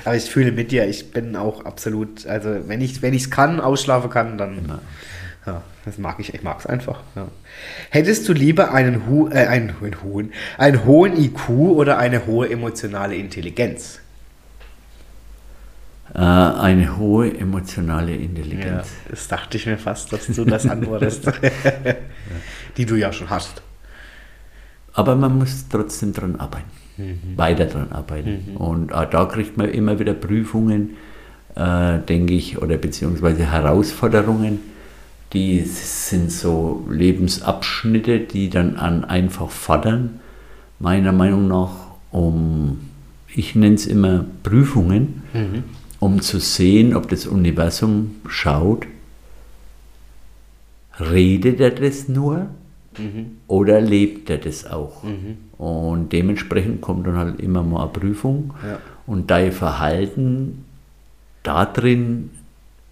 Aber 0.04 0.16
ich 0.16 0.24
fühle 0.24 0.52
mit 0.52 0.72
dir, 0.72 0.86
ich 0.88 1.12
bin 1.12 1.36
auch 1.36 1.64
absolut, 1.64 2.26
also 2.26 2.68
wenn 2.68 2.80
ich 2.80 3.02
wenn 3.02 3.14
es 3.14 3.30
kann, 3.30 3.60
ausschlafen 3.60 4.10
kann, 4.10 4.38
dann 4.38 4.80
ja, 5.46 5.62
das 5.84 5.98
mag 5.98 6.20
ich, 6.20 6.34
ich 6.34 6.42
mag 6.42 6.60
es 6.60 6.66
einfach. 6.66 7.00
Ja. 7.16 7.28
Hättest 7.90 8.28
du 8.28 8.32
lieber 8.32 8.72
einen, 8.72 9.06
Hu, 9.06 9.28
äh, 9.28 9.46
einen, 9.46 9.74
einen, 9.80 10.02
hohen, 10.02 10.32
einen 10.56 10.84
hohen 10.84 11.16
IQ 11.16 11.48
oder 11.48 11.98
eine 11.98 12.26
hohe 12.26 12.48
emotionale 12.48 13.16
Intelligenz? 13.16 13.98
Äh, 16.14 16.18
eine 16.18 16.96
hohe 16.96 17.36
emotionale 17.36 18.14
Intelligenz. 18.14 18.88
das 19.08 19.26
dachte 19.28 19.56
ich 19.56 19.66
mir 19.66 19.78
fast, 19.78 20.12
dass 20.12 20.26
du 20.26 20.44
das 20.44 20.66
antwortest. 20.66 21.32
Die 22.76 22.86
du 22.86 22.94
ja 22.94 23.12
schon 23.12 23.28
hast. 23.28 23.62
Aber 24.92 25.16
man 25.16 25.38
muss 25.38 25.66
trotzdem 25.68 26.12
dran 26.12 26.36
arbeiten. 26.36 26.70
Weiter 27.36 27.66
dran 27.66 27.90
arbeiten. 27.92 28.56
Und 28.56 28.92
auch 28.92 29.06
da 29.06 29.24
kriegt 29.24 29.56
man 29.56 29.70
immer 29.70 29.98
wieder 29.98 30.14
Prüfungen, 30.14 30.90
äh, 31.54 31.98
denke 32.00 32.34
ich, 32.34 32.60
oder 32.60 32.76
beziehungsweise 32.76 33.50
Herausforderungen. 33.50 34.60
Die 35.32 35.60
sind 35.60 36.30
so 36.30 36.86
Lebensabschnitte, 36.90 38.20
die 38.20 38.50
dann 38.50 38.76
an 38.76 39.04
einfach 39.04 39.50
fordern, 39.50 40.20
meiner 40.78 41.12
Meinung 41.12 41.48
nach, 41.48 41.70
um, 42.10 42.80
ich 43.34 43.54
nenne 43.54 43.76
es 43.76 43.86
immer 43.86 44.26
Prüfungen, 44.42 45.22
um 46.00 46.20
zu 46.20 46.38
sehen, 46.40 46.94
ob 46.94 47.08
das 47.08 47.26
Universum 47.26 48.16
schaut, 48.28 48.86
redet 51.00 51.60
er 51.60 51.70
das 51.70 52.08
nur 52.08 52.48
oder 53.46 53.80
lebt 53.80 54.28
er 54.28 54.36
das 54.38 54.66
auch? 54.66 55.02
Und 55.62 56.12
dementsprechend 56.12 56.80
kommt 56.80 57.06
dann 57.06 57.16
halt 57.16 57.38
immer 57.38 57.62
mal 57.62 57.82
eine 57.82 57.92
Prüfung. 57.92 58.52
Ja. 58.68 58.78
Und 59.06 59.30
dein 59.30 59.52
Verhalten 59.52 60.64
da 61.44 61.64
drin 61.66 62.30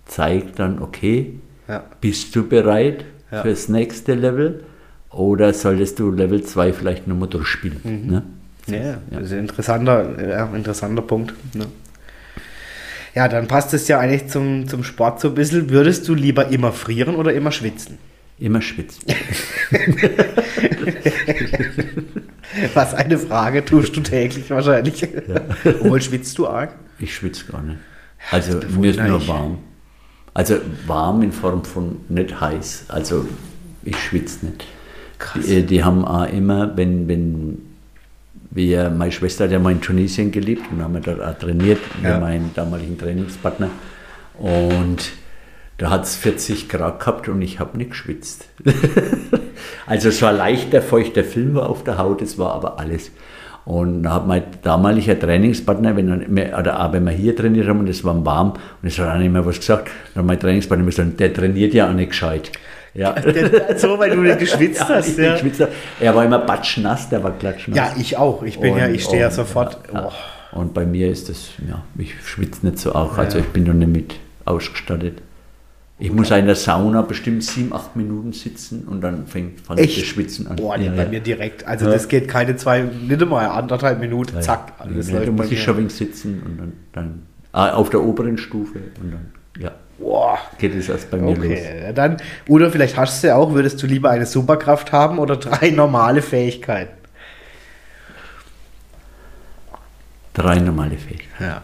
zeigt 0.06 0.60
dann, 0.60 0.80
okay, 0.80 1.34
Ja. 1.66 1.82
bist 2.00 2.36
du 2.36 2.46
bereit 2.46 3.04
Ja. 3.32 3.42
fürs 3.42 3.68
nächste 3.68 4.14
Level 4.14 4.62
oder 5.10 5.52
solltest 5.52 5.98
du 5.98 6.12
Level 6.12 6.44
2 6.44 6.72
vielleicht 6.72 7.08
nochmal 7.08 7.28
durchspielen? 7.28 7.80
Mhm. 7.82 8.06
Ne? 8.08 8.22
Ja, 8.68 8.98
das 9.10 9.22
ist 9.26 9.32
ein 9.32 9.40
interessanter, 9.40 10.28
ja, 10.28 10.46
interessanter 10.54 11.02
Punkt. 11.02 11.34
Ne? 11.54 11.66
Ja, 13.16 13.26
dann 13.26 13.48
passt 13.48 13.74
es 13.74 13.88
ja 13.88 13.98
eigentlich 13.98 14.28
zum, 14.28 14.68
zum 14.68 14.84
Sport 14.84 15.18
so 15.20 15.30
ein 15.30 15.34
bisschen. 15.34 15.70
Würdest 15.70 16.06
du 16.06 16.14
lieber 16.14 16.46
immer 16.46 16.70
frieren 16.70 17.16
oder 17.16 17.32
immer 17.32 17.50
schwitzen? 17.50 17.98
Immer 18.38 18.62
schwitzen. 18.62 19.02
Was 22.74 22.94
eine 22.94 23.18
Frage 23.18 23.64
tust 23.64 23.96
du 23.96 24.00
täglich 24.00 24.50
wahrscheinlich. 24.50 25.06
Obwohl 25.64 26.00
schwitzt 26.02 26.36
du 26.38 26.46
arg? 26.48 26.74
Ich 26.98 27.14
schwitze 27.14 27.44
gar 27.50 27.62
nicht. 27.62 27.78
Also 28.30 28.60
mir 28.78 28.90
ist 28.90 29.00
nur 29.00 29.26
warm. 29.28 29.58
Also 30.34 30.56
warm 30.86 31.22
in 31.22 31.32
Form 31.32 31.64
von 31.64 31.96
nicht 32.08 32.40
heiß. 32.40 32.86
Also 32.88 33.26
ich 33.82 33.96
schwitze 33.96 34.46
nicht. 34.46 34.64
Krass. 35.18 35.44
Die, 35.44 35.64
die 35.64 35.84
haben 35.84 36.04
auch 36.04 36.30
immer, 36.30 36.76
wenn, 36.76 37.08
wenn 37.08 37.58
wir, 38.50 38.90
meine 38.90 39.12
Schwester 39.12 39.44
hat 39.44 39.52
ja 39.52 39.58
mal 39.58 39.72
in 39.72 39.80
Tunesien 39.80 40.32
gelebt 40.32 40.62
und 40.70 40.82
haben 40.82 40.94
wir 40.94 41.00
dort 41.00 41.20
auch 41.22 41.38
trainiert 41.38 41.80
Ja. 42.02 42.12
mit 42.12 42.20
meinem 42.20 42.50
damaligen 42.54 42.98
Trainingspartner. 42.98 43.70
Und 44.38 45.12
da 45.78 45.90
hat 45.90 46.04
es 46.04 46.16
40 46.16 46.68
Grad 46.68 47.00
gehabt 47.00 47.28
und 47.28 47.40
ich 47.42 47.58
habe 47.60 47.76
nicht 47.78 47.90
geschwitzt. 47.90 48.48
also 49.90 50.08
es 50.08 50.22
war 50.22 50.32
leichter, 50.32 50.80
feuchter 50.80 51.24
Film 51.24 51.54
war 51.54 51.68
auf 51.68 51.84
der 51.84 51.98
Haut, 51.98 52.22
es 52.22 52.38
war 52.38 52.54
aber 52.54 52.78
alles. 52.80 53.10
Und 53.66 54.02
da 54.04 54.14
hat 54.14 54.26
mein 54.26 54.42
damaliger 54.62 55.18
Trainingspartner, 55.18 55.94
wenn, 55.94 56.34
wir- 56.34 56.56
oder 56.58 56.80
auch 56.82 56.92
wenn 56.94 57.04
wir 57.04 57.12
hier 57.12 57.36
trainiert 57.36 57.68
haben 57.68 57.80
und 57.80 57.88
es 57.88 58.02
war 58.02 58.24
warm 58.24 58.54
und 58.82 58.88
es 58.88 58.98
hat 58.98 59.14
auch 59.14 59.18
nicht 59.18 59.30
mehr 59.32 59.44
was 59.44 59.58
gesagt, 59.58 59.88
dann 60.14 60.22
hat 60.22 60.26
mein 60.26 60.40
Trainingspartner 60.40 60.86
gesagt, 60.86 61.20
der 61.20 61.32
trainiert 61.32 61.74
ja 61.74 61.88
auch 61.88 61.92
nicht 61.92 62.10
gescheit. 62.10 62.50
Ja. 62.94 63.14
so, 63.76 63.98
weil 63.98 64.10
du 64.10 64.22
nicht 64.22 64.38
geschwitzt 64.46 64.80
Ja, 64.80 64.88
hast. 64.88 65.10
ich 65.10 65.18
Ja. 65.18 65.32
geschwitzt. 65.34 65.62
Er 66.00 66.14
war 66.16 66.24
immer 66.24 66.38
batschnass, 66.40 67.08
der 67.10 67.22
war 67.22 67.32
klatschnass. 67.32 67.76
ja, 67.76 67.92
ich 68.00 68.16
auch. 68.16 68.42
Ich 68.42 68.58
bin 68.58 68.76
ja, 68.76 68.86
Und- 68.86 68.94
ich 68.94 69.04
stehe 69.04 69.20
ja 69.22 69.30
sofort. 69.30 69.78
ja, 69.92 70.08
Oh. 70.08 70.58
Und 70.60 70.74
bei 70.74 70.84
mir 70.84 71.08
ist 71.08 71.28
das, 71.28 71.50
ja, 71.68 71.82
ich 71.96 72.12
schwitze 72.24 72.66
nicht 72.66 72.78
so 72.80 72.92
auch. 72.92 73.16
Also 73.18 73.38
Ja. 73.38 73.44
ich 73.44 73.50
bin 73.52 73.64
noch 73.64 73.74
nicht 73.74 73.92
mit 73.92 74.14
ausgestattet. 74.46 75.18
Ich 76.02 76.10
muss 76.10 76.30
in 76.30 76.46
der 76.46 76.54
Sauna 76.54 77.02
bestimmt 77.02 77.44
sieben, 77.44 77.74
acht 77.74 77.94
Minuten 77.94 78.32
sitzen 78.32 78.84
und 78.88 79.02
dann 79.02 79.26
fängt 79.26 79.60
fängt 79.60 79.78
Echt? 79.80 79.98
das 79.98 80.04
Schwitzen 80.06 80.46
an. 80.46 80.56
Boah, 80.56 80.78
nee, 80.78 80.86
ja, 80.86 80.92
bei 80.92 81.02
ja. 81.04 81.08
mir 81.10 81.20
direkt. 81.20 81.66
Also 81.66 81.84
Ja. 81.84 81.92
das 81.92 82.08
geht 82.08 82.26
keine 82.26 82.56
zwei, 82.56 82.80
nicht 82.80 83.26
mal 83.28 83.46
anderthalb 83.46 84.00
Minuten, 84.00 84.36
Ja, 84.36 84.40
zack, 84.40 84.72
alles 84.78 85.08
ja, 85.08 85.16
läuft 85.16 85.28
da 85.28 85.32
muss 85.32 85.52
ich 85.52 85.62
schon 85.62 85.76
wenig 85.76 85.92
sitzen 85.92 86.42
und 86.42 86.58
dann, 86.58 86.72
dann 86.94 87.22
ah, 87.52 87.74
auf 87.74 87.90
der 87.90 88.00
oberen 88.00 88.38
Stufe 88.38 88.78
und 89.02 89.12
dann, 89.12 89.32
ja, 89.62 89.72
Boah. 89.98 90.38
geht 90.56 90.74
es 90.74 90.88
erst 90.88 91.10
bei 91.10 91.18
mir 91.18 91.36
los. 91.36 91.44
Okay, 91.44 91.92
dann, 91.94 92.16
oder 92.48 92.70
vielleicht 92.70 92.96
hast 92.96 93.22
du 93.22 93.28
ja 93.28 93.36
auch, 93.36 93.52
würdest 93.52 93.82
du 93.82 93.86
lieber 93.86 94.08
eine 94.08 94.24
Superkraft 94.24 94.92
haben 94.92 95.18
oder 95.18 95.36
drei 95.36 95.68
normale 95.68 96.22
Fähigkeiten? 96.22 96.94
Drei 100.32 100.60
normale 100.60 100.96
Fähigkeiten. 100.96 101.44
Ja. 101.44 101.62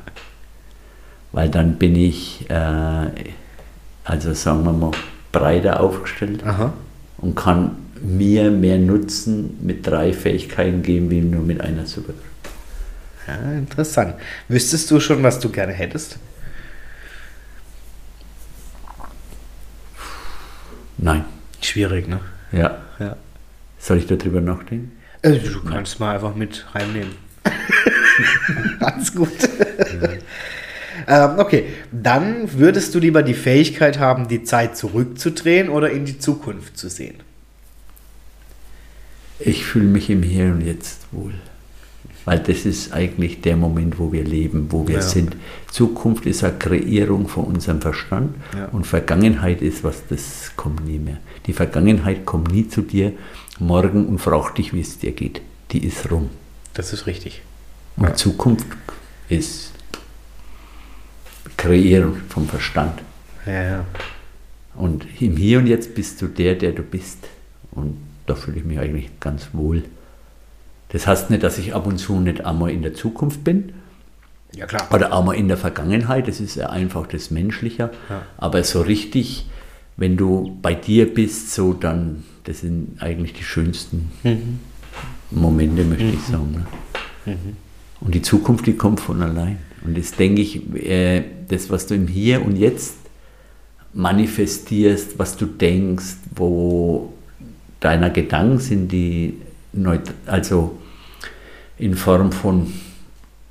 Weil 1.32 1.48
dann 1.48 1.76
bin 1.76 1.96
ich, 1.96 2.50
äh, 2.50 3.06
also 4.06 4.32
sagen 4.32 4.64
wir 4.64 4.72
mal, 4.72 4.92
breiter 5.32 5.80
aufgestellt. 5.80 6.44
Aha. 6.44 6.72
und 7.18 7.34
kann 7.34 7.76
mir 8.00 8.50
mehr 8.50 8.78
Nutzen 8.78 9.58
mit 9.62 9.86
drei 9.86 10.12
Fähigkeiten 10.12 10.82
geben, 10.82 11.10
wie 11.10 11.20
nur 11.20 11.42
mit 11.42 11.60
einer 11.60 11.86
Superkraft. 11.86 12.24
Ja, 13.26 13.52
interessant. 13.52 14.14
Wüsstest 14.48 14.90
du 14.90 15.00
schon, 15.00 15.22
was 15.22 15.40
du 15.40 15.50
gerne 15.50 15.72
hättest? 15.72 16.18
Nein. 20.98 21.24
Schwierig, 21.60 22.06
ne? 22.06 22.20
Ja. 22.52 22.78
Ja. 22.98 23.16
Soll 23.78 23.98
ich 23.98 24.06
darüber 24.06 24.40
nachdenken? 24.40 24.92
Äh, 25.22 25.38
du 25.38 25.62
kannst 25.64 25.98
mal 25.98 26.14
einfach 26.14 26.34
mit 26.34 26.66
reinnehmen. 26.74 27.16
Ganz 28.80 29.14
gut. 29.14 29.32
Ähm, 31.06 31.38
okay, 31.38 31.64
dann 31.92 32.52
würdest 32.58 32.94
du 32.94 32.98
lieber 32.98 33.22
die 33.22 33.34
Fähigkeit 33.34 33.98
haben, 33.98 34.28
die 34.28 34.44
Zeit 34.44 34.76
zurückzudrehen 34.76 35.68
oder 35.68 35.90
in 35.90 36.04
die 36.04 36.18
Zukunft 36.18 36.76
zu 36.78 36.88
sehen? 36.88 37.16
Ich 39.38 39.64
fühle 39.64 39.84
mich 39.86 40.08
im 40.10 40.22
Hier 40.22 40.46
und 40.46 40.62
Jetzt 40.62 41.00
wohl. 41.12 41.34
Weil 42.24 42.40
das 42.40 42.66
ist 42.66 42.92
eigentlich 42.92 43.40
der 43.42 43.56
Moment, 43.56 43.98
wo 44.00 44.10
wir 44.12 44.24
leben, 44.24 44.66
wo 44.70 44.88
wir 44.88 44.96
Ja. 44.96 45.00
sind. 45.02 45.36
Zukunft 45.70 46.26
ist 46.26 46.42
eine 46.42 46.58
Kreierung 46.58 47.28
von 47.28 47.44
unserem 47.44 47.80
Verstand 47.80 48.34
Ja. 48.56 48.66
und 48.66 48.84
Vergangenheit 48.86 49.62
ist 49.62 49.84
was, 49.84 50.02
das 50.08 50.50
kommt 50.56 50.84
nie 50.86 50.98
mehr. 50.98 51.18
Die 51.46 51.52
Vergangenheit 51.52 52.24
kommt 52.26 52.50
nie 52.50 52.66
zu 52.66 52.82
dir 52.82 53.12
morgen 53.60 54.06
und 54.06 54.18
fragt 54.18 54.58
dich, 54.58 54.72
wie 54.72 54.80
es 54.80 54.98
dir 54.98 55.12
geht. 55.12 55.40
Die 55.70 55.84
ist 55.86 56.10
rum. 56.10 56.30
Das 56.74 56.92
ist 56.92 57.06
richtig. 57.06 57.42
Und 57.96 58.04
Ja. 58.08 58.14
Zukunft 58.14 58.66
ist 59.28 59.72
Kreieren 61.56 62.22
vom 62.28 62.48
Verstand. 62.48 63.00
Ja, 63.46 63.62
ja. 63.62 63.84
Und 64.74 65.06
im 65.20 65.36
Hier 65.36 65.58
und 65.58 65.66
Jetzt 65.66 65.94
bist 65.94 66.20
du 66.20 66.26
der, 66.26 66.54
der 66.54 66.72
du 66.72 66.82
bist. 66.82 67.28
Und 67.70 67.96
da 68.26 68.34
fühle 68.34 68.58
ich 68.58 68.64
mich 68.64 68.78
eigentlich 68.78 69.08
ganz 69.20 69.48
wohl. 69.52 69.84
Das 70.90 71.06
heißt 71.06 71.30
nicht, 71.30 71.42
dass 71.42 71.58
ich 71.58 71.74
ab 71.74 71.86
und 71.86 71.98
zu 71.98 72.20
nicht 72.20 72.44
einmal 72.44 72.70
in 72.70 72.82
der 72.82 72.94
Zukunft 72.94 73.42
bin 73.44 73.72
Ja, 74.54 74.66
klar. 74.66 74.86
oder 74.92 75.16
einmal 75.16 75.36
in 75.36 75.48
der 75.48 75.56
Vergangenheit. 75.56 76.28
Das 76.28 76.40
ist 76.40 76.54
ja 76.56 76.70
einfach 76.70 77.06
das 77.06 77.30
Menschliche. 77.30 77.90
Ja. 78.08 78.22
Aber 78.36 78.62
so 78.64 78.82
richtig, 78.82 79.46
wenn 79.96 80.16
du 80.16 80.56
bei 80.62 80.74
dir 80.74 81.12
bist, 81.12 81.52
so 81.54 81.72
dann, 81.72 82.24
das 82.44 82.60
sind 82.60 83.00
eigentlich 83.00 83.32
die 83.32 83.44
schönsten 83.44 84.10
Mhm. 84.22 84.60
Momente, 85.30 85.84
möchte 85.84 86.04
ich 86.06 86.20
sagen. 86.20 86.64
Ne? 87.26 87.36
Und 88.00 88.14
die 88.14 88.22
Zukunft, 88.22 88.66
die 88.66 88.74
kommt 88.74 89.00
von 89.00 89.20
allein. 89.22 89.58
Und 89.86 89.96
das 89.96 90.12
denke 90.12 90.42
ich, 90.42 90.60
äh, 90.74 91.22
das, 91.48 91.70
was 91.70 91.86
du 91.86 91.94
im 91.94 92.08
Hier 92.08 92.44
und 92.44 92.56
Jetzt 92.56 92.94
manifestierst, 93.94 95.18
was 95.18 95.36
du 95.36 95.46
denkst, 95.46 96.16
wo 96.34 97.12
deiner 97.80 98.10
Gedanken 98.10 98.58
sind, 98.58 98.92
die 98.92 99.34
also 100.26 100.78
in 101.78 101.94
Form 101.94 102.32
von 102.32 102.72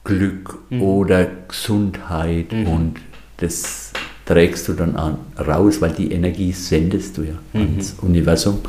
Glück 0.03 0.59
oder 0.79 1.27
Gesundheit 1.47 2.51
und 2.51 2.95
das 3.37 3.91
trägst 4.25 4.67
du 4.67 4.73
dann 4.73 4.95
an, 4.95 5.17
raus, 5.37 5.81
weil 5.81 5.91
die 5.91 6.11
Energie 6.11 6.51
sendest 6.51 7.17
du 7.17 7.23
ja 7.23 7.33
ans 7.53 7.95
Universum. 8.01 8.59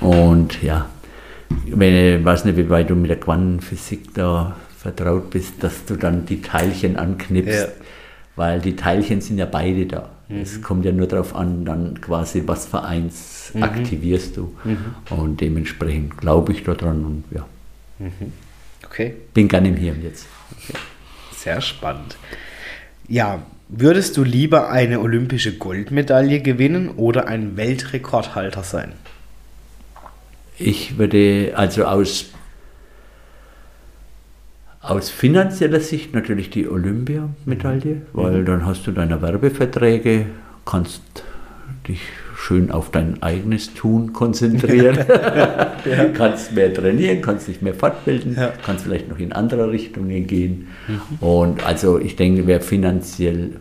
Und 0.00 0.62
ja, 0.62 0.88
wenn, 1.66 2.20
ich 2.20 2.24
weiß 2.24 2.44
nicht, 2.44 2.56
wie 2.56 2.68
weit 2.70 2.90
du 2.90 2.94
mit 2.94 3.10
der 3.10 3.20
Quantenphysik 3.20 4.14
da 4.14 4.56
vertraut 4.92 5.30
bist, 5.30 5.62
dass 5.62 5.84
du 5.84 5.96
dann 5.96 6.24
die 6.26 6.40
Teilchen 6.42 6.96
anknipst, 6.96 7.52
Ja. 7.60 7.66
weil 8.36 8.60
die 8.60 8.76
Teilchen 8.76 9.20
sind 9.20 9.38
ja 9.38 9.46
beide 9.46 9.86
da. 9.86 10.10
Es 10.30 10.60
kommt 10.60 10.84
ja 10.84 10.92
nur 10.92 11.06
darauf 11.06 11.34
an, 11.34 11.64
dann 11.64 12.00
quasi, 12.02 12.42
was 12.44 12.66
für 12.66 12.82
eins 12.82 13.50
aktivierst 13.58 14.36
du. 14.36 14.54
Und 15.08 15.40
dementsprechend 15.40 16.18
glaube 16.18 16.52
ich 16.52 16.64
daran 16.64 17.04
und 17.04 17.24
ja, 17.30 17.46
Okay, 18.84 19.14
bin 19.34 19.48
gerne 19.48 19.68
im 19.68 19.76
Hier 19.76 19.92
und 19.92 20.02
Jetzt. 20.02 20.26
sehr 21.34 21.60
spannend. 21.62 22.16
Ja, 23.08 23.42
würdest 23.68 24.16
du 24.18 24.22
lieber 24.22 24.68
eine 24.70 25.00
olympische 25.00 25.56
Goldmedaille 25.56 26.40
gewinnen 26.40 26.90
oder 26.90 27.26
ein 27.26 27.56
Weltrekordhalter 27.56 28.62
sein? 28.62 28.92
Ich 30.58 30.98
würde 30.98 31.54
also 31.56 31.84
aus, 31.86 32.26
aus 34.80 35.10
finanzieller 35.10 35.80
Sicht 35.80 36.14
natürlich 36.14 36.50
die 36.50 36.68
Olympiamedaille, 36.68 38.02
weil 38.12 38.44
dann 38.44 38.64
hast 38.64 38.86
du 38.86 38.92
deine 38.92 39.20
Werbeverträge, 39.22 40.26
kannst 40.64 41.02
dich 41.88 42.00
schön 42.36 42.70
auf 42.70 42.90
dein 42.90 43.20
eigenes 43.22 43.74
Tun 43.74 44.12
konzentrieren, 44.12 44.96
kannst 46.14 46.52
mehr 46.52 46.72
trainieren, 46.72 47.20
kannst 47.20 47.48
dich 47.48 47.60
mehr 47.62 47.74
fortbilden, 47.74 48.36
Ja. 48.36 48.52
kannst 48.64 48.84
vielleicht 48.84 49.08
noch 49.08 49.18
in 49.18 49.32
andere 49.32 49.70
Richtungen 49.72 50.26
gehen. 50.26 50.68
Und 51.20 51.66
also 51.66 51.98
ich 51.98 52.14
denke, 52.16 52.46
wer 52.46 52.60
finanziell 52.60 53.56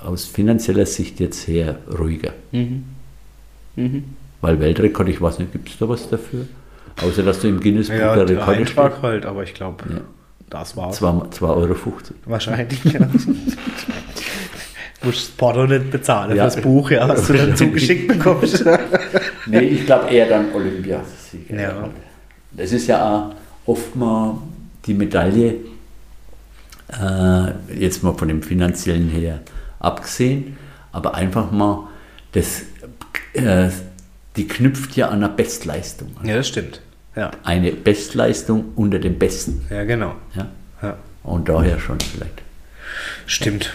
aus 0.00 0.26
finanzieller 0.26 0.84
Sicht 0.86 1.18
jetzt 1.20 1.48
her 1.48 1.78
ruhiger. 1.98 2.32
Weil 4.42 4.60
Weltrekord, 4.60 5.08
ich 5.08 5.20
weiß 5.20 5.38
nicht, 5.38 5.52
gibt 5.52 5.68
es 5.70 5.78
da 5.78 5.88
was 5.88 6.08
dafür? 6.10 6.46
Außer 7.02 7.22
dass 7.22 7.40
du 7.40 7.48
im 7.48 7.60
Guinness 7.60 7.88
Buch 7.88 7.96
Ja, 7.96 8.14
der 8.16 8.28
Rekorde 8.28 8.58
Eintrag 8.58 9.02
halt, 9.02 9.26
aber 9.26 9.42
ich 9.42 9.54
glaube, 9.54 9.84
Ja. 9.92 10.00
das 10.50 10.76
war's. 10.76 11.00
2,50 11.00 11.42
Euro. 11.42 11.76
Wahrscheinlich, 12.26 12.84
ja. 12.84 13.00
Musst 15.02 15.18
das 15.28 15.28
Porto 15.36 15.66
nicht 15.66 15.90
bezahlen 15.90 16.36
Ja. 16.36 16.48
fürs 16.48 16.62
Buch, 16.62 16.90
ja, 16.90 17.06
was 17.08 17.26
du 17.26 17.34
dann 17.34 17.56
zugeschickt 17.56 18.08
bekommst. 18.08 18.64
Nee, 19.46 19.58
ich 19.60 19.84
glaube 19.84 20.08
eher 20.08 20.26
dann 20.26 20.54
Olympiasieger. 20.54 21.60
Ja. 21.60 21.90
das 22.52 22.72
ist 22.72 22.86
ja 22.86 23.04
auch 23.06 23.34
oft 23.70 23.94
mal 23.94 24.38
die 24.86 24.94
Medaille, 24.94 25.56
äh, 26.88 27.78
jetzt 27.78 28.02
mal 28.02 28.14
von 28.14 28.28
dem 28.28 28.42
finanziellen 28.42 29.10
her 29.10 29.40
abgesehen, 29.80 30.56
aber 30.92 31.14
einfach 31.14 31.50
mal, 31.50 31.88
das, 32.32 32.62
äh, 33.34 33.68
die 34.36 34.46
knüpft 34.48 34.96
ja 34.96 35.08
an 35.08 35.16
einer 35.22 35.28
Bestleistung. 35.28 36.16
an. 36.20 36.26
Ja, 36.26 36.36
das 36.36 36.48
stimmt. 36.48 36.80
Ja, 37.16 37.30
Eine 37.44 37.70
Bestleistung 37.70 38.72
unter 38.74 38.98
den 38.98 39.18
Besten. 39.18 39.66
ja 39.70 39.84
genau. 39.84 40.16
Ja? 40.34 40.48
Ja. 40.82 40.96
Und 41.22 41.48
daher 41.48 41.78
schon 41.78 41.98
vielleicht. 42.00 42.42
Stimmt. 43.26 43.72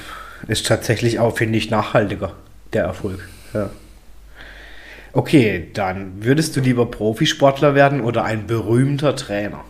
Ist 0.47 0.67
tatsächlich 0.67 1.19
auch, 1.19 1.37
finde 1.37 1.57
ich, 1.57 1.69
nachhaltiger, 1.69 2.33
der 2.73 2.83
Erfolg. 2.83 3.27
Ja. 3.53 3.69
Okay, 5.13 5.69
dann 5.73 6.23
würdest 6.23 6.55
du 6.55 6.59
lieber 6.59 6.85
Profisportler 6.85 7.73
werden 7.75 8.01
oder 8.01 8.23
ein 8.25 8.45
berühmter 8.45 9.15
Trainer? 9.15 9.63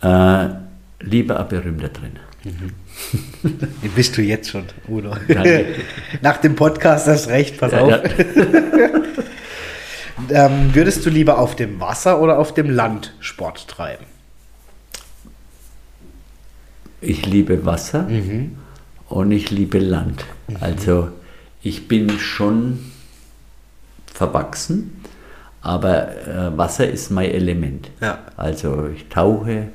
Äh, 0.00 0.48
lieber 1.04 1.38
ein 1.40 1.48
berühmter 1.48 1.92
Trainer. 1.92 2.20
Bist 3.94 4.16
du 4.16 4.22
jetzt 4.22 4.50
schon, 4.50 4.64
Udo? 4.88 5.16
Nach 6.22 6.36
dem 6.38 6.54
Podcast 6.56 7.06
hast 7.06 7.28
recht, 7.28 7.58
pass 7.58 7.72
Ja, 7.72 7.80
auf. 7.82 7.90
ja. 7.90 8.00
Ähm, 10.30 10.74
würdest 10.74 11.06
du 11.06 11.10
lieber 11.10 11.38
auf 11.38 11.54
dem 11.54 11.78
Wasser 11.80 12.20
oder 12.20 12.40
auf 12.40 12.52
dem 12.52 12.68
Land 12.70 13.14
Sport 13.20 13.68
treiben? 13.68 14.04
Ich 17.00 17.24
liebe 17.24 17.64
Wasser 17.64 18.02
Mhm. 18.02 18.56
und 19.08 19.30
ich 19.30 19.50
liebe 19.50 19.78
Land. 19.78 20.24
Also 20.60 21.10
ich 21.62 21.86
bin 21.86 22.10
schon 22.18 22.90
verwachsen, 24.12 25.00
aber 25.60 26.08
äh, 26.26 26.58
Wasser 26.58 26.88
ist 26.90 27.10
mein 27.10 27.30
Element. 27.30 27.90
Ja. 28.00 28.18
Also 28.36 28.88
ich 28.88 29.08
tauche. 29.08 29.68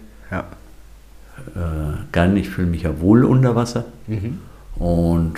Äh, 1.56 1.98
gern, 2.12 2.36
ich 2.38 2.50
fühle 2.50 2.68
mich 2.68 2.84
ja 2.84 3.00
wohl 3.02 3.26
unter 3.26 3.56
Wasser. 3.56 3.86
Mhm. 4.08 4.40
Und 4.76 5.36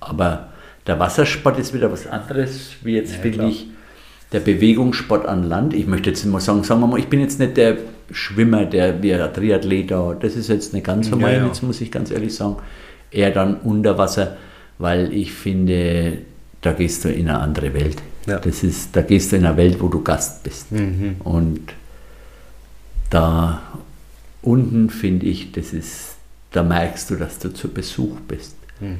aber 0.00 0.48
der 0.86 0.98
Wassersport 0.98 1.58
ist 1.58 1.74
wieder 1.74 1.90
was 1.92 2.06
anderes, 2.06 2.72
wie 2.82 2.94
jetzt 2.94 3.16
Ja, 3.18 3.24
will 3.24 3.32
klar. 3.32 3.48
ich 3.48 3.66
der 4.32 4.40
Bewegungssport 4.40 5.26
an 5.26 5.44
Land. 5.44 5.74
Ich 5.74 5.86
möchte 5.86 6.10
jetzt 6.10 6.24
mal 6.24 6.40
sagen, 6.40 6.64
sagen 6.64 6.80
wir 6.80 6.86
mal, 6.86 6.98
ich 6.98 7.08
bin 7.08 7.20
jetzt 7.20 7.38
nicht 7.38 7.56
der 7.56 7.76
Schwimmer, 8.10 8.64
der 8.64 9.02
wie 9.02 9.14
ein 9.14 9.32
Triathlet 9.32 9.90
da, 9.90 10.14
das 10.18 10.36
ist 10.36 10.48
jetzt 10.48 10.72
nicht 10.72 10.84
ganz 10.86 11.08
so 11.08 11.16
Ja, 11.16 11.22
mein, 11.22 11.36
ja. 11.36 11.46
jetzt 11.46 11.62
muss 11.62 11.80
ich 11.80 11.90
ganz 11.90 12.10
ehrlich 12.10 12.34
sagen, 12.34 12.56
eher 13.10 13.30
dann 13.30 13.56
unter 13.56 13.98
Wasser, 13.98 14.36
weil 14.78 15.12
ich 15.12 15.32
finde, 15.32 16.18
da 16.62 16.72
gehst 16.72 17.04
du 17.04 17.08
in 17.10 17.28
eine 17.28 17.38
andere 17.40 17.74
Welt. 17.74 17.98
Ja. 18.26 18.38
Das 18.38 18.62
ist, 18.62 18.94
da 18.96 19.02
gehst 19.02 19.32
du 19.32 19.36
in 19.36 19.44
eine 19.44 19.56
Welt, 19.56 19.80
wo 19.80 19.88
du 19.88 20.02
Gast 20.02 20.42
bist. 20.44 20.72
Mhm. 20.72 21.16
Und 21.24 21.60
da 23.10 23.60
unten 24.42 24.90
finde 24.90 25.26
ich, 25.26 25.52
das 25.52 25.72
ist, 25.72 26.16
da 26.52 26.62
merkst 26.62 27.10
du, 27.10 27.16
dass 27.16 27.38
du 27.38 27.48
zu 27.52 27.68
Besuch 27.68 28.20
bist. 28.28 28.56
Mhm. 28.80 28.98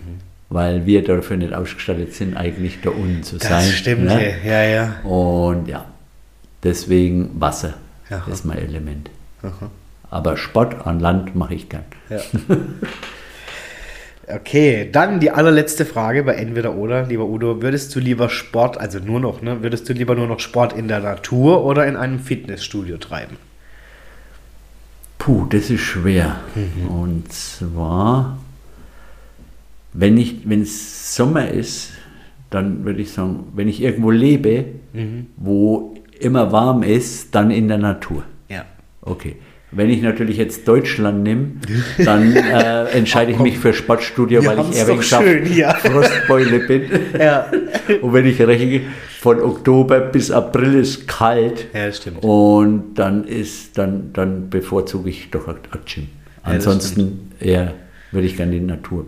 Weil 0.49 0.85
wir 0.87 1.03
dafür 1.03 1.37
nicht 1.37 1.55
ausgestattet 1.55 2.15
sind, 2.15 2.37
eigentlich 2.37 2.81
da 2.83 2.91
unten 2.91 3.23
zu 3.23 3.39
Das 3.39 3.49
sein. 3.49 3.63
stimmt, 3.73 4.05
ne? 4.05 4.35
ja, 4.45 4.63
ja. 4.65 5.01
Und 5.03 5.67
ja, 5.67 5.87
deswegen 6.63 7.31
Wasser 7.41 7.75
Aha. 8.11 8.31
ist 8.31 8.45
mein 8.45 8.59
Element. 8.59 9.09
Aha. 9.43 9.71
Aber 10.11 10.37
Sport 10.37 10.87
an 10.87 11.01
Land 11.01 11.35
mache 11.35 11.55
ich 11.55 11.69
gern. 11.69 11.85
Ja. 12.11 12.19
Okay, 14.29 14.89
dann 14.91 15.19
die 15.19 15.33
allerletzte 15.33 15.85
Frage 15.85 16.23
bei 16.23 16.35
Entweder 16.35 16.75
oder, 16.77 17.07
lieber 17.07 17.25
Udo. 17.27 17.61
Würdest 17.61 17.95
du 17.95 17.99
lieber 17.99 18.29
Sport, 18.31 18.79
also 18.79 19.01
nur 19.01 19.19
noch, 19.19 19.43
ne? 19.43 19.63
Würdest 19.63 19.89
du 19.89 19.93
lieber 19.93 20.15
nur 20.15 20.29
noch 20.29 20.39
Sport 20.39 20.75
in 20.75 20.87
der 20.87 21.01
Natur 21.01 21.65
oder 21.65 21.87
in 21.87 21.97
einem 21.97 22.21
Fitnessstudio 22.21 22.99
treiben? 22.99 23.37
Puh, 25.23 25.47
das 25.49 25.71
ist 25.71 25.83
schwer. 25.83 26.41
Mhm. 26.57 26.89
Und 26.89 27.33
zwar, 27.33 28.39
wenn 29.93 30.17
ich, 30.19 30.49
wenn 30.49 30.63
es 30.63 31.15
Sommer 31.15 31.47
ist, 31.49 31.91
dann 32.51 32.85
würde 32.85 33.03
ich 33.03 33.13
sagen, 33.13 33.45
wenn 33.55 33.69
ich 33.69 33.81
irgendwo 33.81 34.11
lebe, 34.11 34.65
Mhm. 34.93 35.27
wo 35.37 35.95
immer 36.19 36.51
warm 36.51 36.83
ist, 36.83 37.37
dann 37.37 37.53
in 37.53 37.69
der 37.69 37.79
Natur. 37.79 38.25
Ja. 38.49 38.65
Okay. 39.01 39.37
Wenn 39.75 39.89
ich 39.89 40.03
natürlich 40.03 40.37
jetzt 40.37 40.69
Deutschland 40.69 41.23
nehme, 41.23 41.53
dann 41.99 42.37
äh, 42.37 42.85
entscheide 42.93 43.33
ich 43.33 43.39
mich 43.39 43.59
für 43.59 43.73
Sportstudio, 43.73 44.43
Wir 44.43 44.51
weil 44.51 44.65
ich 44.71 45.07
schön 45.07 45.47
hier. 45.47 45.71
Frostbeule 45.83 46.61
bin. 46.61 46.83
Ja. 47.19 47.47
Und 48.03 48.13
wenn 48.13 48.27
ich 48.27 48.39
rechne, 48.41 48.83
von 49.21 49.41
Oktober 49.41 50.01
bis 50.01 50.31
April 50.31 50.75
ist 50.75 51.09
kalt. 51.09 51.69
Ja, 51.73 51.87
das 51.87 51.99
stimmt. 51.99 52.23
Und 52.23 52.95
dann 52.97 53.25
ist, 53.25 53.79
dann, 53.79 54.13
dann 54.13 54.51
bevorzuge 54.51 55.09
ich 55.09 55.31
doch 55.31 55.47
Gym. 55.87 56.09
Ansonsten 56.43 57.31
eher 57.41 57.73
würde 58.11 58.27
ich 58.27 58.37
gerne 58.37 58.53
die 58.53 58.61
Natur. 58.61 59.07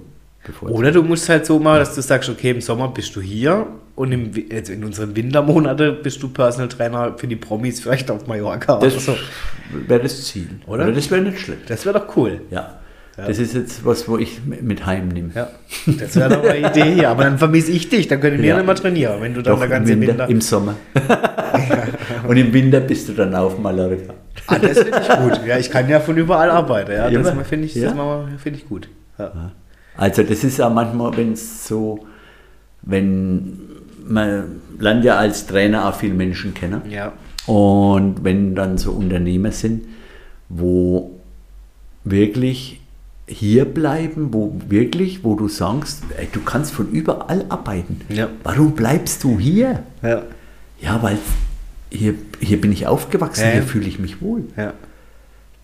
Oder 0.63 0.93
du 0.93 1.03
musst 1.03 1.29
halt 1.29 1.47
so 1.47 1.59
machen, 1.59 1.79
dass 1.79 1.95
du 1.95 2.03
sagst, 2.03 2.29
okay, 2.29 2.51
im 2.51 2.61
Sommer 2.61 2.89
bist 2.89 3.15
du 3.17 3.21
hier 3.21 3.67
und 3.95 4.13
im, 4.13 4.31
also 4.53 4.73
in 4.73 4.85
unseren 4.85 5.15
Wintermonaten 5.17 5.97
bist 6.03 6.23
du 6.23 6.29
Personal 6.29 6.69
Trainer 6.69 7.15
für 7.17 7.27
die 7.27 7.37
Promis 7.37 7.81
vielleicht 7.81 8.11
auf 8.11 8.27
Mallorca 8.27 8.79
Das 8.79 9.05
so. 9.05 9.17
wäre 9.87 10.01
das 10.03 10.25
Ziel. 10.25 10.49
Oder? 10.67 10.91
das 10.93 11.11
wäre 11.11 11.23
nicht 11.23 11.39
schlecht. 11.41 11.69
Das 11.71 11.87
wäre 11.87 11.99
doch 11.99 12.17
cool. 12.17 12.43
Ja. 12.51 12.79
Das 13.17 13.39
ist 13.39 13.55
jetzt 13.55 13.85
was, 13.85 14.09
wo 14.09 14.19
ich 14.19 14.41
mit 14.45 14.85
heimnehme. 14.87 15.31
Ja, 15.37 15.49
das 16.01 16.17
wäre 16.17 16.31
doch 16.31 16.43
eine 16.45 16.69
Idee 16.69 16.95
hier. 16.95 17.11
Aber 17.11 17.23
dann 17.23 17.39
vermisse 17.39 17.71
ich 17.71 17.89
dich, 17.89 18.09
dann 18.09 18.21
können 18.21 18.39
wir 18.43 18.49
Ja. 18.49 18.57
nicht 18.57 18.67
mehr 18.67 18.75
trainieren, 18.75 19.21
wenn 19.21 19.35
du 19.35 19.41
dann 19.41 19.53
Doch, 19.53 19.59
der 19.61 19.67
im, 19.67 19.71
ganze 19.71 19.93
Winter, 19.93 20.09
Winter. 20.09 20.29
im 20.29 20.41
Sommer. 20.41 20.75
Und 22.29 22.37
im 22.37 22.53
Winter 22.53 22.81
bist 22.81 23.09
du 23.09 23.13
dann 23.13 23.33
auf 23.37 23.57
Mallorca. 23.59 24.15
Ah, 24.49 24.59
das 24.59 24.79
finde 24.81 25.01
ich 25.01 25.09
gut. 25.17 25.47
Ja, 25.47 25.59
ich 25.59 25.71
kann 25.71 25.89
ja 25.89 26.01
von 26.01 26.17
überall 26.17 26.51
arbeiten. 26.51 26.91
Ja, 26.93 27.09
das 27.09 27.33
finde 27.49 27.67
ich, 27.67 27.75
Ja. 27.77 28.27
finde 28.37 28.59
ich 28.59 28.69
gut. 28.69 28.89
Ja. 29.17 29.53
Also 29.97 30.23
das 30.23 30.45
ist 30.45 30.59
ja 30.59 30.69
manchmal, 30.69 31.17
wenn 31.17 31.33
es 31.33 31.67
so, 31.67 32.07
wenn 32.83 33.59
man 34.07 34.61
lernt 34.79 35.05
ja 35.05 35.17
als 35.17 35.47
Trainer 35.47 35.89
auch 35.89 35.95
viele 35.95 36.15
Menschen 36.15 36.55
kennen. 36.55 36.83
ja. 36.91 37.13
Und 37.47 38.25
wenn 38.25 38.55
dann 38.55 38.79
so 38.79 38.93
Unternehmer 38.93 39.53
sind, 39.53 39.85
wo 40.49 41.11
wirklich 42.05 42.81
hier 43.27 43.67
bleiben, 43.67 44.33
wo 44.33 44.55
wirklich, 44.69 45.25
wo 45.25 45.35
du 45.35 45.49
sagst, 45.49 46.05
ey, 46.17 46.27
du 46.33 46.41
kannst 46.41 46.73
von 46.73 46.91
überall 46.91 47.45
arbeiten. 47.51 48.01
Ja. 48.09 48.31
Warum 48.45 48.73
bleibst 48.73 49.25
du 49.25 49.39
hier? 49.39 49.83
Ja. 50.03 50.23
Ja, 50.81 51.03
weil 51.03 51.19
hier, 51.91 52.15
hier 52.41 52.61
bin 52.61 52.73
ich 52.73 52.87
aufgewachsen, 52.87 53.45
Ja, 53.45 53.51
hier 53.53 53.63
fühle 53.63 53.87
ich 53.89 53.99
mich 53.99 54.23
wohl. 54.23 54.45
Ja. 54.57 54.73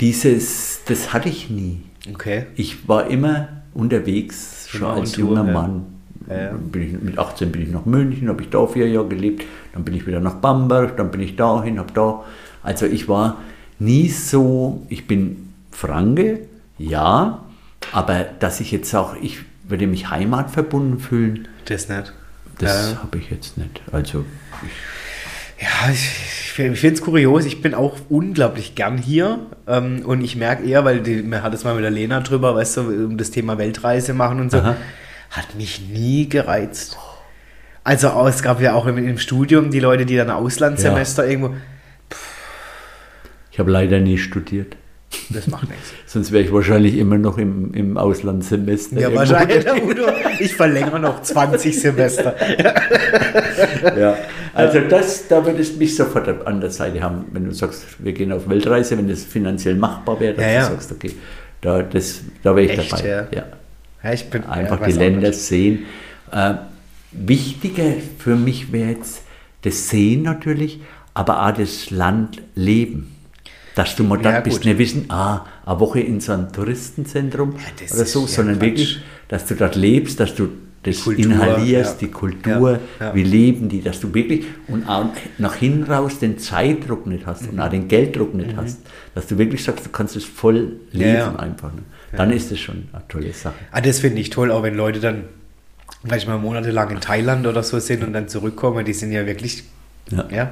Dieses, 0.01 0.81
das 0.87 1.15
hatte 1.15 1.29
ich 1.31 1.49
nie. 1.51 1.81
Okay. 2.13 2.45
Ich 2.57 2.89
war 2.89 3.09
immer 3.09 3.49
unterwegs, 3.75 4.67
schon 4.69 4.83
Immer 4.83 4.93
als 4.95 5.13
Tour, 5.13 5.25
junger 5.37 5.47
ja. 5.47 5.53
Mann. 5.53 5.87
Ja, 6.29 6.53
ich, 6.81 6.93
mit 7.03 7.19
18 7.19 7.51
bin 7.51 7.63
ich 7.63 7.71
nach 7.71 7.87
München, 7.87 8.29
habe 8.29 8.43
ich 8.43 8.51
da 8.51 8.65
vier 8.67 8.89
Jahre 8.89 9.09
gelebt, 9.09 9.45
dann 9.73 9.83
bin 9.85 9.95
ich 9.95 10.07
wieder 10.07 10.21
nach 10.21 10.35
Bamberg, 10.37 10.97
dann 10.97 11.11
bin 11.11 11.21
ich 11.21 11.35
dahin, 11.35 11.79
habe 11.79 11.93
da. 11.93 12.23
Also 12.63 12.87
ich 12.87 13.09
war 13.09 13.39
nie 13.81 14.09
so, 14.09 14.87
ich 14.89 15.09
bin 15.09 15.53
Franke, 15.73 16.41
ja, 16.79 17.43
aber 17.93 18.25
dass 18.39 18.61
ich 18.61 18.71
jetzt 18.71 18.95
auch, 18.95 19.17
ich 19.21 19.41
würde 19.67 19.87
mich 19.89 20.11
heimatverbunden 20.11 21.01
fühlen, 21.01 21.49
Das 21.65 21.89
nicht. 21.89 22.13
das 22.59 22.93
Ja. 22.93 23.03
habe 23.03 23.19
ich 23.19 23.31
jetzt 23.31 23.57
nicht. 23.59 23.81
Also 23.91 24.25
Ja, 25.61 25.91
ich, 25.93 26.11
ich 26.53 26.53
finde 26.53 26.95
es 26.95 27.03
kurios. 27.03 27.45
Ich 27.45 27.61
bin 27.61 27.75
auch 27.75 27.97
unglaublich 28.09 28.75
gern 28.75 28.99
hier. 28.99 29.41
Ähm, 29.67 30.03
und 30.05 30.23
ich 30.23 30.37
merke 30.37 30.65
eher, 30.67 30.85
weil 30.85 31.01
die, 31.01 31.23
man 31.23 31.43
hat 31.43 31.55
es 31.55 31.65
mal 31.65 31.75
mit 31.75 31.85
der 31.85 31.91
Lena 31.91 32.21
drüber, 32.21 32.55
weißt 32.55 32.79
du, 32.79 32.81
um 32.81 33.19
das 33.19 33.31
Thema 33.31 33.59
Weltreise 33.59 34.15
machen 34.15 34.41
und 34.41 34.51
so, 34.51 34.59
Aha. 34.59 34.77
hat 35.31 35.55
mich 35.57 35.83
nie 35.89 36.29
gereizt. 36.29 36.97
Also 37.85 38.09
auch, 38.11 38.29
es 38.29 38.43
gab 38.43 38.61
ja 38.61 38.75
auch 38.75 38.87
im, 38.87 38.99
im 38.99 39.19
Studium 39.19 39.71
die 39.71 39.81
Leute, 39.81 40.07
die 40.07 40.17
dann 40.17 40.31
Auslandssemester 40.31 41.27
irgendwo, 41.27 41.55
ich 43.53 43.59
habe 43.59 43.71
leider 43.71 43.99
nie 43.99 44.17
studiert. 44.17 44.77
das 45.29 45.49
macht 45.49 45.69
nichts. 45.69 45.93
Sonst 46.07 46.31
wäre 46.33 46.45
ich 46.45 46.53
wahrscheinlich 46.53 46.97
immer 46.97 47.19
noch 47.19 47.37
im, 47.37 47.75
im 47.75 47.97
Auslandssemester. 47.97 49.01
Ja, 49.01 49.15
wahrscheinlich, 49.15 49.67
Udo. 49.83 50.05
Ich 50.39 50.55
verlängere 50.55 51.01
noch 51.01 51.23
20 51.23 51.81
Semester. 51.81 52.37
Ja, 53.99 54.17
also 54.61 54.81
das, 54.89 55.29
da 55.29 55.45
würdest 55.45 55.75
du 55.75 55.79
mich 55.79 55.95
sofort 55.97 56.29
an 56.47 56.61
der 56.61 56.71
Seite 56.71 57.01
haben, 57.03 57.25
wenn 57.33 57.45
du 57.45 57.53
sagst, 57.55 57.85
wir 57.99 58.13
gehen 58.13 58.33
auf 58.33 58.49
Weltreise, 58.49 58.97
wenn 58.99 59.09
das 59.09 59.25
finanziell 59.25 59.75
machbar 59.77 60.19
wäre, 60.21 60.35
dass 60.35 60.45
Ja, 60.45 60.51
ja. 60.53 60.67
du 60.69 60.75
sagst, 60.75 60.93
okay, 60.93 61.13
da, 61.61 61.83
das, 61.83 62.21
da 62.43 62.55
wäre 62.57 62.73
ich 62.73 62.79
Echt, 62.79 62.93
dabei. 62.93 63.09
ja? 63.09 63.27
Ja. 63.33 63.45
Ja, 64.03 64.13
ich 64.15 64.31
bin 64.31 64.45
Einfach 64.45 64.81
ja, 64.81 64.87
die 64.87 64.93
Länder 64.93 65.33
sehen. 65.33 65.81
Äh, 66.33 66.55
wichtiger 67.13 67.93
für 68.19 68.37
mich 68.37 68.73
wäre 68.73 68.91
jetzt 68.93 69.23
das 69.63 69.89
Sehen 69.91 70.23
natürlich, 70.23 70.81
aber 71.13 71.47
auch 71.47 71.53
das 71.53 71.91
Land 71.91 72.41
leben. 72.55 73.15
Dass 73.75 73.95
du 73.97 74.05
mal 74.05 74.21
Ja, 74.23 74.33
dort 74.33 74.45
bist, 74.45 74.59
gut. 74.59 74.65
nicht 74.67 74.79
wissen, 74.79 75.05
ah, 75.11 75.45
eine 75.65 75.79
Woche 75.81 76.01
in 76.01 76.21
so 76.21 76.33
einem 76.33 76.53
Touristenzentrum 76.53 77.51
oder 77.95 78.05
so, 78.05 78.21
ja 78.23 78.27
sondern 78.27 78.59
Quatsch. 78.59 78.67
wirklich, 78.67 78.99
dass 79.29 79.47
du 79.47 79.55
dort 79.55 79.77
lebst, 79.77 80.19
dass 80.19 80.35
du 80.35 80.49
das 80.83 81.05
Kultur, 81.05 81.25
inhalierst, 81.25 82.01
ja. 82.01 82.07
die 82.09 82.13
Kultur, 82.13 82.73
Ja, 83.01 83.07
ja. 83.07 83.15
wie 83.15 83.23
leben 83.23 83.69
die, 83.69 83.83
dass 83.83 84.01
du 84.01 84.15
wirklich 84.15 84.47
und 84.69 84.89
auch 84.89 85.07
nach 85.39 85.55
hinten 85.57 85.85
raus 85.93 86.19
den 86.19 86.39
Zeitdruck 86.39 87.07
nicht 87.07 87.27
hast 87.27 87.47
und 87.49 87.61
auch 87.61 87.69
den 87.69 87.87
Gelddruck 87.89 88.35
nicht 88.35 88.57
hast, 88.57 88.79
dass 89.15 89.27
du 89.27 89.37
wirklich 89.37 89.63
sagst, 89.63 89.85
du 89.85 89.91
kannst 89.91 90.17
es 90.17 90.25
voll 90.25 90.77
leben 90.93 91.11
Mhm. 91.11 91.17
ja. 91.17 91.37
einfach. 91.37 91.73
Ne? 91.75 91.83
Dann 92.17 92.31
ist 92.31 92.51
es 92.51 92.59
schon 92.61 92.89
eine 92.93 93.03
tolle 93.09 93.33
Sache. 93.35 93.55
Ah, 93.73 93.81
das 93.83 94.01
finde 94.01 94.21
ich 94.21 94.31
toll, 94.31 94.51
auch 94.51 94.63
wenn 94.63 94.75
Leute 94.75 95.01
dann 95.01 95.25
vielleicht 96.03 96.27
mal 96.27 96.39
monatelang 96.39 96.91
in 96.91 97.01
Thailand 97.01 97.47
oder 97.47 97.63
so 97.63 97.79
sind 97.79 98.03
und 98.03 98.13
dann 98.15 98.29
zurückkommen, 98.29 98.85
die 98.85 98.95
sind 98.95 99.13
ja 99.13 99.27
wirklich, 99.27 99.65
Ja. 100.11 100.25
ja, 100.31 100.37
Ja. 100.37 100.51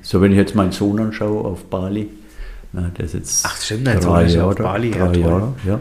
So, 0.00 0.22
wenn 0.22 0.32
ich 0.32 0.38
jetzt 0.38 0.54
meinen 0.54 0.72
Sohn 0.72 0.98
anschaue 0.98 1.44
auf 1.44 1.64
Bali, 1.66 2.08
na, 2.72 2.90
der 2.96 3.04
ist 3.04 3.14
jetzt 3.14 3.44
Ach, 3.46 3.60
stimmt, 3.60 3.86
dein 3.86 4.00
drei 4.00 4.02
Sohn 4.02 4.26
ist 4.26 4.32
ja 4.32 4.38
Jahre, 4.40 4.48
auf 4.50 4.56
Bali, 4.56 4.90
ja, 4.90 4.96
drei 4.96 5.12
toll. 5.12 5.20
Jahre, 5.20 5.54
ja. 5.66 5.80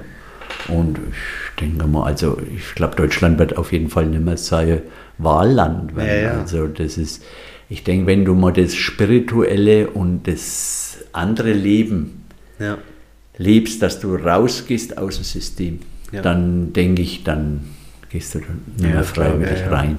Und 0.68 0.98
ich 0.98 1.62
denke 1.62 1.88
mal, 1.88 2.04
also 2.04 2.38
ich 2.56 2.76
glaube, 2.76 2.96
Deutschland 2.96 3.40
wird 3.40 3.58
auf 3.58 3.72
jeden 3.72 3.90
Fall 3.90 4.06
nicht 4.08 4.24
mehr 4.24 4.38
sein 4.38 4.82
Wahlland 5.18 5.96
werden. 5.96 6.24
Ja, 6.24 6.34
ja. 6.34 6.42
Also 6.42 6.68
das 6.68 6.98
ist, 6.98 7.24
ich 7.70 7.84
denke, 7.84 8.08
wenn 8.08 8.26
du 8.26 8.34
mal 8.34 8.54
das 8.54 8.76
Spirituelle 8.76 9.90
und 9.90 10.28
das 10.28 11.00
andere 11.14 11.54
Leben 11.54 12.26
ja, 12.60 12.78
lebst, 13.38 13.82
dass 13.82 14.00
du 14.00 14.16
rausgehst 14.16 14.98
aus 14.98 15.16
dem 15.16 15.24
System, 15.24 15.80
dann 16.12 16.74
denke 16.74 17.02
ich, 17.02 17.24
dann 17.24 17.62
gehst 18.10 18.36
du 18.36 18.40
dann 18.40 18.62
nicht 18.78 18.94
mehr 18.94 19.04
freiwillig 19.04 19.70
rein. 19.70 19.98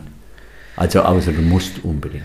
Also 0.76 1.00
außer 1.02 1.32
du 1.32 1.42
musst 1.42 1.84
unbedingt. 1.84 2.24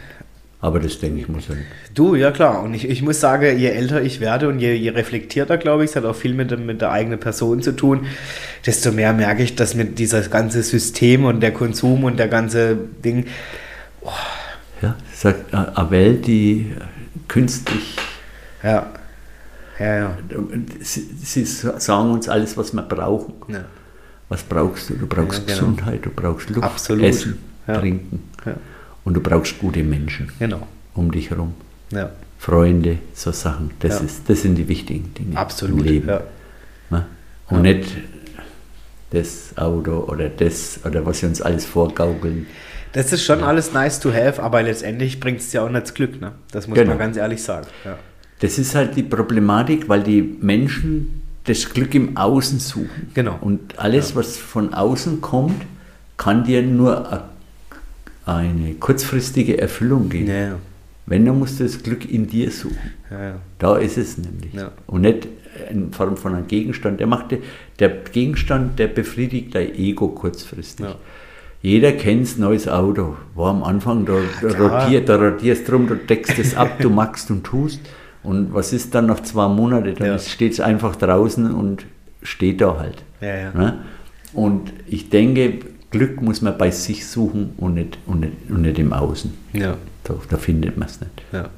Aber 0.64 0.80
das 0.80 0.98
denke 0.98 1.20
ich 1.20 1.28
muss 1.28 1.48
sein. 1.48 1.66
Du, 1.94 2.16
ja 2.16 2.32
klar. 2.32 2.64
Und 2.64 2.74
ich, 2.74 2.88
ich 2.88 3.02
muss 3.02 3.20
sagen, 3.20 3.60
je 3.60 3.68
älter 3.68 4.02
ich 4.02 4.22
werde 4.22 4.48
und 4.48 4.60
je, 4.60 4.72
je 4.74 4.92
reflektierter, 4.92 5.58
glaube 5.58 5.84
ich, 5.84 5.90
es 5.90 5.98
hat 5.98 6.06
auch 6.06 6.16
viel 6.16 6.34
mit, 6.34 6.58
mit 6.58 6.80
der 6.80 6.90
eigenen 6.90 7.20
Person 7.20 7.62
zu 7.62 7.74
tun, 7.74 8.06
desto 8.66 8.94
mehr 8.94 9.12
merke 9.12 9.44
ich, 9.44 9.58
dass 9.58 9.76
mit 9.76 10.00
dieses 10.00 10.32
ganze 10.32 10.64
System 10.64 11.26
und 11.26 11.42
der 11.42 11.52
Konsum 11.52 12.06
und 12.06 12.18
der 12.18 12.30
ganze 12.30 12.78
Ding, 13.04 13.26
Ja, 14.82 14.96
sagt 15.14 15.54
eine 15.54 15.92
Welt, 15.92 16.28
die 16.28 16.72
künstlich, 17.28 17.98
ja, 18.64 18.88
ja, 19.80 19.96
ja. 19.98 20.18
sie, 20.80 21.02
sie 21.22 21.44
sagen 21.44 22.12
uns 22.12 22.30
alles, 22.30 22.56
was 22.56 22.72
wir 22.72 22.84
brauchen. 22.84 23.34
ja. 23.50 23.66
Was 24.30 24.44
brauchst 24.44 24.90
du? 24.90 24.94
Du 24.94 25.08
brauchst 25.08 25.40
Ja, 25.40 25.56
genau. 25.56 25.72
Gesundheit, 25.72 26.06
du 26.06 26.10
brauchst 26.10 26.50
Luft, 26.52 26.64
Absolut. 26.64 27.04
Essen. 27.04 27.38
Trinken. 27.68 28.30
Ja. 28.46 28.56
Und 29.06 29.16
du 29.16 29.22
brauchst 29.22 29.60
gute 29.60 29.84
Menschen 29.84 30.32
Genau. 30.40 30.66
um 30.96 31.12
dich 31.12 31.30
herum. 31.30 31.54
Ja, 31.92 32.10
Freunde, 32.40 33.00
so 33.14 33.32
Sachen. 33.32 33.72
Das, 33.80 34.00
Ja. 34.00 34.06
ist, 34.06 34.30
das 34.30 34.42
sind 34.42 34.56
die 34.56 34.68
wichtigen 34.68 35.14
Dinge 35.14 35.38
absolut. 35.38 35.80
im 35.80 35.86
Leben. 35.86 36.08
Ja. 36.10 36.22
Ne? 36.90 37.06
Und 37.50 37.62
nicht 37.62 37.90
das 39.12 39.56
Auto 39.58 40.06
oder 40.08 40.30
das 40.30 40.80
oder 40.86 41.06
was 41.06 41.20
sie 41.20 41.28
uns 41.28 41.42
alles 41.42 41.66
vorgaukeln. 41.66 42.48
Das 42.94 43.12
ist 43.12 43.24
schon 43.24 43.44
alles 43.44 43.74
nice 43.74 44.00
to 44.00 44.12
have, 44.14 44.42
aber 44.42 44.62
letztendlich 44.64 45.20
bringt 45.20 45.40
es 45.40 45.52
ja 45.54 45.64
auch 45.64 45.70
nicht 45.70 45.84
das 45.84 45.94
Glück, 45.94 46.20
ne? 46.22 46.32
Das 46.52 46.68
muss 46.68 46.78
Genau. 46.78 46.90
man 46.92 47.00
ganz 47.00 47.18
ehrlich 47.18 47.42
sagen. 47.42 47.68
Ja. 47.86 47.98
Das 48.40 48.58
ist 48.58 48.76
halt 48.76 48.96
die 48.96 49.04
Problematik, 49.04 49.88
weil 49.90 50.04
die 50.04 50.22
Menschen 50.22 51.22
das 51.46 51.70
Glück 51.70 51.94
im 51.96 52.18
Außen 52.18 52.60
suchen. 52.60 53.12
Genau. 53.14 53.38
Und 53.42 53.78
alles, 53.80 54.16
was 54.16 54.38
von 54.38 54.74
außen 54.74 55.22
kommt, 55.22 55.62
kann 56.18 56.44
dir 56.44 56.62
nur 56.62 57.12
a- 57.12 57.30
eine 58.26 58.74
kurzfristige 58.76 59.58
Erfüllung 59.60 60.10
geben. 60.10 60.28
Ja. 60.28 60.56
Wenn, 61.06 61.26
dann 61.26 61.38
musst 61.38 61.60
du 61.60 61.64
das 61.66 61.82
Glück 61.84 62.10
in 62.10 62.28
dir 62.28 62.50
suchen. 62.50 62.78
ja. 63.12 63.36
Da 63.60 63.78
ist 63.78 63.98
es 63.98 64.18
nämlich. 64.18 64.54
Ja. 64.54 64.72
Und 64.88 65.02
nicht 65.02 65.28
in 65.70 65.92
Form 65.92 66.16
von 66.18 66.34
einem 66.34 66.48
Gegenstand. 66.48 67.00
Der, 67.00 67.08
macht, 67.08 67.36
der 67.80 67.90
Gegenstand, 67.90 68.80
der 68.80 68.88
befriedigt 68.88 69.54
dein 69.54 69.76
Ego 69.76 70.08
kurzfristig. 70.10 70.86
Jeder 71.62 71.92
kennt 71.94 72.40
neues 72.40 72.68
Auto. 72.68 73.16
War 73.36 73.52
am 73.52 73.64
Anfang, 73.64 74.06
da, 74.06 74.14
rotiert, 74.42 75.08
da 75.10 75.16
rotierst 75.18 75.70
drum, 75.70 75.88
du 75.88 75.96
deckst 75.96 76.38
es 76.40 76.56
ab, 76.56 76.80
du 76.80 76.90
machst 77.02 77.30
und 77.32 77.44
tust. 77.44 77.82
Und 78.24 78.54
was 78.54 78.72
ist 78.74 78.96
dann 78.96 79.06
nach 79.08 79.20
zwei 79.22 79.48
Monaten? 79.50 79.96
Dann 79.96 80.08
Ja. 80.08 80.20
steht 80.20 80.54
es 80.54 80.60
einfach 80.62 80.96
draußen 80.96 81.54
und 81.54 81.86
steht 82.22 82.62
da 82.62 82.78
halt. 82.80 83.04
Ja, 83.22 83.36
ja. 83.36 83.54
Ne? 83.54 83.78
Und 84.34 84.74
ich 84.88 85.10
denke, 85.10 85.60
Glück 85.94 86.22
muss 86.22 86.42
man 86.42 86.58
bei 86.58 86.72
sich 86.72 87.08
suchen 87.08 87.54
und 87.58 87.76
nicht, 87.76 87.98
und 88.06 88.20
nicht, 88.22 88.34
und 88.50 88.62
nicht 88.64 88.78
im 88.80 88.92
Außen. 88.92 89.32
Ja, 89.54 89.78
Da, 90.04 90.16
da 90.30 90.38
findet 90.38 90.76
man 90.78 90.90
es 90.90 91.00
nicht. 91.00 91.24
ja. 91.32 91.50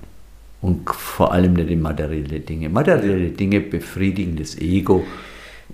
Und 0.61 0.89
vor 0.89 1.31
allem 1.31 1.53
nicht 1.53 1.69
in 1.69 1.81
materielle 1.81 2.39
Dinge. 2.39 2.69
Materielle 2.69 3.29
Dinge 3.29 3.59
befriedigen 3.61 4.35
das 4.35 4.57
Ego. 4.57 5.03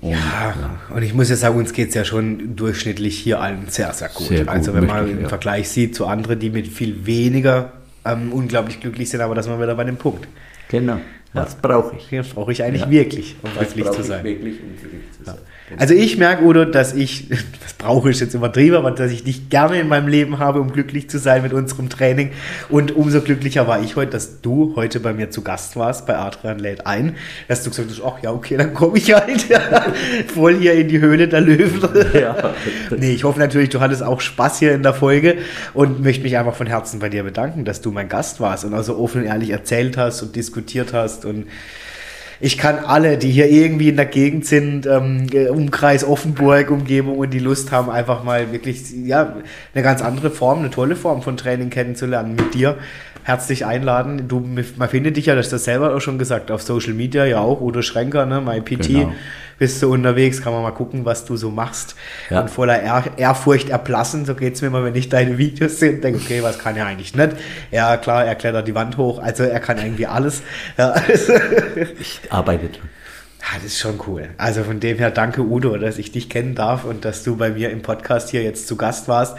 Und, 0.02 0.12
Ja, 0.12 0.54
und 0.94 1.02
ich 1.02 1.14
muss 1.14 1.30
ja 1.30 1.36
sagen, 1.38 1.58
uns 1.58 1.72
geht 1.72 1.90
es 1.90 1.96
ja 1.96 2.04
schon 2.04 2.56
durchschnittlich 2.58 3.18
hier 3.18 3.40
allen 3.42 3.68
sehr, 3.70 3.94
sehr 3.94 4.10
gut. 4.10 4.28
Sehr 4.28 4.40
gut, 4.40 4.50
also 4.50 4.74
wenn 4.74 4.86
man 4.88 5.10
im 5.10 5.22
ja. 5.22 5.30
Vergleich 5.30 5.70
sieht 5.70 5.96
zu 5.96 6.08
anderen, 6.08 6.40
die 6.40 6.50
mit 6.50 6.68
viel 6.68 7.06
weniger 7.06 7.72
ähm, 8.04 8.34
unglaublich 8.34 8.80
glücklich 8.82 9.10
sind, 9.10 9.22
aber 9.22 9.34
das 9.36 9.46
sind 9.46 9.54
wir 9.58 9.64
wieder 9.64 9.76
bei 9.76 9.86
dem 9.86 9.98
Punkt. 9.98 10.28
Genau. 10.70 10.98
Was 11.34 11.56
brauche 11.56 11.96
ich? 11.96 12.08
Das 12.12 12.30
brauche 12.30 12.52
ich 12.52 12.64
eigentlich 12.64 12.90
wirklich, 12.90 13.36
um 13.42 13.52
glücklich 13.52 13.92
zu 13.92 14.04
sein. 14.04 14.24
Wirklich, 14.24 14.62
um 14.62 14.78
glücklich 14.78 15.12
zu 15.18 15.24
sein. 15.24 15.38
Also 15.78 15.94
ich 15.94 16.18
merke, 16.18 16.44
Udo, 16.44 16.66
dass 16.66 16.94
ich, 16.94 17.30
das 17.64 17.74
brauche 17.78 18.10
ich 18.10 18.20
jetzt 18.20 18.34
übertrieben, 18.34 18.76
aber 18.76 18.92
dass 18.92 19.12
ich 19.12 19.24
dich 19.24 19.50
gerne 19.50 19.80
in 19.80 19.88
meinem 19.88 20.08
Leben 20.08 20.40
habe, 20.40 20.60
um 20.60 20.72
glücklich 20.72 21.10
zu 21.10 21.20
sein 21.20 21.44
mit 21.44 21.54
unserem 21.54 21.90
Training. 21.90 22.32
Und 22.70 22.96
umso 22.96 23.22
glücklicher 23.22 23.68
war 23.68 23.82
ich 23.82 23.96
heute, 23.96 24.12
dass 24.12 24.42
du 24.42 24.74
heute 24.76 25.00
bei 25.00 25.14
mir 25.14 25.30
zu 25.30 25.42
Gast 25.42 25.76
warst, 25.76 26.06
bei 26.06 26.18
Adrian 26.18 26.60
lädt 26.60 26.86
ein, 26.86 27.16
dass 27.48 27.64
du 27.64 27.70
gesagt 27.70 27.90
hast, 27.90 28.02
ach 28.04 28.22
ja, 28.22 28.32
okay, 28.32 28.58
dann 28.58 28.74
komme 28.74 28.98
ich 28.98 29.14
halt 29.14 29.46
voll 30.34 30.56
hier 30.56 30.74
in 30.74 30.88
die 30.88 31.00
Höhle 31.00 31.28
der 31.28 31.42
Löwen. 31.42 31.82
Ja. 32.14 32.54
Nee, 32.98 33.14
ich 33.14 33.24
hoffe 33.24 33.40
natürlich, 33.40 33.70
du 33.70 33.80
hattest 33.80 34.04
auch 34.04 34.20
Spaß 34.20 34.60
hier 34.60 34.74
in 34.74 34.84
der 34.84 34.94
Folge 34.94 35.38
und 35.74 36.02
möchte 36.02 36.24
mich 36.24 36.38
einfach 36.38 36.56
von 36.56 36.68
Herzen 36.68 37.00
bei 37.00 37.10
dir 37.10 37.24
bedanken, 37.24 37.64
dass 37.66 37.82
du 37.82 37.92
mein 37.92 38.10
Gast 38.10 38.40
warst 38.40 38.66
und 38.66 38.74
also 38.74 38.98
offen 38.98 39.22
und 39.22 39.28
ehrlich 39.28 39.50
erzählt 39.50 39.98
hast 39.98 40.22
und 40.22 40.36
diskutiert 40.36 40.94
hast 40.94 41.21
und 41.26 41.48
ich 42.44 42.58
kann 42.58 42.80
alle, 42.80 43.20
die 43.20 43.30
hier 43.30 43.50
irgendwie 43.50 43.90
in 43.90 43.98
der 43.98 44.08
Gegend 44.08 44.48
sind, 44.48 44.88
ähm, 44.88 45.28
äh, 45.32 45.48
Umkreis 45.50 46.04
Offenburg, 46.04 46.72
Umgebung 46.72 47.20
und 47.20 47.32
die 47.32 47.40
Lust 47.40 47.72
haben, 47.72 47.92
einfach 47.92 48.24
mal 48.24 48.52
wirklich 48.52 48.92
ja, 49.06 49.36
eine 49.76 49.84
ganz 49.84 50.02
andere 50.02 50.32
Form, 50.32 50.60
eine 50.60 50.72
tolle 50.72 50.96
Form 50.96 51.22
von 51.22 51.38
Training 51.38 51.70
kennenzulernen 51.70 52.36
mit 52.36 52.56
dir, 52.56 52.78
herzlich 53.24 53.66
einladen. 53.66 54.28
Du, 54.28 54.40
man 54.78 54.90
findet 54.90 55.18
dich 55.18 55.28
ja, 55.28 55.36
das 55.36 55.46
hast 55.46 55.54
du 55.54 55.58
selber 55.58 55.96
auch 55.96 56.00
schon 56.02 56.18
gesagt, 56.20 56.52
auf 56.52 56.62
Social 56.62 56.94
Media 56.94 57.26
ja 57.26 57.40
auch, 57.40 57.62
Udo 57.62 57.82
Schrenker, 57.82 58.26
ne, 58.26 58.42
MyPT, 58.42 58.88
Genau. 58.88 59.14
bist 59.60 59.82
du 59.84 59.92
unterwegs, 59.92 60.42
kann 60.42 60.54
man 60.54 60.64
mal 60.64 60.72
gucken, 60.72 61.06
was 61.06 61.26
du 61.26 61.38
so 61.38 61.52
machst. 61.52 61.96
Ja. 62.30 62.42
Und 62.42 62.50
voller 62.50 62.82
Ehr 62.82 63.04
Ehrfurcht 63.18 63.70
erblassen, 63.70 64.26
so 64.26 64.34
geht 64.36 64.56
es 64.56 64.62
mir 64.62 64.68
immer, 64.70 64.84
wenn 64.84 64.96
ich 64.96 65.10
deine 65.10 65.38
Videos 65.38 65.80
sehe 65.80 65.92
und 65.94 66.04
denke, 66.04 66.20
okay, 66.24 66.42
was 66.44 66.58
kann 66.60 66.76
er 66.78 66.86
eigentlich 66.88 67.16
nicht? 67.16 67.32
Ja, 67.72 67.98
klar, 67.98 68.26
er 68.26 68.36
klettert 68.36 68.68
die 68.68 68.76
Wand 68.76 68.98
hoch, 68.98 69.20
also 69.22 69.44
er 69.44 69.60
kann 69.60 69.78
irgendwie 69.78 70.08
alles. 70.08 70.42
Ja, 70.78 70.96
Ich 72.00 72.20
arbeite 72.30 72.70
dran. 72.70 72.90
Ja, 73.42 73.56
das 73.56 73.66
ist 73.66 73.80
schon 73.80 74.00
cool. 74.08 74.30
Also 74.38 74.64
von 74.64 74.80
dem 74.80 74.98
her 75.00 75.10
danke 75.10 75.42
Udo, 75.42 75.76
dass 75.78 75.98
ich 75.98 76.12
dich 76.12 76.30
kennen 76.30 76.54
darf 76.54 76.84
und 76.86 77.06
dass 77.06 77.24
du 77.24 77.36
bei 77.38 77.50
mir 77.50 77.72
im 77.72 77.82
Podcast 77.82 78.30
hier 78.30 78.44
jetzt 78.44 78.68
zu 78.68 78.76
Gast 78.76 79.08
warst. 79.08 79.36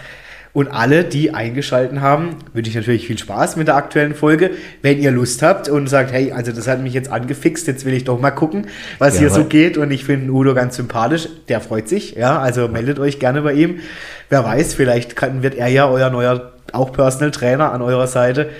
Und 0.54 0.68
alle, 0.68 1.04
die 1.04 1.32
eingeschalten 1.32 2.02
haben, 2.02 2.36
wünsche 2.52 2.68
ich 2.68 2.76
natürlich 2.76 3.06
viel 3.06 3.16
Spaß 3.16 3.56
mit 3.56 3.68
der 3.68 3.76
aktuellen 3.76 4.14
Folge. 4.14 4.50
Wenn 4.82 4.98
ihr 4.98 5.10
Lust 5.10 5.42
habt 5.42 5.70
und 5.70 5.86
sagt, 5.88 6.12
hey, 6.12 6.32
also 6.32 6.52
das 6.52 6.68
hat 6.68 6.82
mich 6.82 6.92
jetzt 6.92 7.10
angefixt, 7.10 7.66
jetzt 7.66 7.86
will 7.86 7.94
ich 7.94 8.04
doch 8.04 8.20
mal 8.20 8.32
gucken, 8.32 8.66
was 8.98 9.18
hier 9.18 9.30
so 9.30 9.44
geht. 9.44 9.78
Und 9.78 9.90
ich 9.90 10.04
finde 10.04 10.30
Udo 10.30 10.52
ganz 10.54 10.76
sympathisch, 10.76 11.28
der 11.48 11.62
freut 11.62 11.88
sich. 11.88 12.16
Ja, 12.16 12.38
also 12.38 12.68
meldet 12.68 12.98
euch 12.98 13.18
gerne 13.18 13.40
bei 13.40 13.54
ihm. 13.54 13.80
Wer 14.28 14.44
weiß, 14.44 14.74
vielleicht 14.74 15.16
kann, 15.16 15.42
wird 15.42 15.54
er 15.54 15.68
ja 15.68 15.88
euer 15.88 16.10
neuer, 16.10 16.52
auch 16.72 16.92
Personal 16.92 17.30
Trainer 17.30 17.72
an 17.72 17.80
eurer 17.80 18.06
Seite. 18.06 18.50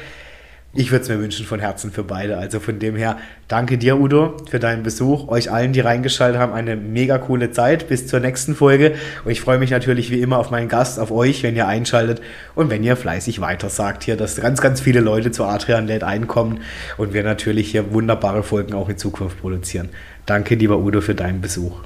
Ich 0.74 0.90
würde 0.90 1.02
es 1.02 1.08
mir 1.10 1.18
wünschen 1.18 1.44
von 1.44 1.60
Herzen 1.60 1.90
für 1.90 2.02
beide. 2.02 2.38
Also 2.38 2.58
von 2.58 2.78
dem 2.78 2.96
her, 2.96 3.18
danke 3.46 3.76
dir, 3.76 4.00
Udo, 4.00 4.38
für 4.48 4.58
deinen 4.58 4.82
Besuch. 4.82 5.28
Euch 5.28 5.50
allen, 5.50 5.74
die 5.74 5.80
reingeschaltet 5.80 6.40
haben, 6.40 6.54
eine 6.54 6.76
mega 6.76 7.18
coole 7.18 7.50
Zeit. 7.50 7.88
Bis 7.88 8.06
zur 8.06 8.20
nächsten 8.20 8.54
Folge. 8.54 8.94
Und 9.22 9.30
ich 9.30 9.42
freue 9.42 9.58
mich 9.58 9.70
natürlich 9.70 10.10
wie 10.10 10.22
immer 10.22 10.38
auf 10.38 10.50
meinen 10.50 10.70
Gast, 10.70 10.98
auf 10.98 11.10
euch, 11.10 11.42
wenn 11.42 11.56
ihr 11.56 11.68
einschaltet 11.68 12.22
und 12.54 12.70
wenn 12.70 12.82
ihr 12.82 12.96
fleißig 12.96 13.42
weitersagt 13.42 14.04
hier, 14.04 14.16
dass 14.16 14.36
ganz, 14.36 14.62
ganz 14.62 14.80
viele 14.80 15.00
Leute 15.00 15.30
zu 15.30 15.44
Adrian 15.44 15.86
Led 15.86 16.04
einkommen 16.04 16.60
und 16.96 17.12
wir 17.12 17.22
natürlich 17.22 17.70
hier 17.70 17.92
wunderbare 17.92 18.42
Folgen 18.42 18.72
auch 18.72 18.88
in 18.88 18.96
Zukunft 18.96 19.42
produzieren. 19.42 19.90
Danke, 20.24 20.54
lieber 20.54 20.78
Udo, 20.78 21.02
für 21.02 21.14
deinen 21.14 21.42
Besuch. 21.42 21.80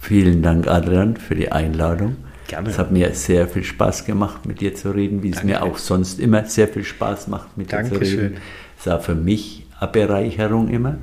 Vielen 0.00 0.40
Dank, 0.40 0.66
Adrian, 0.66 1.18
für 1.18 1.34
die 1.34 1.52
Einladung. 1.52 2.16
Gerne. 2.52 2.68
Es 2.68 2.78
hat 2.78 2.92
mir 2.92 3.14
sehr 3.14 3.48
viel 3.48 3.64
Spaß 3.64 4.04
gemacht, 4.04 4.44
mit 4.44 4.60
dir 4.60 4.74
zu 4.74 4.90
reden, 4.90 5.22
wie 5.22 5.30
es 5.30 5.42
mir 5.42 5.62
auch 5.62 5.78
sonst 5.78 6.20
immer 6.20 6.44
sehr 6.44 6.68
viel 6.68 6.84
Spaß 6.84 7.28
macht, 7.28 7.56
mit 7.56 7.72
dir 7.72 7.82
zu 7.84 7.90
Dankeschön. 7.92 8.20
reden. 8.20 8.36
Es 8.78 8.86
war 8.86 9.00
für 9.00 9.14
mich 9.14 9.64
eine 9.80 9.90
Bereicherung 9.90 10.68
immer. 10.68 10.96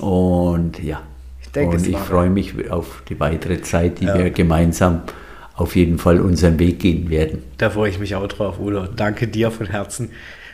Und 0.00 0.82
ja, 0.82 1.02
Ich 1.40 1.50
denke, 1.52 1.76
und 1.76 1.86
ich 1.86 1.96
freue 1.96 2.30
mich 2.30 2.68
auf 2.68 3.04
die 3.08 3.20
weitere 3.20 3.60
Zeit, 3.62 4.00
die 4.00 4.06
Ja. 4.06 4.18
wir 4.18 4.30
gemeinsam 4.30 5.02
auf 5.54 5.76
jeden 5.76 5.98
Fall 5.98 6.20
unseren 6.20 6.58
Weg 6.58 6.80
gehen 6.80 7.10
werden. 7.10 7.44
Da 7.58 7.70
freue 7.70 7.90
ich 7.90 8.00
mich 8.00 8.16
auch 8.16 8.26
drauf, 8.26 8.58
Udo. 8.58 8.86
Danke 8.88 9.28
dir 9.28 9.52
von 9.52 9.66
Herzen. 9.68 10.10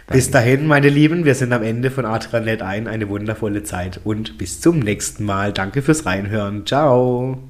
Bis 0.09 0.31
dahin, 0.31 0.67
meine 0.67 0.91
Lieben, 0.91 1.25
wir 1.25 1.35
sind 1.37 1.55
am 1.55 1.63
Ende 1.63 1.91
von 1.91 2.05
Atranet 2.05 2.61
ein. 2.61 2.87
Eine 2.87 3.09
wundervolle 3.09 3.63
Zeit 3.63 3.99
und 4.05 4.37
bis 4.37 4.61
zum 4.61 4.81
nächsten 4.81 5.25
Mal. 5.25 5.53
Danke 5.55 5.81
fürs 5.81 6.05
Reinhören. 6.05 6.67
Ciao. 6.67 7.50